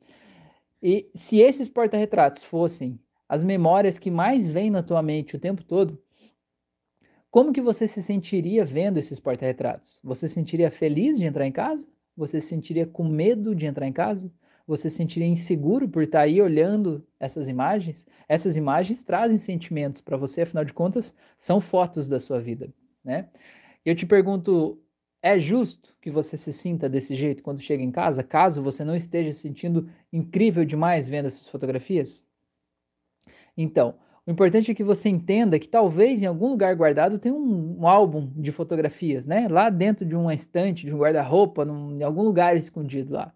E 0.81 1.11
se 1.13 1.37
esses 1.37 1.69
porta-retratos 1.69 2.43
fossem 2.43 2.99
as 3.29 3.43
memórias 3.43 3.99
que 3.99 4.09
mais 4.09 4.47
vêm 4.47 4.71
na 4.71 4.81
tua 4.81 5.03
mente 5.03 5.35
o 5.35 5.39
tempo 5.39 5.63
todo, 5.63 6.01
como 7.29 7.53
que 7.53 7.61
você 7.61 7.87
se 7.87 8.01
sentiria 8.01 8.65
vendo 8.65 8.97
esses 8.97 9.19
porta-retratos? 9.19 9.99
Você 10.03 10.27
se 10.27 10.33
sentiria 10.33 10.71
feliz 10.71 11.19
de 11.19 11.23
entrar 11.23 11.45
em 11.45 11.51
casa? 11.51 11.87
Você 12.17 12.41
se 12.41 12.47
sentiria 12.47 12.87
com 12.87 13.03
medo 13.03 13.53
de 13.53 13.67
entrar 13.67 13.85
em 13.85 13.93
casa? 13.93 14.33
Você 14.67 14.89
se 14.89 14.97
sentiria 14.97 15.27
inseguro 15.27 15.87
por 15.87 16.03
estar 16.03 16.21
aí 16.21 16.41
olhando 16.41 17.05
essas 17.19 17.47
imagens? 17.47 18.05
Essas 18.27 18.57
imagens 18.57 19.03
trazem 19.03 19.37
sentimentos 19.37 20.01
para 20.01 20.17
você, 20.17 20.41
afinal 20.41 20.65
de 20.65 20.73
contas, 20.73 21.15
são 21.37 21.61
fotos 21.61 22.07
da 22.09 22.19
sua 22.19 22.39
vida, 22.39 22.73
né? 23.03 23.29
Eu 23.85 23.95
te 23.95 24.05
pergunto, 24.05 24.81
é 25.21 25.39
justo 25.39 25.95
que 26.01 26.09
você 26.09 26.37
se 26.37 26.51
sinta 26.51 26.89
desse 26.89 27.13
jeito 27.15 27.43
quando 27.43 27.61
chega 27.61 27.83
em 27.83 27.91
casa, 27.91 28.23
caso 28.23 28.61
você 28.63 28.83
não 28.83 28.95
esteja 28.95 29.31
se 29.31 29.39
sentindo 29.39 29.87
incrível 30.11 30.65
demais 30.65 31.07
vendo 31.07 31.27
essas 31.27 31.47
fotografias? 31.47 32.25
Então, 33.57 33.95
o 34.25 34.31
importante 34.31 34.71
é 34.71 34.75
que 34.75 34.83
você 34.83 35.07
entenda 35.09 35.59
que 35.59 35.67
talvez 35.67 36.23
em 36.23 36.25
algum 36.25 36.49
lugar 36.49 36.75
guardado 36.75 37.19
tenha 37.19 37.35
um, 37.35 37.81
um 37.81 37.87
álbum 37.87 38.31
de 38.35 38.51
fotografias, 38.51 39.27
né? 39.27 39.47
Lá 39.47 39.69
dentro 39.69 40.05
de 40.05 40.15
uma 40.15 40.33
estante, 40.33 40.85
de 40.85 40.93
um 40.93 40.97
guarda-roupa, 40.97 41.63
em 41.63 42.03
algum 42.03 42.23
lugar 42.23 42.57
escondido 42.57 43.13
lá. 43.13 43.33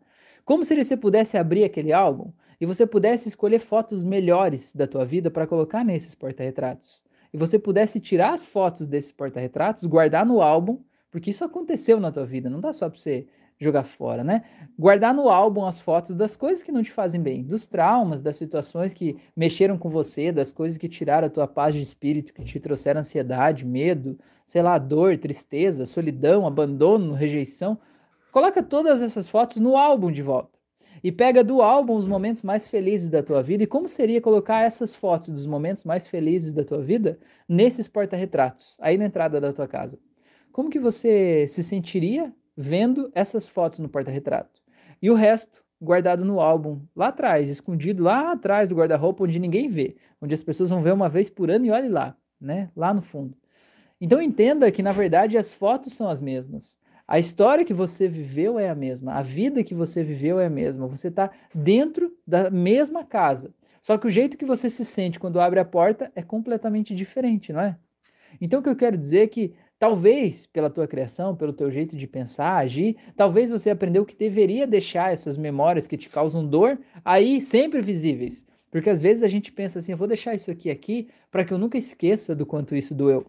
Como 0.49 0.65
se 0.65 0.83
você 0.83 0.97
pudesse 0.97 1.38
abrir 1.38 1.63
aquele 1.63 1.93
álbum 1.93 2.31
e 2.59 2.65
você 2.65 2.83
pudesse 2.83 3.29
escolher 3.29 3.59
fotos 3.59 4.01
melhores 4.01 4.73
da 4.73 4.88
tua 4.88 5.05
vida 5.05 5.29
para 5.29 5.45
colocar 5.45 5.85
nesses 5.85 6.15
porta-retratos. 6.15 7.03
E 7.31 7.38
você 7.38 7.59
pudesse 7.59 7.99
tirar 7.99 8.33
as 8.33 8.47
fotos 8.47 8.88
desses 8.88 9.12
porta-retratos, 9.12 9.85
guardar 9.85 10.25
no 10.25 10.41
álbum, 10.41 10.79
porque 11.12 11.29
isso 11.29 11.45
aconteceu 11.45 11.99
na 11.99 12.12
tua 12.12 12.25
vida, 12.25 12.49
não 12.49 12.59
dá 12.59 12.73
só 12.73 12.89
para 12.89 12.97
você 12.97 13.27
jogar 13.59 13.83
fora, 13.83 14.23
né? 14.23 14.41
Guardar 14.75 15.13
no 15.13 15.29
álbum 15.29 15.65
as 15.65 15.79
fotos 15.79 16.15
das 16.15 16.35
coisas 16.35 16.63
que 16.63 16.71
não 16.71 16.81
te 16.81 16.89
fazem 16.89 17.21
bem, 17.21 17.43
dos 17.43 17.67
traumas, 17.67 18.19
das 18.19 18.35
situações 18.35 18.91
que 18.91 19.17
mexeram 19.38 19.77
com 19.77 19.88
você, 19.88 20.31
das 20.31 20.51
coisas 20.51 20.79
que 20.79 20.89
tiraram 20.89 21.27
a 21.27 21.29
tua 21.29 21.47
paz 21.47 21.75
de 21.75 21.81
espírito, 21.81 22.33
que 22.33 22.43
te 22.43 22.59
trouxeram 22.59 23.01
ansiedade, 23.01 23.67
medo, 23.67 24.17
sei 24.47 24.63
lá, 24.63 24.79
dor, 24.79 25.15
tristeza, 25.15 25.85
solidão, 25.85 26.47
abandono, 26.47 27.13
rejeição. 27.13 27.77
Coloca 28.31 28.61
todas 28.61 29.01
essas 29.01 29.27
fotos 29.27 29.57
no 29.57 29.75
álbum 29.75 30.11
de 30.11 30.21
volta. 30.21 30.57
E 31.03 31.11
pega 31.11 31.43
do 31.43 31.61
álbum 31.61 31.95
os 31.95 32.05
momentos 32.05 32.43
mais 32.43 32.67
felizes 32.67 33.09
da 33.09 33.23
tua 33.23 33.41
vida. 33.41 33.63
E 33.63 33.67
como 33.67 33.87
seria 33.87 34.19
colocar 34.19 34.61
essas 34.61 34.95
fotos 34.95 35.29
dos 35.29 35.45
momentos 35.45 35.83
mais 35.83 36.07
felizes 36.07 36.51
da 36.51 36.63
tua 36.63 36.81
vida 36.81 37.17
nesses 37.47 37.87
porta-retratos, 37.87 38.77
aí 38.79 38.97
na 38.97 39.05
entrada 39.05 39.39
da 39.39 39.53
tua 39.53 39.67
casa? 39.67 39.97
Como 40.51 40.69
que 40.69 40.79
você 40.79 41.47
se 41.47 41.63
sentiria 41.63 42.33
vendo 42.59 43.09
essas 43.15 43.47
fotos 43.47 43.79
no 43.79 43.87
porta-retrato. 43.87 44.61
E 45.01 45.09
o 45.09 45.15
resto 45.15 45.63
guardado 45.81 46.25
no 46.25 46.41
álbum, 46.41 46.81
lá 46.93 47.07
atrás, 47.07 47.47
escondido 47.47 48.03
lá 48.03 48.33
atrás 48.33 48.67
do 48.67 48.75
guarda-roupa, 48.75 49.23
onde 49.23 49.39
ninguém 49.39 49.69
vê, 49.69 49.95
onde 50.21 50.33
as 50.33 50.43
pessoas 50.43 50.69
vão 50.69 50.81
ver 50.81 50.91
uma 50.91 51.07
vez 51.07 51.29
por 51.29 51.49
ano 51.49 51.65
e 51.65 51.71
olhe 51.71 51.87
lá, 51.87 52.17
né? 52.39 52.69
Lá 52.75 52.93
no 52.93 53.01
fundo. 53.01 53.37
Então 54.01 54.21
entenda 54.21 54.69
que 54.73 54.83
na 54.83 54.91
verdade 54.91 55.37
as 55.37 55.53
fotos 55.53 55.93
são 55.93 56.09
as 56.09 56.19
mesmas. 56.19 56.77
A 57.09 57.17
história 57.17 57.65
que 57.65 57.73
você 57.73 58.07
viveu 58.07 58.59
é 58.59 58.69
a 58.69 58.75
mesma, 58.75 59.13
a 59.13 59.23
vida 59.23 59.63
que 59.63 59.73
você 59.73 60.03
viveu 60.03 60.39
é 60.39 60.45
a 60.45 60.49
mesma. 60.49 60.85
Você 60.85 61.07
está 61.07 61.31
dentro 61.55 62.15
da 62.25 62.51
mesma 62.51 63.03
casa. 63.03 63.51
Só 63.81 63.97
que 63.97 64.05
o 64.05 64.11
jeito 64.11 64.37
que 64.37 64.45
você 64.45 64.69
se 64.69 64.85
sente 64.85 65.19
quando 65.19 65.39
abre 65.39 65.59
a 65.59 65.65
porta 65.65 66.11
é 66.15 66.21
completamente 66.21 66.93
diferente, 66.93 67.51
não 67.51 67.61
é? 67.61 67.75
Então 68.39 68.59
o 68.59 68.63
que 68.63 68.69
eu 68.69 68.75
quero 68.75 68.95
dizer 68.95 69.21
é 69.21 69.27
que 69.27 69.55
Talvez 69.79 70.45
pela 70.45 70.69
tua 70.69 70.85
criação, 70.85 71.33
pelo 71.33 71.53
teu 71.53 71.71
jeito 71.71 71.95
de 71.95 72.05
pensar, 72.05 72.57
agir, 72.57 72.97
talvez 73.15 73.49
você 73.49 73.69
aprendeu 73.69 74.05
que 74.05 74.13
deveria 74.13 74.67
deixar 74.67 75.13
essas 75.13 75.37
memórias 75.37 75.87
que 75.87 75.95
te 75.95 76.09
causam 76.09 76.45
dor 76.45 76.77
aí 77.03 77.41
sempre 77.41 77.81
visíveis. 77.81 78.45
Porque 78.69 78.89
às 78.89 79.01
vezes 79.01 79.23
a 79.23 79.29
gente 79.29 79.53
pensa 79.53 79.79
assim, 79.79 79.93
eu 79.93 79.97
vou 79.97 80.05
deixar 80.07 80.35
isso 80.35 80.51
aqui 80.51 80.69
aqui 80.69 81.07
para 81.31 81.45
que 81.45 81.53
eu 81.53 81.57
nunca 81.57 81.77
esqueça 81.77 82.35
do 82.35 82.45
quanto 82.45 82.75
isso 82.75 82.93
doeu. 82.93 83.25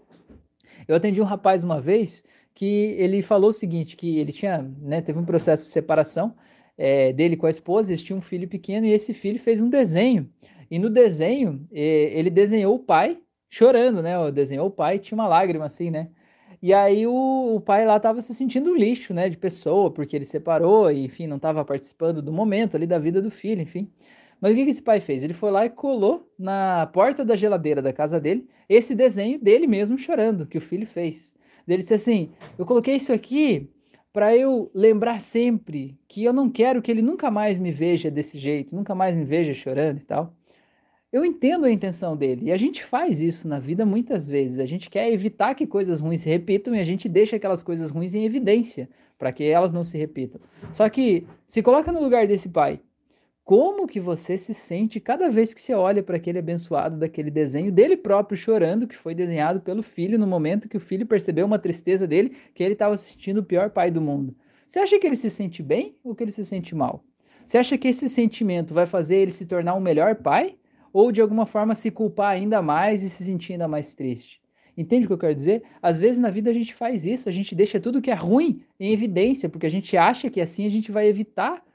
Eu 0.88 0.96
atendi 0.96 1.20
um 1.20 1.24
rapaz 1.24 1.62
uma 1.62 1.80
vez 1.80 2.24
que 2.61 2.94
ele 2.99 3.23
falou 3.23 3.49
o 3.49 3.53
seguinte, 3.55 3.96
que 3.96 4.18
ele 4.18 4.33
tinha, 4.33 4.61
né, 4.83 5.01
teve 5.01 5.18
um 5.18 5.25
processo 5.25 5.64
de 5.64 5.70
separação 5.70 6.35
é, 6.77 7.11
dele 7.11 7.35
com 7.35 7.46
a 7.46 7.51
esposa, 7.51 7.90
eles 7.90 8.03
tinham 8.03 8.18
um 8.18 8.23
filho 8.23 8.46
pequeno 8.46 8.85
e 8.87 8.92
esse 8.92 9.14
filho 9.14 9.38
fez 9.38 9.62
um 9.62 9.70
desenho. 9.70 10.29
E 10.70 10.79
no 10.79 10.90
desenho, 10.90 11.66
ele 11.73 12.29
desenhou 12.29 12.75
o 12.75 12.79
pai 12.79 13.18
chorando, 13.49 14.03
né? 14.03 14.12
Desenhou 14.31 14.66
o 14.66 14.70
pai, 14.70 14.99
tinha 14.99 15.16
uma 15.16 15.27
lágrima 15.27 15.64
assim, 15.64 15.90
né? 15.90 16.11
E 16.61 16.75
aí 16.75 17.07
o, 17.07 17.55
o 17.57 17.62
pai 17.62 17.87
lá 17.87 17.96
estava 17.96 18.20
se 18.20 18.35
sentindo 18.35 18.77
lixo, 18.77 19.14
né, 19.14 19.31
de 19.31 19.38
pessoa, 19.38 19.90
porque 19.90 20.14
ele 20.14 20.27
separou 20.27 20.92
e, 20.92 21.03
enfim, 21.03 21.27
não 21.27 21.37
estava 21.37 21.64
participando 21.64 22.20
do 22.20 22.31
momento 22.31 22.77
ali 22.77 22.87
da 22.87 22.99
vida 22.99 23.23
do 23.23 23.31
filho, 23.31 23.62
enfim. 23.62 23.90
Mas 24.38 24.53
o 24.53 24.55
que, 24.55 24.64
que 24.64 24.70
esse 24.70 24.83
pai 24.83 25.01
fez? 25.01 25.25
Ele 25.25 25.33
foi 25.33 25.51
lá 25.51 25.64
e 25.64 25.70
colou 25.70 26.31
na 26.38 26.87
porta 26.92 27.25
da 27.25 27.37
geladeira 27.37 27.81
da 27.81 27.90
casa 27.90 28.20
dele 28.20 28.46
esse 28.68 28.94
desenho 28.94 29.38
dele 29.38 29.66
mesmo 29.66 29.96
chorando, 29.96 30.46
que 30.46 30.59
o 30.59 30.61
filho 30.61 30.87
fez. 30.87 31.39
Ele 31.66 31.83
disse 31.83 31.94
assim: 31.94 32.31
Eu 32.59 32.66
coloquei 32.66 32.96
isso 32.96 33.12
aqui 33.12 33.68
para 34.12 34.37
eu 34.37 34.70
lembrar 34.75 35.20
sempre 35.20 35.99
que 36.09 36.25
eu 36.25 36.33
não 36.33 36.51
quero 36.51 36.83
que 36.83 36.90
ele 36.90 37.03
nunca 37.03 37.31
mais 37.31 37.59
me 37.59 37.70
veja 37.70 38.11
desse 38.11 38.38
jeito, 38.38 38.75
nunca 38.75 38.94
mais 38.94 39.14
me 39.14 39.25
veja 39.25 39.55
chorando 39.55 39.99
e 39.99 40.05
tal. 40.05 40.35
Eu 41.12 41.25
entendo 41.25 41.64
a 41.64 41.70
intenção 41.70 42.16
dele 42.16 42.46
e 42.46 42.53
a 42.53 42.57
gente 42.57 42.85
faz 42.85 43.20
isso 43.20 43.49
na 43.49 43.59
vida 43.59 43.85
muitas 43.85 44.29
vezes. 44.29 44.61
A 44.61 44.66
gente 44.66 44.88
quer 44.88 45.11
evitar 45.11 45.55
que 45.55 45.66
coisas 45.66 46.01
ruins 46.01 46.20
se 46.20 46.29
repitam 46.29 46.75
e 46.75 46.79
a 46.79 46.85
gente 46.85 47.09
deixa 47.09 47.35
aquelas 47.37 47.62
coisas 47.62 47.90
ruins 47.90 48.14
em 48.14 48.25
evidência 48.25 48.88
para 49.18 49.33
que 49.33 49.44
elas 49.44 49.73
não 49.73 49.85
se 49.85 49.99
repitam. 49.99 50.40
Só 50.73 50.88
que 50.88 51.27
se 51.46 51.62
coloca 51.62 51.90
no 51.90 52.01
lugar 52.01 52.29
desse 52.29 52.49
pai. 52.49 52.81
Como 53.50 53.88
que 53.88 53.98
você 53.98 54.38
se 54.38 54.54
sente 54.54 55.00
cada 55.00 55.28
vez 55.28 55.52
que 55.52 55.60
você 55.60 55.74
olha 55.74 56.04
para 56.04 56.18
aquele 56.18 56.38
abençoado 56.38 56.96
daquele 56.96 57.32
desenho 57.32 57.72
dele 57.72 57.96
próprio 57.96 58.38
chorando, 58.38 58.86
que 58.86 58.94
foi 58.94 59.12
desenhado 59.12 59.60
pelo 59.60 59.82
filho 59.82 60.16
no 60.16 60.24
momento 60.24 60.68
que 60.68 60.76
o 60.76 60.80
filho 60.80 61.04
percebeu 61.04 61.46
uma 61.46 61.58
tristeza 61.58 62.06
dele, 62.06 62.36
que 62.54 62.62
ele 62.62 62.74
estava 62.74 62.94
assistindo 62.94 63.38
o 63.38 63.42
pior 63.42 63.70
pai 63.70 63.90
do 63.90 64.00
mundo? 64.00 64.36
Você 64.68 64.78
acha 64.78 64.96
que 65.00 65.04
ele 65.04 65.16
se 65.16 65.28
sente 65.28 65.64
bem 65.64 65.96
ou 66.04 66.14
que 66.14 66.22
ele 66.22 66.30
se 66.30 66.44
sente 66.44 66.76
mal? 66.76 67.02
Você 67.44 67.58
acha 67.58 67.76
que 67.76 67.88
esse 67.88 68.08
sentimento 68.08 68.72
vai 68.72 68.86
fazer 68.86 69.16
ele 69.16 69.32
se 69.32 69.44
tornar 69.44 69.74
um 69.74 69.80
melhor 69.80 70.14
pai 70.14 70.54
ou 70.92 71.10
de 71.10 71.20
alguma 71.20 71.44
forma 71.44 71.74
se 71.74 71.90
culpar 71.90 72.30
ainda 72.30 72.62
mais 72.62 73.02
e 73.02 73.10
se 73.10 73.24
sentir 73.24 73.54
ainda 73.54 73.66
mais 73.66 73.94
triste. 73.94 74.40
Entende 74.76 75.06
o 75.06 75.08
que 75.08 75.14
eu 75.14 75.18
quero 75.18 75.34
dizer? 75.34 75.64
Às 75.82 75.98
vezes 75.98 76.20
na 76.20 76.30
vida 76.30 76.50
a 76.50 76.54
gente 76.54 76.72
faz 76.72 77.04
isso, 77.04 77.28
a 77.28 77.32
gente 77.32 77.56
deixa 77.56 77.80
tudo 77.80 78.00
que 78.00 78.12
é 78.12 78.14
ruim 78.14 78.62
em 78.78 78.92
evidência, 78.92 79.48
porque 79.48 79.66
a 79.66 79.70
gente 79.70 79.96
acha 79.96 80.30
que 80.30 80.40
assim 80.40 80.66
a 80.66 80.70
gente 80.70 80.92
vai 80.92 81.08
evitar 81.08 81.68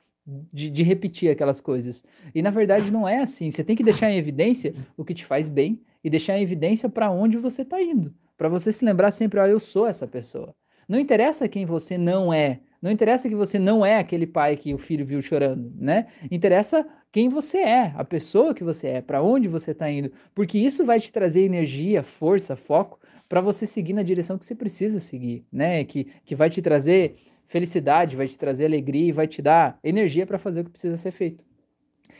de, 0.51 0.69
de, 0.69 0.83
repetir 0.83 1.29
aquelas 1.29 1.61
coisas. 1.61 2.03
E 2.33 2.41
na 2.41 2.49
verdade 2.49 2.91
não 2.91 3.07
é 3.07 3.19
assim. 3.19 3.51
Você 3.51 3.63
tem 3.63 3.75
que 3.75 3.83
deixar 3.83 4.09
em 4.09 4.17
evidência 4.17 4.73
o 4.97 5.05
que 5.05 5.13
te 5.13 5.25
faz 5.25 5.49
bem 5.49 5.81
e 6.03 6.09
deixar 6.09 6.37
em 6.37 6.41
evidência 6.41 6.89
para 6.89 7.11
onde 7.11 7.37
você 7.37 7.61
está 7.61 7.81
indo. 7.81 8.13
Para 8.37 8.49
você 8.49 8.71
se 8.71 8.83
lembrar 8.83 9.11
sempre, 9.11 9.39
ó, 9.39 9.43
oh, 9.43 9.47
eu 9.47 9.59
sou 9.59 9.87
essa 9.87 10.07
pessoa. 10.07 10.53
Não 10.87 10.99
interessa 10.99 11.47
quem 11.47 11.65
você 11.65 11.97
não 11.97 12.33
é. 12.33 12.59
Não 12.81 12.91
interessa 12.91 13.27
que 13.27 13.35
você 13.35 13.57
não 13.57 13.85
é 13.85 13.97
aquele 13.97 14.27
pai 14.27 14.55
que 14.55 14.73
o 14.73 14.77
filho 14.77 15.05
viu 15.05 15.21
chorando, 15.21 15.73
né? 15.75 16.07
Interessa 16.29 16.85
quem 17.11 17.29
você 17.29 17.59
é, 17.59 17.93
a 17.95 18.03
pessoa 18.03 18.53
que 18.53 18.63
você 18.63 18.87
é, 18.87 19.01
para 19.01 19.23
onde 19.23 19.47
você 19.47 19.71
está 19.71 19.89
indo, 19.89 20.11
porque 20.35 20.57
isso 20.57 20.85
vai 20.85 20.99
te 20.99 21.11
trazer 21.11 21.41
energia, 21.41 22.03
força, 22.03 22.55
foco 22.55 22.99
para 23.27 23.41
você 23.41 23.65
seguir 23.65 23.93
na 23.93 24.03
direção 24.03 24.37
que 24.37 24.45
você 24.45 24.53
precisa 24.53 24.99
seguir, 24.99 25.45
né? 25.51 25.83
Que, 25.83 26.07
que 26.25 26.35
vai 26.35 26.49
te 26.49 26.61
trazer 26.61 27.15
felicidade, 27.47 28.15
vai 28.15 28.27
te 28.27 28.37
trazer 28.37 28.65
alegria 28.65 29.09
e 29.09 29.11
vai 29.11 29.27
te 29.27 29.41
dar 29.41 29.79
energia 29.83 30.25
para 30.25 30.37
fazer 30.37 30.61
o 30.61 30.63
que 30.65 30.71
precisa 30.71 30.97
ser 30.97 31.11
feito. 31.11 31.43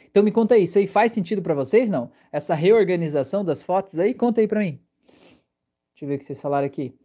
Então 0.09 0.23
me 0.23 0.31
conta 0.31 0.55
aí, 0.55 0.63
isso 0.63 0.77
aí 0.77 0.87
faz 0.87 1.11
sentido 1.11 1.41
para 1.41 1.53
vocês, 1.53 1.89
não? 1.89 2.11
Essa 2.31 2.53
reorganização 2.53 3.43
das 3.43 3.61
fotos 3.61 3.99
aí, 3.99 4.13
conta 4.13 4.41
aí 4.41 4.47
para 4.47 4.61
mim. 4.61 4.79
Deixa 5.93 6.03
eu 6.03 6.07
ver 6.07 6.15
o 6.15 6.17
que 6.17 6.25
vocês 6.25 6.41
falaram 6.41 6.65
aqui. 6.65 6.95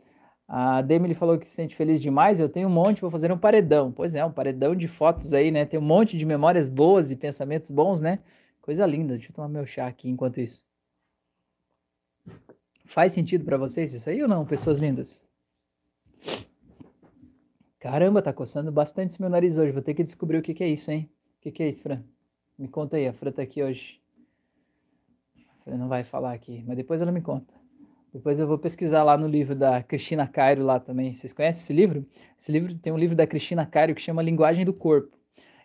A 0.46 0.82
Demi 0.82 1.14
falou 1.14 1.38
que 1.38 1.46
se 1.46 1.54
sente 1.54 1.76
feliz 1.76 2.00
demais. 2.00 2.40
Eu 2.40 2.48
tenho 2.48 2.66
um 2.66 2.72
monte, 2.72 3.00
vou 3.00 3.10
fazer 3.10 3.30
um 3.30 3.38
paredão. 3.38 3.92
Pois 3.92 4.16
é, 4.16 4.24
um 4.24 4.32
paredão 4.32 4.74
de 4.74 4.88
fotos 4.88 5.32
aí, 5.32 5.50
né? 5.52 5.64
Tem 5.64 5.78
um 5.78 5.82
monte 5.82 6.16
de 6.16 6.26
memórias 6.26 6.66
boas 6.66 7.10
e 7.12 7.16
pensamentos 7.16 7.70
bons, 7.70 8.00
né? 8.00 8.18
Coisa 8.60 8.84
linda. 8.84 9.14
Deixa 9.14 9.30
eu 9.30 9.34
tomar 9.34 9.48
meu 9.48 9.64
chá 9.64 9.86
aqui 9.86 10.10
enquanto 10.10 10.40
isso. 10.40 10.64
Faz 12.84 13.12
sentido 13.12 13.44
para 13.44 13.56
vocês 13.56 13.94
isso 13.94 14.10
aí 14.10 14.20
ou 14.22 14.28
não, 14.28 14.44
pessoas 14.44 14.78
lindas? 14.78 15.22
Caramba, 17.80 18.20
tá 18.20 18.30
coçando 18.30 18.70
bastante 18.70 19.12
esse 19.12 19.20
meu 19.22 19.30
nariz 19.30 19.56
hoje. 19.56 19.72
Vou 19.72 19.80
ter 19.80 19.94
que 19.94 20.04
descobrir 20.04 20.36
o 20.36 20.42
que, 20.42 20.52
que 20.52 20.62
é 20.62 20.68
isso, 20.68 20.90
hein? 20.90 21.10
O 21.38 21.40
que, 21.40 21.50
que 21.50 21.62
é 21.62 21.68
isso, 21.70 21.80
Fran? 21.80 22.02
Me 22.58 22.68
conta 22.68 22.98
aí, 22.98 23.08
a 23.08 23.12
Fran 23.14 23.32
tá 23.32 23.40
aqui 23.40 23.62
hoje. 23.62 23.98
A 25.34 25.64
Fran 25.64 25.78
não 25.78 25.88
vai 25.88 26.04
falar 26.04 26.34
aqui, 26.34 26.62
mas 26.66 26.76
depois 26.76 27.00
ela 27.00 27.10
me 27.10 27.22
conta. 27.22 27.54
Depois 28.12 28.38
eu 28.38 28.46
vou 28.46 28.58
pesquisar 28.58 29.02
lá 29.02 29.16
no 29.16 29.26
livro 29.26 29.56
da 29.56 29.82
Cristina 29.82 30.28
Cairo 30.28 30.62
lá 30.62 30.78
também. 30.78 31.14
Vocês 31.14 31.32
conhecem 31.32 31.62
esse 31.62 31.72
livro? 31.72 32.06
Esse 32.38 32.52
livro 32.52 32.74
tem 32.74 32.92
um 32.92 32.98
livro 32.98 33.16
da 33.16 33.26
Cristina 33.26 33.64
Cairo 33.64 33.94
que 33.94 34.02
chama 34.02 34.20
Linguagem 34.20 34.62
do 34.62 34.74
Corpo. 34.74 35.16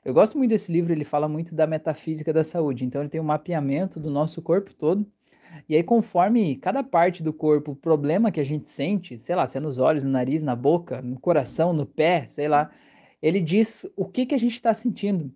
Eu 0.05 0.13
gosto 0.13 0.37
muito 0.37 0.51
desse 0.51 0.71
livro, 0.71 0.93
ele 0.93 1.03
fala 1.03 1.27
muito 1.27 1.53
da 1.53 1.67
metafísica 1.67 2.31
da 2.31 2.45
saúde. 2.45 2.85
Então 2.85 3.01
ele 3.01 3.09
tem 3.09 3.19
um 3.19 3.25
mapeamento 3.25 3.99
do 3.99 4.09
nosso 4.09 4.41
corpo 4.41 4.73
todo. 4.73 5.05
E 5.69 5.75
aí, 5.75 5.83
conforme 5.83 6.55
cada 6.57 6.83
parte 6.83 7.23
do 7.23 7.33
corpo, 7.33 7.71
o 7.71 7.75
problema 7.75 8.31
que 8.31 8.39
a 8.39 8.45
gente 8.45 8.69
sente, 8.69 9.17
sei 9.17 9.35
lá, 9.35 9.47
se 9.47 9.57
é 9.57 9.61
nos 9.61 9.79
olhos, 9.79 10.03
no 10.03 10.11
nariz, 10.11 10.43
na 10.43 10.55
boca, 10.55 11.01
no 11.01 11.19
coração, 11.19 11.73
no 11.73 11.85
pé, 11.85 12.27
sei 12.27 12.47
lá, 12.47 12.71
ele 13.21 13.41
diz 13.41 13.85
o 13.95 14.05
que, 14.05 14.25
que 14.25 14.35
a 14.35 14.39
gente 14.39 14.53
está 14.53 14.73
sentindo 14.73 15.33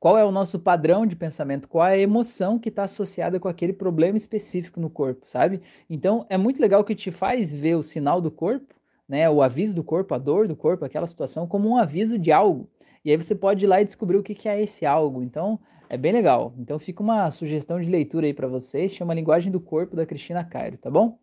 qual 0.00 0.16
é 0.16 0.24
o 0.24 0.30
nosso 0.30 0.58
padrão 0.58 1.04
de 1.06 1.16
pensamento, 1.16 1.68
qual 1.68 1.86
é 1.86 1.94
a 1.94 1.98
emoção 1.98 2.58
que 2.58 2.68
está 2.68 2.84
associada 2.84 3.40
com 3.40 3.48
aquele 3.48 3.72
problema 3.72 4.16
específico 4.16 4.80
no 4.80 4.88
corpo, 4.88 5.28
sabe? 5.28 5.60
Então 5.90 6.24
é 6.28 6.36
muito 6.36 6.60
legal 6.60 6.84
que 6.84 6.94
te 6.94 7.10
faz 7.10 7.52
ver 7.52 7.76
o 7.76 7.82
sinal 7.82 8.20
do 8.20 8.30
corpo, 8.30 8.74
né? 9.08 9.28
O 9.28 9.42
aviso 9.42 9.74
do 9.74 9.82
corpo, 9.82 10.14
a 10.14 10.18
dor 10.18 10.46
do 10.46 10.54
corpo, 10.54 10.84
aquela 10.84 11.06
situação, 11.06 11.46
como 11.46 11.68
um 11.68 11.76
aviso 11.76 12.18
de 12.18 12.30
algo. 12.30 12.68
E 13.04 13.10
aí 13.10 13.16
você 13.16 13.34
pode 13.34 13.64
ir 13.64 13.68
lá 13.68 13.80
e 13.80 13.84
descobrir 13.84 14.16
o 14.16 14.22
que, 14.22 14.34
que 14.34 14.48
é 14.48 14.60
esse 14.60 14.86
algo. 14.86 15.22
Então 15.22 15.58
é 15.88 15.96
bem 15.96 16.12
legal. 16.12 16.52
Então 16.58 16.78
fica 16.78 17.02
uma 17.02 17.30
sugestão 17.30 17.80
de 17.80 17.88
leitura 17.88 18.26
aí 18.26 18.34
para 18.34 18.46
vocês, 18.46 18.92
chama 18.92 19.14
Linguagem 19.14 19.50
do 19.50 19.60
Corpo 19.60 19.96
da 19.96 20.06
Cristina 20.06 20.44
Cairo, 20.44 20.76
tá 20.76 20.90
bom? 20.90 21.18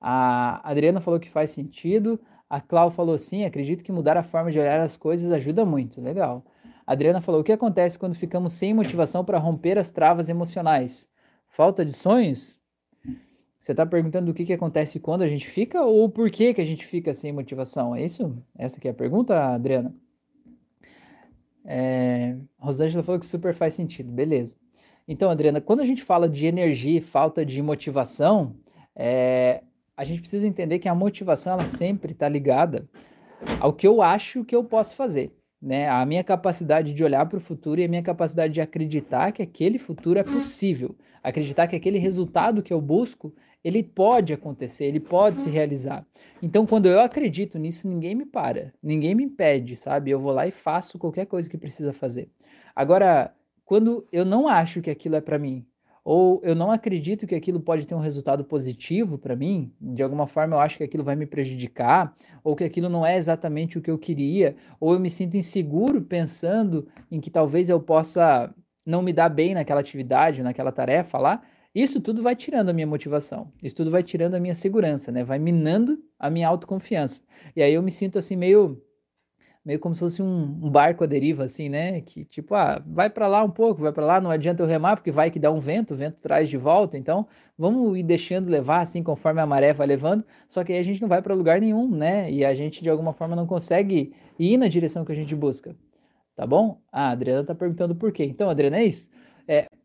A 0.00 0.68
Adriana 0.68 1.00
falou 1.00 1.20
que 1.20 1.28
faz 1.28 1.50
sentido. 1.50 2.18
A 2.48 2.60
Clau 2.60 2.90
falou 2.90 3.16
sim, 3.18 3.44
acredito 3.44 3.84
que 3.84 3.92
mudar 3.92 4.16
a 4.16 4.22
forma 4.22 4.50
de 4.50 4.58
olhar 4.58 4.80
as 4.80 4.96
coisas 4.96 5.30
ajuda 5.30 5.64
muito. 5.64 6.00
Legal. 6.00 6.44
Adriana 6.86 7.20
falou: 7.20 7.42
o 7.42 7.44
que 7.44 7.52
acontece 7.52 7.98
quando 7.98 8.14
ficamos 8.14 8.52
sem 8.54 8.74
motivação 8.74 9.24
para 9.24 9.38
romper 9.38 9.78
as 9.78 9.90
travas 9.90 10.28
emocionais? 10.28 11.08
Falta 11.48 11.84
de 11.84 11.92
sonhos? 11.92 12.58
Você 13.60 13.72
está 13.72 13.84
perguntando 13.84 14.30
o 14.30 14.34
que, 14.34 14.46
que 14.46 14.54
acontece 14.54 14.98
quando 14.98 15.22
a 15.22 15.28
gente 15.28 15.46
fica 15.46 15.82
ou 15.82 16.08
por 16.08 16.30
que, 16.30 16.54
que 16.54 16.62
a 16.62 16.64
gente 16.64 16.86
fica 16.86 17.12
sem 17.12 17.30
motivação? 17.30 17.94
É 17.94 18.02
isso? 18.02 18.42
Essa 18.56 18.80
que 18.80 18.88
é 18.88 18.90
a 18.90 18.94
pergunta, 18.94 19.38
Adriana? 19.38 19.94
É, 21.64 22.36
Rosângela 22.58 23.02
falou 23.02 23.20
que 23.20 23.26
super 23.26 23.54
faz 23.54 23.74
sentido, 23.74 24.10
beleza. 24.10 24.56
Então, 25.06 25.30
Adriana, 25.30 25.60
quando 25.60 25.80
a 25.80 25.84
gente 25.84 26.02
fala 26.02 26.28
de 26.28 26.46
energia 26.46 26.98
e 26.98 27.00
falta 27.00 27.44
de 27.44 27.60
motivação, 27.60 28.56
é, 28.94 29.62
a 29.96 30.04
gente 30.04 30.20
precisa 30.20 30.46
entender 30.46 30.78
que 30.78 30.88
a 30.88 30.94
motivação 30.94 31.54
ela 31.54 31.66
sempre 31.66 32.12
está 32.12 32.28
ligada 32.28 32.88
ao 33.58 33.72
que 33.72 33.86
eu 33.86 34.02
acho 34.02 34.44
que 34.44 34.54
eu 34.54 34.62
posso 34.62 34.94
fazer 34.94 35.32
né? 35.60 35.88
A 35.88 36.04
minha 36.06 36.24
capacidade 36.24 36.94
de 36.94 37.04
olhar 37.04 37.26
para 37.26 37.36
o 37.36 37.40
futuro 37.40 37.80
e 37.80 37.84
a 37.84 37.88
minha 37.88 38.02
capacidade 38.02 38.54
de 38.54 38.60
acreditar 38.60 39.32
que 39.32 39.42
aquele 39.42 39.78
futuro 39.78 40.18
é 40.18 40.22
possível, 40.22 40.96
acreditar 41.22 41.66
que 41.66 41.76
aquele 41.76 41.98
resultado 41.98 42.62
que 42.62 42.72
eu 42.72 42.80
busco, 42.80 43.34
ele 43.62 43.82
pode 43.82 44.32
acontecer, 44.32 44.86
ele 44.86 45.00
pode 45.00 45.40
se 45.40 45.50
realizar. 45.50 46.06
Então, 46.42 46.66
quando 46.66 46.86
eu 46.86 47.00
acredito 47.00 47.58
nisso, 47.58 47.86
ninguém 47.86 48.14
me 48.14 48.24
para, 48.24 48.72
ninguém 48.82 49.14
me 49.14 49.24
impede, 49.24 49.76
sabe? 49.76 50.10
Eu 50.10 50.20
vou 50.20 50.32
lá 50.32 50.46
e 50.46 50.50
faço 50.50 50.98
qualquer 50.98 51.26
coisa 51.26 51.48
que 51.48 51.58
precisa 51.58 51.92
fazer. 51.92 52.30
Agora, 52.74 53.34
quando 53.64 54.06
eu 54.10 54.24
não 54.24 54.48
acho 54.48 54.80
que 54.80 54.90
aquilo 54.90 55.16
é 55.16 55.20
para 55.20 55.38
mim, 55.38 55.66
ou 56.02 56.40
eu 56.42 56.54
não 56.54 56.70
acredito 56.70 57.26
que 57.26 57.34
aquilo 57.34 57.60
pode 57.60 57.86
ter 57.86 57.94
um 57.94 58.00
resultado 58.00 58.42
positivo 58.42 59.18
para 59.18 59.36
mim, 59.36 59.72
de 59.80 60.02
alguma 60.02 60.26
forma 60.26 60.56
eu 60.56 60.60
acho 60.60 60.78
que 60.78 60.84
aquilo 60.84 61.04
vai 61.04 61.14
me 61.14 61.26
prejudicar, 61.26 62.16
ou 62.42 62.56
que 62.56 62.64
aquilo 62.64 62.88
não 62.88 63.04
é 63.04 63.16
exatamente 63.16 63.78
o 63.78 63.82
que 63.82 63.90
eu 63.90 63.98
queria, 63.98 64.56
ou 64.80 64.94
eu 64.94 65.00
me 65.00 65.10
sinto 65.10 65.36
inseguro 65.36 66.00
pensando 66.00 66.88
em 67.10 67.20
que 67.20 67.30
talvez 67.30 67.68
eu 67.68 67.78
possa 67.78 68.52
não 68.84 69.02
me 69.02 69.12
dar 69.12 69.28
bem 69.28 69.54
naquela 69.54 69.80
atividade, 69.80 70.42
naquela 70.42 70.72
tarefa 70.72 71.18
lá, 71.18 71.42
isso 71.74 72.00
tudo 72.00 72.22
vai 72.22 72.34
tirando 72.34 72.68
a 72.70 72.72
minha 72.72 72.86
motivação, 72.86 73.52
isso 73.62 73.76
tudo 73.76 73.90
vai 73.90 74.02
tirando 74.02 74.34
a 74.34 74.40
minha 74.40 74.54
segurança, 74.54 75.12
né? 75.12 75.22
Vai 75.24 75.38
minando 75.38 76.02
a 76.18 76.28
minha 76.30 76.48
autoconfiança. 76.48 77.22
E 77.54 77.62
aí 77.62 77.74
eu 77.74 77.82
me 77.82 77.92
sinto 77.92 78.18
assim 78.18 78.36
meio 78.36 78.82
meio 79.64 79.78
como 79.78 79.94
se 79.94 80.00
fosse 80.00 80.22
um, 80.22 80.42
um 80.42 80.70
barco 80.70 81.04
à 81.04 81.06
deriva, 81.06 81.44
assim, 81.44 81.68
né? 81.68 82.00
Que 82.00 82.24
tipo, 82.24 82.54
ah, 82.54 82.82
vai 82.86 83.10
para 83.10 83.28
lá 83.28 83.44
um 83.44 83.50
pouco, 83.50 83.82
vai 83.82 83.92
para 83.92 84.04
lá, 84.06 84.20
não 84.20 84.30
adianta 84.30 84.62
eu 84.62 84.66
remar, 84.66 84.96
porque 84.96 85.10
vai 85.10 85.30
que 85.30 85.38
dá 85.38 85.50
um 85.52 85.60
vento, 85.60 85.92
o 85.92 85.96
vento 85.96 86.18
traz 86.18 86.48
de 86.48 86.56
volta, 86.56 86.96
então 86.96 87.26
vamos 87.58 87.98
ir 87.98 88.02
deixando 88.02 88.48
levar, 88.48 88.80
assim, 88.80 89.02
conforme 89.02 89.40
a 89.40 89.46
maré 89.46 89.72
vai 89.72 89.86
levando, 89.86 90.24
só 90.48 90.64
que 90.64 90.72
aí 90.72 90.78
a 90.78 90.82
gente 90.82 91.00
não 91.02 91.08
vai 91.08 91.20
para 91.20 91.34
lugar 91.34 91.60
nenhum, 91.60 91.90
né? 91.90 92.30
E 92.30 92.44
a 92.44 92.54
gente, 92.54 92.82
de 92.82 92.88
alguma 92.88 93.12
forma, 93.12 93.36
não 93.36 93.46
consegue 93.46 94.14
ir 94.38 94.56
na 94.56 94.66
direção 94.68 95.04
que 95.04 95.12
a 95.12 95.14
gente 95.14 95.34
busca, 95.36 95.76
tá 96.34 96.46
bom? 96.46 96.80
Ah, 96.90 97.08
a 97.08 97.10
Adriana 97.10 97.44
tá 97.44 97.54
perguntando 97.54 97.94
por 97.94 98.12
quê. 98.12 98.24
Então, 98.24 98.48
Adriana, 98.48 98.78
é 98.78 98.84
isso? 98.84 99.08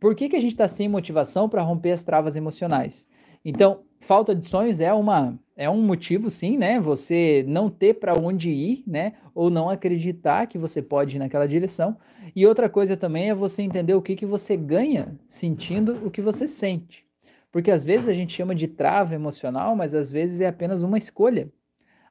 Por 0.06 0.14
que, 0.14 0.30
que 0.30 0.36
a 0.36 0.40
gente 0.40 0.52
está 0.52 0.68
sem 0.68 0.88
motivação 0.88 1.50
para 1.50 1.64
romper 1.64 1.92
as 1.92 2.04
travas 2.04 2.36
emocionais? 2.36 3.10
Então, 3.44 3.80
falta 4.00 4.36
de 4.36 4.46
sonhos 4.46 4.80
é 4.80 4.94
uma 4.94 5.36
é 5.58 5.68
um 5.68 5.82
motivo, 5.82 6.30
sim, 6.30 6.60
né? 6.60 6.80
Você 6.80 7.44
não 7.48 7.72
ter 7.72 7.96
para 7.96 8.14
onde 8.14 8.52
ir, 8.52 8.84
né? 8.86 9.14
Ou 9.34 9.50
não 9.50 9.68
acreditar 9.68 10.46
que 10.46 10.60
você 10.60 10.80
pode 10.80 11.16
ir 11.16 11.20
naquela 11.20 11.48
direção. 11.48 11.98
E 12.36 12.46
outra 12.46 12.70
coisa 12.70 12.96
também 12.96 13.32
é 13.32 13.34
você 13.34 13.64
entender 13.64 13.96
o 13.96 14.02
que, 14.02 14.16
que 14.16 14.28
você 14.28 14.56
ganha 14.56 15.20
sentindo 15.28 16.00
o 16.06 16.12
que 16.12 16.22
você 16.22 16.46
sente. 16.46 17.04
Porque 17.52 17.72
às 17.72 17.84
vezes 17.84 18.08
a 18.08 18.14
gente 18.14 18.32
chama 18.32 18.54
de 18.54 18.68
trava 18.68 19.16
emocional, 19.16 19.76
mas 19.76 19.96
às 19.96 20.12
vezes 20.12 20.40
é 20.40 20.46
apenas 20.46 20.84
uma 20.84 21.00
escolha. 21.00 21.52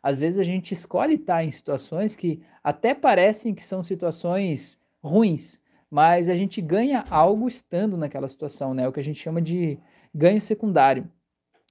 Às 0.03 0.19
vezes 0.19 0.41
a 0.41 0.45
gente 0.45 0.73
escolhe 0.73 1.15
estar 1.15 1.45
em 1.45 1.51
situações 1.53 2.17
que 2.17 2.43
até 2.61 2.93
parecem 2.93 3.55
que 3.55 3.65
são 3.65 3.85
situações 3.85 4.81
ruins, 5.01 5.61
mas 5.95 6.29
a 6.29 6.35
gente 6.35 6.61
ganha 6.61 7.05
algo 7.09 7.47
estando 7.47 7.97
naquela 7.97 8.27
situação, 8.27 8.75
né? 8.75 8.89
O 8.89 8.93
que 8.93 8.99
a 8.99 9.05
gente 9.05 9.21
chama 9.23 9.41
de 9.41 9.79
ganho 10.13 10.41
secundário. 10.41 11.09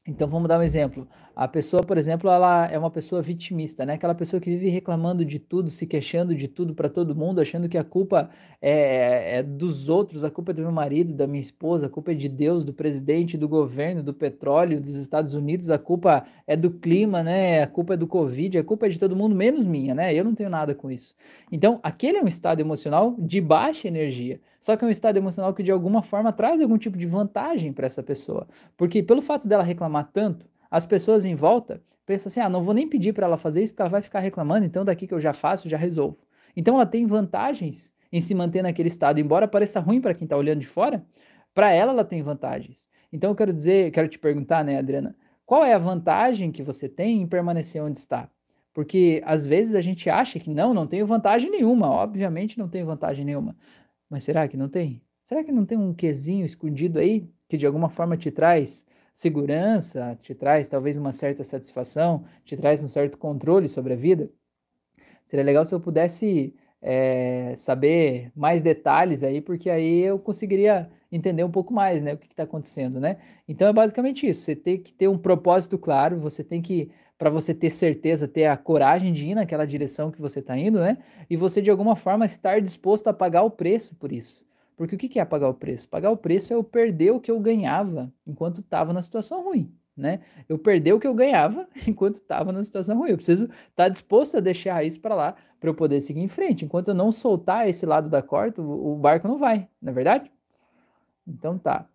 Então 0.08 0.30
vamos 0.30 0.48
dar 0.48 0.58
um 0.58 0.64
exemplo. 0.64 1.06
A 1.36 1.48
pessoa, 1.48 1.82
por 1.82 1.98
exemplo, 1.98 2.30
ela 2.30 2.68
é 2.68 2.78
uma 2.78 2.92
pessoa 2.92 3.20
vitimista, 3.20 3.84
né? 3.86 3.94
Aquela 3.94 4.14
pessoa 4.14 4.40
que 4.40 4.52
vive 4.52 4.70
reclamando 4.70 5.26
de 5.26 5.40
tudo, 5.40 5.72
se 5.72 5.88
queixando 5.88 6.36
de 6.36 6.48
tudo 6.48 6.76
para 6.76 6.88
todo 6.88 7.16
mundo, 7.16 7.42
achando 7.42 7.68
que 7.68 7.78
a 7.78 7.84
culpa 7.84 8.30
é, 8.62 9.40
é, 9.40 9.44
dos 9.44 9.90
outros, 9.90 10.24
a 10.24 10.30
culpa 10.30 10.52
é 10.52 10.54
do 10.54 10.62
meu 10.62 10.72
marido, 10.72 11.12
da 11.12 11.26
minha 11.26 11.42
esposa, 11.42 11.88
a 11.88 11.90
culpa 11.90 12.12
é 12.12 12.14
de 12.14 12.30
Deus, 12.30 12.64
do 12.64 12.72
presidente, 12.72 13.36
do 13.36 13.50
governo, 13.50 14.04
do 14.04 14.14
petróleo, 14.14 14.80
dos 14.80 14.96
Estados 14.96 15.34
Unidos, 15.34 15.72
a 15.72 15.80
culpa 15.80 16.24
é 16.46 16.56
do 16.56 16.70
clima, 16.70 17.24
né? 17.24 17.64
A 17.64 17.68
culpa 17.68 17.96
é 17.96 17.98
do 17.98 18.06
Covid, 18.06 18.60
a 18.60 18.64
culpa 18.64 18.86
é 18.86 18.90
de 18.90 19.00
todo 19.00 19.16
mundo, 19.16 19.36
menos 19.36 19.66
minha, 19.66 19.96
né? 19.96 20.14
Eu 20.14 20.24
não 20.24 20.36
tenho 20.36 20.52
nada 20.52 20.76
com 20.76 20.92
isso. 20.92 21.16
Então, 21.52 21.80
aquele 21.82 22.20
é 22.20 22.24
um 22.24 22.28
estado 22.28 22.60
emocional 22.60 23.16
de 23.18 23.42
baixa 23.42 23.88
energia. 23.88 24.40
Só 24.62 24.78
que 24.78 24.86
é 24.86 24.88
um 24.88 24.92
estado 24.92 25.18
emocional 25.18 25.54
que 25.54 25.64
de 25.64 25.72
alguma 25.72 26.04
forma 26.04 26.32
traz 26.32 26.62
algum 26.62 26.78
tipo 26.78 26.98
de 26.98 27.06
vantagem 27.06 27.74
para 27.74 27.88
essa 27.88 28.04
pessoa. 28.04 28.48
Porque 28.78 29.02
pelo 29.02 29.22
fato 29.22 29.46
dela 29.48 29.62
reclamar 29.62 30.10
tanto, 30.14 30.46
as 30.74 30.88
pessoas 30.88 31.24
em 31.24 31.36
volta 31.36 31.84
pensam 32.04 32.32
assim: 32.32 32.40
ah, 32.40 32.50
não 32.50 32.64
vou 32.64 32.74
nem 32.74 32.90
pedir 32.90 33.14
para 33.14 33.28
ela 33.28 33.38
fazer 33.38 33.62
isso 33.62 33.72
porque 33.72 33.84
ela 33.84 33.92
vai 33.92 34.02
ficar 34.02 34.20
reclamando, 34.22 34.66
então 34.66 34.84
daqui 34.84 35.06
que 35.06 35.14
eu 35.14 35.20
já 35.20 35.32
faço, 35.32 35.70
já 35.70 35.78
resolvo. 35.78 36.18
Então 36.58 36.74
ela 36.74 36.86
tem 36.88 37.06
vantagens 37.06 37.94
em 38.12 38.20
se 38.20 38.34
manter 38.34 38.64
naquele 38.64 38.90
estado, 38.90 39.20
embora 39.20 39.48
pareça 39.48 39.80
ruim 39.80 40.02
para 40.02 40.16
quem 40.16 40.26
está 40.26 40.36
olhando 40.36 40.62
de 40.62 40.66
fora, 40.66 41.06
para 41.54 41.72
ela 41.72 41.92
ela 41.92 42.04
tem 42.04 42.24
vantagens. 42.24 42.88
Então 43.12 43.30
eu 43.30 43.36
quero 43.36 43.54
dizer, 43.54 43.92
quero 43.92 44.08
te 44.08 44.18
perguntar, 44.18 44.66
né, 44.66 44.80
Adriana, 44.80 45.16
qual 45.46 45.64
é 45.64 45.76
a 45.76 45.78
vantagem 45.78 46.52
que 46.52 46.64
você 46.64 46.90
tem 46.90 47.22
em 47.22 47.28
permanecer 47.28 47.80
onde 47.84 48.00
está? 48.00 48.28
Porque 48.74 49.22
às 49.26 49.46
vezes 49.46 49.76
a 49.76 49.82
gente 49.82 50.10
acha 50.10 50.40
que 50.40 50.50
não, 50.50 50.74
não 50.74 50.88
tenho 50.88 51.06
vantagem 51.06 51.52
nenhuma, 51.52 51.88
obviamente 51.88 52.58
não 52.58 52.68
tenho 52.68 52.88
vantagem 52.88 53.24
nenhuma. 53.24 53.56
Mas 54.10 54.24
será 54.24 54.48
que 54.48 54.58
não 54.58 54.68
tem? 54.68 55.04
Será 55.24 55.44
que 55.44 55.52
não 55.52 55.68
tem 55.68 55.78
um 55.78 55.94
quesinho 55.94 56.48
escondido 56.48 56.98
aí 56.98 57.30
que 57.48 57.58
de 57.58 57.68
alguma 57.68 57.90
forma 57.90 58.18
te 58.18 58.32
traz 58.32 58.88
segurança, 59.14 60.18
te 60.22 60.34
traz 60.34 60.68
talvez 60.68 60.98
uma 60.98 61.14
certa 61.14 61.44
satisfação, 61.44 62.26
te 62.44 62.58
traz 62.58 62.82
um 62.82 62.88
certo 62.88 63.18
controle 63.18 63.68
sobre 63.70 63.94
a 63.94 63.96
vida. 63.96 64.30
Seria 65.26 65.46
legal 65.46 65.66
se 65.66 65.74
eu 65.74 65.80
pudesse 65.80 66.54
é, 66.82 67.54
saber 67.56 68.32
mais 68.36 68.62
detalhes 68.62 69.24
aí, 69.24 69.40
porque 69.40 69.70
aí 69.70 70.02
eu 70.02 70.20
conseguiria 70.20 70.90
entender 71.12 71.44
um 71.44 71.52
pouco 71.52 71.74
mais, 71.74 72.02
né, 72.02 72.14
o 72.14 72.18
que 72.18 72.28
está 72.28 72.44
acontecendo, 72.44 73.00
né? 73.00 73.18
Então 73.48 73.68
é 73.68 73.74
basicamente 73.74 74.28
isso. 74.28 74.42
Você 74.42 74.56
tem 74.56 74.80
que 74.82 74.92
ter 74.92 75.08
um 75.08 75.18
propósito 75.18 75.78
claro, 75.78 76.18
você 76.18 76.44
tem 76.44 76.62
que 76.62 76.92
para 77.18 77.30
você 77.30 77.54
ter 77.54 77.70
certeza, 77.70 78.28
ter 78.28 78.48
a 78.48 78.58
coragem 78.58 79.14
de 79.14 79.26
ir 79.28 79.36
naquela 79.36 79.66
direção 79.66 80.12
que 80.12 80.20
você 80.20 80.40
está 80.40 80.58
indo, 80.58 80.80
né? 80.80 80.98
E 81.30 81.38
você 81.38 81.62
de 81.62 81.72
alguma 81.72 81.96
forma 81.96 82.26
estar 82.26 82.60
disposto 82.60 83.08
a 83.08 83.14
pagar 83.14 83.44
o 83.44 83.52
preço 83.52 83.96
por 83.96 84.12
isso. 84.12 84.46
Porque 84.76 84.96
o 84.96 85.00
que 85.00 85.20
é 85.20 85.26
pagar 85.26 85.50
o 85.50 85.54
preço? 85.54 85.88
Pagar 85.88 86.12
o 86.12 86.18
preço 86.18 86.52
é 86.54 86.56
eu 86.56 86.64
perder 86.64 87.12
o 87.12 87.20
que 87.20 87.32
eu 87.32 87.40
ganhava 87.40 88.12
enquanto 88.26 88.62
estava 88.62 88.92
na 88.92 89.02
situação 89.02 89.44
ruim 89.44 89.74
né? 89.96 90.22
Eu 90.50 90.58
perder 90.58 90.94
o 90.94 91.00
que 91.00 91.08
eu 91.08 91.14
ganhava 91.14 91.68
enquanto 91.88 92.16
estava 92.16 92.52
na 92.52 92.64
situação 92.64 92.98
ruim. 92.98 93.12
Eu 93.12 93.18
preciso 93.18 93.46
estar 93.46 93.56
tá 93.76 93.90
disposto 93.90 94.38
a 94.38 94.40
deixar 94.40 94.84
isso 94.84 95.00
para 95.00 95.16
lá 95.16 95.36
para 95.60 95.70
eu 95.70 95.74
poder 95.74 96.02
seguir 96.02 96.20
em 96.20 96.28
frente. 96.28 96.66
Enquanto 96.66 96.90
eu 96.90 96.94
não 96.94 97.12
soltar 97.12 97.70
esse 97.70 97.86
lado 97.86 98.10
da 98.10 98.22
corda, 98.22 98.62
o, 98.62 98.96
barco 98.96 99.28
não 99.28 99.38
vai, 99.38 99.68
não 99.82 99.92
é 99.92 99.94
verdade? 99.94 100.32
Então 101.28 101.58
tá. 101.58 101.88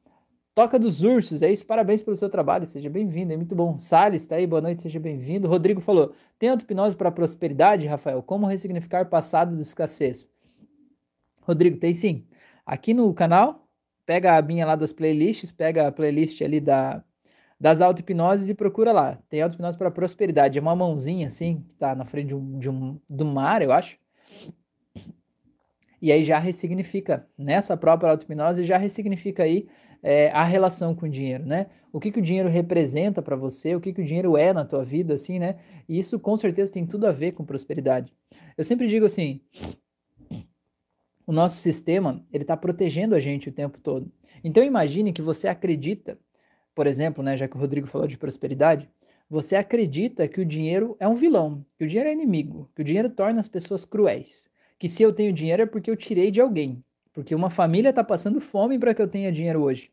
Toca 0.55 0.79
dos 0.79 1.03
Ursos, 1.03 1.43
é 1.43 1.53
isso. 1.53 1.67
Parabéns 1.67 2.03
pelo 2.03 2.17
seu 2.17 2.29
trabalho, 2.29 2.67
seja 2.67 2.91
bem-vindo, 2.91 3.33
é 3.33 3.37
muito 3.37 3.55
bom. 3.55 3.79
Salles, 3.79 4.27
tá 4.27 4.37
aí, 4.37 4.47
boa 4.47 4.61
noite, 4.61 4.83
seja 4.83 4.99
bem-vindo. 4.99 5.47
Rodrigo 5.47 5.81
falou: 5.81 6.13
tem 6.39 6.49
auto-hipnose 6.49 6.97
para 6.97 7.13
prosperidade, 7.13 7.87
Rafael? 7.87 8.23
Como 8.23 8.47
ressignificar 8.47 9.05
passado 9.05 9.55
de 9.55 9.63
escassez? 9.63 10.29
Rodrigo, 11.43 11.79
tem 11.79 11.95
sim. 11.95 12.27
Aqui 12.69 12.93
no 12.93 13.15
canal, 13.15 13.67
pega 14.05 14.37
a 14.37 14.43
minha 14.43 14.67
lá 14.67 14.77
das 14.77 14.93
playlists, 14.93 15.51
pega 15.51 15.89
a 15.89 15.93
playlist 15.93 16.43
ali 16.43 16.61
da 16.61 17.03
das 17.59 17.81
auto-hipnoses 17.81 18.51
e 18.51 18.55
procura 18.55 18.93
lá. 18.93 19.19
Tem 19.31 19.41
auto-hipnose 19.41 19.79
para 19.79 19.91
prosperidade. 19.91 20.59
É 20.59 20.63
uma 20.63 20.77
mãozinha 20.77 21.27
assim, 21.27 21.65
que 21.67 21.75
tá 21.75 21.95
na 21.95 22.05
frente 22.05 22.29
de 22.29 22.35
um, 22.35 22.59
de 22.59 22.71
um, 22.71 23.01
do 23.09 23.25
mar, 23.25 23.63
eu 23.63 23.73
acho. 23.73 23.97
E 26.01 26.13
aí 26.13 26.23
já 26.23 26.39
ressignifica, 26.39 27.27
nessa 27.39 27.75
própria 27.75 28.11
auto-hipnose, 28.11 28.63
já 28.63 28.77
ressignifica 28.77 29.45
aí 29.45 29.67
é, 30.03 30.31
a 30.31 30.45
relação 30.45 30.95
com 30.95 31.07
o 31.07 31.09
dinheiro, 31.09 31.47
né? 31.47 31.69
O 31.91 31.99
que, 31.99 32.13
que 32.13 32.21
o 32.21 32.23
dinheiro 32.23 32.51
representa 32.51 33.23
para 33.23 33.35
você, 33.35 33.75
o 33.75 33.81
que, 33.81 33.95
que 33.95 34.03
o 34.03 34.05
dinheiro 34.05 34.37
é 34.37 34.53
na 34.53 34.65
tua 34.65 34.85
vida, 34.85 35.15
assim, 35.15 35.39
né? 35.39 35.57
E 35.89 35.99
isso 35.99 36.21
com 36.21 36.37
certeza 36.37 36.71
tem 36.71 36.87
tudo 36.87 37.07
a 37.07 37.13
ver 37.13 37.33
com 37.33 37.47
prosperidade. 37.47 38.13
Eu 38.57 38.63
sempre 38.63 38.87
digo 38.87 39.07
assim, 39.07 39.41
o 41.29 41.33
nosso 41.33 41.59
sistema, 41.59 42.25
ele 42.33 42.43
está 42.43 42.57
protegendo 42.57 43.15
a 43.15 43.21
gente 43.21 43.49
o 43.49 43.53
tempo 43.53 43.79
todo. 43.79 44.11
Então 44.43 44.65
imagine 44.65 45.13
que 45.13 45.23
você 45.23 45.47
acredita 45.47 46.19
por 46.79 46.87
exemplo, 46.87 47.25
né, 47.25 47.37
já 47.37 47.49
que 47.49 47.57
o 47.57 47.59
Rodrigo 47.59 47.89
falou 47.89 48.07
de 48.07 48.17
prosperidade, 48.17 48.89
você 49.29 49.57
acredita 49.57 50.29
que 50.29 50.41
o 50.41 50.45
dinheiro 50.45 50.97
é 51.01 51.09
um 51.09 51.17
vilão, 51.17 51.67
que 51.77 51.85
o 51.85 51.89
dinheiro 51.89 52.09
é 52.09 52.13
inimigo, 52.13 52.71
que 52.73 52.83
o 52.83 52.85
dinheiro 52.85 53.11
torna 53.11 53.41
as 53.41 53.49
pessoas 53.49 53.85
cruéis, 53.85 54.49
que 54.79 54.89
se 54.89 55.03
eu 55.03 55.13
tenho 55.13 55.33
dinheiro 55.33 55.61
é 55.61 55.67
porque 55.67 55.91
eu 55.91 55.97
tirei 55.97 56.31
de 56.31 56.41
alguém, 56.41 56.81
porque 57.13 57.35
uma 57.35 57.51
família 57.51 57.89
está 57.91 58.05
passando 58.05 58.41
fome 58.41 58.79
para 58.79 58.95
que 58.95 59.03
eu 59.03 59.09
tenha 59.09 59.33
dinheiro 59.33 59.61
hoje, 59.61 59.91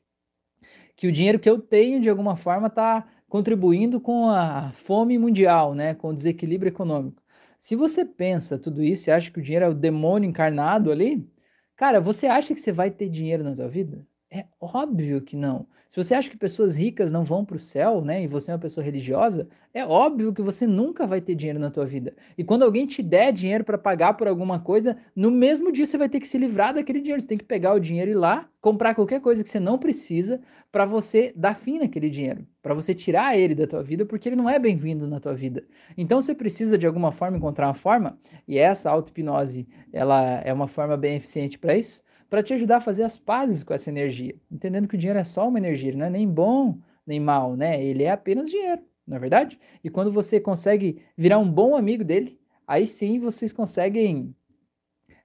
que 0.95 1.07
o 1.07 1.11
dinheiro 1.11 1.39
que 1.39 1.49
eu 1.49 1.57
tenho 1.57 1.99
de 1.99 2.07
alguma 2.07 2.35
forma 2.35 2.67
está 2.67 3.03
contribuindo 3.27 3.99
com 3.99 4.29
a 4.29 4.71
fome 4.73 5.17
mundial, 5.17 5.73
né, 5.73 5.95
com 5.95 6.09
o 6.09 6.13
desequilíbrio 6.13 6.69
econômico. 6.69 7.19
Se 7.65 7.75
você 7.75 8.05
pensa 8.05 8.59
tudo 8.59 8.83
isso 8.83 9.09
e 9.09 9.11
acha 9.11 9.31
que 9.31 9.39
o 9.39 9.41
dinheiro 9.41 9.65
é 9.65 9.67
o 9.67 9.73
demônio 9.73 10.29
encarnado 10.29 10.91
ali, 10.91 11.27
cara, 11.75 11.99
você 11.99 12.27
acha 12.27 12.53
que 12.53 12.59
você 12.59 12.71
vai 12.71 12.91
ter 12.91 13.09
dinheiro 13.09 13.43
na 13.43 13.55
tua 13.55 13.67
vida? 13.67 14.05
É 14.35 14.45
óbvio 14.59 15.21
que 15.21 15.33
não. 15.33 15.65
Se 15.87 15.95
você 15.95 16.13
acha 16.13 16.29
que 16.29 16.35
pessoas 16.35 16.75
ricas 16.75 17.09
não 17.09 17.23
vão 17.23 17.45
para 17.45 17.55
o 17.55 17.59
céu, 17.59 18.01
né, 18.01 18.21
e 18.21 18.27
você 18.27 18.51
é 18.51 18.53
uma 18.53 18.59
pessoa 18.59 18.83
religiosa, 18.83 19.47
é 19.73 19.85
óbvio 19.85 20.33
que 20.33 20.41
você 20.41 20.67
nunca 20.67 21.07
vai 21.07 21.21
ter 21.21 21.35
dinheiro 21.35 21.57
na 21.57 21.71
tua 21.71 21.85
vida. 21.85 22.13
E 22.37 22.43
quando 22.43 22.63
alguém 22.63 22.85
te 22.85 23.01
der 23.01 23.31
dinheiro 23.31 23.63
para 23.63 23.77
pagar 23.77 24.15
por 24.15 24.27
alguma 24.27 24.59
coisa, 24.59 24.97
no 25.15 25.31
mesmo 25.31 25.71
dia 25.71 25.85
você 25.85 25.97
vai 25.97 26.09
ter 26.09 26.19
que 26.19 26.27
se 26.27 26.37
livrar 26.37 26.73
daquele 26.73 26.99
dinheiro. 26.99 27.21
Você 27.21 27.27
tem 27.27 27.37
que 27.37 27.45
pegar 27.45 27.73
o 27.73 27.79
dinheiro 27.79 28.11
e 28.11 28.13
ir 28.13 28.17
lá 28.17 28.49
comprar 28.59 28.93
qualquer 28.93 29.21
coisa 29.21 29.41
que 29.41 29.47
você 29.47 29.59
não 29.59 29.77
precisa 29.77 30.41
para 30.69 30.85
você 30.85 31.31
dar 31.33 31.55
fim 31.55 31.79
naquele 31.79 32.09
dinheiro, 32.09 32.45
para 32.61 32.73
você 32.73 32.93
tirar 32.93 33.37
ele 33.37 33.55
da 33.55 33.65
tua 33.65 33.81
vida, 33.81 34.05
porque 34.05 34.27
ele 34.27 34.35
não 34.35 34.49
é 34.49 34.59
bem-vindo 34.59 35.07
na 35.07 35.21
tua 35.21 35.33
vida. 35.33 35.63
Então 35.97 36.21
você 36.21 36.35
precisa 36.35 36.77
de 36.77 36.85
alguma 36.85 37.13
forma 37.13 37.37
encontrar 37.37 37.67
uma 37.67 37.73
forma, 37.73 38.19
e 38.45 38.57
essa 38.57 38.89
auto-hipnose, 38.89 39.65
ela 39.93 40.41
é 40.43 40.51
uma 40.51 40.67
forma 40.67 40.97
bem 40.97 41.15
eficiente 41.15 41.57
para 41.57 41.77
isso 41.77 42.03
para 42.29 42.43
te 42.43 42.53
ajudar 42.53 42.77
a 42.77 42.81
fazer 42.81 43.03
as 43.03 43.17
pazes 43.17 43.63
com 43.63 43.73
essa 43.73 43.89
energia, 43.89 44.35
entendendo 44.51 44.87
que 44.87 44.95
o 44.95 44.97
dinheiro 44.97 45.19
é 45.19 45.23
só 45.23 45.47
uma 45.47 45.59
energia, 45.59 45.89
ele 45.89 45.97
não 45.97 46.05
é 46.05 46.09
nem 46.09 46.27
bom 46.27 46.79
nem 47.05 47.19
mal, 47.19 47.55
né? 47.55 47.83
Ele 47.83 48.03
é 48.03 48.11
apenas 48.11 48.49
dinheiro, 48.49 48.81
não 49.05 49.17
é 49.17 49.19
verdade? 49.19 49.59
E 49.83 49.89
quando 49.89 50.11
você 50.11 50.39
consegue 50.39 51.01
virar 51.15 51.37
um 51.37 51.49
bom 51.49 51.75
amigo 51.75 52.03
dele, 52.03 52.39
aí 52.67 52.87
sim 52.87 53.19
vocês 53.19 53.53
conseguem 53.53 54.35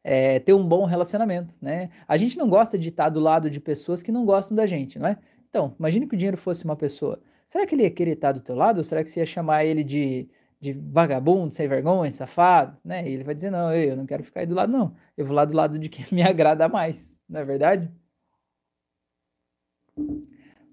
é, 0.04 0.38
ter 0.40 0.52
um 0.52 0.66
bom 0.66 0.84
relacionamento, 0.84 1.54
né? 1.60 1.90
A 2.06 2.16
gente 2.16 2.36
não 2.36 2.48
gosta 2.48 2.78
de 2.78 2.88
estar 2.88 3.08
do 3.08 3.20
lado 3.20 3.48
de 3.50 3.60
pessoas 3.60 4.02
que 4.02 4.12
não 4.12 4.24
gostam 4.24 4.56
da 4.56 4.66
gente, 4.66 4.98
não 4.98 5.08
é? 5.08 5.18
Então, 5.48 5.74
imagine 5.78 6.06
que 6.06 6.14
o 6.14 6.18
dinheiro 6.18 6.36
fosse 6.36 6.64
uma 6.64 6.76
pessoa. 6.76 7.20
Será 7.46 7.66
que 7.66 7.74
ele 7.74 7.82
ia 7.82 7.90
querer 7.90 8.12
estar 8.12 8.32
do 8.32 8.40
teu 8.40 8.54
lado? 8.54 8.78
Ou 8.78 8.84
será 8.84 9.02
que 9.02 9.10
você 9.10 9.20
ia 9.20 9.26
chamar 9.26 9.64
ele 9.64 9.82
de 9.82 10.28
de 10.60 10.72
vagabundo, 10.72 11.54
sem 11.54 11.66
vergonha, 11.66 12.12
safado, 12.12 12.76
né? 12.84 13.08
E 13.08 13.14
ele 13.14 13.24
vai 13.24 13.34
dizer: 13.34 13.50
não, 13.50 13.72
eu 13.74 13.96
não 13.96 14.06
quero 14.06 14.22
ficar 14.22 14.40
aí 14.40 14.46
do 14.46 14.54
lado, 14.54 14.72
não. 14.72 14.94
Eu 15.16 15.24
vou 15.26 15.34
lá 15.34 15.44
do 15.44 15.56
lado 15.56 15.78
de 15.78 15.88
quem 15.88 16.04
me 16.12 16.22
agrada 16.22 16.68
mais, 16.68 17.18
não 17.28 17.40
é 17.40 17.44
verdade? 17.44 17.90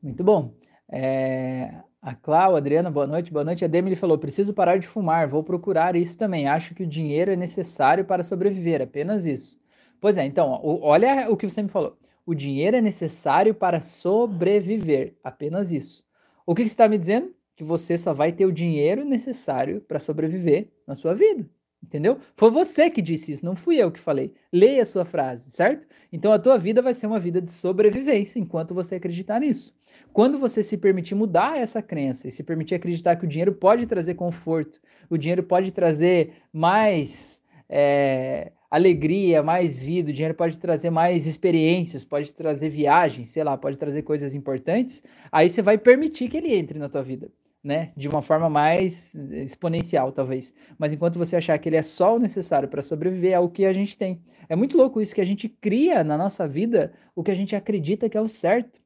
Muito 0.01 0.23
bom. 0.23 0.53
É, 0.89 1.81
a 2.01 2.15
Clau, 2.15 2.55
a 2.55 2.57
Adriana, 2.57 2.91
boa 2.91 3.07
noite, 3.07 3.31
boa 3.31 3.43
noite. 3.45 3.63
A 3.65 3.67
Demi 3.67 3.95
falou: 3.95 4.17
preciso 4.17 4.53
parar 4.53 4.77
de 4.77 4.87
fumar, 4.87 5.27
vou 5.27 5.43
procurar 5.43 5.95
isso 5.95 6.17
também. 6.17 6.47
Acho 6.47 6.75
que 6.75 6.83
o 6.83 6.87
dinheiro 6.87 7.31
é 7.31 7.35
necessário 7.35 8.05
para 8.05 8.23
sobreviver, 8.23 8.81
apenas 8.81 9.25
isso. 9.25 9.59
Pois 9.99 10.17
é, 10.17 10.25
então, 10.25 10.59
olha 10.63 11.29
o 11.31 11.37
que 11.37 11.49
você 11.49 11.61
me 11.63 11.69
falou. 11.69 11.97
O 12.25 12.35
dinheiro 12.35 12.77
é 12.77 12.81
necessário 12.81 13.53
para 13.55 13.81
sobreviver, 13.81 15.15
apenas 15.23 15.71
isso. 15.71 16.05
O 16.45 16.53
que, 16.53 16.63
que 16.63 16.69
você 16.69 16.73
está 16.73 16.87
me 16.87 16.97
dizendo? 16.97 17.33
Que 17.57 17.63
você 17.63 17.97
só 17.97 18.13
vai 18.13 18.31
ter 18.31 18.45
o 18.45 18.51
dinheiro 18.51 19.03
necessário 19.03 19.81
para 19.81 19.99
sobreviver 19.99 20.69
na 20.85 20.95
sua 20.95 21.15
vida. 21.15 21.43
Entendeu? 21.83 22.19
Foi 22.35 22.51
você 22.51 22.89
que 22.89 23.01
disse 23.01 23.31
isso, 23.31 23.45
não 23.45 23.55
fui 23.55 23.77
eu 23.77 23.91
que 23.91 23.99
falei. 23.99 24.31
Leia 24.53 24.83
a 24.83 24.85
sua 24.85 25.05
frase, 25.05 25.49
certo? 25.49 25.87
Então 26.13 26.31
a 26.31 26.37
tua 26.37 26.57
vida 26.57 26.81
vai 26.81 26.93
ser 26.93 27.07
uma 27.07 27.19
vida 27.19 27.41
de 27.41 27.51
sobrevivência 27.51 28.39
enquanto 28.39 28.75
você 28.75 28.95
acreditar 28.95 29.39
nisso. 29.39 29.75
Quando 30.13 30.37
você 30.37 30.61
se 30.61 30.77
permitir 30.77 31.15
mudar 31.15 31.57
essa 31.57 31.81
crença 31.81 32.27
e 32.27 32.31
se 32.31 32.43
permitir 32.43 32.75
acreditar 32.75 33.15
que 33.15 33.25
o 33.25 33.27
dinheiro 33.27 33.53
pode 33.53 33.87
trazer 33.87 34.13
conforto, 34.13 34.79
o 35.09 35.17
dinheiro 35.17 35.41
pode 35.41 35.71
trazer 35.71 36.33
mais 36.53 37.41
é, 37.67 38.51
alegria, 38.69 39.41
mais 39.41 39.79
vida, 39.79 40.11
o 40.11 40.13
dinheiro 40.13 40.35
pode 40.35 40.59
trazer 40.59 40.91
mais 40.91 41.25
experiências, 41.25 42.05
pode 42.05 42.33
trazer 42.33 42.69
viagens, 42.69 43.29
sei 43.29 43.43
lá, 43.43 43.57
pode 43.57 43.77
trazer 43.77 44.03
coisas 44.03 44.35
importantes, 44.35 45.01
aí 45.31 45.49
você 45.49 45.61
vai 45.61 45.77
permitir 45.77 46.29
que 46.29 46.37
ele 46.37 46.53
entre 46.53 46.77
na 46.77 46.89
tua 46.89 47.01
vida 47.01 47.31
né? 47.67 47.91
De 47.97 48.07
uma 48.07 48.21
forma 48.21 48.49
mais 48.49 49.13
exponencial, 49.13 50.13
talvez. 50.13 50.53
Mas 50.79 50.93
enquanto 50.93 51.19
você 51.19 51.35
achar 51.35 51.59
que 51.59 51.67
ele 51.67 51.75
é 51.75 51.83
só 51.83 52.15
o 52.15 52.19
necessário 52.19 52.69
para 52.69 52.81
sobreviver, 52.81 53.33
é 53.33 53.39
o 53.39 53.49
que 53.49 53.65
a 53.65 53.73
gente 53.73 53.97
tem. 53.97 54.21
É 54.47 54.55
muito 54.55 54.77
louco 54.77 55.01
isso 55.01 55.13
que 55.13 55.19
a 55.19 55.25
gente 55.25 55.49
cria 55.49 56.01
na 56.01 56.17
nossa 56.17 56.47
vida 56.47 56.93
o 57.13 57.21
que 57.21 57.29
a 57.29 57.35
gente 57.35 57.57
acredita 57.57 58.07
que 58.07 58.17
é 58.17 58.21
o 58.21 58.29
certo. 58.29 58.79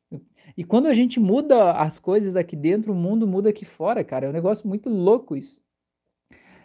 E 0.58 0.64
quando 0.64 0.88
a 0.88 0.94
gente 0.94 1.20
muda 1.20 1.74
as 1.74 2.00
coisas 2.00 2.36
aqui 2.36 2.56
dentro, 2.56 2.92
o 2.92 2.96
mundo 2.96 3.28
muda 3.28 3.50
aqui 3.50 3.66
fora, 3.66 4.04
cara. 4.04 4.26
É 4.26 4.30
um 4.30 4.34
negócio 4.34 4.68
muito 4.68 4.90
louco 4.90 5.38
isso. 5.38 5.62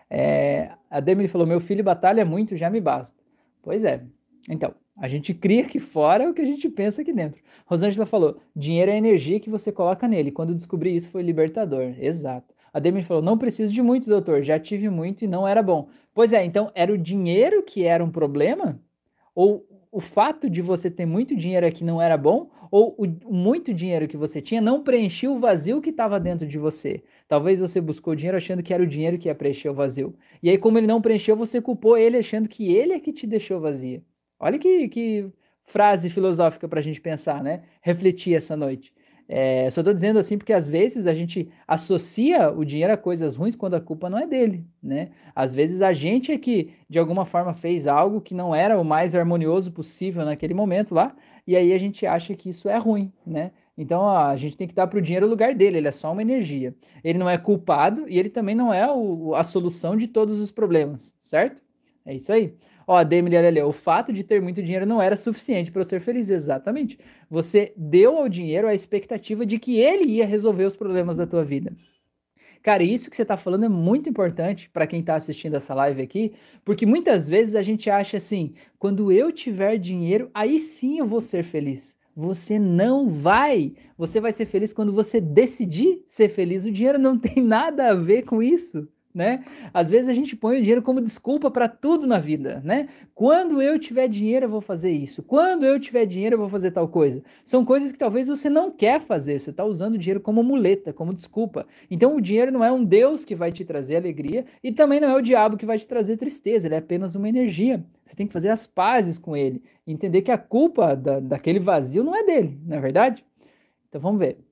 É, 0.09 0.71
a 0.91 1.01
Demi 1.01 1.29
falou: 1.29 1.47
meu 1.47 1.61
filho 1.61 1.85
batalha 1.85 2.25
muito, 2.25 2.57
já 2.57 2.71
me 2.71 2.81
basta. 2.81 3.23
Pois 3.63 3.85
é. 3.85 4.03
Então, 4.49 4.75
a 4.97 5.09
gente 5.09 5.35
cria 5.35 5.63
aqui 5.63 5.79
fora 5.79 6.29
o 6.29 6.35
que 6.35 6.41
a 6.41 6.45
gente 6.45 6.69
pensa 6.69 7.03
aqui 7.03 7.13
dentro. 7.13 7.41
Rosângela 7.67 8.07
falou: 8.07 8.39
dinheiro 8.55 8.91
é 8.91 8.97
energia 8.97 9.39
que 9.39 9.51
você 9.51 9.71
coloca 9.71 10.09
nele. 10.09 10.33
Quando 10.33 10.55
descobri 10.55 10.95
isso, 10.97 11.11
foi 11.11 11.23
libertador. 11.23 11.95
Exato. 12.01 12.55
A 12.73 12.79
Demi 12.79 13.03
falou: 13.03 13.23
não 13.23 13.37
preciso 13.37 13.73
de 13.73 13.83
muito, 13.83 14.09
doutor. 14.09 14.43
Já 14.43 14.59
tive 14.59 14.89
muito 14.89 15.25
e 15.25 15.27
não 15.27 15.47
era 15.47 15.63
bom. 15.63 15.89
Pois 16.15 16.33
é, 16.33 16.45
então 16.45 16.71
era 16.75 16.93
o 16.93 16.99
dinheiro 16.99 17.63
que 17.63 17.85
era 17.85 18.03
um 18.03 18.11
problema? 18.11 18.81
Ou 19.35 19.67
o 19.93 20.01
fato 20.01 20.49
de 20.49 20.63
você 20.63 20.91
ter 20.91 21.07
muito 21.07 21.37
dinheiro 21.37 21.67
aqui 21.67 21.85
não 21.85 22.01
era 22.01 22.17
bom? 22.17 22.51
Ou 22.71 22.97
o 22.99 23.07
muito 23.33 23.73
dinheiro 23.73 24.09
que 24.09 24.17
você 24.17 24.41
tinha 24.41 24.61
não 24.61 24.83
preenchia 24.83 25.31
o 25.31 25.39
vazio 25.39 25.81
que 25.81 25.91
estava 25.91 26.19
dentro 26.19 26.47
de 26.47 26.59
você? 26.59 27.03
Talvez 27.29 27.61
você 27.61 27.81
buscou 27.81 28.15
dinheiro 28.15 28.37
achando 28.37 28.63
que 28.63 28.73
era 28.73 28.83
o 28.83 28.87
dinheiro 28.87 29.19
que 29.19 29.29
ia 29.29 29.35
preencher 29.35 29.69
o 29.69 29.75
vazio. 29.75 30.15
E 30.43 30.51
aí, 30.51 30.59
como 30.59 30.79
ele 30.79 30.87
não 30.87 31.01
preencheu, 31.01 31.37
você 31.37 31.61
culpou 31.61 31.97
ele 31.97 32.17
achando 32.17 32.49
que 32.49 32.75
ele 32.75 32.95
é 32.95 33.01
que 33.01 33.13
te 33.13 33.27
deixou 33.27 33.61
vazio. 33.61 34.03
Olha 34.39 34.59
que, 34.59 34.89
que 34.89 35.33
frase 35.65 36.11
filosófica 36.11 36.69
para 36.69 36.81
a 36.81 36.83
gente 36.83 37.01
pensar, 37.01 37.43
né? 37.43 37.63
Refletir 37.81 38.35
essa 38.35 38.57
noite. 38.57 38.93
É, 39.29 39.69
só 39.71 39.81
estou 39.81 39.93
dizendo 39.93 40.21
assim 40.21 40.39
porque 40.39 40.53
às 40.53 40.69
vezes 40.69 41.05
a 41.07 41.13
gente 41.13 41.49
associa 41.67 42.49
o 42.51 42.65
dinheiro 42.65 42.93
a 42.93 42.97
coisas 42.97 43.35
ruins 43.35 43.57
quando 43.57 43.75
a 43.75 43.81
culpa 43.81 44.09
não 44.09 44.19
é 44.19 44.27
dele, 44.27 44.65
né? 44.81 45.11
Às 45.35 45.53
vezes 45.53 45.83
a 45.83 45.93
gente 45.93 46.31
é 46.31 46.39
que 46.39 46.71
de 46.89 46.99
alguma 46.99 47.27
forma 47.27 47.53
fez 47.53 47.89
algo 47.89 48.21
que 48.21 48.35
não 48.35 48.55
era 48.55 48.79
o 48.79 48.85
mais 48.85 49.17
harmonioso 49.17 49.73
possível 49.73 50.25
naquele 50.25 50.55
momento 50.55 50.95
lá, 50.95 51.15
e 51.45 51.57
aí 51.57 51.73
a 51.73 51.79
gente 51.79 52.07
acha 52.07 52.35
que 52.37 52.51
isso 52.51 52.69
é 52.69 52.77
ruim, 52.77 53.13
né? 53.27 53.51
Então 53.77 54.09
a 54.09 54.37
gente 54.37 54.57
tem 54.57 54.69
que 54.69 54.75
dar 54.75 54.87
para 54.87 54.99
o 54.99 55.03
dinheiro 55.03 55.27
o 55.27 55.29
lugar 55.29 55.55
dele, 55.55 55.79
ele 55.79 55.89
é 55.89 55.93
só 55.93 56.13
uma 56.13 56.23
energia. 56.23 56.73
Ele 57.03 57.19
não 57.19 57.29
é 57.29 57.37
culpado 57.37 58.09
e 58.09 58.19
ele 58.19 58.31
também 58.31 58.55
não 58.55 58.73
é 58.73 58.91
o, 58.91 59.35
a 59.35 59.43
solução 59.43 59.97
de 59.97 60.07
todos 60.07 60.41
os 60.41 60.53
problemas, 60.53 61.15
certo? 61.19 61.63
É 62.05 62.15
isso 62.15 62.31
aí. 62.33 62.55
Ó, 62.87 63.03
Demi, 63.03 63.37
olha 63.37 63.49
ali, 63.49 63.61
o 63.61 63.73
fato 63.73 64.13
de 64.13 64.23
ter 64.23 64.41
muito 64.41 64.63
dinheiro 64.63 64.87
não 64.87 65.03
era 65.03 65.17
suficiente 65.17 65.73
para 65.73 65.81
eu 65.81 65.85
ser 65.85 66.01
feliz. 66.01 66.31
Exatamente. 66.31 66.99
Você 67.29 67.73
deu 67.77 68.17
ao 68.17 68.29
dinheiro 68.29 68.69
a 68.69 68.75
expectativa 68.75 69.45
de 69.45 69.59
que 69.59 69.81
ele 69.81 70.05
ia 70.05 70.27
resolver 70.27 70.65
os 70.65 70.77
problemas 70.77 71.17
da 71.17 71.27
tua 71.27 71.45
vida. 71.45 71.77
Cara, 72.63 72.83
isso 72.83 73.11
que 73.11 73.17
você 73.17 73.23
está 73.23 73.37
falando 73.37 73.65
é 73.65 73.69
muito 73.69 74.09
importante 74.09 74.71
para 74.71 74.87
quem 74.87 75.01
está 75.01 75.15
assistindo 75.15 75.55
essa 75.57 75.75
live 75.75 76.03
aqui, 76.03 76.33
porque 76.65 76.85
muitas 76.85 77.29
vezes 77.29 77.55
a 77.55 77.63
gente 77.63 77.89
acha 77.91 78.17
assim: 78.17 78.55
quando 78.79 79.11
eu 79.13 79.33
tiver 79.33 79.79
dinheiro, 79.79 80.31
aí 80.35 80.59
sim 80.59 80.99
eu 80.99 81.07
vou 81.07 81.21
ser 81.21 81.45
feliz. 81.45 81.97
Você 82.15 82.59
não 82.59 83.09
vai. 83.09 83.75
Você 83.99 84.21
vai 84.21 84.33
ser 84.33 84.47
feliz 84.47 84.73
quando 84.73 84.93
você 84.93 85.21
decidir 85.21 86.03
ser 86.07 86.29
feliz. 86.29 86.65
O 86.65 86.73
dinheiro 86.73 86.99
não 86.99 87.19
tem 87.19 87.43
nada 87.43 87.91
a 87.91 87.95
ver 87.95 88.23
com 88.23 88.43
isso 88.43 88.89
né? 89.17 89.43
Às 89.73 89.89
vezes 89.89 90.11
a 90.11 90.13
gente 90.13 90.37
põe 90.37 90.59
o 90.59 90.61
dinheiro 90.61 90.83
como 90.83 91.01
desculpa 91.01 91.51
para 91.51 91.67
tudo 91.67 92.07
na 92.07 92.19
vida, 92.19 92.61
né? 92.63 92.87
Quando 93.15 93.63
eu 93.63 93.79
tiver 93.79 94.09
dinheiro, 94.09 94.45
eu 94.45 94.51
vou 94.51 94.61
fazer 94.61 94.91
isso. 94.91 95.23
Quando 95.23 95.65
eu 95.65 95.81
tiver 95.81 96.05
dinheiro, 96.05 96.35
eu 96.35 96.39
vou 96.39 96.51
fazer 96.51 96.71
tal 96.71 96.87
coisa. 96.87 97.23
São 97.43 97.65
coisas 97.65 97.91
que 97.91 97.99
talvez 97.99 98.29
você 98.29 98.51
não 98.51 98.71
quer 98.71 99.01
fazer. 99.01 99.41
Você 99.41 99.49
está 99.49 99.65
usando 99.65 99.95
o 99.95 99.99
dinheiro 99.99 100.21
como 100.21 100.43
muleta, 100.43 100.93
como 100.93 101.15
desculpa. 101.15 101.67
Então 101.91 102.15
o 102.15 102.21
dinheiro 102.21 102.53
não 102.53 102.63
é 102.63 102.71
um 102.71 102.85
Deus 102.85 103.25
que 103.25 103.35
vai 103.35 103.51
te 103.51 103.65
trazer 103.65 103.97
alegria 103.97 104.45
e 104.63 104.71
também 104.71 105.01
não 105.01 105.09
é 105.09 105.17
o 105.17 105.23
diabo 105.23 105.57
que 105.57 105.65
vai 105.65 105.79
te 105.79 105.89
trazer 105.89 106.19
tristeza. 106.19 106.69
Ele 106.69 106.75
é 106.75 106.79
apenas 106.79 107.15
uma 107.15 107.27
energia. 107.27 107.83
Você 108.05 108.15
tem 108.15 108.27
que 108.27 108.35
fazer 108.35 108.51
as 108.51 108.67
pazes 108.67 109.19
com 109.19 109.35
ele. 109.35 109.63
Entender 109.87 110.21
que 110.21 110.31
a 110.31 110.37
culpa 110.37 110.95
da, 110.95 111.21
daquele 111.21 111.59
vazio 111.59 112.05
não 112.05 112.15
é 112.15 112.23
dele, 112.23 112.61
não 112.67 112.77
é 112.77 112.81
verdade? 112.81 113.25
Então 113.89 113.99
vamos 113.99 114.19
ver. 114.19 114.46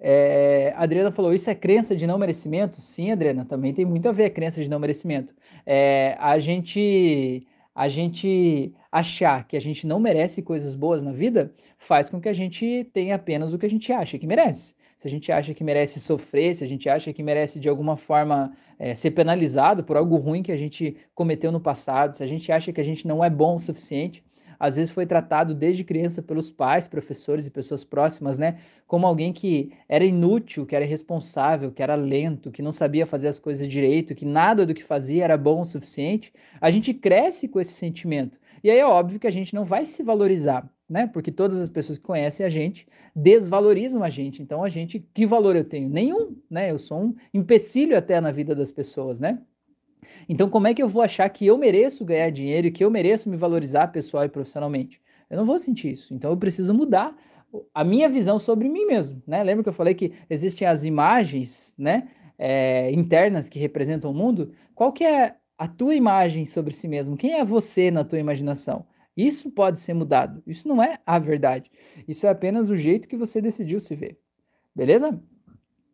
É, 0.00 0.72
a 0.76 0.82
Adriana 0.82 1.10
falou: 1.10 1.34
Isso 1.34 1.50
é 1.50 1.54
crença 1.54 1.94
de 1.94 2.06
não 2.06 2.18
merecimento? 2.18 2.80
Sim, 2.80 3.12
Adriana, 3.12 3.44
também 3.44 3.74
tem 3.74 3.84
muito 3.84 4.08
a 4.08 4.12
ver 4.12 4.24
a 4.24 4.30
crença 4.30 4.62
de 4.62 4.70
não 4.70 4.78
merecimento. 4.78 5.34
É, 5.66 6.16
a 6.18 6.38
gente 6.38 7.46
a 7.74 7.88
gente 7.88 8.74
achar 8.90 9.46
que 9.46 9.56
a 9.56 9.60
gente 9.60 9.86
não 9.86 10.00
merece 10.00 10.42
coisas 10.42 10.74
boas 10.74 11.02
na 11.02 11.12
vida 11.12 11.52
faz 11.78 12.10
com 12.10 12.20
que 12.20 12.28
a 12.28 12.32
gente 12.32 12.84
tenha 12.92 13.14
apenas 13.14 13.54
o 13.54 13.58
que 13.58 13.66
a 13.66 13.70
gente 13.70 13.92
acha 13.92 14.18
que 14.18 14.26
merece. 14.26 14.74
Se 14.98 15.08
a 15.08 15.10
gente 15.10 15.32
acha 15.32 15.54
que 15.54 15.64
merece 15.64 15.98
sofrer, 15.98 16.54
se 16.54 16.62
a 16.62 16.68
gente 16.68 16.88
acha 16.88 17.12
que 17.12 17.22
merece 17.22 17.58
de 17.58 17.70
alguma 17.70 17.96
forma 17.96 18.52
é, 18.78 18.94
ser 18.94 19.12
penalizado 19.12 19.82
por 19.82 19.96
algo 19.96 20.16
ruim 20.16 20.42
que 20.42 20.52
a 20.52 20.56
gente 20.58 20.96
cometeu 21.14 21.50
no 21.50 21.60
passado, 21.60 22.14
se 22.14 22.22
a 22.22 22.26
gente 22.26 22.52
acha 22.52 22.70
que 22.70 22.80
a 22.80 22.84
gente 22.84 23.08
não 23.08 23.24
é 23.24 23.30
bom 23.30 23.56
o 23.56 23.60
suficiente, 23.60 24.22
às 24.60 24.76
vezes 24.76 24.92
foi 24.92 25.06
tratado 25.06 25.54
desde 25.54 25.82
criança 25.82 26.22
pelos 26.22 26.50
pais, 26.50 26.86
professores 26.86 27.46
e 27.46 27.50
pessoas 27.50 27.82
próximas, 27.82 28.36
né, 28.36 28.58
como 28.86 29.06
alguém 29.06 29.32
que 29.32 29.72
era 29.88 30.04
inútil, 30.04 30.66
que 30.66 30.76
era 30.76 30.84
irresponsável, 30.84 31.72
que 31.72 31.82
era 31.82 31.94
lento, 31.94 32.50
que 32.50 32.60
não 32.60 32.70
sabia 32.70 33.06
fazer 33.06 33.28
as 33.28 33.38
coisas 33.38 33.66
direito, 33.66 34.14
que 34.14 34.26
nada 34.26 34.66
do 34.66 34.74
que 34.74 34.84
fazia 34.84 35.24
era 35.24 35.38
bom 35.38 35.62
o 35.62 35.64
suficiente, 35.64 36.32
a 36.60 36.70
gente 36.70 36.92
cresce 36.92 37.48
com 37.48 37.58
esse 37.58 37.72
sentimento. 37.72 38.38
E 38.62 38.70
aí 38.70 38.78
é 38.78 38.86
óbvio 38.86 39.18
que 39.18 39.26
a 39.26 39.30
gente 39.30 39.54
não 39.54 39.64
vai 39.64 39.86
se 39.86 40.02
valorizar, 40.02 40.70
né? 40.88 41.06
Porque 41.06 41.32
todas 41.32 41.58
as 41.58 41.70
pessoas 41.70 41.96
que 41.98 42.04
conhecem 42.04 42.44
a 42.44 42.50
gente 42.50 42.86
desvalorizam 43.16 44.02
a 44.02 44.10
gente. 44.10 44.42
Então 44.42 44.62
a 44.62 44.68
gente, 44.68 44.98
que 45.14 45.26
valor 45.26 45.56
eu 45.56 45.64
tenho? 45.64 45.88
Nenhum, 45.88 46.36
né? 46.50 46.70
Eu 46.70 46.78
sou 46.78 47.00
um 47.00 47.14
empecilho 47.32 47.96
até 47.96 48.20
na 48.20 48.30
vida 48.30 48.54
das 48.54 48.70
pessoas, 48.70 49.18
né? 49.18 49.40
Então, 50.28 50.48
como 50.48 50.66
é 50.66 50.74
que 50.74 50.82
eu 50.82 50.88
vou 50.88 51.02
achar 51.02 51.28
que 51.28 51.46
eu 51.46 51.58
mereço 51.58 52.04
ganhar 52.04 52.30
dinheiro 52.30 52.66
e 52.66 52.70
que 52.70 52.84
eu 52.84 52.90
mereço 52.90 53.28
me 53.28 53.36
valorizar 53.36 53.88
pessoal 53.88 54.24
e 54.24 54.28
profissionalmente? 54.28 55.00
Eu 55.28 55.36
não 55.36 55.44
vou 55.44 55.58
sentir 55.58 55.90
isso. 55.92 56.14
Então, 56.14 56.30
eu 56.30 56.36
preciso 56.36 56.74
mudar 56.74 57.16
a 57.74 57.84
minha 57.84 58.08
visão 58.08 58.38
sobre 58.38 58.68
mim 58.68 58.86
mesmo, 58.86 59.22
né? 59.26 59.42
Lembra 59.42 59.62
que 59.62 59.68
eu 59.68 59.74
falei 59.74 59.94
que 59.94 60.12
existem 60.28 60.66
as 60.66 60.84
imagens, 60.84 61.74
né, 61.76 62.08
é, 62.38 62.90
internas 62.92 63.48
que 63.48 63.58
representam 63.58 64.10
o 64.10 64.14
mundo? 64.14 64.52
Qual 64.74 64.92
que 64.92 65.04
é 65.04 65.36
a 65.58 65.68
tua 65.68 65.94
imagem 65.94 66.46
sobre 66.46 66.72
si 66.72 66.88
mesmo? 66.88 67.16
Quem 67.16 67.34
é 67.34 67.44
você 67.44 67.90
na 67.90 68.04
tua 68.04 68.18
imaginação? 68.18 68.86
Isso 69.16 69.50
pode 69.50 69.80
ser 69.80 69.92
mudado. 69.94 70.42
Isso 70.46 70.66
não 70.66 70.82
é 70.82 70.98
a 71.04 71.18
verdade. 71.18 71.70
Isso 72.08 72.26
é 72.26 72.30
apenas 72.30 72.70
o 72.70 72.76
jeito 72.76 73.08
que 73.08 73.16
você 73.16 73.40
decidiu 73.40 73.78
se 73.80 73.94
ver. 73.94 74.18
Beleza? 74.74 75.20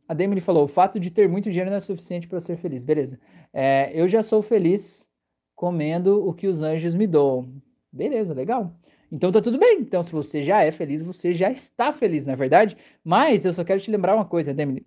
A 0.08 0.14
Demi 0.14 0.40
falou: 0.40 0.64
o 0.64 0.68
fato 0.68 1.00
de 1.00 1.10
ter 1.10 1.28
muito 1.28 1.50
dinheiro 1.50 1.70
não 1.70 1.76
é 1.76 1.80
suficiente 1.80 2.28
para 2.28 2.40
ser 2.40 2.56
feliz. 2.56 2.84
Beleza. 2.84 3.18
É, 3.52 3.90
eu 3.94 4.08
já 4.08 4.22
sou 4.22 4.42
feliz 4.42 5.08
comendo 5.54 6.26
o 6.26 6.32
que 6.34 6.46
os 6.46 6.62
anjos 6.62 6.94
me 6.94 7.06
dão. 7.06 7.50
Beleza, 7.92 8.34
legal. 8.34 8.72
Então 9.10 9.32
tá 9.32 9.40
tudo 9.40 9.58
bem. 9.58 9.80
Então, 9.80 10.02
se 10.02 10.12
você 10.12 10.42
já 10.42 10.62
é 10.62 10.70
feliz, 10.70 11.02
você 11.02 11.32
já 11.32 11.50
está 11.50 11.92
feliz, 11.92 12.24
na 12.24 12.32
é 12.32 12.36
verdade. 12.36 12.76
Mas 13.02 13.44
eu 13.44 13.52
só 13.52 13.64
quero 13.64 13.80
te 13.80 13.90
lembrar 13.90 14.14
uma 14.14 14.24
coisa, 14.24 14.52
Demi, 14.52 14.86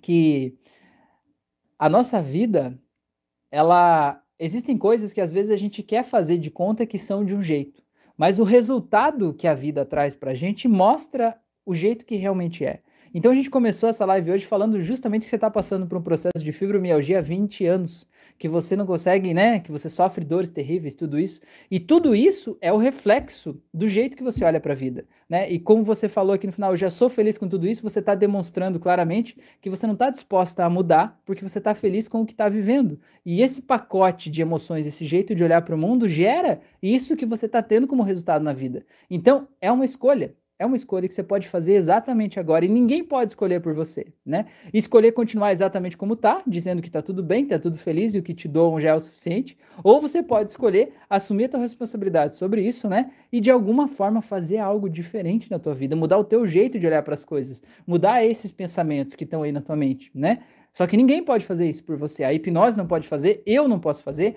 que 0.00 0.56
a 1.78 1.88
nossa 1.88 2.20
vida, 2.22 2.78
ela 3.50 4.22
existem 4.38 4.76
coisas 4.76 5.12
que 5.12 5.20
às 5.20 5.32
vezes 5.32 5.50
a 5.50 5.56
gente 5.56 5.82
quer 5.82 6.04
fazer 6.04 6.38
de 6.38 6.50
conta 6.50 6.86
que 6.86 6.98
são 6.98 7.24
de 7.24 7.34
um 7.34 7.42
jeito, 7.42 7.82
mas 8.16 8.38
o 8.38 8.44
resultado 8.44 9.34
que 9.34 9.46
a 9.46 9.54
vida 9.54 9.84
traz 9.84 10.14
pra 10.14 10.34
gente 10.34 10.68
mostra 10.68 11.38
o 11.64 11.74
jeito 11.74 12.04
que 12.04 12.16
realmente 12.16 12.64
é. 12.64 12.82
Então 13.12 13.32
a 13.32 13.34
gente 13.34 13.50
começou 13.50 13.88
essa 13.88 14.04
live 14.04 14.30
hoje 14.30 14.46
falando 14.46 14.80
justamente 14.80 15.24
que 15.24 15.30
você 15.30 15.34
está 15.34 15.50
passando 15.50 15.84
por 15.84 15.98
um 15.98 16.02
processo 16.02 16.44
de 16.44 16.52
fibromialgia 16.52 17.18
há 17.18 17.22
20 17.22 17.66
anos, 17.66 18.08
que 18.38 18.48
você 18.48 18.76
não 18.76 18.86
consegue, 18.86 19.34
né? 19.34 19.58
Que 19.58 19.72
você 19.72 19.88
sofre 19.88 20.24
dores 20.24 20.48
terríveis, 20.48 20.94
tudo 20.94 21.18
isso. 21.18 21.40
E 21.68 21.80
tudo 21.80 22.14
isso 22.14 22.56
é 22.60 22.72
o 22.72 22.76
reflexo 22.76 23.60
do 23.74 23.88
jeito 23.88 24.16
que 24.16 24.22
você 24.22 24.44
olha 24.44 24.60
para 24.60 24.74
a 24.74 24.76
vida, 24.76 25.06
né? 25.28 25.50
E 25.50 25.58
como 25.58 25.82
você 25.82 26.08
falou 26.08 26.34
aqui 26.34 26.46
no 26.46 26.52
final, 26.52 26.70
eu 26.70 26.76
já 26.76 26.88
sou 26.88 27.10
feliz 27.10 27.36
com 27.36 27.48
tudo 27.48 27.66
isso, 27.66 27.82
você 27.82 27.98
está 27.98 28.14
demonstrando 28.14 28.78
claramente 28.78 29.36
que 29.60 29.68
você 29.68 29.88
não 29.88 29.94
está 29.94 30.08
disposta 30.08 30.64
a 30.64 30.70
mudar 30.70 31.20
porque 31.26 31.42
você 31.42 31.58
está 31.58 31.74
feliz 31.74 32.06
com 32.06 32.20
o 32.20 32.26
que 32.26 32.32
está 32.32 32.48
vivendo. 32.48 33.00
E 33.26 33.42
esse 33.42 33.60
pacote 33.60 34.30
de 34.30 34.40
emoções, 34.40 34.86
esse 34.86 35.04
jeito 35.04 35.34
de 35.34 35.42
olhar 35.42 35.62
para 35.62 35.74
o 35.74 35.78
mundo 35.78 36.08
gera 36.08 36.60
isso 36.80 37.16
que 37.16 37.26
você 37.26 37.46
está 37.46 37.60
tendo 37.60 37.88
como 37.88 38.04
resultado 38.04 38.44
na 38.44 38.52
vida. 38.52 38.86
Então 39.10 39.48
é 39.60 39.72
uma 39.72 39.84
escolha 39.84 40.32
é 40.60 40.66
uma 40.66 40.76
escolha 40.76 41.08
que 41.08 41.14
você 41.14 41.22
pode 41.22 41.48
fazer 41.48 41.72
exatamente 41.72 42.38
agora 42.38 42.66
e 42.66 42.68
ninguém 42.68 43.02
pode 43.02 43.32
escolher 43.32 43.62
por 43.62 43.72
você, 43.72 44.08
né? 44.24 44.44
Escolher 44.74 45.10
continuar 45.12 45.52
exatamente 45.52 45.96
como 45.96 46.14
tá, 46.14 46.42
dizendo 46.46 46.82
que 46.82 46.90
tá 46.90 47.00
tudo 47.00 47.22
bem, 47.22 47.46
tá 47.46 47.58
tudo 47.58 47.78
feliz 47.78 48.14
e 48.14 48.18
o 48.18 48.22
que 48.22 48.34
te 48.34 48.46
dou 48.46 48.78
já 48.78 48.90
é 48.90 48.94
o 48.94 49.00
suficiente, 49.00 49.56
ou 49.82 50.02
você 50.02 50.22
pode 50.22 50.50
escolher 50.50 50.92
assumir 51.08 51.46
a 51.46 51.48
tua 51.48 51.60
responsabilidade 51.60 52.36
sobre 52.36 52.60
isso, 52.60 52.90
né? 52.90 53.10
E 53.32 53.40
de 53.40 53.50
alguma 53.50 53.88
forma 53.88 54.20
fazer 54.20 54.58
algo 54.58 54.90
diferente 54.90 55.50
na 55.50 55.58
tua 55.58 55.72
vida, 55.72 55.96
mudar 55.96 56.18
o 56.18 56.24
teu 56.24 56.46
jeito 56.46 56.78
de 56.78 56.86
olhar 56.86 57.02
para 57.02 57.14
as 57.14 57.24
coisas, 57.24 57.62
mudar 57.86 58.22
esses 58.22 58.52
pensamentos 58.52 59.14
que 59.14 59.24
estão 59.24 59.42
aí 59.42 59.52
na 59.52 59.62
tua 59.62 59.76
mente, 59.76 60.10
né? 60.14 60.40
Só 60.74 60.86
que 60.86 60.94
ninguém 60.94 61.24
pode 61.24 61.46
fazer 61.46 61.70
isso 61.70 61.82
por 61.82 61.96
você. 61.96 62.22
A 62.22 62.34
hipnose 62.34 62.76
não 62.76 62.86
pode 62.86 63.08
fazer, 63.08 63.42
eu 63.46 63.66
não 63.66 63.80
posso 63.80 64.02
fazer, 64.02 64.36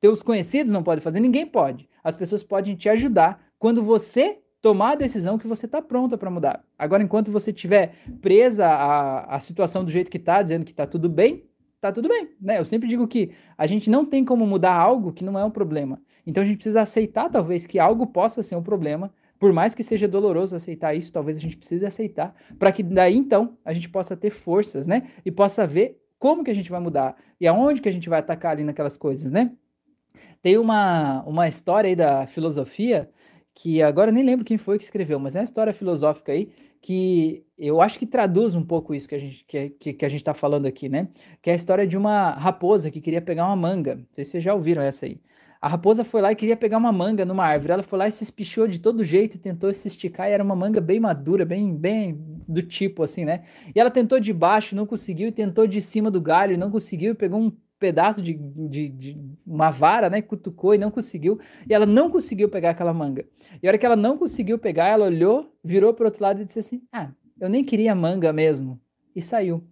teus 0.00 0.20
conhecidos 0.20 0.72
não 0.72 0.82
podem 0.82 1.00
fazer, 1.00 1.20
ninguém 1.20 1.46
pode. 1.46 1.88
As 2.02 2.16
pessoas 2.16 2.42
podem 2.42 2.74
te 2.74 2.88
ajudar 2.88 3.40
quando 3.56 3.84
você 3.84 4.38
tomar 4.60 4.92
a 4.92 4.94
decisão 4.94 5.38
que 5.38 5.46
você 5.46 5.66
está 5.66 5.80
pronta 5.80 6.18
para 6.18 6.30
mudar. 6.30 6.64
Agora, 6.78 7.02
enquanto 7.02 7.30
você 7.30 7.50
estiver 7.50 7.94
presa 8.20 8.66
à, 8.66 9.36
à 9.36 9.40
situação 9.40 9.84
do 9.84 9.90
jeito 9.90 10.10
que 10.10 10.18
está, 10.18 10.42
dizendo 10.42 10.64
que 10.64 10.72
está 10.72 10.86
tudo 10.86 11.08
bem, 11.08 11.44
está 11.76 11.90
tudo 11.90 12.08
bem, 12.08 12.28
né? 12.40 12.58
Eu 12.58 12.64
sempre 12.64 12.88
digo 12.88 13.08
que 13.08 13.32
a 13.56 13.66
gente 13.66 13.88
não 13.88 14.04
tem 14.04 14.24
como 14.24 14.46
mudar 14.46 14.74
algo 14.74 15.12
que 15.12 15.24
não 15.24 15.38
é 15.38 15.44
um 15.44 15.50
problema. 15.50 16.00
Então 16.26 16.42
a 16.42 16.46
gente 16.46 16.56
precisa 16.56 16.82
aceitar, 16.82 17.30
talvez, 17.30 17.66
que 17.66 17.78
algo 17.78 18.06
possa 18.06 18.42
ser 18.42 18.54
um 18.54 18.62
problema, 18.62 19.12
por 19.38 19.52
mais 19.54 19.74
que 19.74 19.82
seja 19.82 20.06
doloroso 20.06 20.54
aceitar 20.54 20.94
isso, 20.94 21.10
talvez 21.10 21.38
a 21.38 21.40
gente 21.40 21.56
precise 21.56 21.86
aceitar, 21.86 22.34
para 22.58 22.70
que 22.70 22.82
daí 22.82 23.16
então 23.16 23.56
a 23.64 23.72
gente 23.72 23.88
possa 23.88 24.14
ter 24.14 24.30
forças, 24.30 24.86
né? 24.86 25.08
E 25.24 25.30
possa 25.30 25.66
ver 25.66 25.98
como 26.18 26.44
que 26.44 26.50
a 26.50 26.54
gente 26.54 26.70
vai 26.70 26.80
mudar 26.80 27.16
e 27.40 27.48
aonde 27.48 27.80
que 27.80 27.88
a 27.88 27.92
gente 27.92 28.10
vai 28.10 28.18
atacar 28.18 28.52
ali 28.52 28.62
naquelas 28.62 28.98
coisas, 28.98 29.30
né? 29.30 29.52
Tem 30.42 30.58
uma, 30.58 31.22
uma 31.22 31.48
história 31.48 31.88
aí 31.88 31.96
da 31.96 32.26
filosofia 32.26 33.10
que 33.60 33.82
agora 33.82 34.10
nem 34.10 34.24
lembro 34.24 34.42
quem 34.42 34.56
foi 34.56 34.78
que 34.78 34.84
escreveu, 34.84 35.18
mas 35.18 35.36
é 35.36 35.40
uma 35.40 35.44
história 35.44 35.74
filosófica 35.74 36.32
aí 36.32 36.48
que 36.80 37.44
eu 37.58 37.82
acho 37.82 37.98
que 37.98 38.06
traduz 38.06 38.54
um 38.54 38.64
pouco 38.64 38.94
isso 38.94 39.06
que 39.06 39.14
a 39.14 39.18
gente 39.18 39.44
que, 39.44 39.92
que, 39.92 40.04
a 40.04 40.08
gente 40.08 40.20
está 40.20 40.32
falando 40.32 40.64
aqui, 40.64 40.88
né? 40.88 41.08
Que 41.42 41.50
é 41.50 41.52
a 41.52 41.56
história 41.56 41.86
de 41.86 41.94
uma 41.94 42.30
raposa 42.30 42.90
que 42.90 43.02
queria 43.02 43.20
pegar 43.20 43.44
uma 43.44 43.56
manga. 43.56 43.96
Não 43.96 44.06
sei 44.12 44.24
se 44.24 44.30
vocês 44.30 44.44
já 44.44 44.54
ouviram 44.54 44.80
essa 44.80 45.04
aí. 45.04 45.20
A 45.60 45.68
raposa 45.68 46.02
foi 46.04 46.22
lá 46.22 46.32
e 46.32 46.34
queria 46.34 46.56
pegar 46.56 46.78
uma 46.78 46.90
manga 46.90 47.22
numa 47.26 47.44
árvore. 47.44 47.74
Ela 47.74 47.82
foi 47.82 47.98
lá 47.98 48.08
e 48.08 48.12
se 48.12 48.24
espichou 48.24 48.66
de 48.66 48.78
todo 48.78 49.04
jeito 49.04 49.34
e 49.34 49.38
tentou 49.38 49.70
se 49.74 49.88
esticar. 49.88 50.30
E 50.30 50.32
era 50.32 50.42
uma 50.42 50.56
manga 50.56 50.80
bem 50.80 50.98
madura, 50.98 51.44
bem, 51.44 51.76
bem 51.76 52.18
do 52.48 52.62
tipo 52.62 53.02
assim, 53.02 53.26
né? 53.26 53.42
E 53.74 53.78
ela 53.78 53.90
tentou 53.90 54.18
de 54.18 54.32
baixo, 54.32 54.74
não 54.74 54.86
conseguiu, 54.86 55.28
e 55.28 55.32
tentou 55.32 55.66
de 55.66 55.82
cima 55.82 56.10
do 56.10 56.18
galho, 56.18 56.56
não 56.56 56.70
conseguiu, 56.70 57.12
e 57.12 57.14
pegou 57.14 57.38
um 57.38 57.52
pedaço 57.80 58.20
de, 58.20 58.34
de, 58.34 58.88
de, 58.90 59.18
uma 59.44 59.70
vara, 59.70 60.10
né? 60.10 60.20
Cutucou 60.20 60.74
e 60.74 60.78
não 60.78 60.90
conseguiu. 60.90 61.40
E 61.68 61.74
ela 61.74 61.86
não 61.86 62.10
conseguiu 62.10 62.48
pegar 62.48 62.70
aquela 62.70 62.92
manga. 62.92 63.24
E 63.60 63.66
a 63.66 63.70
hora 63.70 63.78
que 63.78 63.86
ela 63.86 63.96
não 63.96 64.18
conseguiu 64.18 64.58
pegar, 64.58 64.86
ela 64.88 65.06
olhou, 65.06 65.52
virou 65.64 65.94
para 65.94 66.04
o 66.04 66.06
outro 66.06 66.22
lado 66.22 66.42
e 66.42 66.44
disse 66.44 66.58
assim: 66.58 66.82
Ah, 66.92 67.10
eu 67.40 67.48
nem 67.48 67.64
queria 67.64 67.94
manga 67.94 68.32
mesmo. 68.32 68.78
E 69.16 69.22
saiu. 69.22 69.66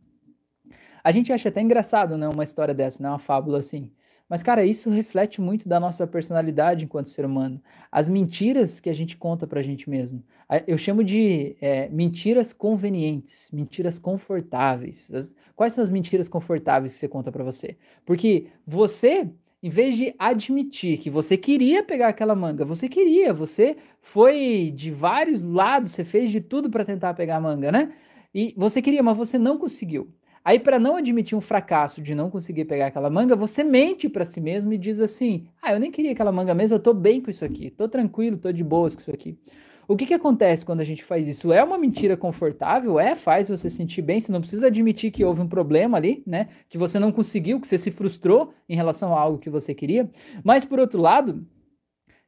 A 1.05 1.13
gente 1.13 1.33
acha 1.33 1.51
até 1.51 1.61
engraçado, 1.61 2.17
né? 2.17 2.27
Uma 2.29 2.43
história 2.43 2.75
dessa, 2.75 3.03
né? 3.03 3.09
Uma 3.09 3.19
fábula 3.19 3.59
assim. 3.59 3.93
Mas, 4.29 4.43
cara, 4.43 4.65
isso 4.65 4.91
reflete 4.91 5.41
muito 5.41 5.69
da 5.69 5.81
nossa 5.81 6.07
personalidade 6.07 6.85
enquanto 6.85 7.09
ser 7.09 7.25
humano. 7.25 7.61
As 7.91 8.09
mentiras 8.09 8.79
que 8.79 8.91
a 8.91 8.93
gente 8.93 9.17
conta 9.17 9.47
pra 9.47 9.63
gente 9.63 9.89
mesmo. 9.89 10.23
Eu 10.67 10.77
chamo 10.79 11.03
de 11.03 11.57
é, 11.61 11.89
mentiras 11.89 12.53
convenientes, 12.53 13.49
mentiras 13.53 13.99
confortáveis. 13.99 15.11
Quais 15.57 15.73
são 15.73 15.83
as 15.83 15.91
mentiras 15.91 16.29
confortáveis 16.29 16.93
que 16.93 16.99
você 16.99 17.09
conta 17.09 17.33
para 17.33 17.45
você? 17.45 17.77
Porque 18.05 18.47
você 18.67 19.31
em 19.63 19.71
vez 19.71 19.97
de 19.97 20.15
admitir 20.19 20.99
que 20.99 21.11
você 21.11 21.37
queria 21.37 21.83
pegar 21.83 22.09
aquela 22.09 22.35
manga, 22.35 22.65
você 22.65 22.89
queria, 22.89 23.33
você 23.35 23.77
foi 24.01 24.73
de 24.75 24.91
vários 24.91 25.43
lados, 25.43 25.91
você 25.91 26.05
fez 26.05 26.31
de 26.31 26.41
tudo 26.41 26.71
para 26.71 26.85
tentar 26.85 27.13
pegar 27.15 27.37
a 27.37 27.41
manga, 27.41 27.73
né? 27.73 27.93
E 28.33 28.55
você 28.57 28.81
queria, 28.81 29.03
mas 29.03 29.17
você 29.17 29.37
não 29.39 29.59
conseguiu. 29.59 30.13
Aí, 30.49 30.59
para 30.59 30.79
não 30.79 30.97
admitir 30.97 31.37
um 31.37 31.43
fracasso 31.43 32.01
de 32.01 32.15
não 32.15 32.31
conseguir 32.31 32.65
pegar 32.65 32.87
aquela 32.87 33.11
manga, 33.11 33.37
você 33.37 33.63
mente 33.63 34.09
para 34.09 34.25
si 34.25 34.41
mesmo 34.41 34.73
e 34.73 34.79
diz 34.79 34.99
assim: 34.99 35.47
Ah, 35.61 35.75
eu 35.75 35.79
nem 35.79 35.91
queria 35.91 36.13
aquela 36.13 36.33
manga 36.33 36.55
mesmo, 36.55 36.75
eu 36.75 36.81
tô 36.81 36.95
bem 36.95 37.21
com 37.21 37.31
isso 37.31 37.45
aqui, 37.45 37.69
tô 37.69 37.87
tranquilo, 37.87 38.39
tô 38.39 38.51
de 38.51 38.65
boas 38.65 38.95
com 38.95 39.03
isso 39.03 39.11
aqui. 39.11 39.39
O 39.87 39.95
que, 39.95 40.07
que 40.07 40.15
acontece 40.15 40.65
quando 40.65 40.81
a 40.81 40.85
gente 40.85 41.05
faz 41.05 41.29
isso? 41.29 41.53
É 41.53 41.63
uma 41.63 41.77
mentira 41.77 42.17
confortável? 42.17 42.99
É, 42.99 43.15
faz 43.15 43.47
você 43.47 43.69
sentir 43.69 44.01
bem, 44.01 44.21
você 44.21 44.33
não 44.33 44.41
precisa 44.41 44.69
admitir 44.69 45.11
que 45.11 45.23
houve 45.23 45.43
um 45.43 45.47
problema 45.47 45.99
ali, 45.99 46.23
né? 46.27 46.49
Que 46.67 46.79
você 46.79 46.99
não 46.99 47.13
conseguiu, 47.13 47.61
que 47.61 47.69
você 47.69 47.77
se 47.77 47.91
frustrou 47.91 48.55
em 48.67 48.75
relação 48.75 49.15
a 49.15 49.21
algo 49.21 49.39
que 49.39 49.51
você 49.51 49.75
queria. 49.75 50.11
Mas, 50.43 50.65
por 50.65 50.79
outro 50.79 50.99
lado, 50.99 51.47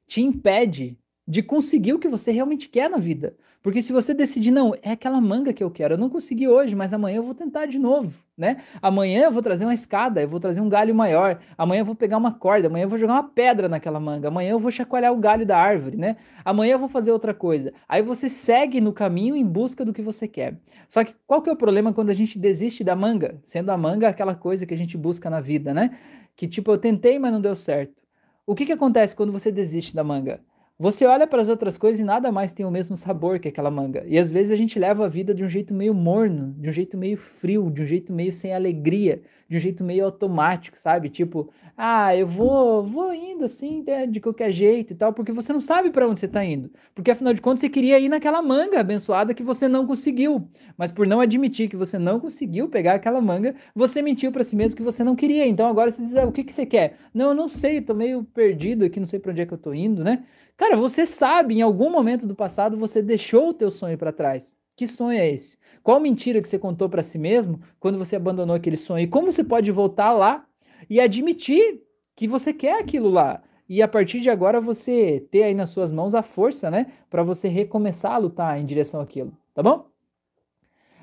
te 0.06 0.20
impede 0.20 0.98
de 1.26 1.42
conseguir 1.42 1.94
o 1.94 1.98
que 1.98 2.08
você 2.08 2.32
realmente 2.32 2.68
quer 2.68 2.90
na 2.90 2.98
vida. 2.98 3.34
Porque 3.62 3.82
se 3.82 3.92
você 3.92 4.14
decidir, 4.14 4.50
não, 4.50 4.74
é 4.82 4.92
aquela 4.92 5.20
manga 5.20 5.52
que 5.52 5.62
eu 5.62 5.70
quero, 5.70 5.94
eu 5.94 5.98
não 5.98 6.08
consegui 6.08 6.48
hoje, 6.48 6.74
mas 6.74 6.94
amanhã 6.94 7.16
eu 7.16 7.22
vou 7.22 7.34
tentar 7.34 7.66
de 7.66 7.78
novo, 7.78 8.14
né? 8.36 8.62
Amanhã 8.80 9.24
eu 9.24 9.30
vou 9.30 9.42
trazer 9.42 9.66
uma 9.66 9.74
escada, 9.74 10.22
eu 10.22 10.28
vou 10.28 10.40
trazer 10.40 10.62
um 10.62 10.68
galho 10.68 10.94
maior, 10.94 11.38
amanhã 11.58 11.82
eu 11.82 11.84
vou 11.84 11.94
pegar 11.94 12.16
uma 12.16 12.32
corda, 12.32 12.68
amanhã 12.68 12.84
eu 12.84 12.88
vou 12.88 12.96
jogar 12.96 13.12
uma 13.12 13.28
pedra 13.28 13.68
naquela 13.68 14.00
manga, 14.00 14.28
amanhã 14.28 14.52
eu 14.52 14.58
vou 14.58 14.70
chacoalhar 14.70 15.12
o 15.12 15.18
galho 15.18 15.44
da 15.44 15.58
árvore, 15.58 15.98
né? 15.98 16.16
Amanhã 16.42 16.72
eu 16.72 16.78
vou 16.78 16.88
fazer 16.88 17.12
outra 17.12 17.34
coisa. 17.34 17.70
Aí 17.86 18.00
você 18.02 18.30
segue 18.30 18.80
no 18.80 18.94
caminho 18.94 19.36
em 19.36 19.44
busca 19.44 19.84
do 19.84 19.92
que 19.92 20.00
você 20.00 20.26
quer. 20.26 20.56
Só 20.88 21.04
que 21.04 21.14
qual 21.26 21.42
que 21.42 21.50
é 21.50 21.52
o 21.52 21.56
problema 21.56 21.92
quando 21.92 22.08
a 22.08 22.14
gente 22.14 22.38
desiste 22.38 22.82
da 22.82 22.96
manga? 22.96 23.38
Sendo 23.44 23.70
a 23.70 23.76
manga 23.76 24.08
aquela 24.08 24.34
coisa 24.34 24.64
que 24.64 24.72
a 24.72 24.78
gente 24.78 24.96
busca 24.96 25.28
na 25.28 25.38
vida, 25.40 25.74
né? 25.74 25.98
Que 26.34 26.48
tipo, 26.48 26.72
eu 26.72 26.78
tentei, 26.78 27.18
mas 27.18 27.30
não 27.30 27.42
deu 27.42 27.54
certo. 27.54 28.00
O 28.46 28.54
que 28.54 28.64
que 28.64 28.72
acontece 28.72 29.14
quando 29.14 29.30
você 29.30 29.52
desiste 29.52 29.94
da 29.94 30.02
manga? 30.02 30.40
Você 30.80 31.04
olha 31.04 31.26
para 31.26 31.42
as 31.42 31.48
outras 31.50 31.76
coisas 31.76 32.00
e 32.00 32.04
nada 32.04 32.32
mais 32.32 32.54
tem 32.54 32.64
o 32.64 32.70
mesmo 32.70 32.96
sabor 32.96 33.38
que 33.38 33.48
aquela 33.48 33.70
manga. 33.70 34.02
E 34.06 34.18
às 34.18 34.30
vezes 34.30 34.50
a 34.50 34.56
gente 34.56 34.78
leva 34.78 35.04
a 35.04 35.08
vida 35.10 35.34
de 35.34 35.44
um 35.44 35.48
jeito 35.48 35.74
meio 35.74 35.92
morno, 35.92 36.54
de 36.56 36.70
um 36.70 36.72
jeito 36.72 36.96
meio 36.96 37.18
frio, 37.18 37.70
de 37.70 37.82
um 37.82 37.84
jeito 37.84 38.14
meio 38.14 38.32
sem 38.32 38.54
alegria, 38.54 39.20
de 39.46 39.58
um 39.58 39.60
jeito 39.60 39.84
meio 39.84 40.06
automático, 40.06 40.78
sabe? 40.78 41.10
Tipo, 41.10 41.50
ah, 41.76 42.16
eu 42.16 42.26
vou, 42.26 42.82
vou 42.82 43.12
indo 43.12 43.44
assim, 43.44 43.84
né, 43.86 44.06
de 44.06 44.20
qualquer 44.20 44.50
jeito 44.52 44.94
e 44.94 44.96
tal, 44.96 45.12
porque 45.12 45.32
você 45.32 45.52
não 45.52 45.60
sabe 45.60 45.90
para 45.90 46.08
onde 46.08 46.18
você 46.18 46.24
está 46.24 46.42
indo. 46.42 46.70
Porque 46.94 47.10
afinal 47.10 47.34
de 47.34 47.42
contas 47.42 47.60
você 47.60 47.68
queria 47.68 47.98
ir 47.98 48.08
naquela 48.08 48.40
manga 48.40 48.80
abençoada 48.80 49.34
que 49.34 49.42
você 49.42 49.68
não 49.68 49.86
conseguiu. 49.86 50.48
Mas 50.78 50.90
por 50.90 51.06
não 51.06 51.20
admitir 51.20 51.68
que 51.68 51.76
você 51.76 51.98
não 51.98 52.18
conseguiu 52.18 52.70
pegar 52.70 52.94
aquela 52.94 53.20
manga, 53.20 53.54
você 53.74 54.00
mentiu 54.00 54.32
para 54.32 54.42
si 54.42 54.56
mesmo 54.56 54.78
que 54.78 54.82
você 54.82 55.04
não 55.04 55.14
queria. 55.14 55.46
Então 55.46 55.66
agora 55.66 55.90
você 55.90 56.00
diz, 56.00 56.16
ah, 56.16 56.24
o 56.24 56.32
que, 56.32 56.42
que 56.42 56.54
você 56.54 56.64
quer? 56.64 56.96
Não, 57.12 57.28
eu 57.28 57.34
não 57.34 57.50
sei, 57.50 57.82
tô 57.82 57.92
meio 57.92 58.24
perdido 58.24 58.86
aqui, 58.86 58.98
não 58.98 59.06
sei 59.06 59.18
para 59.18 59.32
onde 59.32 59.42
é 59.42 59.46
que 59.46 59.52
eu 59.52 59.58
tô 59.58 59.74
indo, 59.74 60.02
né? 60.02 60.24
Cara, 60.60 60.76
você 60.76 61.06
sabe, 61.06 61.54
em 61.54 61.62
algum 61.62 61.88
momento 61.90 62.26
do 62.26 62.34
passado 62.34 62.76
você 62.76 63.00
deixou 63.00 63.48
o 63.48 63.54
teu 63.54 63.70
sonho 63.70 63.96
para 63.96 64.12
trás. 64.12 64.54
Que 64.76 64.86
sonho 64.86 65.18
é 65.18 65.26
esse? 65.26 65.56
Qual 65.82 65.98
mentira 65.98 66.38
que 66.42 66.46
você 66.46 66.58
contou 66.58 66.86
para 66.86 67.02
si 67.02 67.18
mesmo 67.18 67.58
quando 67.78 67.96
você 67.96 68.14
abandonou 68.14 68.54
aquele 68.54 68.76
sonho? 68.76 69.02
E 69.02 69.06
como 69.06 69.32
você 69.32 69.42
pode 69.42 69.72
voltar 69.72 70.12
lá 70.12 70.44
e 70.90 71.00
admitir 71.00 71.80
que 72.14 72.28
você 72.28 72.52
quer 72.52 72.78
aquilo 72.78 73.08
lá? 73.08 73.42
E 73.66 73.80
a 73.80 73.88
partir 73.88 74.20
de 74.20 74.28
agora 74.28 74.60
você 74.60 75.26
ter 75.30 75.44
aí 75.44 75.54
nas 75.54 75.70
suas 75.70 75.90
mãos 75.90 76.14
a 76.14 76.22
força, 76.22 76.70
né, 76.70 76.88
para 77.08 77.22
você 77.22 77.48
recomeçar 77.48 78.12
a 78.12 78.18
lutar 78.18 78.60
em 78.60 78.66
direção 78.66 79.00
àquilo, 79.00 79.32
tá 79.54 79.62
bom? 79.62 79.89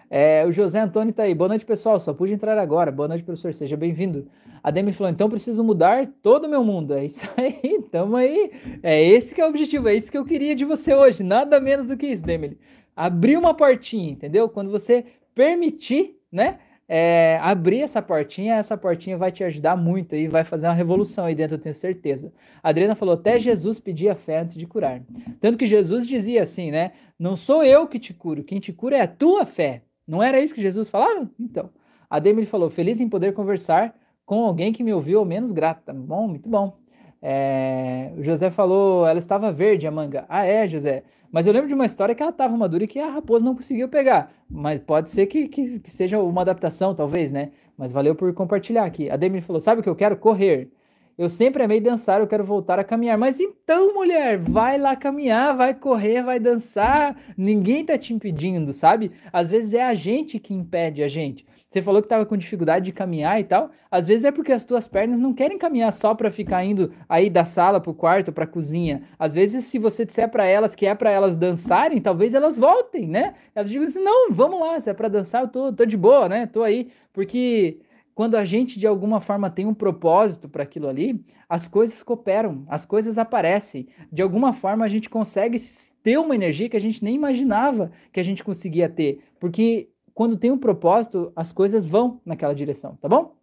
É, 0.10 0.46
o 0.46 0.52
José 0.52 0.80
Antônio 0.80 1.14
tá 1.14 1.24
aí. 1.24 1.36
Boa 1.36 1.50
noite, 1.50 1.66
pessoal. 1.66 2.00
Só 2.00 2.14
pude 2.14 2.34
entrar 2.34 2.58
agora. 2.58 2.92
Boa 2.92 3.08
noite, 3.08 3.24
professor. 3.24 3.54
Seja 3.54 3.76
bem-vindo. 3.76 4.28
A 4.64 4.72
Demi 4.72 4.94
falou: 4.94 5.12
então 5.12 5.30
preciso 5.30 5.64
mudar 5.64 6.08
todo 6.22 6.46
o 6.46 6.50
meu 6.50 6.64
mundo. 6.64 6.94
É 6.94 7.06
isso 7.06 7.28
aí. 7.38 7.82
Tamo 7.92 8.16
aí. 8.16 8.52
É 8.82 9.04
esse 9.04 9.36
que 9.36 9.42
é 9.42 9.46
o 9.46 9.50
objetivo. 9.50 9.90
É 9.90 9.96
isso 9.96 10.12
que 10.12 10.18
eu 10.18 10.26
queria 10.26 10.56
de 10.56 10.66
você 10.66 10.94
hoje. 10.94 11.24
Nada 11.24 11.60
menos 11.60 11.88
do 11.88 11.98
que 11.98 12.08
isso, 12.08 12.24
Demi. 12.24 12.58
Abrir 12.96 13.38
uma 13.38 13.54
portinha, 13.54 14.12
entendeu? 14.12 14.50
Quando 14.50 14.72
você 14.72 15.06
permitir, 15.36 16.18
né? 16.32 16.60
É, 16.90 17.38
abrir 17.42 17.82
essa 17.82 18.02
portinha, 18.02 18.56
essa 18.56 18.78
portinha 18.78 19.18
vai 19.18 19.30
te 19.30 19.44
ajudar 19.44 19.76
muito 19.76 20.16
e 20.16 20.30
vai 20.30 20.46
fazer 20.46 20.68
uma 20.68 20.74
revolução 20.74 21.26
aí 21.26 21.36
dentro, 21.36 21.56
eu 21.56 21.60
tenho 21.60 21.76
certeza. 21.76 22.32
A 22.64 22.70
Adriana 22.70 22.96
falou: 22.96 23.16
até 23.16 23.38
Jesus 23.38 23.78
pedia 23.78 24.16
fé 24.16 24.40
antes 24.40 24.56
de 24.56 24.66
curar. 24.66 25.02
Tanto 25.42 25.58
que 25.58 25.68
Jesus 25.68 26.08
dizia 26.08 26.44
assim, 26.44 26.72
né? 26.72 26.94
Não 27.20 27.36
sou 27.36 27.62
eu 27.62 27.88
que 27.88 28.00
te 28.00 28.14
curo, 28.14 28.42
quem 28.42 28.60
te 28.62 28.72
cura 28.72 28.96
é 28.96 29.02
a 29.02 29.08
tua 29.08 29.46
fé. 29.46 29.82
Não 30.08 30.24
era 30.24 30.40
isso 30.40 30.54
que 30.54 30.62
Jesus 30.62 30.88
falava? 30.88 31.30
Então, 31.40 31.70
a 32.10 32.20
Demi 32.20 32.46
falou: 32.46 32.70
feliz 32.70 33.02
em 33.02 33.10
poder 33.10 33.34
conversar 33.34 33.94
com 34.26 34.46
alguém 34.46 34.72
que 34.72 34.84
me 34.84 34.94
ouviu 34.94 35.20
ao 35.20 35.26
menos 35.26 35.52
grata. 35.52 35.94
Bom, 35.94 36.28
muito 36.28 36.50
bom. 36.50 36.78
É, 37.22 38.12
o 38.18 38.24
José 38.24 38.50
falou: 38.50 39.06
ela 39.06 39.20
estava 39.20 39.52
verde, 39.52 39.88
a 39.88 39.92
manga. 39.92 40.26
Ah, 40.30 40.46
é, 40.46 40.68
José. 40.68 41.04
Mas 41.32 41.46
eu 41.46 41.52
lembro 41.52 41.68
de 41.68 41.74
uma 41.74 41.86
história 41.86 42.16
que 42.16 42.24
ela 42.24 42.32
estava 42.32 42.56
madura 42.56 42.86
e 42.86 42.88
que 42.88 43.00
a 43.00 43.10
raposa 43.10 43.44
não 43.44 43.54
conseguiu 43.54 43.90
pegar. 43.90 44.32
Mas 44.50 44.80
pode 44.80 45.10
ser 45.10 45.26
que, 45.28 45.48
que, 45.50 45.80
que 45.80 45.92
seja 45.92 46.20
uma 46.20 46.42
adaptação, 46.42 46.96
talvez, 46.96 47.32
né? 47.32 47.52
Mas 47.78 47.92
valeu 47.92 48.16
por 48.16 48.34
compartilhar 48.34 48.86
aqui. 48.86 49.10
A 49.10 49.18
Demi 49.18 49.42
falou: 49.42 49.60
sabe 49.60 49.82
o 49.82 49.84
que 49.84 49.90
eu 49.90 49.96
quero? 49.96 50.16
Correr. 50.18 50.72
Eu 51.18 51.30
sempre 51.30 51.64
amei 51.64 51.82
dançar, 51.82 52.20
eu 52.20 52.28
quero 52.28 52.44
voltar 52.44 52.78
a 52.78 52.84
caminhar. 52.84 53.18
Mas 53.18 53.40
então, 53.40 53.92
mulher, 53.92 54.38
vai 54.38 54.78
lá 54.78 54.96
caminhar, 54.96 55.58
vai 55.58 55.74
correr, 55.74 56.22
vai 56.22 56.40
dançar. 56.40 57.18
Ninguém 57.36 57.84
tá 57.84 57.98
te 57.98 58.14
impedindo, 58.14 58.72
sabe? 58.72 59.12
Às 59.34 59.50
vezes 59.50 59.74
é 59.74 59.84
a 59.84 59.96
gente 59.96 60.38
que 60.38 60.54
impede 60.54 61.02
a 61.02 61.08
gente. 61.08 61.44
Você 61.70 61.82
falou 61.82 62.02
que 62.02 62.06
estava 62.06 62.26
com 62.26 62.38
dificuldade 62.38 62.86
de 62.86 62.92
caminhar 62.94 63.40
e 63.40 63.44
tal. 63.44 63.72
Às 63.90 64.06
vezes 64.06 64.26
é 64.26 64.32
porque 64.32 64.54
as 64.54 64.64
tuas 64.64 64.88
pernas 64.88 65.20
não 65.20 65.34
querem 65.34 65.58
caminhar 65.58 65.92
só 65.92 66.14
para 66.14 66.32
ficar 66.32 66.64
indo 66.64 66.94
aí 67.10 67.30
da 67.32 67.44
sala 67.44 67.82
pro 67.82 67.96
quarto, 67.96 68.32
pra 68.32 68.48
cozinha. 68.48 69.02
Às 69.18 69.34
vezes, 69.34 69.66
se 69.66 69.80
você 69.80 70.06
disser 70.06 70.30
para 70.30 70.46
elas 70.46 70.76
que 70.76 70.86
é 70.86 70.94
para 70.96 71.10
elas 71.10 71.36
dançarem, 71.36 72.00
talvez 72.00 72.34
elas 72.36 72.58
voltem, 72.58 73.08
né? 73.08 73.34
Elas 73.56 73.70
digam 73.70 73.86
assim: 73.86 74.02
não, 74.04 74.32
vamos 74.32 74.60
lá, 74.60 74.80
se 74.80 74.90
é 74.90 74.94
para 74.94 75.08
dançar, 75.10 75.42
eu 75.42 75.48
tô, 75.48 75.74
tô 75.74 75.84
de 75.84 75.98
boa, 75.98 76.30
né? 76.30 76.46
Tô 76.46 76.64
aí. 76.64 76.90
Porque 77.12 77.80
quando 78.18 78.34
a 78.34 78.44
gente 78.44 78.80
de 78.80 78.88
alguma 78.88 79.22
forma 79.22 79.48
tem 79.48 79.68
um 79.68 79.76
propósito 79.76 80.50
para 80.50 80.64
aquilo 80.64 80.88
ali, 80.88 81.24
as 81.48 81.68
coisas 81.68 82.02
cooperam, 82.02 82.66
as 82.68 82.84
coisas 82.84 83.16
aparecem. 83.16 83.86
De 84.12 84.24
alguma 84.24 84.54
forma 84.54 84.84
a 84.84 84.88
gente 84.88 85.08
consegue 85.08 85.60
ter 86.02 86.18
uma 86.18 86.34
energia 86.34 86.68
que 86.68 86.76
a 86.76 86.82
gente 86.82 87.04
nem 87.04 87.14
imaginava 87.14 87.92
que 88.12 88.20
a 88.20 88.24
gente 88.24 88.44
conseguia 88.44 88.90
ter, 88.90 89.20
porque 89.40 89.90
quando 90.16 90.36
tem 90.36 90.50
um 90.50 90.58
propósito, 90.58 91.32
as 91.36 91.52
coisas 91.52 91.86
vão 91.86 92.20
naquela 92.26 92.56
direção, 92.56 92.98
tá 93.00 93.08
bom? 93.08 93.36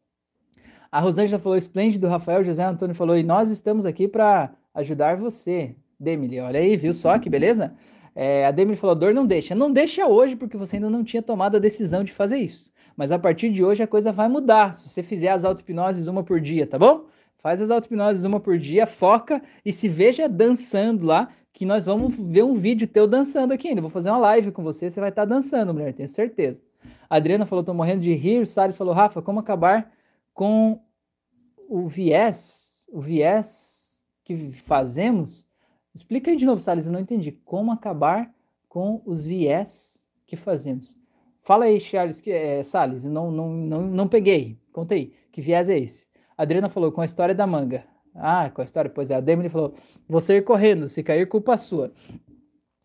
A 0.91 0.99
Rosângela 0.99 1.41
falou 1.41 1.57
esplêndido, 1.57 2.09
Rafael 2.09 2.43
José 2.43 2.65
Antônio 2.65 2.97
falou 2.97 3.17
e 3.17 3.23
nós 3.23 3.51
estamos 3.51 3.87
aqui 3.87 4.09
para 4.09 4.57
ajudar 4.75 5.17
você, 5.17 5.77
Demily. 6.01 6.41
Olha 6.41 6.59
aí, 6.59 6.77
viu 6.77 6.93
só 6.93 7.17
que 7.17 7.31
beleza? 7.31 7.77
É, 8.13 8.45
a 8.45 8.51
Demily 8.51 8.77
falou: 8.77 8.97
dor 8.97 9.15
não 9.15 9.25
deixa. 9.25 9.55
Não 9.55 9.73
deixa 9.73 10.05
hoje, 10.09 10.35
porque 10.35 10.57
você 10.57 10.77
ainda 10.77 10.91
não 10.91 11.05
tinha 11.05 11.23
tomado 11.23 11.57
a 11.57 11.61
decisão 11.61 12.03
de 12.03 12.13
fazer 12.13 12.39
isso. 12.39 12.74
Mas 12.97 13.11
a 13.13 13.19
partir 13.19 13.51
de 13.51 13.65
hoje 13.65 13.83
a 13.83 13.87
coisa 13.87 14.13
vai 14.13 14.29
mudar. 14.29 14.75
Se 14.75 14.89
você 14.89 15.03
fizer 15.03 15.29
as 15.29 15.45
auto-hipnoses 15.45 16.07
uma 16.07 16.23
por 16.23 16.41
dia, 16.41 16.67
tá 16.67 16.79
bom? 16.79 17.07
Faz 17.39 17.61
as 17.61 17.71
auto-hipnoses 17.71 18.25
uma 18.25 18.41
por 18.41 18.59
dia, 18.59 18.87
foca 18.87 19.43
e 19.65 19.73
se 19.73 19.89
veja 19.89 20.29
dançando 20.29 21.05
lá, 21.05 21.29
que 21.53 21.67
nós 21.67 21.87
vamos 21.87 22.15
ver 22.19 22.43
um 22.43 22.55
vídeo 22.55 22.89
teu 22.89 23.07
dançando 23.07 23.53
aqui 23.53 23.69
ainda. 23.69 23.81
Vou 23.81 23.91
fazer 23.91 24.11
uma 24.11 24.19
live 24.19 24.51
com 24.51 24.63
você, 24.63 24.89
você 24.89 24.99
vai 24.99 25.11
estar 25.11 25.23
tá 25.23 25.27
dançando, 25.27 25.73
mulher, 25.73 25.93
tenho 25.93 26.09
certeza. 26.09 26.63
A 27.09 27.17
Adriana 27.17 27.47
falou, 27.47 27.65
tô 27.65 27.75
morrendo 27.75 28.01
de 28.01 28.13
rir. 28.13 28.41
O 28.41 28.47
Salles 28.47 28.77
falou, 28.77 28.95
Rafa, 28.95 29.23
como 29.23 29.41
acabar 29.41 29.93
com 30.33 30.81
o 31.69 31.87
viés, 31.87 32.85
o 32.89 33.01
viés 33.01 34.03
que 34.25 34.53
fazemos? 34.53 35.47
Explica 35.95 36.31
aí 36.31 36.37
de 36.37 36.45
novo, 36.45 36.61
Salles, 36.61 36.87
eu 36.87 36.93
não 36.93 37.01
entendi. 37.01 37.33
Como 37.45 37.71
acabar 37.71 38.35
com 38.69 39.01
os 39.05 39.25
viés 39.25 40.03
que 40.27 40.37
fazemos? 40.37 40.99
Fala 41.45 41.67
aí, 41.67 41.79
Charles, 41.79 42.23
que, 42.23 42.31
é, 42.33 42.65
Salles, 42.65 43.05
não, 43.05 43.31
não, 43.31 43.51
não, 43.51 43.83
não 43.83 44.09
peguei. 44.09 44.59
Contei. 44.73 45.13
Que 45.31 45.43
viés 45.43 45.69
é 45.69 45.79
esse? 45.79 46.07
A 46.39 46.43
Adriana 46.43 46.71
falou, 46.71 46.91
com 46.91 47.03
a 47.03 47.05
história 47.05 47.35
da 47.35 47.47
manga. 47.47 47.85
Ah, 48.15 48.49
com 48.49 48.63
a 48.63 48.65
história? 48.65 48.91
Pois 48.91 49.11
é, 49.11 49.15
a 49.17 49.21
Demily 49.21 49.51
falou, 49.51 49.75
você 50.09 50.39
ir 50.39 50.43
correndo, 50.43 50.89
se 50.89 51.03
cair, 51.03 51.29
culpa 51.29 51.59
sua. 51.59 51.93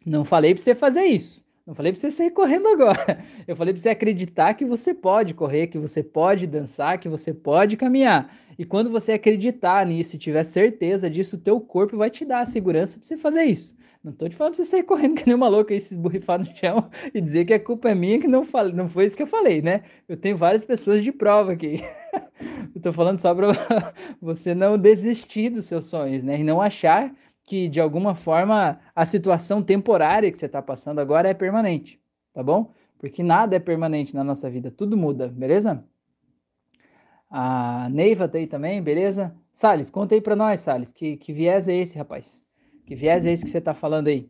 Não 0.05 0.25
falei 0.25 0.53
pra 0.53 0.61
você 0.61 0.75
fazer 0.75 1.05
isso. 1.05 1.41
Não 1.65 1.73
falei 1.73 1.93
pra 1.93 2.01
você 2.01 2.11
sair 2.11 2.31
correndo 2.31 2.67
agora. 2.67 3.23
Eu 3.47 3.55
falei 3.55 3.73
pra 3.73 3.81
você 3.81 3.89
acreditar 3.89 4.53
que 4.55 4.65
você 4.65 4.93
pode 4.93 5.33
correr, 5.33 5.67
que 5.67 5.77
você 5.77 6.03
pode 6.03 6.45
dançar, 6.45 6.99
que 6.99 7.07
você 7.07 7.33
pode 7.33 7.77
caminhar. 7.77 8.35
E 8.57 8.65
quando 8.65 8.89
você 8.89 9.13
acreditar 9.13 9.85
nisso 9.85 10.17
e 10.17 10.19
tiver 10.19 10.43
certeza 10.43 11.09
disso, 11.09 11.37
o 11.37 11.39
teu 11.39 11.61
corpo 11.61 11.95
vai 11.95 12.09
te 12.09 12.25
dar 12.25 12.41
a 12.41 12.45
segurança 12.45 12.97
pra 12.99 13.07
você 13.07 13.17
fazer 13.17 13.43
isso. 13.43 13.77
Não 14.01 14.13
tô 14.13 14.29
te 14.29 14.35
falando 14.35 14.55
pra 14.55 14.63
você 14.63 14.69
sair 14.69 14.83
correndo 14.83 15.15
que 15.19 15.25
nem 15.25 15.35
uma 15.35 15.49
louca 15.49 15.73
e 15.73 15.81
se 15.81 15.93
esborrifar 15.93 16.39
no 16.39 16.45
chão 16.55 16.89
e 17.13 17.19
dizer 17.19 17.45
que 17.45 17.53
a 17.53 17.59
culpa 17.59 17.89
é 17.89 17.95
minha, 17.95 18.19
que 18.19 18.27
não, 18.27 18.45
falei, 18.45 18.73
não 18.73 18.87
foi 18.87 19.05
isso 19.05 19.15
que 19.15 19.23
eu 19.23 19.27
falei, 19.27 19.61
né? 19.61 19.83
Eu 20.07 20.15
tenho 20.15 20.37
várias 20.37 20.63
pessoas 20.63 21.03
de 21.03 21.11
prova 21.11 21.51
aqui. 21.51 21.81
eu 22.73 22.81
tô 22.81 22.93
falando 22.93 23.19
só 23.19 23.35
pra 23.35 23.47
você 24.21 24.55
não 24.55 24.77
desistir 24.77 25.49
dos 25.49 25.65
seus 25.65 25.87
sonhos, 25.87 26.23
né? 26.23 26.39
E 26.39 26.43
não 26.43 26.61
achar 26.61 27.13
que, 27.43 27.67
de 27.67 27.81
alguma 27.81 28.15
forma, 28.15 28.79
a 28.95 29.05
situação 29.05 29.61
temporária 29.61 30.31
que 30.31 30.37
você 30.37 30.47
tá 30.47 30.61
passando 30.61 30.99
agora 30.99 31.29
é 31.29 31.33
permanente, 31.33 31.99
tá 32.33 32.43
bom? 32.43 32.71
Porque 32.97 33.23
nada 33.23 33.55
é 33.55 33.59
permanente 33.59 34.15
na 34.15 34.23
nossa 34.23 34.49
vida, 34.49 34.71
tudo 34.71 34.95
muda, 34.95 35.27
beleza? 35.27 35.83
A 37.29 37.89
Neiva 37.89 38.27
tá 38.27 38.37
aí 38.37 38.47
também, 38.47 38.81
beleza? 38.81 39.35
Salles, 39.51 39.89
conta 39.89 40.15
aí 40.15 40.21
para 40.21 40.35
nós, 40.35 40.61
Salles, 40.61 40.91
que, 40.91 41.17
que 41.17 41.33
viés 41.33 41.67
é 41.67 41.73
esse, 41.75 41.97
rapaz? 41.97 42.43
Que 42.89 42.95
viés 42.95 43.23
é 43.23 43.31
esse 43.31 43.45
que 43.45 43.51
você 43.51 43.61
tá 43.61 43.75
falando 43.75 44.07
aí? 44.07 44.27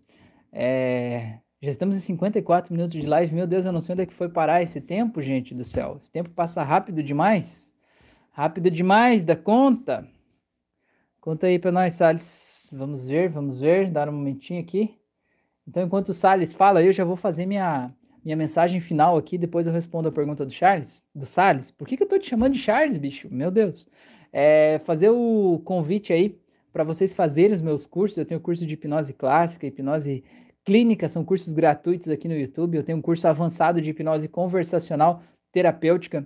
É... 0.51 1.39
Já 1.61 1.69
estamos 1.69 1.95
em 1.95 2.01
54 2.01 2.73
minutos 2.73 2.91
de 2.93 3.07
live. 3.07 3.33
Meu 3.33 3.47
Deus, 3.47 3.65
eu 3.65 3.71
não 3.71 3.79
sei 3.79 3.93
onde 3.93 4.01
é 4.01 4.05
que 4.05 4.13
foi 4.13 4.27
parar 4.27 4.61
esse 4.61 4.81
tempo, 4.81 5.21
gente 5.21 5.55
do 5.55 5.63
céu. 5.63 5.95
Esse 5.97 6.11
tempo 6.11 6.29
passa 6.31 6.61
rápido 6.61 7.01
demais. 7.01 7.73
Rápido 8.33 8.69
demais 8.69 9.23
da 9.23 9.33
conta. 9.33 10.05
Conta 11.21 11.47
aí 11.47 11.57
para 11.57 11.71
nós, 11.71 11.93
Salles. 11.93 12.69
Vamos 12.73 13.07
ver, 13.07 13.29
vamos 13.29 13.61
ver. 13.61 13.89
Dar 13.89 14.09
um 14.09 14.11
momentinho 14.11 14.59
aqui. 14.59 14.99
Então, 15.65 15.81
enquanto 15.81 16.09
o 16.09 16.13
Salles 16.13 16.51
fala, 16.51 16.83
eu 16.83 16.91
já 16.91 17.05
vou 17.05 17.15
fazer 17.15 17.45
minha, 17.45 17.95
minha 18.25 18.35
mensagem 18.35 18.81
final 18.81 19.15
aqui. 19.15 19.37
Depois 19.37 19.67
eu 19.67 19.71
respondo 19.71 20.09
a 20.09 20.11
pergunta 20.11 20.45
do 20.45 20.51
Charles, 20.51 21.01
do 21.15 21.25
Salles. 21.25 21.71
Por 21.71 21.87
que, 21.87 21.95
que 21.95 22.03
eu 22.03 22.09
tô 22.09 22.19
te 22.19 22.27
chamando 22.27 22.55
de 22.55 22.59
Charles, 22.59 22.97
bicho? 22.97 23.29
Meu 23.31 23.51
Deus. 23.51 23.87
É, 24.33 24.81
fazer 24.83 25.11
o 25.11 25.61
convite 25.63 26.11
aí 26.11 26.37
para 26.71 26.83
vocês 26.83 27.13
fazerem 27.13 27.53
os 27.53 27.61
meus 27.61 27.85
cursos. 27.85 28.17
Eu 28.17 28.25
tenho 28.25 28.39
curso 28.39 28.65
de 28.65 28.73
hipnose 28.73 29.13
clássica, 29.13 29.67
hipnose 29.67 30.23
clínica, 30.63 31.07
são 31.07 31.23
cursos 31.23 31.53
gratuitos 31.53 32.09
aqui 32.09 32.27
no 32.27 32.35
YouTube. 32.35 32.77
Eu 32.77 32.83
tenho 32.83 32.97
um 32.97 33.01
curso 33.01 33.27
avançado 33.27 33.81
de 33.81 33.89
hipnose 33.89 34.27
conversacional 34.27 35.23
terapêutica 35.51 36.25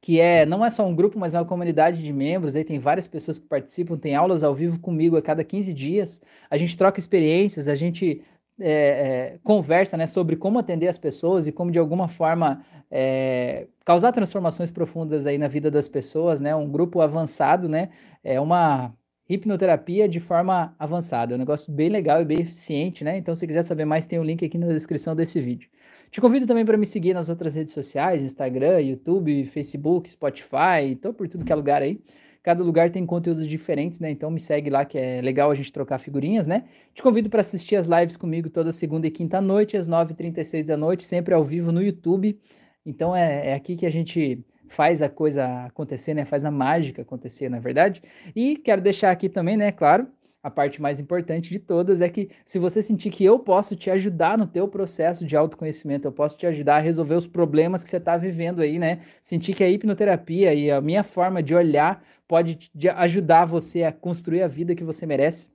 que 0.00 0.20
é 0.20 0.46
não 0.46 0.64
é 0.64 0.70
só 0.70 0.86
um 0.86 0.94
grupo, 0.94 1.18
mas 1.18 1.34
é 1.34 1.38
uma 1.38 1.46
comunidade 1.46 2.02
de 2.02 2.12
membros. 2.12 2.54
Aí 2.54 2.64
tem 2.64 2.78
várias 2.78 3.08
pessoas 3.08 3.38
que 3.38 3.46
participam, 3.46 3.96
tem 3.96 4.14
aulas 4.14 4.42
ao 4.44 4.54
vivo 4.54 4.78
comigo 4.80 5.16
a 5.16 5.22
cada 5.22 5.42
15 5.42 5.74
dias. 5.74 6.22
A 6.50 6.56
gente 6.56 6.76
troca 6.76 7.00
experiências, 7.00 7.68
a 7.68 7.74
gente 7.74 8.22
é, 8.60 9.34
é, 9.34 9.38
conversa 9.42 9.96
né, 9.96 10.06
sobre 10.06 10.36
como 10.36 10.58
atender 10.58 10.88
as 10.88 10.98
pessoas 10.98 11.46
e 11.46 11.52
como 11.52 11.70
de 11.70 11.78
alguma 11.78 12.08
forma 12.08 12.64
é, 12.90 13.66
causar 13.84 14.12
transformações 14.12 14.70
profundas 14.70 15.26
aí 15.26 15.38
na 15.38 15.48
vida 15.48 15.70
das 15.70 15.88
pessoas, 15.88 16.40
né? 16.40 16.54
Um 16.54 16.70
grupo 16.70 17.00
avançado, 17.00 17.68
né? 17.68 17.90
É 18.22 18.40
uma 18.40 18.94
hipnoterapia 19.28 20.08
de 20.08 20.20
forma 20.20 20.74
avançada. 20.78 21.34
É 21.34 21.36
um 21.36 21.38
negócio 21.38 21.72
bem 21.72 21.88
legal 21.88 22.22
e 22.22 22.24
bem 22.24 22.40
eficiente, 22.40 23.04
né? 23.04 23.18
Então, 23.18 23.34
se 23.34 23.46
quiser 23.46 23.62
saber 23.62 23.84
mais, 23.84 24.06
tem 24.06 24.18
o 24.18 24.22
um 24.22 24.24
link 24.24 24.44
aqui 24.44 24.56
na 24.56 24.66
descrição 24.68 25.14
desse 25.14 25.40
vídeo. 25.40 25.68
Te 26.10 26.20
convido 26.20 26.46
também 26.46 26.64
para 26.64 26.78
me 26.78 26.86
seguir 26.86 27.12
nas 27.12 27.28
outras 27.28 27.54
redes 27.54 27.74
sociais, 27.74 28.22
Instagram, 28.22 28.80
YouTube, 28.80 29.44
Facebook, 29.44 30.10
Spotify, 30.10 30.96
tô 31.00 31.12
por 31.12 31.28
tudo 31.28 31.44
que 31.44 31.52
é 31.52 31.54
lugar 31.54 31.82
aí. 31.82 32.00
Cada 32.42 32.64
lugar 32.64 32.88
tem 32.90 33.04
conteúdos 33.04 33.46
diferentes, 33.46 34.00
né? 34.00 34.10
Então 34.10 34.30
me 34.30 34.40
segue 34.40 34.70
lá 34.70 34.84
que 34.86 34.96
é 34.96 35.20
legal 35.20 35.50
a 35.50 35.54
gente 35.54 35.70
trocar 35.70 35.98
figurinhas, 35.98 36.46
né? 36.46 36.64
Te 36.94 37.02
convido 37.02 37.28
para 37.28 37.42
assistir 37.42 37.76
as 37.76 37.84
lives 37.84 38.16
comigo 38.16 38.48
toda 38.48 38.72
segunda 38.72 39.06
e 39.06 39.10
quinta 39.10 39.38
noite, 39.38 39.76
às 39.76 39.86
9h36 39.86 40.64
da 40.64 40.76
noite, 40.76 41.04
sempre 41.04 41.34
ao 41.34 41.44
vivo 41.44 41.70
no 41.70 41.82
YouTube. 41.82 42.38
Então 42.86 43.14
é, 43.14 43.48
é 43.48 43.54
aqui 43.54 43.76
que 43.76 43.84
a 43.84 43.90
gente 43.90 44.42
faz 44.68 45.02
a 45.02 45.08
coisa 45.08 45.66
acontecer, 45.66 46.14
né? 46.14 46.24
Faz 46.24 46.44
a 46.44 46.50
mágica 46.50 47.02
acontecer, 47.02 47.48
na 47.48 47.56
é 47.56 47.60
verdade. 47.60 48.02
E 48.34 48.56
quero 48.56 48.80
deixar 48.80 49.10
aqui 49.10 49.28
também, 49.28 49.56
né, 49.56 49.72
claro, 49.72 50.06
a 50.42 50.50
parte 50.50 50.80
mais 50.80 51.00
importante 51.00 51.50
de 51.50 51.58
todas 51.58 52.00
é 52.00 52.08
que 52.08 52.30
se 52.46 52.58
você 52.58 52.82
sentir 52.82 53.10
que 53.10 53.24
eu 53.24 53.38
posso 53.38 53.74
te 53.74 53.90
ajudar 53.90 54.38
no 54.38 54.46
teu 54.46 54.68
processo 54.68 55.26
de 55.26 55.36
autoconhecimento, 55.36 56.06
eu 56.06 56.12
posso 56.12 56.36
te 56.36 56.46
ajudar 56.46 56.76
a 56.76 56.80
resolver 56.80 57.14
os 57.14 57.26
problemas 57.26 57.82
que 57.82 57.90
você 57.90 57.96
está 57.96 58.16
vivendo 58.16 58.62
aí, 58.62 58.78
né? 58.78 59.00
Sentir 59.20 59.54
que 59.54 59.64
a 59.64 59.68
hipnoterapia 59.68 60.54
e 60.54 60.70
a 60.70 60.80
minha 60.80 61.02
forma 61.02 61.42
de 61.42 61.54
olhar 61.54 62.04
pode 62.26 62.70
ajudar 62.96 63.46
você 63.46 63.82
a 63.82 63.92
construir 63.92 64.42
a 64.42 64.48
vida 64.48 64.74
que 64.74 64.84
você 64.84 65.04
merece. 65.06 65.50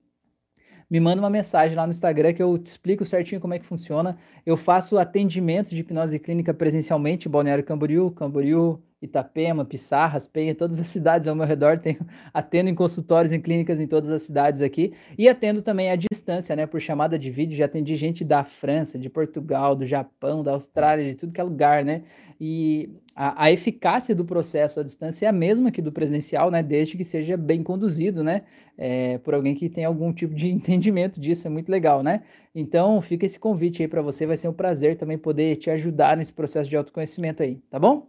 Me 0.89 0.99
manda 0.99 1.21
uma 1.21 1.29
mensagem 1.29 1.75
lá 1.75 1.87
no 1.87 1.91
Instagram 1.91 2.33
que 2.33 2.43
eu 2.43 2.57
te 2.57 2.67
explico 2.67 3.05
certinho 3.05 3.41
como 3.41 3.53
é 3.53 3.59
que 3.59 3.65
funciona. 3.65 4.17
Eu 4.45 4.57
faço 4.57 4.97
atendimento 4.97 5.73
de 5.73 5.81
hipnose 5.81 6.19
clínica 6.19 6.53
presencialmente, 6.53 7.29
Balneário 7.29 7.63
Camboriú, 7.63 8.11
Camboriú, 8.11 8.79
Itapema, 9.03 9.65
Pissarras, 9.65 10.27
Penha, 10.27 10.55
todas 10.55 10.79
as 10.79 10.87
cidades 10.93 11.27
ao 11.27 11.35
meu 11.35 11.45
redor, 11.45 11.77
tenho, 11.77 11.99
atendo 12.33 12.69
em 12.69 12.75
consultórios, 12.75 13.33
em 13.33 13.41
clínicas 13.41 13.79
em 13.79 13.85
todas 13.85 14.09
as 14.09 14.21
cidades 14.21 14.61
aqui, 14.61 14.93
e 15.17 15.27
atendo 15.27 15.61
também 15.61 15.91
à 15.91 15.95
distância, 15.95 16.55
né, 16.55 16.65
por 16.65 16.79
chamada 16.79 17.19
de 17.19 17.29
vídeo, 17.29 17.57
já 17.57 17.65
atendi 17.65 17.95
gente 17.95 18.23
da 18.23 18.45
França, 18.45 18.97
de 18.97 19.09
Portugal, 19.09 19.75
do 19.75 19.85
Japão, 19.85 20.41
da 20.41 20.51
Austrália, 20.51 21.05
de 21.05 21.15
tudo 21.15 21.33
que 21.33 21.41
é 21.41 21.43
lugar, 21.43 21.83
né, 21.83 22.03
e 22.39 22.89
a, 23.13 23.45
a 23.45 23.51
eficácia 23.51 24.15
do 24.15 24.23
processo 24.23 24.79
à 24.79 24.83
distância 24.83 25.25
é 25.25 25.29
a 25.29 25.33
mesma 25.33 25.69
que 25.69 25.81
do 25.81 25.91
presencial, 25.91 26.49
né, 26.49 26.63
desde 26.63 26.95
que 26.95 27.03
seja 27.03 27.35
bem 27.35 27.61
conduzido, 27.61 28.23
né, 28.23 28.43
é, 28.77 29.17
por 29.17 29.33
alguém 29.33 29.53
que 29.53 29.67
tem 29.69 29.83
algum 29.83 30.13
tipo 30.13 30.33
de 30.33 30.47
entendimento 30.49 31.19
disso, 31.19 31.45
é 31.45 31.49
muito 31.49 31.69
legal, 31.69 32.01
né, 32.01 32.21
então 32.55 33.01
fica 33.01 33.25
esse 33.25 33.37
convite 33.37 33.81
aí 33.81 33.87
para 33.87 34.01
você, 34.01 34.25
vai 34.25 34.37
ser 34.37 34.47
um 34.47 34.53
prazer 34.53 34.95
também 34.95 35.17
poder 35.17 35.57
te 35.57 35.69
ajudar 35.69 36.15
nesse 36.15 36.31
processo 36.31 36.69
de 36.69 36.77
autoconhecimento 36.77 37.43
aí, 37.43 37.59
tá 37.69 37.77
bom? 37.77 38.07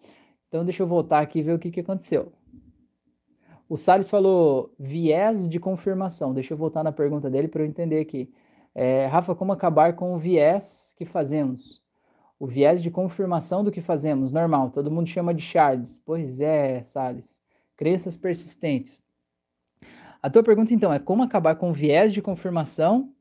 Então 0.55 0.65
deixa 0.65 0.85
eu 0.85 0.87
voltar 0.87 1.19
aqui 1.19 1.41
e 1.41 1.43
ver 1.43 1.55
o 1.55 1.59
que, 1.59 1.69
que 1.69 1.81
aconteceu. 1.81 2.33
O 3.69 3.77
Salles 3.77 4.09
falou 4.09 4.73
viés 4.79 5.49
de 5.49 5.59
confirmação. 5.59 6.33
Deixa 6.33 6.55
eu 6.55 6.57
voltar 6.57 6.85
na 6.85 6.93
pergunta 6.93 7.29
dele 7.29 7.49
para 7.49 7.65
eu 7.65 7.67
entender 7.67 7.99
aqui. 7.99 8.33
É, 8.73 9.07
Rafa, 9.07 9.35
como 9.35 9.51
acabar 9.51 9.97
com 9.97 10.15
o 10.15 10.17
viés 10.17 10.95
que 10.97 11.05
fazemos? 11.05 11.83
O 12.39 12.47
viés 12.47 12.81
de 12.81 12.89
confirmação 12.89 13.65
do 13.65 13.73
que 13.73 13.81
fazemos, 13.81 14.31
normal. 14.31 14.71
Todo 14.71 14.93
mundo 14.93 15.09
chama 15.09 15.35
de 15.35 15.43
Charles. 15.43 16.01
Pois 16.07 16.41
é, 16.41 16.85
Salles. 16.85 17.41
Crenças 17.77 18.17
persistentes. 18.17 19.03
A 20.23 20.31
tua 20.31 20.45
pergunta, 20.45 20.73
então, 20.73 20.93
é 20.93 21.01
como 21.01 21.25
acabar 21.25 21.57
com 21.57 21.71
o 21.71 21.73
viés 21.73 22.13
de 22.13 22.23
confirmação 22.23 23.13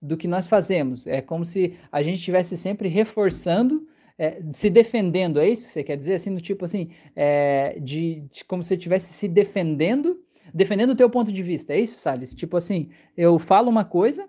do 0.00 0.16
que 0.16 0.28
nós 0.28 0.46
fazemos? 0.46 1.08
É 1.08 1.20
como 1.20 1.44
se 1.44 1.76
a 1.90 2.04
gente 2.04 2.18
estivesse 2.18 2.56
sempre 2.56 2.88
reforçando 2.88 3.84
é, 4.18 4.42
se 4.52 4.68
defendendo, 4.68 5.38
é 5.38 5.48
isso 5.48 5.66
que 5.66 5.72
você 5.72 5.84
quer 5.84 5.96
dizer? 5.96 6.14
Assim, 6.14 6.34
do 6.34 6.40
tipo 6.40 6.64
assim, 6.64 6.90
é, 7.14 7.78
de, 7.80 8.24
de, 8.32 8.44
como 8.44 8.64
se 8.64 8.74
estivesse 8.74 9.12
se 9.12 9.28
defendendo, 9.28 10.20
defendendo 10.52 10.90
o 10.90 10.96
teu 10.96 11.08
ponto 11.08 11.32
de 11.32 11.42
vista, 11.42 11.72
é 11.72 11.80
isso, 11.80 12.00
Salles? 12.00 12.34
Tipo 12.34 12.56
assim, 12.56 12.90
eu 13.16 13.38
falo 13.38 13.70
uma 13.70 13.84
coisa, 13.84 14.28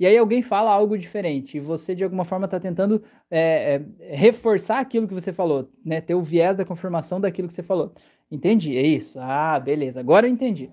e 0.00 0.06
aí 0.06 0.16
alguém 0.16 0.40
fala 0.40 0.70
algo 0.72 0.96
diferente, 0.96 1.58
e 1.58 1.60
você 1.60 1.94
de 1.94 2.02
alguma 2.02 2.24
forma 2.24 2.46
está 2.46 2.58
tentando 2.58 3.02
é, 3.30 3.82
é, 4.00 4.16
reforçar 4.16 4.80
aquilo 4.80 5.06
que 5.06 5.14
você 5.14 5.32
falou, 5.32 5.70
né? 5.84 6.00
Ter 6.00 6.14
o 6.14 6.22
viés 6.22 6.56
da 6.56 6.64
confirmação 6.64 7.20
daquilo 7.20 7.48
que 7.48 7.54
você 7.54 7.62
falou. 7.62 7.92
Entendi, 8.30 8.76
é 8.76 8.82
isso. 8.82 9.18
Ah, 9.20 9.58
beleza, 9.60 10.00
agora 10.00 10.26
eu 10.26 10.32
entendi. 10.32 10.70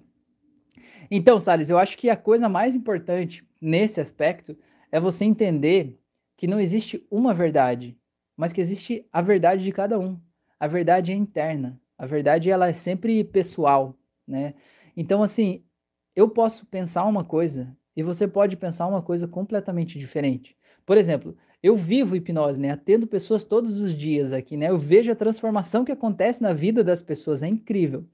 Então, 1.11 1.39
Salles, 1.39 1.69
eu 1.69 1.77
acho 1.77 1.97
que 1.97 2.09
a 2.09 2.15
coisa 2.15 2.47
mais 2.47 2.73
importante 2.73 3.43
nesse 3.59 3.99
aspecto 3.99 4.57
é 4.91 4.99
você 4.99 5.25
entender 5.25 5.99
que 6.37 6.47
não 6.47 6.59
existe 6.59 7.05
uma 7.09 7.33
verdade, 7.33 7.97
mas 8.36 8.53
que 8.53 8.61
existe 8.61 9.07
a 9.11 9.21
verdade 9.21 9.63
de 9.63 9.71
cada 9.71 9.99
um. 9.99 10.19
A 10.59 10.67
verdade 10.67 11.11
é 11.11 11.15
interna. 11.15 11.79
A 11.97 12.05
verdade 12.05 12.49
ela 12.49 12.67
é 12.67 12.73
sempre 12.73 13.23
pessoal, 13.23 13.97
né? 14.27 14.53
Então 14.95 15.23
assim, 15.23 15.63
eu 16.15 16.29
posso 16.29 16.65
pensar 16.65 17.05
uma 17.05 17.23
coisa 17.23 17.75
e 17.95 18.03
você 18.03 18.27
pode 18.27 18.57
pensar 18.57 18.88
uma 18.88 19.01
coisa 19.01 19.27
completamente 19.27 19.97
diferente. 19.97 20.55
Por 20.86 20.97
exemplo, 20.97 21.36
eu 21.63 21.75
vivo 21.75 22.15
hipnose, 22.15 22.59
né? 22.59 22.69
Atendo 22.71 23.07
pessoas 23.07 23.43
todos 23.43 23.79
os 23.79 23.93
dias 23.93 24.31
aqui, 24.31 24.55
né? 24.55 24.69
Eu 24.69 24.77
vejo 24.77 25.11
a 25.11 25.15
transformação 25.15 25.83
que 25.83 25.91
acontece 25.91 26.41
na 26.41 26.53
vida 26.53 26.83
das 26.83 27.01
pessoas, 27.01 27.41
é 27.41 27.47
incrível. 27.47 28.05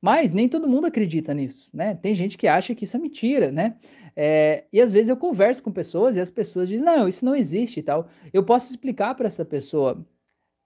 Mas 0.00 0.32
nem 0.32 0.48
todo 0.48 0.68
mundo 0.68 0.86
acredita 0.86 1.34
nisso, 1.34 1.70
né? 1.74 1.94
Tem 1.94 2.14
gente 2.14 2.38
que 2.38 2.46
acha 2.46 2.74
que 2.74 2.84
isso 2.84 2.96
é 2.96 3.00
mentira, 3.00 3.50
né? 3.50 3.76
É, 4.20 4.64
e 4.72 4.80
às 4.80 4.92
vezes 4.92 5.08
eu 5.08 5.16
converso 5.16 5.62
com 5.62 5.70
pessoas 5.70 6.16
e 6.16 6.20
as 6.20 6.28
pessoas 6.28 6.68
dizem, 6.68 6.84
não, 6.84 7.06
isso 7.06 7.24
não 7.24 7.36
existe 7.36 7.78
e 7.78 7.82
tal. 7.84 8.08
Eu 8.32 8.42
posso 8.42 8.68
explicar 8.68 9.14
para 9.14 9.28
essa 9.28 9.44
pessoa 9.44 10.04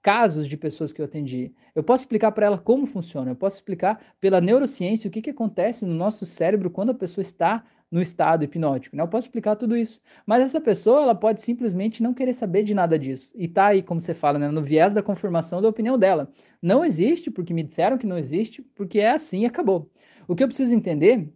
casos 0.01 0.49
de 0.49 0.57
pessoas 0.57 0.91
que 0.91 1.03
eu 1.03 1.05
atendi. 1.05 1.53
Eu 1.75 1.83
posso 1.83 2.05
explicar 2.05 2.33
para 2.33 2.47
ela 2.47 2.57
como 2.57 2.87
funciona. 2.87 3.31
Eu 3.31 3.37
posso 3.37 3.57
explicar 3.57 4.01
pela 4.19 4.41
neurociência 4.41 5.07
o 5.07 5.11
que, 5.11 5.21
que 5.21 5.29
acontece 5.29 5.85
no 5.85 5.93
nosso 5.93 6.25
cérebro 6.25 6.71
quando 6.71 6.93
a 6.93 6.95
pessoa 6.95 7.21
está 7.21 7.63
no 7.91 8.01
estado 8.01 8.43
hipnótico, 8.43 8.97
né? 8.97 9.03
Eu 9.03 9.09
posso 9.09 9.27
explicar 9.27 9.55
tudo 9.55 9.77
isso. 9.77 10.01
Mas 10.25 10.43
essa 10.43 10.59
pessoa, 10.59 11.03
ela 11.03 11.15
pode 11.15 11.43
simplesmente 11.43 12.03
não 12.03 12.15
querer 12.15 12.33
saber 12.33 12.63
de 12.63 12.73
nada 12.73 12.99
disso. 12.99 13.35
E 13.37 13.47
tá 13.47 13.67
aí, 13.67 13.83
como 13.83 14.01
você 14.01 14.15
fala, 14.15 14.39
né, 14.39 14.49
no 14.49 14.63
viés 14.63 14.95
da 14.95 15.03
confirmação 15.03 15.61
da 15.61 15.69
opinião 15.69 15.99
dela. 15.99 16.33
Não 16.63 16.83
existe 16.83 17.31
porque 17.31 17.53
me 17.53 17.63
disseram 17.63 17.99
que 17.99 18.07
não 18.07 18.17
existe, 18.17 18.63
porque 18.75 18.99
é 18.99 19.11
assim 19.11 19.43
e 19.43 19.47
acabou. 19.47 19.91
O 20.27 20.35
que 20.35 20.43
eu 20.43 20.49
preciso 20.49 20.75
entender 20.75 21.31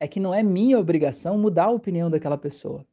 é 0.00 0.06
que 0.06 0.20
não 0.20 0.34
é 0.34 0.42
minha 0.42 0.78
obrigação 0.78 1.38
mudar 1.38 1.64
a 1.64 1.70
opinião 1.70 2.10
daquela 2.10 2.38
pessoa. 2.38 2.86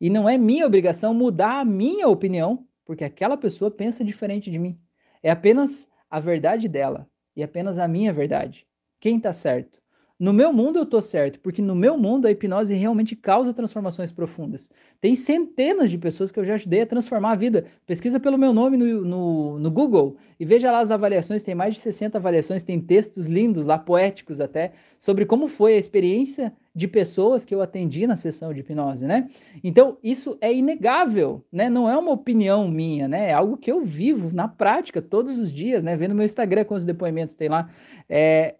E 0.00 0.08
não 0.08 0.28
é 0.28 0.38
minha 0.38 0.66
obrigação 0.66 1.12
mudar 1.12 1.60
a 1.60 1.64
minha 1.64 2.08
opinião, 2.08 2.66
porque 2.84 3.04
aquela 3.04 3.36
pessoa 3.36 3.70
pensa 3.70 4.04
diferente 4.04 4.50
de 4.50 4.58
mim. 4.58 4.78
É 5.22 5.30
apenas 5.30 5.88
a 6.10 6.20
verdade 6.20 6.68
dela 6.68 7.08
e 7.36 7.42
apenas 7.42 7.78
a 7.78 7.86
minha 7.88 8.12
verdade. 8.12 8.66
Quem 9.00 9.16
está 9.16 9.32
certo? 9.32 9.77
No 10.18 10.32
meu 10.32 10.52
mundo 10.52 10.80
eu 10.80 10.84
tô 10.84 11.00
certo, 11.00 11.38
porque 11.38 11.62
no 11.62 11.76
meu 11.76 11.96
mundo 11.96 12.26
a 12.26 12.30
hipnose 12.30 12.74
realmente 12.74 13.14
causa 13.14 13.54
transformações 13.54 14.10
profundas. 14.10 14.68
Tem 15.00 15.14
centenas 15.14 15.90
de 15.90 15.96
pessoas 15.96 16.32
que 16.32 16.40
eu 16.40 16.44
já 16.44 16.54
ajudei 16.54 16.80
a 16.80 16.86
transformar 16.86 17.32
a 17.32 17.36
vida. 17.36 17.66
Pesquisa 17.86 18.18
pelo 18.18 18.36
meu 18.36 18.52
nome 18.52 18.76
no, 18.76 19.04
no, 19.04 19.58
no 19.60 19.70
Google 19.70 20.16
e 20.40 20.44
veja 20.44 20.72
lá 20.72 20.80
as 20.80 20.90
avaliações, 20.90 21.44
tem 21.44 21.54
mais 21.54 21.74
de 21.74 21.80
60 21.80 22.18
avaliações, 22.18 22.64
tem 22.64 22.80
textos 22.80 23.26
lindos 23.26 23.64
lá, 23.64 23.78
poéticos 23.78 24.40
até, 24.40 24.72
sobre 24.98 25.24
como 25.24 25.46
foi 25.46 25.74
a 25.74 25.78
experiência 25.78 26.52
de 26.74 26.88
pessoas 26.88 27.44
que 27.44 27.54
eu 27.54 27.62
atendi 27.62 28.04
na 28.04 28.16
sessão 28.16 28.52
de 28.52 28.60
hipnose, 28.60 29.04
né? 29.04 29.28
Então, 29.62 29.98
isso 30.02 30.36
é 30.40 30.52
inegável, 30.52 31.44
né? 31.50 31.68
Não 31.68 31.88
é 31.88 31.96
uma 31.96 32.12
opinião 32.12 32.68
minha, 32.68 33.06
né? 33.06 33.30
É 33.30 33.32
algo 33.32 33.56
que 33.56 33.70
eu 33.70 33.82
vivo 33.82 34.34
na 34.34 34.48
prática 34.48 35.00
todos 35.00 35.38
os 35.38 35.52
dias, 35.52 35.84
né? 35.84 35.96
Vendo 35.96 36.14
meu 36.14 36.24
Instagram 36.24 36.64
com 36.64 36.74
os 36.74 36.84
depoimentos 36.84 37.34
tem 37.36 37.48
lá. 37.48 37.68
É, 38.08 38.56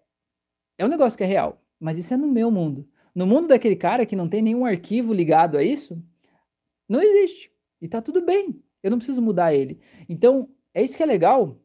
é 0.79 0.85
um 0.85 0.89
negócio 0.89 1.17
que 1.17 1.23
é 1.23 1.27
real, 1.27 1.61
mas 1.79 1.97
isso 1.97 2.13
é 2.13 2.17
no 2.17 2.27
meu 2.27 2.49
mundo. 2.49 2.87
No 3.13 3.27
mundo 3.27 3.47
daquele 3.49 3.75
cara 3.75 4.05
que 4.05 4.15
não 4.15 4.29
tem 4.29 4.41
nenhum 4.41 4.65
arquivo 4.65 5.13
ligado 5.13 5.57
a 5.57 5.63
isso, 5.63 6.01
não 6.87 7.01
existe. 7.01 7.51
E 7.81 7.87
tá 7.87 8.01
tudo 8.01 8.25
bem. 8.25 8.63
Eu 8.81 8.89
não 8.89 8.97
preciso 8.97 9.21
mudar 9.21 9.53
ele. 9.53 9.79
Então, 10.07 10.49
é 10.73 10.81
isso 10.81 10.95
que 10.95 11.03
é 11.03 11.05
legal 11.05 11.57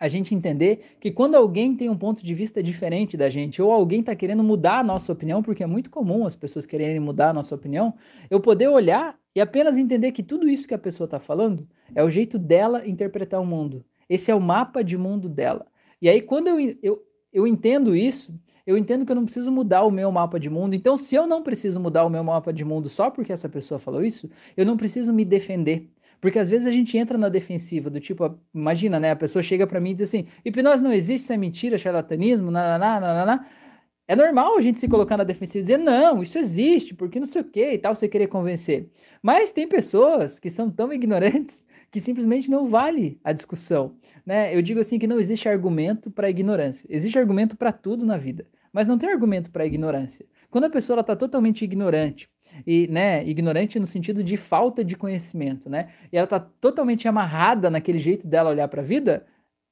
a 0.00 0.08
gente 0.08 0.34
entender 0.34 0.96
que 0.98 1.10
quando 1.10 1.34
alguém 1.34 1.76
tem 1.76 1.90
um 1.90 1.98
ponto 1.98 2.24
de 2.24 2.32
vista 2.32 2.62
diferente 2.62 3.18
da 3.18 3.28
gente, 3.28 3.60
ou 3.60 3.70
alguém 3.70 4.00
está 4.00 4.16
querendo 4.16 4.42
mudar 4.42 4.78
a 4.78 4.82
nossa 4.82 5.12
opinião, 5.12 5.42
porque 5.42 5.62
é 5.62 5.66
muito 5.66 5.90
comum 5.90 6.24
as 6.24 6.34
pessoas 6.34 6.64
quererem 6.64 6.98
mudar 6.98 7.28
a 7.28 7.34
nossa 7.34 7.54
opinião, 7.54 7.92
eu 8.30 8.40
poder 8.40 8.68
olhar 8.68 9.18
e 9.36 9.40
apenas 9.42 9.76
entender 9.76 10.12
que 10.12 10.22
tudo 10.22 10.48
isso 10.48 10.66
que 10.66 10.72
a 10.72 10.78
pessoa 10.78 11.04
está 11.04 11.20
falando 11.20 11.68
é 11.94 12.02
o 12.02 12.08
jeito 12.08 12.38
dela 12.38 12.88
interpretar 12.88 13.38
o 13.42 13.44
mundo. 13.44 13.84
Esse 14.08 14.30
é 14.30 14.34
o 14.34 14.40
mapa 14.40 14.82
de 14.82 14.96
mundo 14.96 15.28
dela. 15.28 15.66
E 16.00 16.08
aí, 16.08 16.22
quando 16.22 16.48
eu, 16.48 16.58
eu, 16.82 17.02
eu 17.32 17.46
entendo 17.46 17.94
isso, 17.94 18.34
eu 18.66 18.76
entendo 18.76 19.04
que 19.04 19.12
eu 19.12 19.16
não 19.16 19.24
preciso 19.24 19.50
mudar 19.50 19.84
o 19.84 19.90
meu 19.90 20.10
mapa 20.12 20.38
de 20.38 20.50
mundo. 20.50 20.74
Então, 20.74 20.96
se 20.96 21.14
eu 21.14 21.26
não 21.26 21.42
preciso 21.42 21.80
mudar 21.80 22.04
o 22.04 22.10
meu 22.10 22.22
mapa 22.22 22.52
de 22.52 22.64
mundo 22.64 22.88
só 22.88 23.10
porque 23.10 23.32
essa 23.32 23.48
pessoa 23.48 23.80
falou 23.80 24.04
isso, 24.04 24.30
eu 24.56 24.64
não 24.64 24.76
preciso 24.76 25.12
me 25.12 25.24
defender. 25.24 25.88
Porque 26.20 26.38
às 26.38 26.48
vezes 26.48 26.66
a 26.66 26.72
gente 26.72 26.96
entra 26.98 27.16
na 27.16 27.28
defensiva, 27.28 27.88
do 27.88 27.98
tipo, 27.98 28.38
imagina, 28.54 29.00
né? 29.00 29.10
A 29.12 29.16
pessoa 29.16 29.42
chega 29.42 29.66
para 29.66 29.80
mim 29.80 29.90
e 29.90 29.94
diz 29.94 30.08
assim: 30.08 30.26
hipnose 30.44 30.82
não 30.82 30.92
existe, 30.92 31.24
isso 31.24 31.32
é 31.32 31.36
mentira, 31.36 31.78
charlatanismo, 31.78 32.50
nananá, 32.50 33.00
nananá. 33.00 33.46
É 34.06 34.16
normal 34.16 34.56
a 34.58 34.60
gente 34.60 34.80
se 34.80 34.88
colocar 34.88 35.16
na 35.16 35.22
defensiva 35.22 35.60
e 35.60 35.62
dizer, 35.62 35.78
não, 35.78 36.20
isso 36.20 36.36
existe, 36.36 36.94
porque 36.94 37.20
não 37.20 37.26
sei 37.28 37.42
o 37.42 37.44
que 37.44 37.74
e 37.74 37.78
tal, 37.78 37.94
você 37.94 38.08
querer 38.08 38.26
convencer. 38.26 38.90
Mas 39.22 39.52
tem 39.52 39.68
pessoas 39.68 40.40
que 40.40 40.50
são 40.50 40.68
tão 40.68 40.92
ignorantes 40.92 41.64
que 41.90 42.00
simplesmente 42.00 42.50
não 42.50 42.68
vale 42.68 43.18
a 43.24 43.32
discussão. 43.32 43.94
Né? 44.24 44.54
Eu 44.54 44.62
digo 44.62 44.80
assim 44.80 44.98
que 44.98 45.06
não 45.06 45.18
existe 45.18 45.48
argumento 45.48 46.10
para 46.10 46.30
ignorância. 46.30 46.86
Existe 46.90 47.18
argumento 47.18 47.56
para 47.56 47.72
tudo 47.72 48.06
na 48.06 48.16
vida, 48.16 48.46
mas 48.72 48.86
não 48.86 48.96
tem 48.96 49.10
argumento 49.10 49.50
para 49.50 49.66
ignorância. 49.66 50.26
Quando 50.50 50.64
a 50.64 50.70
pessoa 50.70 51.00
está 51.00 51.16
totalmente 51.16 51.64
ignorante, 51.64 52.28
e, 52.66 52.88
né, 52.88 53.24
ignorante 53.26 53.78
no 53.78 53.86
sentido 53.86 54.24
de 54.24 54.36
falta 54.36 54.84
de 54.84 54.96
conhecimento, 54.96 55.70
né? 55.70 55.90
E 56.12 56.16
ela 56.16 56.24
está 56.24 56.40
totalmente 56.40 57.06
amarrada 57.06 57.70
naquele 57.70 57.98
jeito 57.98 58.26
dela 58.26 58.50
olhar 58.50 58.66
para 58.68 58.82
a 58.82 58.84
vida, 58.84 59.24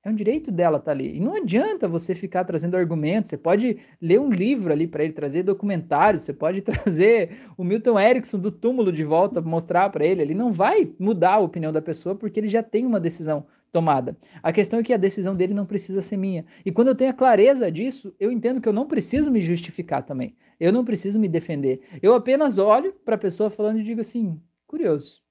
é 0.05 0.11
um 0.11 0.15
direito 0.15 0.53
dela 0.53 0.79
estar 0.79 0.87
tá 0.87 0.91
ali. 0.93 1.17
E 1.17 1.21
não 1.21 1.35
adianta 1.35 1.89
você 1.89 2.15
ficar 2.15 2.45
trazendo 2.45 2.77
argumentos. 2.77 3.31
Você 3.31 3.37
pode 3.37 3.79
ler 4.01 4.21
um 4.21 4.31
livro 4.31 4.73
ali 4.73 4.87
para 4.87 5.05
ele, 5.05 5.13
trazer 5.13 5.43
documentários, 5.43 6.23
você 6.23 6.33
pode 6.33 6.61
trazer 6.63 7.39
o 7.57 7.65
Milton 7.65 7.99
Erickson 7.99 8.39
do 8.39 8.51
túmulo 8.51 8.93
de 8.93 9.05
volta, 9.05 9.41
mostrar 9.41 9.91
para 9.91 10.07
ele. 10.07 10.23
Ele 10.23 10.35
não 10.35 10.53
vai 10.53 10.93
mudar 10.99 11.35
a 11.35 11.41
opinião 11.41 11.73
da 11.73 11.83
pessoa 11.83 12.15
porque 12.15 12.39
ele 12.39 12.49
já 12.49 12.63
tem 12.63 12.87
uma 12.87 13.01
decisão 13.01 13.47
tomada. 13.73 14.17
A 14.43 14.53
questão 14.53 14.79
é 14.79 14.83
que 14.83 14.95
a 14.95 14.97
decisão 14.97 15.35
dele 15.35 15.53
não 15.53 15.67
precisa 15.67 16.01
ser 16.01 16.17
minha. 16.17 16.45
E 16.65 16.73
quando 16.73 16.89
eu 16.89 16.95
tenho 16.95 17.11
a 17.11 17.15
clareza 17.15 17.71
disso, 17.71 18.15
eu 18.19 18.33
entendo 18.33 18.61
que 18.61 18.69
eu 18.69 18.73
não 18.73 18.87
preciso 18.87 19.31
me 19.31 19.43
justificar 19.43 20.03
também. 20.05 20.35
Eu 20.59 20.73
não 20.73 20.85
preciso 20.85 21.19
me 21.19 21.29
defender. 21.29 21.83
Eu 22.03 22.15
apenas 22.15 22.57
olho 22.59 22.93
para 23.05 23.15
a 23.17 23.19
pessoa 23.19 23.51
falando 23.51 23.81
e 23.81 23.85
digo 23.85 24.01
assim: 24.01 24.41
curioso. 24.67 25.23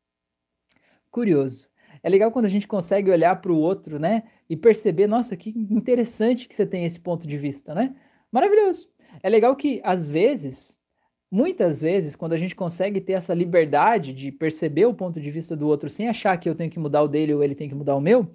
Curioso. 1.09 1.68
É 2.03 2.09
legal 2.09 2.32
quando 2.32 2.45
a 2.45 2.49
gente 2.49 2.68
consegue 2.68 3.09
olhar 3.09 3.41
para 3.41 3.51
o 3.51 3.57
outro, 3.57 3.99
né? 3.99 4.24
E 4.50 4.56
perceber, 4.56 5.08
nossa, 5.08 5.36
que 5.36 5.50
interessante 5.50 6.48
que 6.48 6.56
você 6.56 6.66
tem 6.66 6.86
esse 6.86 7.00
ponto 7.00 7.28
de 7.28 7.38
vista, 7.38 7.76
né? 7.76 7.95
Maravilhoso. 8.32 8.89
É 9.22 9.30
legal 9.30 9.56
que, 9.56 9.82
às 9.84 10.10
vezes, 10.10 10.78
muitas 11.32 11.82
vezes, 11.82 12.16
quando 12.16 12.34
a 12.34 12.38
gente 12.38 12.56
consegue 12.56 13.02
ter 13.02 13.14
essa 13.14 13.34
liberdade 13.34 14.14
de 14.14 14.32
perceber 14.32 14.86
o 14.86 14.93
ponto 14.93 15.20
de 15.20 15.30
vista 15.32 15.56
do 15.56 15.68
outro 15.68 15.89
sem 15.89 16.08
achar 16.08 16.38
que 16.38 16.50
eu 16.50 16.56
tenho 16.56 16.72
que 16.72 16.80
mudar 16.80 17.04
o 17.04 17.08
dele 17.08 17.34
ou 17.34 17.43
ele 17.43 17.56
tem 17.56 17.70
que 17.70 17.76
mudar 17.76 17.95
o 17.95 18.02
meu, 18.02 18.28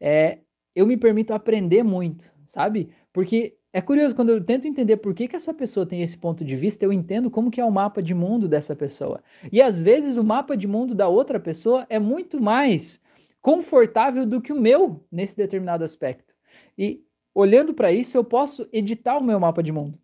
é, 0.00 0.38
eu 0.74 0.86
me 0.86 0.96
permito 0.96 1.32
aprender 1.32 1.82
muito, 1.82 2.32
sabe? 2.46 2.90
Porque 3.12 3.56
é 3.72 3.80
curioso, 3.80 4.14
quando 4.14 4.30
eu 4.30 4.42
tento 4.42 4.68
entender 4.68 4.98
por 4.98 5.14
que, 5.14 5.26
que 5.26 5.34
essa 5.36 5.52
pessoa 5.52 5.84
tem 5.84 6.00
esse 6.02 6.16
ponto 6.16 6.44
de 6.44 6.56
vista, 6.56 6.84
eu 6.84 6.92
entendo 6.92 7.30
como 7.30 7.50
que 7.50 7.60
é 7.60 7.64
o 7.64 7.72
mapa 7.72 8.02
de 8.02 8.14
mundo 8.14 8.48
dessa 8.48 8.74
pessoa. 8.76 9.22
E 9.50 9.60
às 9.60 9.80
vezes 9.80 10.16
o 10.16 10.22
mapa 10.22 10.56
de 10.56 10.66
mundo 10.66 10.94
da 10.94 11.08
outra 11.08 11.40
pessoa 11.40 11.86
é 11.88 11.98
muito 11.98 12.40
mais 12.40 13.00
confortável 13.44 14.24
do 14.24 14.40
que 14.40 14.54
o 14.54 14.58
meu 14.58 15.04
nesse 15.12 15.36
determinado 15.36 15.84
aspecto. 15.84 16.34
E 16.78 17.04
olhando 17.34 17.74
para 17.74 17.92
isso, 17.92 18.16
eu 18.16 18.24
posso 18.24 18.66
editar 18.72 19.18
o 19.18 19.22
meu 19.22 19.38
mapa 19.38 19.62
de 19.62 19.70
mundo. 19.70 19.98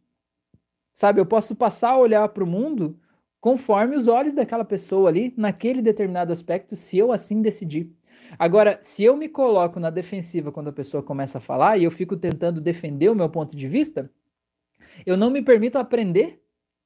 Sabe, 0.92 1.22
eu 1.22 1.24
posso 1.24 1.56
passar 1.56 1.92
a 1.92 1.98
olhar 1.98 2.28
para 2.28 2.44
o 2.44 2.46
mundo 2.46 3.00
conforme 3.40 3.96
os 3.96 4.06
olhos 4.06 4.34
daquela 4.34 4.62
pessoa 4.62 5.08
ali, 5.08 5.32
naquele 5.38 5.80
determinado 5.80 6.30
aspecto, 6.30 6.76
se 6.76 6.98
eu 6.98 7.10
assim 7.10 7.40
decidir. 7.40 7.90
Agora, 8.38 8.78
se 8.82 9.04
eu 9.04 9.16
me 9.16 9.26
coloco 9.26 9.80
na 9.80 9.88
defensiva 9.88 10.52
quando 10.52 10.68
a 10.68 10.72
pessoa 10.72 11.02
começa 11.02 11.38
a 11.38 11.40
falar 11.40 11.78
e 11.78 11.84
eu 11.84 11.90
fico 11.90 12.18
tentando 12.18 12.60
defender 12.60 13.08
o 13.08 13.16
meu 13.16 13.30
ponto 13.30 13.56
de 13.56 13.66
vista, 13.66 14.10
eu 15.06 15.16
não 15.16 15.30
me 15.30 15.40
permito 15.40 15.78
aprender 15.78 16.42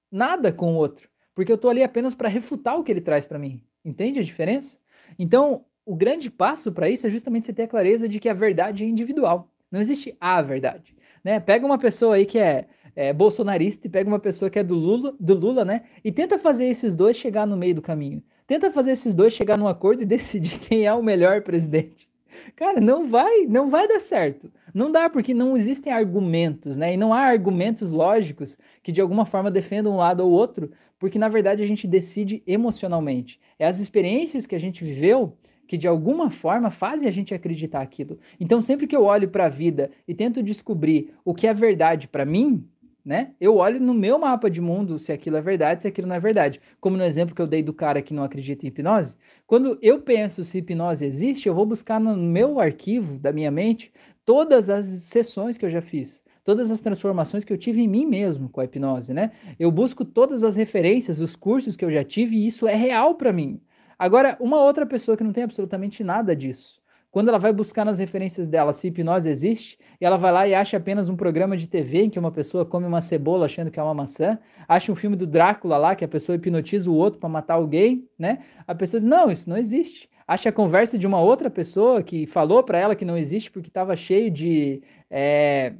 nada 0.08 0.52
com 0.52 0.74
o 0.74 0.76
outro, 0.76 1.08
porque 1.34 1.50
eu 1.50 1.56
estou 1.56 1.72
ali 1.72 1.82
apenas 1.82 2.14
para 2.14 2.28
refutar 2.28 2.78
o 2.78 2.84
que 2.84 2.92
ele 2.92 3.00
traz 3.00 3.26
para 3.26 3.40
mim. 3.40 3.60
Entende 3.84 4.20
a 4.20 4.22
diferença? 4.22 4.78
Então, 5.18 5.64
o 5.86 5.94
grande 5.94 6.30
passo 6.30 6.72
para 6.72 6.88
isso 6.88 7.06
é 7.06 7.10
justamente 7.10 7.46
você 7.46 7.52
ter 7.52 7.64
a 7.64 7.68
clareza 7.68 8.08
de 8.08 8.18
que 8.18 8.28
a 8.28 8.34
verdade 8.34 8.84
é 8.84 8.86
individual. 8.86 9.50
Não 9.70 9.80
existe 9.80 10.16
a 10.20 10.40
verdade. 10.40 10.94
Né? 11.22 11.40
Pega 11.40 11.66
uma 11.66 11.78
pessoa 11.78 12.16
aí 12.16 12.26
que 12.26 12.38
é, 12.38 12.66
é 12.94 13.12
bolsonarista 13.12 13.86
e 13.86 13.90
pega 13.90 14.08
uma 14.08 14.18
pessoa 14.18 14.50
que 14.50 14.58
é 14.58 14.62
do 14.62 14.74
Lula, 14.74 15.14
do 15.18 15.34
Lula, 15.34 15.64
né? 15.64 15.82
E 16.04 16.12
tenta 16.12 16.38
fazer 16.38 16.66
esses 16.66 16.94
dois 16.94 17.16
chegar 17.16 17.46
no 17.46 17.56
meio 17.56 17.74
do 17.74 17.82
caminho. 17.82 18.22
Tenta 18.46 18.70
fazer 18.70 18.92
esses 18.92 19.14
dois 19.14 19.32
chegar 19.32 19.58
num 19.58 19.66
acordo 19.66 20.02
e 20.02 20.06
decidir 20.06 20.58
quem 20.58 20.86
é 20.86 20.92
o 20.92 21.02
melhor 21.02 21.42
presidente. 21.42 22.08
Cara, 22.56 22.80
não 22.80 23.08
vai, 23.08 23.46
não 23.46 23.70
vai 23.70 23.86
dar 23.88 24.00
certo. 24.00 24.52
Não 24.72 24.90
dá 24.90 25.08
porque 25.08 25.32
não 25.32 25.56
existem 25.56 25.92
argumentos, 25.92 26.76
né? 26.76 26.94
E 26.94 26.96
não 26.96 27.12
há 27.14 27.20
argumentos 27.20 27.90
lógicos 27.90 28.58
que 28.82 28.92
de 28.92 29.00
alguma 29.00 29.24
forma 29.24 29.50
defendam 29.50 29.92
um 29.92 29.96
lado 29.96 30.20
ou 30.20 30.30
outro, 30.30 30.70
porque 30.98 31.18
na 31.18 31.28
verdade 31.28 31.62
a 31.62 31.66
gente 31.66 31.86
decide 31.86 32.42
emocionalmente. 32.46 33.40
É 33.58 33.66
as 33.66 33.78
experiências 33.78 34.46
que 34.46 34.54
a 34.54 34.60
gente 34.60 34.84
viveu 34.84 35.36
que 35.74 35.78
de 35.78 35.88
alguma 35.88 36.30
forma 36.30 36.70
fazem 36.70 37.08
a 37.08 37.10
gente 37.10 37.34
acreditar 37.34 37.80
aquilo. 37.80 38.16
Então, 38.38 38.62
sempre 38.62 38.86
que 38.86 38.94
eu 38.94 39.02
olho 39.02 39.28
para 39.28 39.46
a 39.46 39.48
vida 39.48 39.90
e 40.06 40.14
tento 40.14 40.40
descobrir 40.40 41.12
o 41.24 41.34
que 41.34 41.48
é 41.48 41.52
verdade 41.52 42.06
para 42.06 42.24
mim, 42.24 42.64
né? 43.04 43.32
Eu 43.40 43.56
olho 43.56 43.80
no 43.80 43.92
meu 43.92 44.16
mapa 44.16 44.48
de 44.48 44.60
mundo 44.60 45.00
se 45.00 45.10
aquilo 45.10 45.36
é 45.36 45.42
verdade, 45.42 45.82
se 45.82 45.88
aquilo 45.88 46.06
não 46.06 46.14
é 46.14 46.20
verdade. 46.20 46.60
Como 46.80 46.96
no 46.96 47.02
exemplo 47.02 47.34
que 47.34 47.42
eu 47.42 47.46
dei 47.48 47.60
do 47.60 47.72
cara 47.72 48.00
que 48.00 48.14
não 48.14 48.22
acredita 48.22 48.64
em 48.64 48.68
hipnose, 48.68 49.16
quando 49.48 49.76
eu 49.82 50.00
penso 50.00 50.44
se 50.44 50.58
hipnose 50.58 51.04
existe, 51.04 51.48
eu 51.48 51.54
vou 51.56 51.66
buscar 51.66 51.98
no 51.98 52.16
meu 52.16 52.60
arquivo 52.60 53.18
da 53.18 53.32
minha 53.32 53.50
mente 53.50 53.92
todas 54.24 54.70
as 54.70 54.86
sessões 54.86 55.58
que 55.58 55.66
eu 55.66 55.70
já 55.70 55.82
fiz, 55.82 56.22
todas 56.44 56.70
as 56.70 56.80
transformações 56.80 57.44
que 57.44 57.52
eu 57.52 57.58
tive 57.58 57.82
em 57.82 57.88
mim 57.88 58.06
mesmo 58.06 58.48
com 58.48 58.60
a 58.60 58.64
hipnose, 58.64 59.12
né? 59.12 59.32
Eu 59.58 59.72
busco 59.72 60.04
todas 60.04 60.44
as 60.44 60.54
referências, 60.54 61.18
os 61.18 61.34
cursos 61.34 61.76
que 61.76 61.84
eu 61.84 61.90
já 61.90 62.04
tive 62.04 62.36
e 62.36 62.46
isso 62.46 62.68
é 62.68 62.76
real 62.76 63.16
para 63.16 63.32
mim. 63.32 63.60
Agora, 63.98 64.36
uma 64.40 64.62
outra 64.62 64.86
pessoa 64.86 65.16
que 65.16 65.24
não 65.24 65.32
tem 65.32 65.44
absolutamente 65.44 66.02
nada 66.02 66.34
disso, 66.34 66.82
quando 67.10 67.28
ela 67.28 67.38
vai 67.38 67.52
buscar 67.52 67.84
nas 67.84 67.98
referências 67.98 68.48
dela 68.48 68.72
se 68.72 68.88
hipnose 68.88 69.28
existe, 69.28 69.78
e 70.00 70.04
ela 70.04 70.16
vai 70.16 70.32
lá 70.32 70.48
e 70.48 70.54
acha 70.54 70.76
apenas 70.76 71.08
um 71.08 71.14
programa 71.14 71.56
de 71.56 71.68
TV 71.68 72.02
em 72.02 72.10
que 72.10 72.18
uma 72.18 72.32
pessoa 72.32 72.66
come 72.66 72.86
uma 72.86 73.00
cebola 73.00 73.46
achando 73.46 73.70
que 73.70 73.78
é 73.78 73.82
uma 73.82 73.94
maçã, 73.94 74.36
acha 74.66 74.90
um 74.90 74.96
filme 74.96 75.14
do 75.14 75.26
Drácula 75.26 75.76
lá 75.76 75.94
que 75.94 76.04
a 76.04 76.08
pessoa 76.08 76.34
hipnotiza 76.34 76.90
o 76.90 76.94
outro 76.94 77.20
para 77.20 77.28
matar 77.28 77.54
alguém, 77.54 78.08
né? 78.18 78.40
A 78.66 78.74
pessoa 78.74 79.00
diz: 79.00 79.08
"Não, 79.08 79.30
isso 79.30 79.48
não 79.48 79.56
existe". 79.56 80.10
Acha 80.26 80.48
a 80.48 80.52
conversa 80.52 80.98
de 80.98 81.06
uma 81.06 81.20
outra 81.20 81.48
pessoa 81.48 82.02
que 82.02 82.26
falou 82.26 82.64
para 82.64 82.78
ela 82.78 82.96
que 82.96 83.04
não 83.04 83.16
existe 83.16 83.50
porque 83.50 83.68
estava 83.68 83.94
cheio 83.94 84.28
de 84.30 84.82
é, 85.08 85.74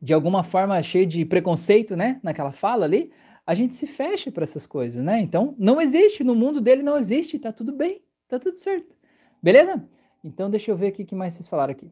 de 0.00 0.12
alguma 0.14 0.42
forma 0.44 0.80
cheio 0.82 1.06
de 1.06 1.24
preconceito, 1.24 1.96
né, 1.96 2.20
naquela 2.22 2.52
fala 2.52 2.84
ali, 2.84 3.10
a 3.48 3.54
gente 3.54 3.74
se 3.74 3.86
fecha 3.86 4.30
para 4.30 4.44
essas 4.44 4.66
coisas, 4.66 5.02
né? 5.02 5.20
Então, 5.20 5.54
não 5.58 5.80
existe, 5.80 6.22
no 6.22 6.34
mundo 6.34 6.60
dele 6.60 6.82
não 6.82 6.98
existe, 6.98 7.38
tá 7.38 7.50
tudo 7.50 7.72
bem, 7.72 8.02
tá 8.28 8.38
tudo 8.38 8.58
certo. 8.58 8.94
Beleza? 9.42 9.82
Então, 10.22 10.50
deixa 10.50 10.70
eu 10.70 10.76
ver 10.76 10.88
aqui 10.88 11.02
o 11.02 11.06
que 11.06 11.14
mais 11.14 11.32
vocês 11.32 11.48
falaram 11.48 11.72
aqui. 11.72 11.90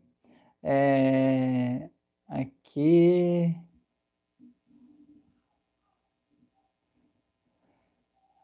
É... 0.63 1.89
Aqui. 2.29 3.57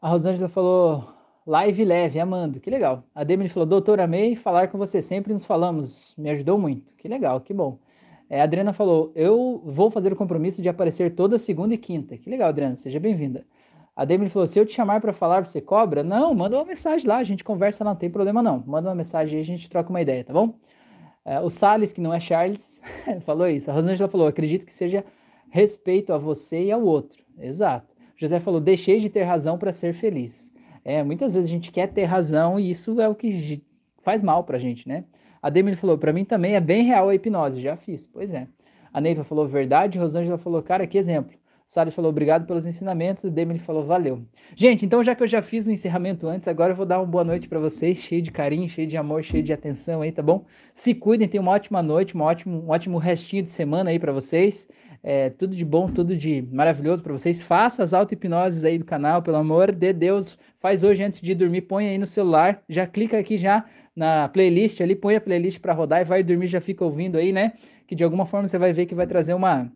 A 0.01 0.09
Rosângela 0.09 0.49
falou 0.49 1.13
live 1.45 1.85
leve, 1.85 2.19
amando, 2.19 2.59
que 2.59 2.71
legal. 2.71 3.03
A 3.13 3.23
Demi 3.23 3.47
falou, 3.47 3.67
doutor, 3.67 3.99
amei 3.99 4.35
falar 4.35 4.69
com 4.69 4.79
você, 4.79 5.03
sempre 5.03 5.33
nos 5.33 5.45
falamos, 5.45 6.15
me 6.17 6.31
ajudou 6.31 6.57
muito, 6.57 6.95
que 6.95 7.07
legal, 7.07 7.39
que 7.41 7.53
bom. 7.53 7.77
É, 8.33 8.41
a 8.41 8.45
Adriana 8.45 8.73
falou, 8.73 9.11
eu 9.13 9.61
vou 9.63 9.91
fazer 9.91 10.11
o 10.11 10.15
compromisso 10.15 10.59
de 10.59 10.67
aparecer 10.67 11.13
toda 11.13 11.37
segunda 11.37 11.75
e 11.75 11.77
quinta, 11.77 12.17
que 12.17 12.27
legal, 12.27 12.49
Adriana, 12.49 12.75
seja 12.75 12.99
bem-vinda. 12.99 13.45
A 13.95 14.03
Demi 14.05 14.27
falou: 14.27 14.47
se 14.47 14.59
eu 14.59 14.65
te 14.65 14.73
chamar 14.73 14.99
para 15.01 15.13
falar, 15.13 15.45
você 15.45 15.61
cobra? 15.61 16.01
Não, 16.01 16.33
manda 16.33 16.57
uma 16.57 16.65
mensagem 16.65 17.07
lá, 17.07 17.17
a 17.17 17.23
gente 17.23 17.43
conversa, 17.43 17.83
não 17.83 17.95
tem 17.95 18.09
problema 18.09 18.41
não. 18.41 18.63
Manda 18.65 18.89
uma 18.89 18.95
mensagem 18.95 19.37
aí, 19.37 19.43
a 19.43 19.45
gente 19.45 19.69
troca 19.69 19.91
uma 19.91 20.01
ideia, 20.01 20.23
tá 20.23 20.33
bom? 20.33 20.55
É, 21.23 21.39
o 21.41 21.51
Salles, 21.51 21.93
que 21.93 22.01
não 22.01 22.11
é 22.11 22.19
Charles, 22.19 22.81
falou 23.21 23.47
isso. 23.47 23.69
A 23.69 23.73
Rosângela 23.75 24.09
falou: 24.09 24.25
acredito 24.25 24.65
que 24.65 24.73
seja 24.73 25.05
respeito 25.51 26.11
a 26.11 26.17
você 26.17 26.63
e 26.63 26.71
ao 26.71 26.81
outro. 26.81 27.23
Exato. 27.37 27.93
O 28.17 28.19
José 28.19 28.39
falou: 28.39 28.59
deixei 28.59 28.99
de 28.99 29.11
ter 29.11 29.21
razão 29.21 29.59
para 29.59 29.71
ser 29.71 29.93
feliz. 29.93 30.51
É, 30.83 31.03
muitas 31.03 31.35
vezes 31.35 31.47
a 31.47 31.53
gente 31.53 31.71
quer 31.71 31.85
ter 31.93 32.05
razão 32.05 32.59
e 32.59 32.71
isso 32.71 32.99
é 32.99 33.07
o 33.07 33.13
que 33.13 33.61
faz 34.01 34.23
mal 34.23 34.43
pra 34.43 34.57
gente, 34.57 34.89
né? 34.89 35.03
A 35.43 35.49
Demi 35.49 35.75
falou: 35.75 35.97
para 35.97 36.13
mim 36.13 36.23
também 36.23 36.55
é 36.55 36.61
bem 36.61 36.83
real 36.83 37.09
a 37.09 37.13
hipnose, 37.13 37.61
já 37.61 37.75
fiz. 37.75 38.07
Pois 38.07 38.33
é. 38.33 38.47
A 38.93 39.01
Neiva 39.01 39.25
falou 39.25 39.45
verdade, 39.47 39.99
Rosângela 39.99 40.37
falou, 40.37 40.63
cara, 40.63 40.87
que 40.87 40.97
exemplo. 40.97 41.35
Salles 41.65 41.93
falou 41.93 42.11
obrigado 42.11 42.45
pelos 42.45 42.65
ensinamentos, 42.65 43.23
o 43.23 43.31
Demily 43.31 43.57
falou 43.57 43.85
valeu. 43.85 44.21
Gente, 44.55 44.85
então 44.85 45.03
já 45.03 45.15
que 45.15 45.23
eu 45.23 45.27
já 45.27 45.41
fiz 45.41 45.65
o 45.65 45.71
encerramento 45.71 46.27
antes, 46.27 46.47
agora 46.47 46.71
eu 46.71 46.75
vou 46.75 46.85
dar 46.85 46.99
uma 46.99 47.05
boa 47.05 47.23
noite 47.23 47.47
para 47.47 47.59
vocês, 47.59 47.97
cheio 47.97 48.21
de 48.21 48.31
carinho, 48.31 48.69
cheio 48.69 48.87
de 48.87 48.95
amor, 48.95 49.23
cheio 49.23 49.41
de 49.41 49.51
atenção 49.51 50.01
aí, 50.01 50.11
tá 50.11 50.21
bom? 50.21 50.45
Se 50.75 50.93
cuidem, 50.93 51.27
tenham 51.27 51.41
uma 51.41 51.53
ótima 51.53 51.81
noite, 51.81 52.13
uma 52.13 52.25
ótimo, 52.25 52.63
um 52.63 52.69
ótimo 52.69 52.97
restinho 52.97 53.41
de 53.41 53.49
semana 53.49 53.89
aí 53.89 53.97
para 53.97 54.11
vocês. 54.11 54.67
É, 55.01 55.29
tudo 55.31 55.55
de 55.55 55.65
bom, 55.65 55.89
tudo 55.89 56.15
de 56.15 56.47
maravilhoso 56.51 57.03
para 57.03 57.11
vocês. 57.11 57.41
Façam 57.41 57.83
as 57.83 57.93
auto-hipnoses 57.93 58.63
aí 58.63 58.77
do 58.77 58.85
canal, 58.85 59.21
pelo 59.21 59.37
amor 59.37 59.71
de 59.71 59.91
Deus. 59.91 60.37
Faz 60.57 60.83
hoje 60.83 61.03
antes 61.03 61.19
de 61.19 61.33
dormir, 61.33 61.61
põe 61.61 61.89
aí 61.89 61.97
no 61.97 62.07
celular, 62.07 62.61
já 62.69 62.85
clica 62.85 63.17
aqui 63.17 63.37
já 63.37 63.65
na 63.95 64.27
playlist 64.29 64.81
ali, 64.81 64.95
põe 64.95 65.15
a 65.15 65.21
playlist 65.21 65.59
para 65.59 65.73
rodar 65.73 66.01
e 66.01 66.05
vai 66.05 66.23
dormir, 66.23 66.47
já 66.47 66.61
fica 66.61 66.83
ouvindo 66.83 67.17
aí, 67.17 67.31
né? 67.31 67.53
Que 67.87 67.95
de 67.95 68.03
alguma 68.03 68.25
forma 68.25 68.47
você 68.47 68.57
vai 68.57 68.73
ver 68.73 68.85
que 68.85 68.95
vai 68.95 69.07
trazer 69.07 69.33
uma 69.33 69.71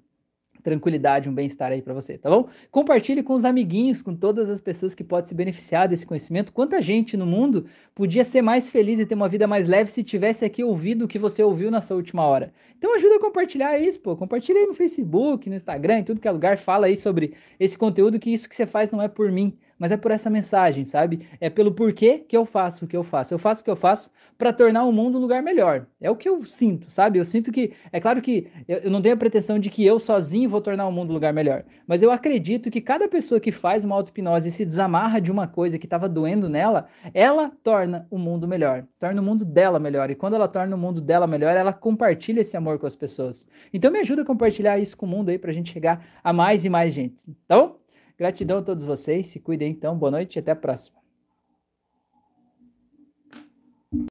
tranquilidade, 0.64 1.30
um 1.30 1.34
bem-estar 1.34 1.72
aí 1.72 1.82
para 1.82 1.94
você, 1.94 2.18
tá 2.18 2.30
bom? 2.30 2.50
Compartilhe 2.70 3.24
com 3.24 3.34
os 3.34 3.46
amiguinhos, 3.46 4.02
com 4.02 4.14
todas 4.14 4.50
as 4.50 4.60
pessoas 4.60 4.94
que 4.94 5.04
podem 5.04 5.26
se 5.26 5.34
beneficiar 5.34 5.88
desse 5.88 6.06
conhecimento. 6.06 6.52
Quanta 6.52 6.82
gente 6.82 7.16
no 7.16 7.26
mundo 7.26 7.66
podia 7.96 8.26
ser 8.26 8.42
mais 8.42 8.70
feliz 8.70 9.00
e 9.00 9.06
ter 9.06 9.16
uma 9.16 9.30
vida 9.30 9.48
mais 9.48 9.66
leve 9.66 9.90
se 9.92 10.04
tivesse 10.04 10.44
aqui 10.44 10.64
ouvido 10.64 11.06
o 11.06 11.08
que 11.08 11.18
você 11.18 11.42
ouviu 11.42 11.72
nessa 11.72 11.96
última 11.96 12.24
hora. 12.24 12.52
Então 12.78 12.94
ajuda 12.96 13.16
a 13.16 13.20
compartilhar 13.20 13.80
isso, 13.80 14.00
pô. 14.02 14.18
Compartilha 14.18 14.60
aí 14.60 14.66
no 14.66 14.74
Facebook, 14.74 15.50
no 15.50 15.56
Instagram, 15.56 16.00
em 16.00 16.04
tudo 16.04 16.20
que 16.20 16.28
é 16.28 16.32
lugar, 16.32 16.58
fala 16.58 16.88
aí 16.88 16.98
sobre 16.98 17.34
esse 17.58 17.78
conteúdo 17.78 18.20
que 18.20 18.30
isso 18.30 18.50
que 18.50 18.56
você 18.56 18.66
faz 18.66 18.92
não 18.92 19.02
é 19.02 19.08
por 19.08 19.32
mim, 19.32 19.58
mas 19.78 19.92
é 19.92 19.98
por 19.98 20.12
essa 20.12 20.30
mensagem, 20.30 20.86
sabe? 20.86 21.28
É 21.40 21.50
pelo 21.50 21.72
porquê 21.72 22.20
que 22.28 22.36
eu 22.36 22.46
faço 22.46 22.86
o 22.86 22.88
que 22.88 22.98
eu 22.98 23.04
faço. 23.04 23.34
Eu 23.34 23.40
faço 23.40 23.62
o 23.62 23.64
que 23.64 23.70
eu 23.70 23.76
faço 23.76 24.12
para 24.38 24.54
tornar 24.54 24.86
o 24.86 24.92
mundo 24.92 25.18
um 25.18 25.22
lugar 25.22 25.42
melhor. 25.42 25.88
É 26.00 26.10
o 26.10 26.16
que 26.16 26.28
eu 26.28 26.46
sinto, 26.46 26.90
sabe? 26.90 27.20
Eu 27.20 27.26
sinto 27.26 27.52
que, 27.52 27.74
é 27.92 28.00
claro 28.00 28.22
que 28.22 28.48
eu, 28.68 28.90
não 28.90 29.02
tenho 29.02 29.16
a 29.16 29.18
pretensão 29.18 29.60
de 29.60 29.70
que 29.70 29.86
eu 29.86 30.00
sozinho 30.00 30.50
vou 30.50 30.62
tornar 30.62 30.88
o 30.88 30.92
mundo 30.92 31.12
um 31.12 31.14
lugar 31.14 31.34
melhor, 31.34 31.64
mas 31.88 32.02
eu 32.02 32.12
acredito 32.12 32.70
que 32.70 32.82
cada 32.82 33.08
pessoa 33.08 33.40
que 33.40 33.52
faz 33.52 33.84
uma 33.84 33.96
auto-hipnose 33.96 34.50
e 34.50 34.52
se 34.52 34.66
desamarra 34.66 35.20
de 35.20 35.32
uma 35.32 35.48
coisa 35.48 35.78
que 35.78 35.86
estava 35.86 36.08
doendo 36.08 36.50
nela, 36.50 36.88
ela 37.14 37.52
torna 37.64 38.08
o 38.10 38.18
mundo 38.18 38.48
melhor, 38.48 38.86
torna 39.00 39.22
o 39.22 39.26
mundo 39.26 39.46
dela 39.46 39.80
melhor. 39.80 40.10
E 40.10 40.16
quando 40.16 40.36
ela 40.36 40.48
torna 40.48 40.76
o 40.76 40.80
mundo 40.80 41.02
dela 41.02 41.28
melhor, 41.28 41.56
ela 41.56 41.74
compartilha 41.74 42.42
esse 42.42 42.56
amor 42.56 42.80
com 42.80 42.86
as 42.86 42.96
pessoas. 42.96 43.48
Então 43.74 43.92
me 43.92 44.00
ajuda 44.00 44.22
a 44.22 44.26
compartilhar 44.26 44.78
isso 44.78 44.98
com 44.98 45.06
o 45.06 45.10
mundo 45.10 45.30
aí 45.30 45.38
pra 45.38 45.52
gente 45.52 45.72
chegar 45.72 46.06
a 46.24 46.34
mais 46.34 46.66
e 46.66 46.70
mais 46.70 46.94
gente, 46.94 47.26
tá 47.48 47.58
bom? 47.58 47.87
Gratidão 48.18 48.58
a 48.58 48.62
todos 48.64 48.84
vocês, 48.84 49.28
se 49.28 49.40
cuidem 49.40 49.72
então, 49.72 49.96
boa 49.96 50.10
noite 50.10 50.38
e 50.38 50.40
até 50.40 50.50
a 50.50 50.56
próxima. 50.56 50.97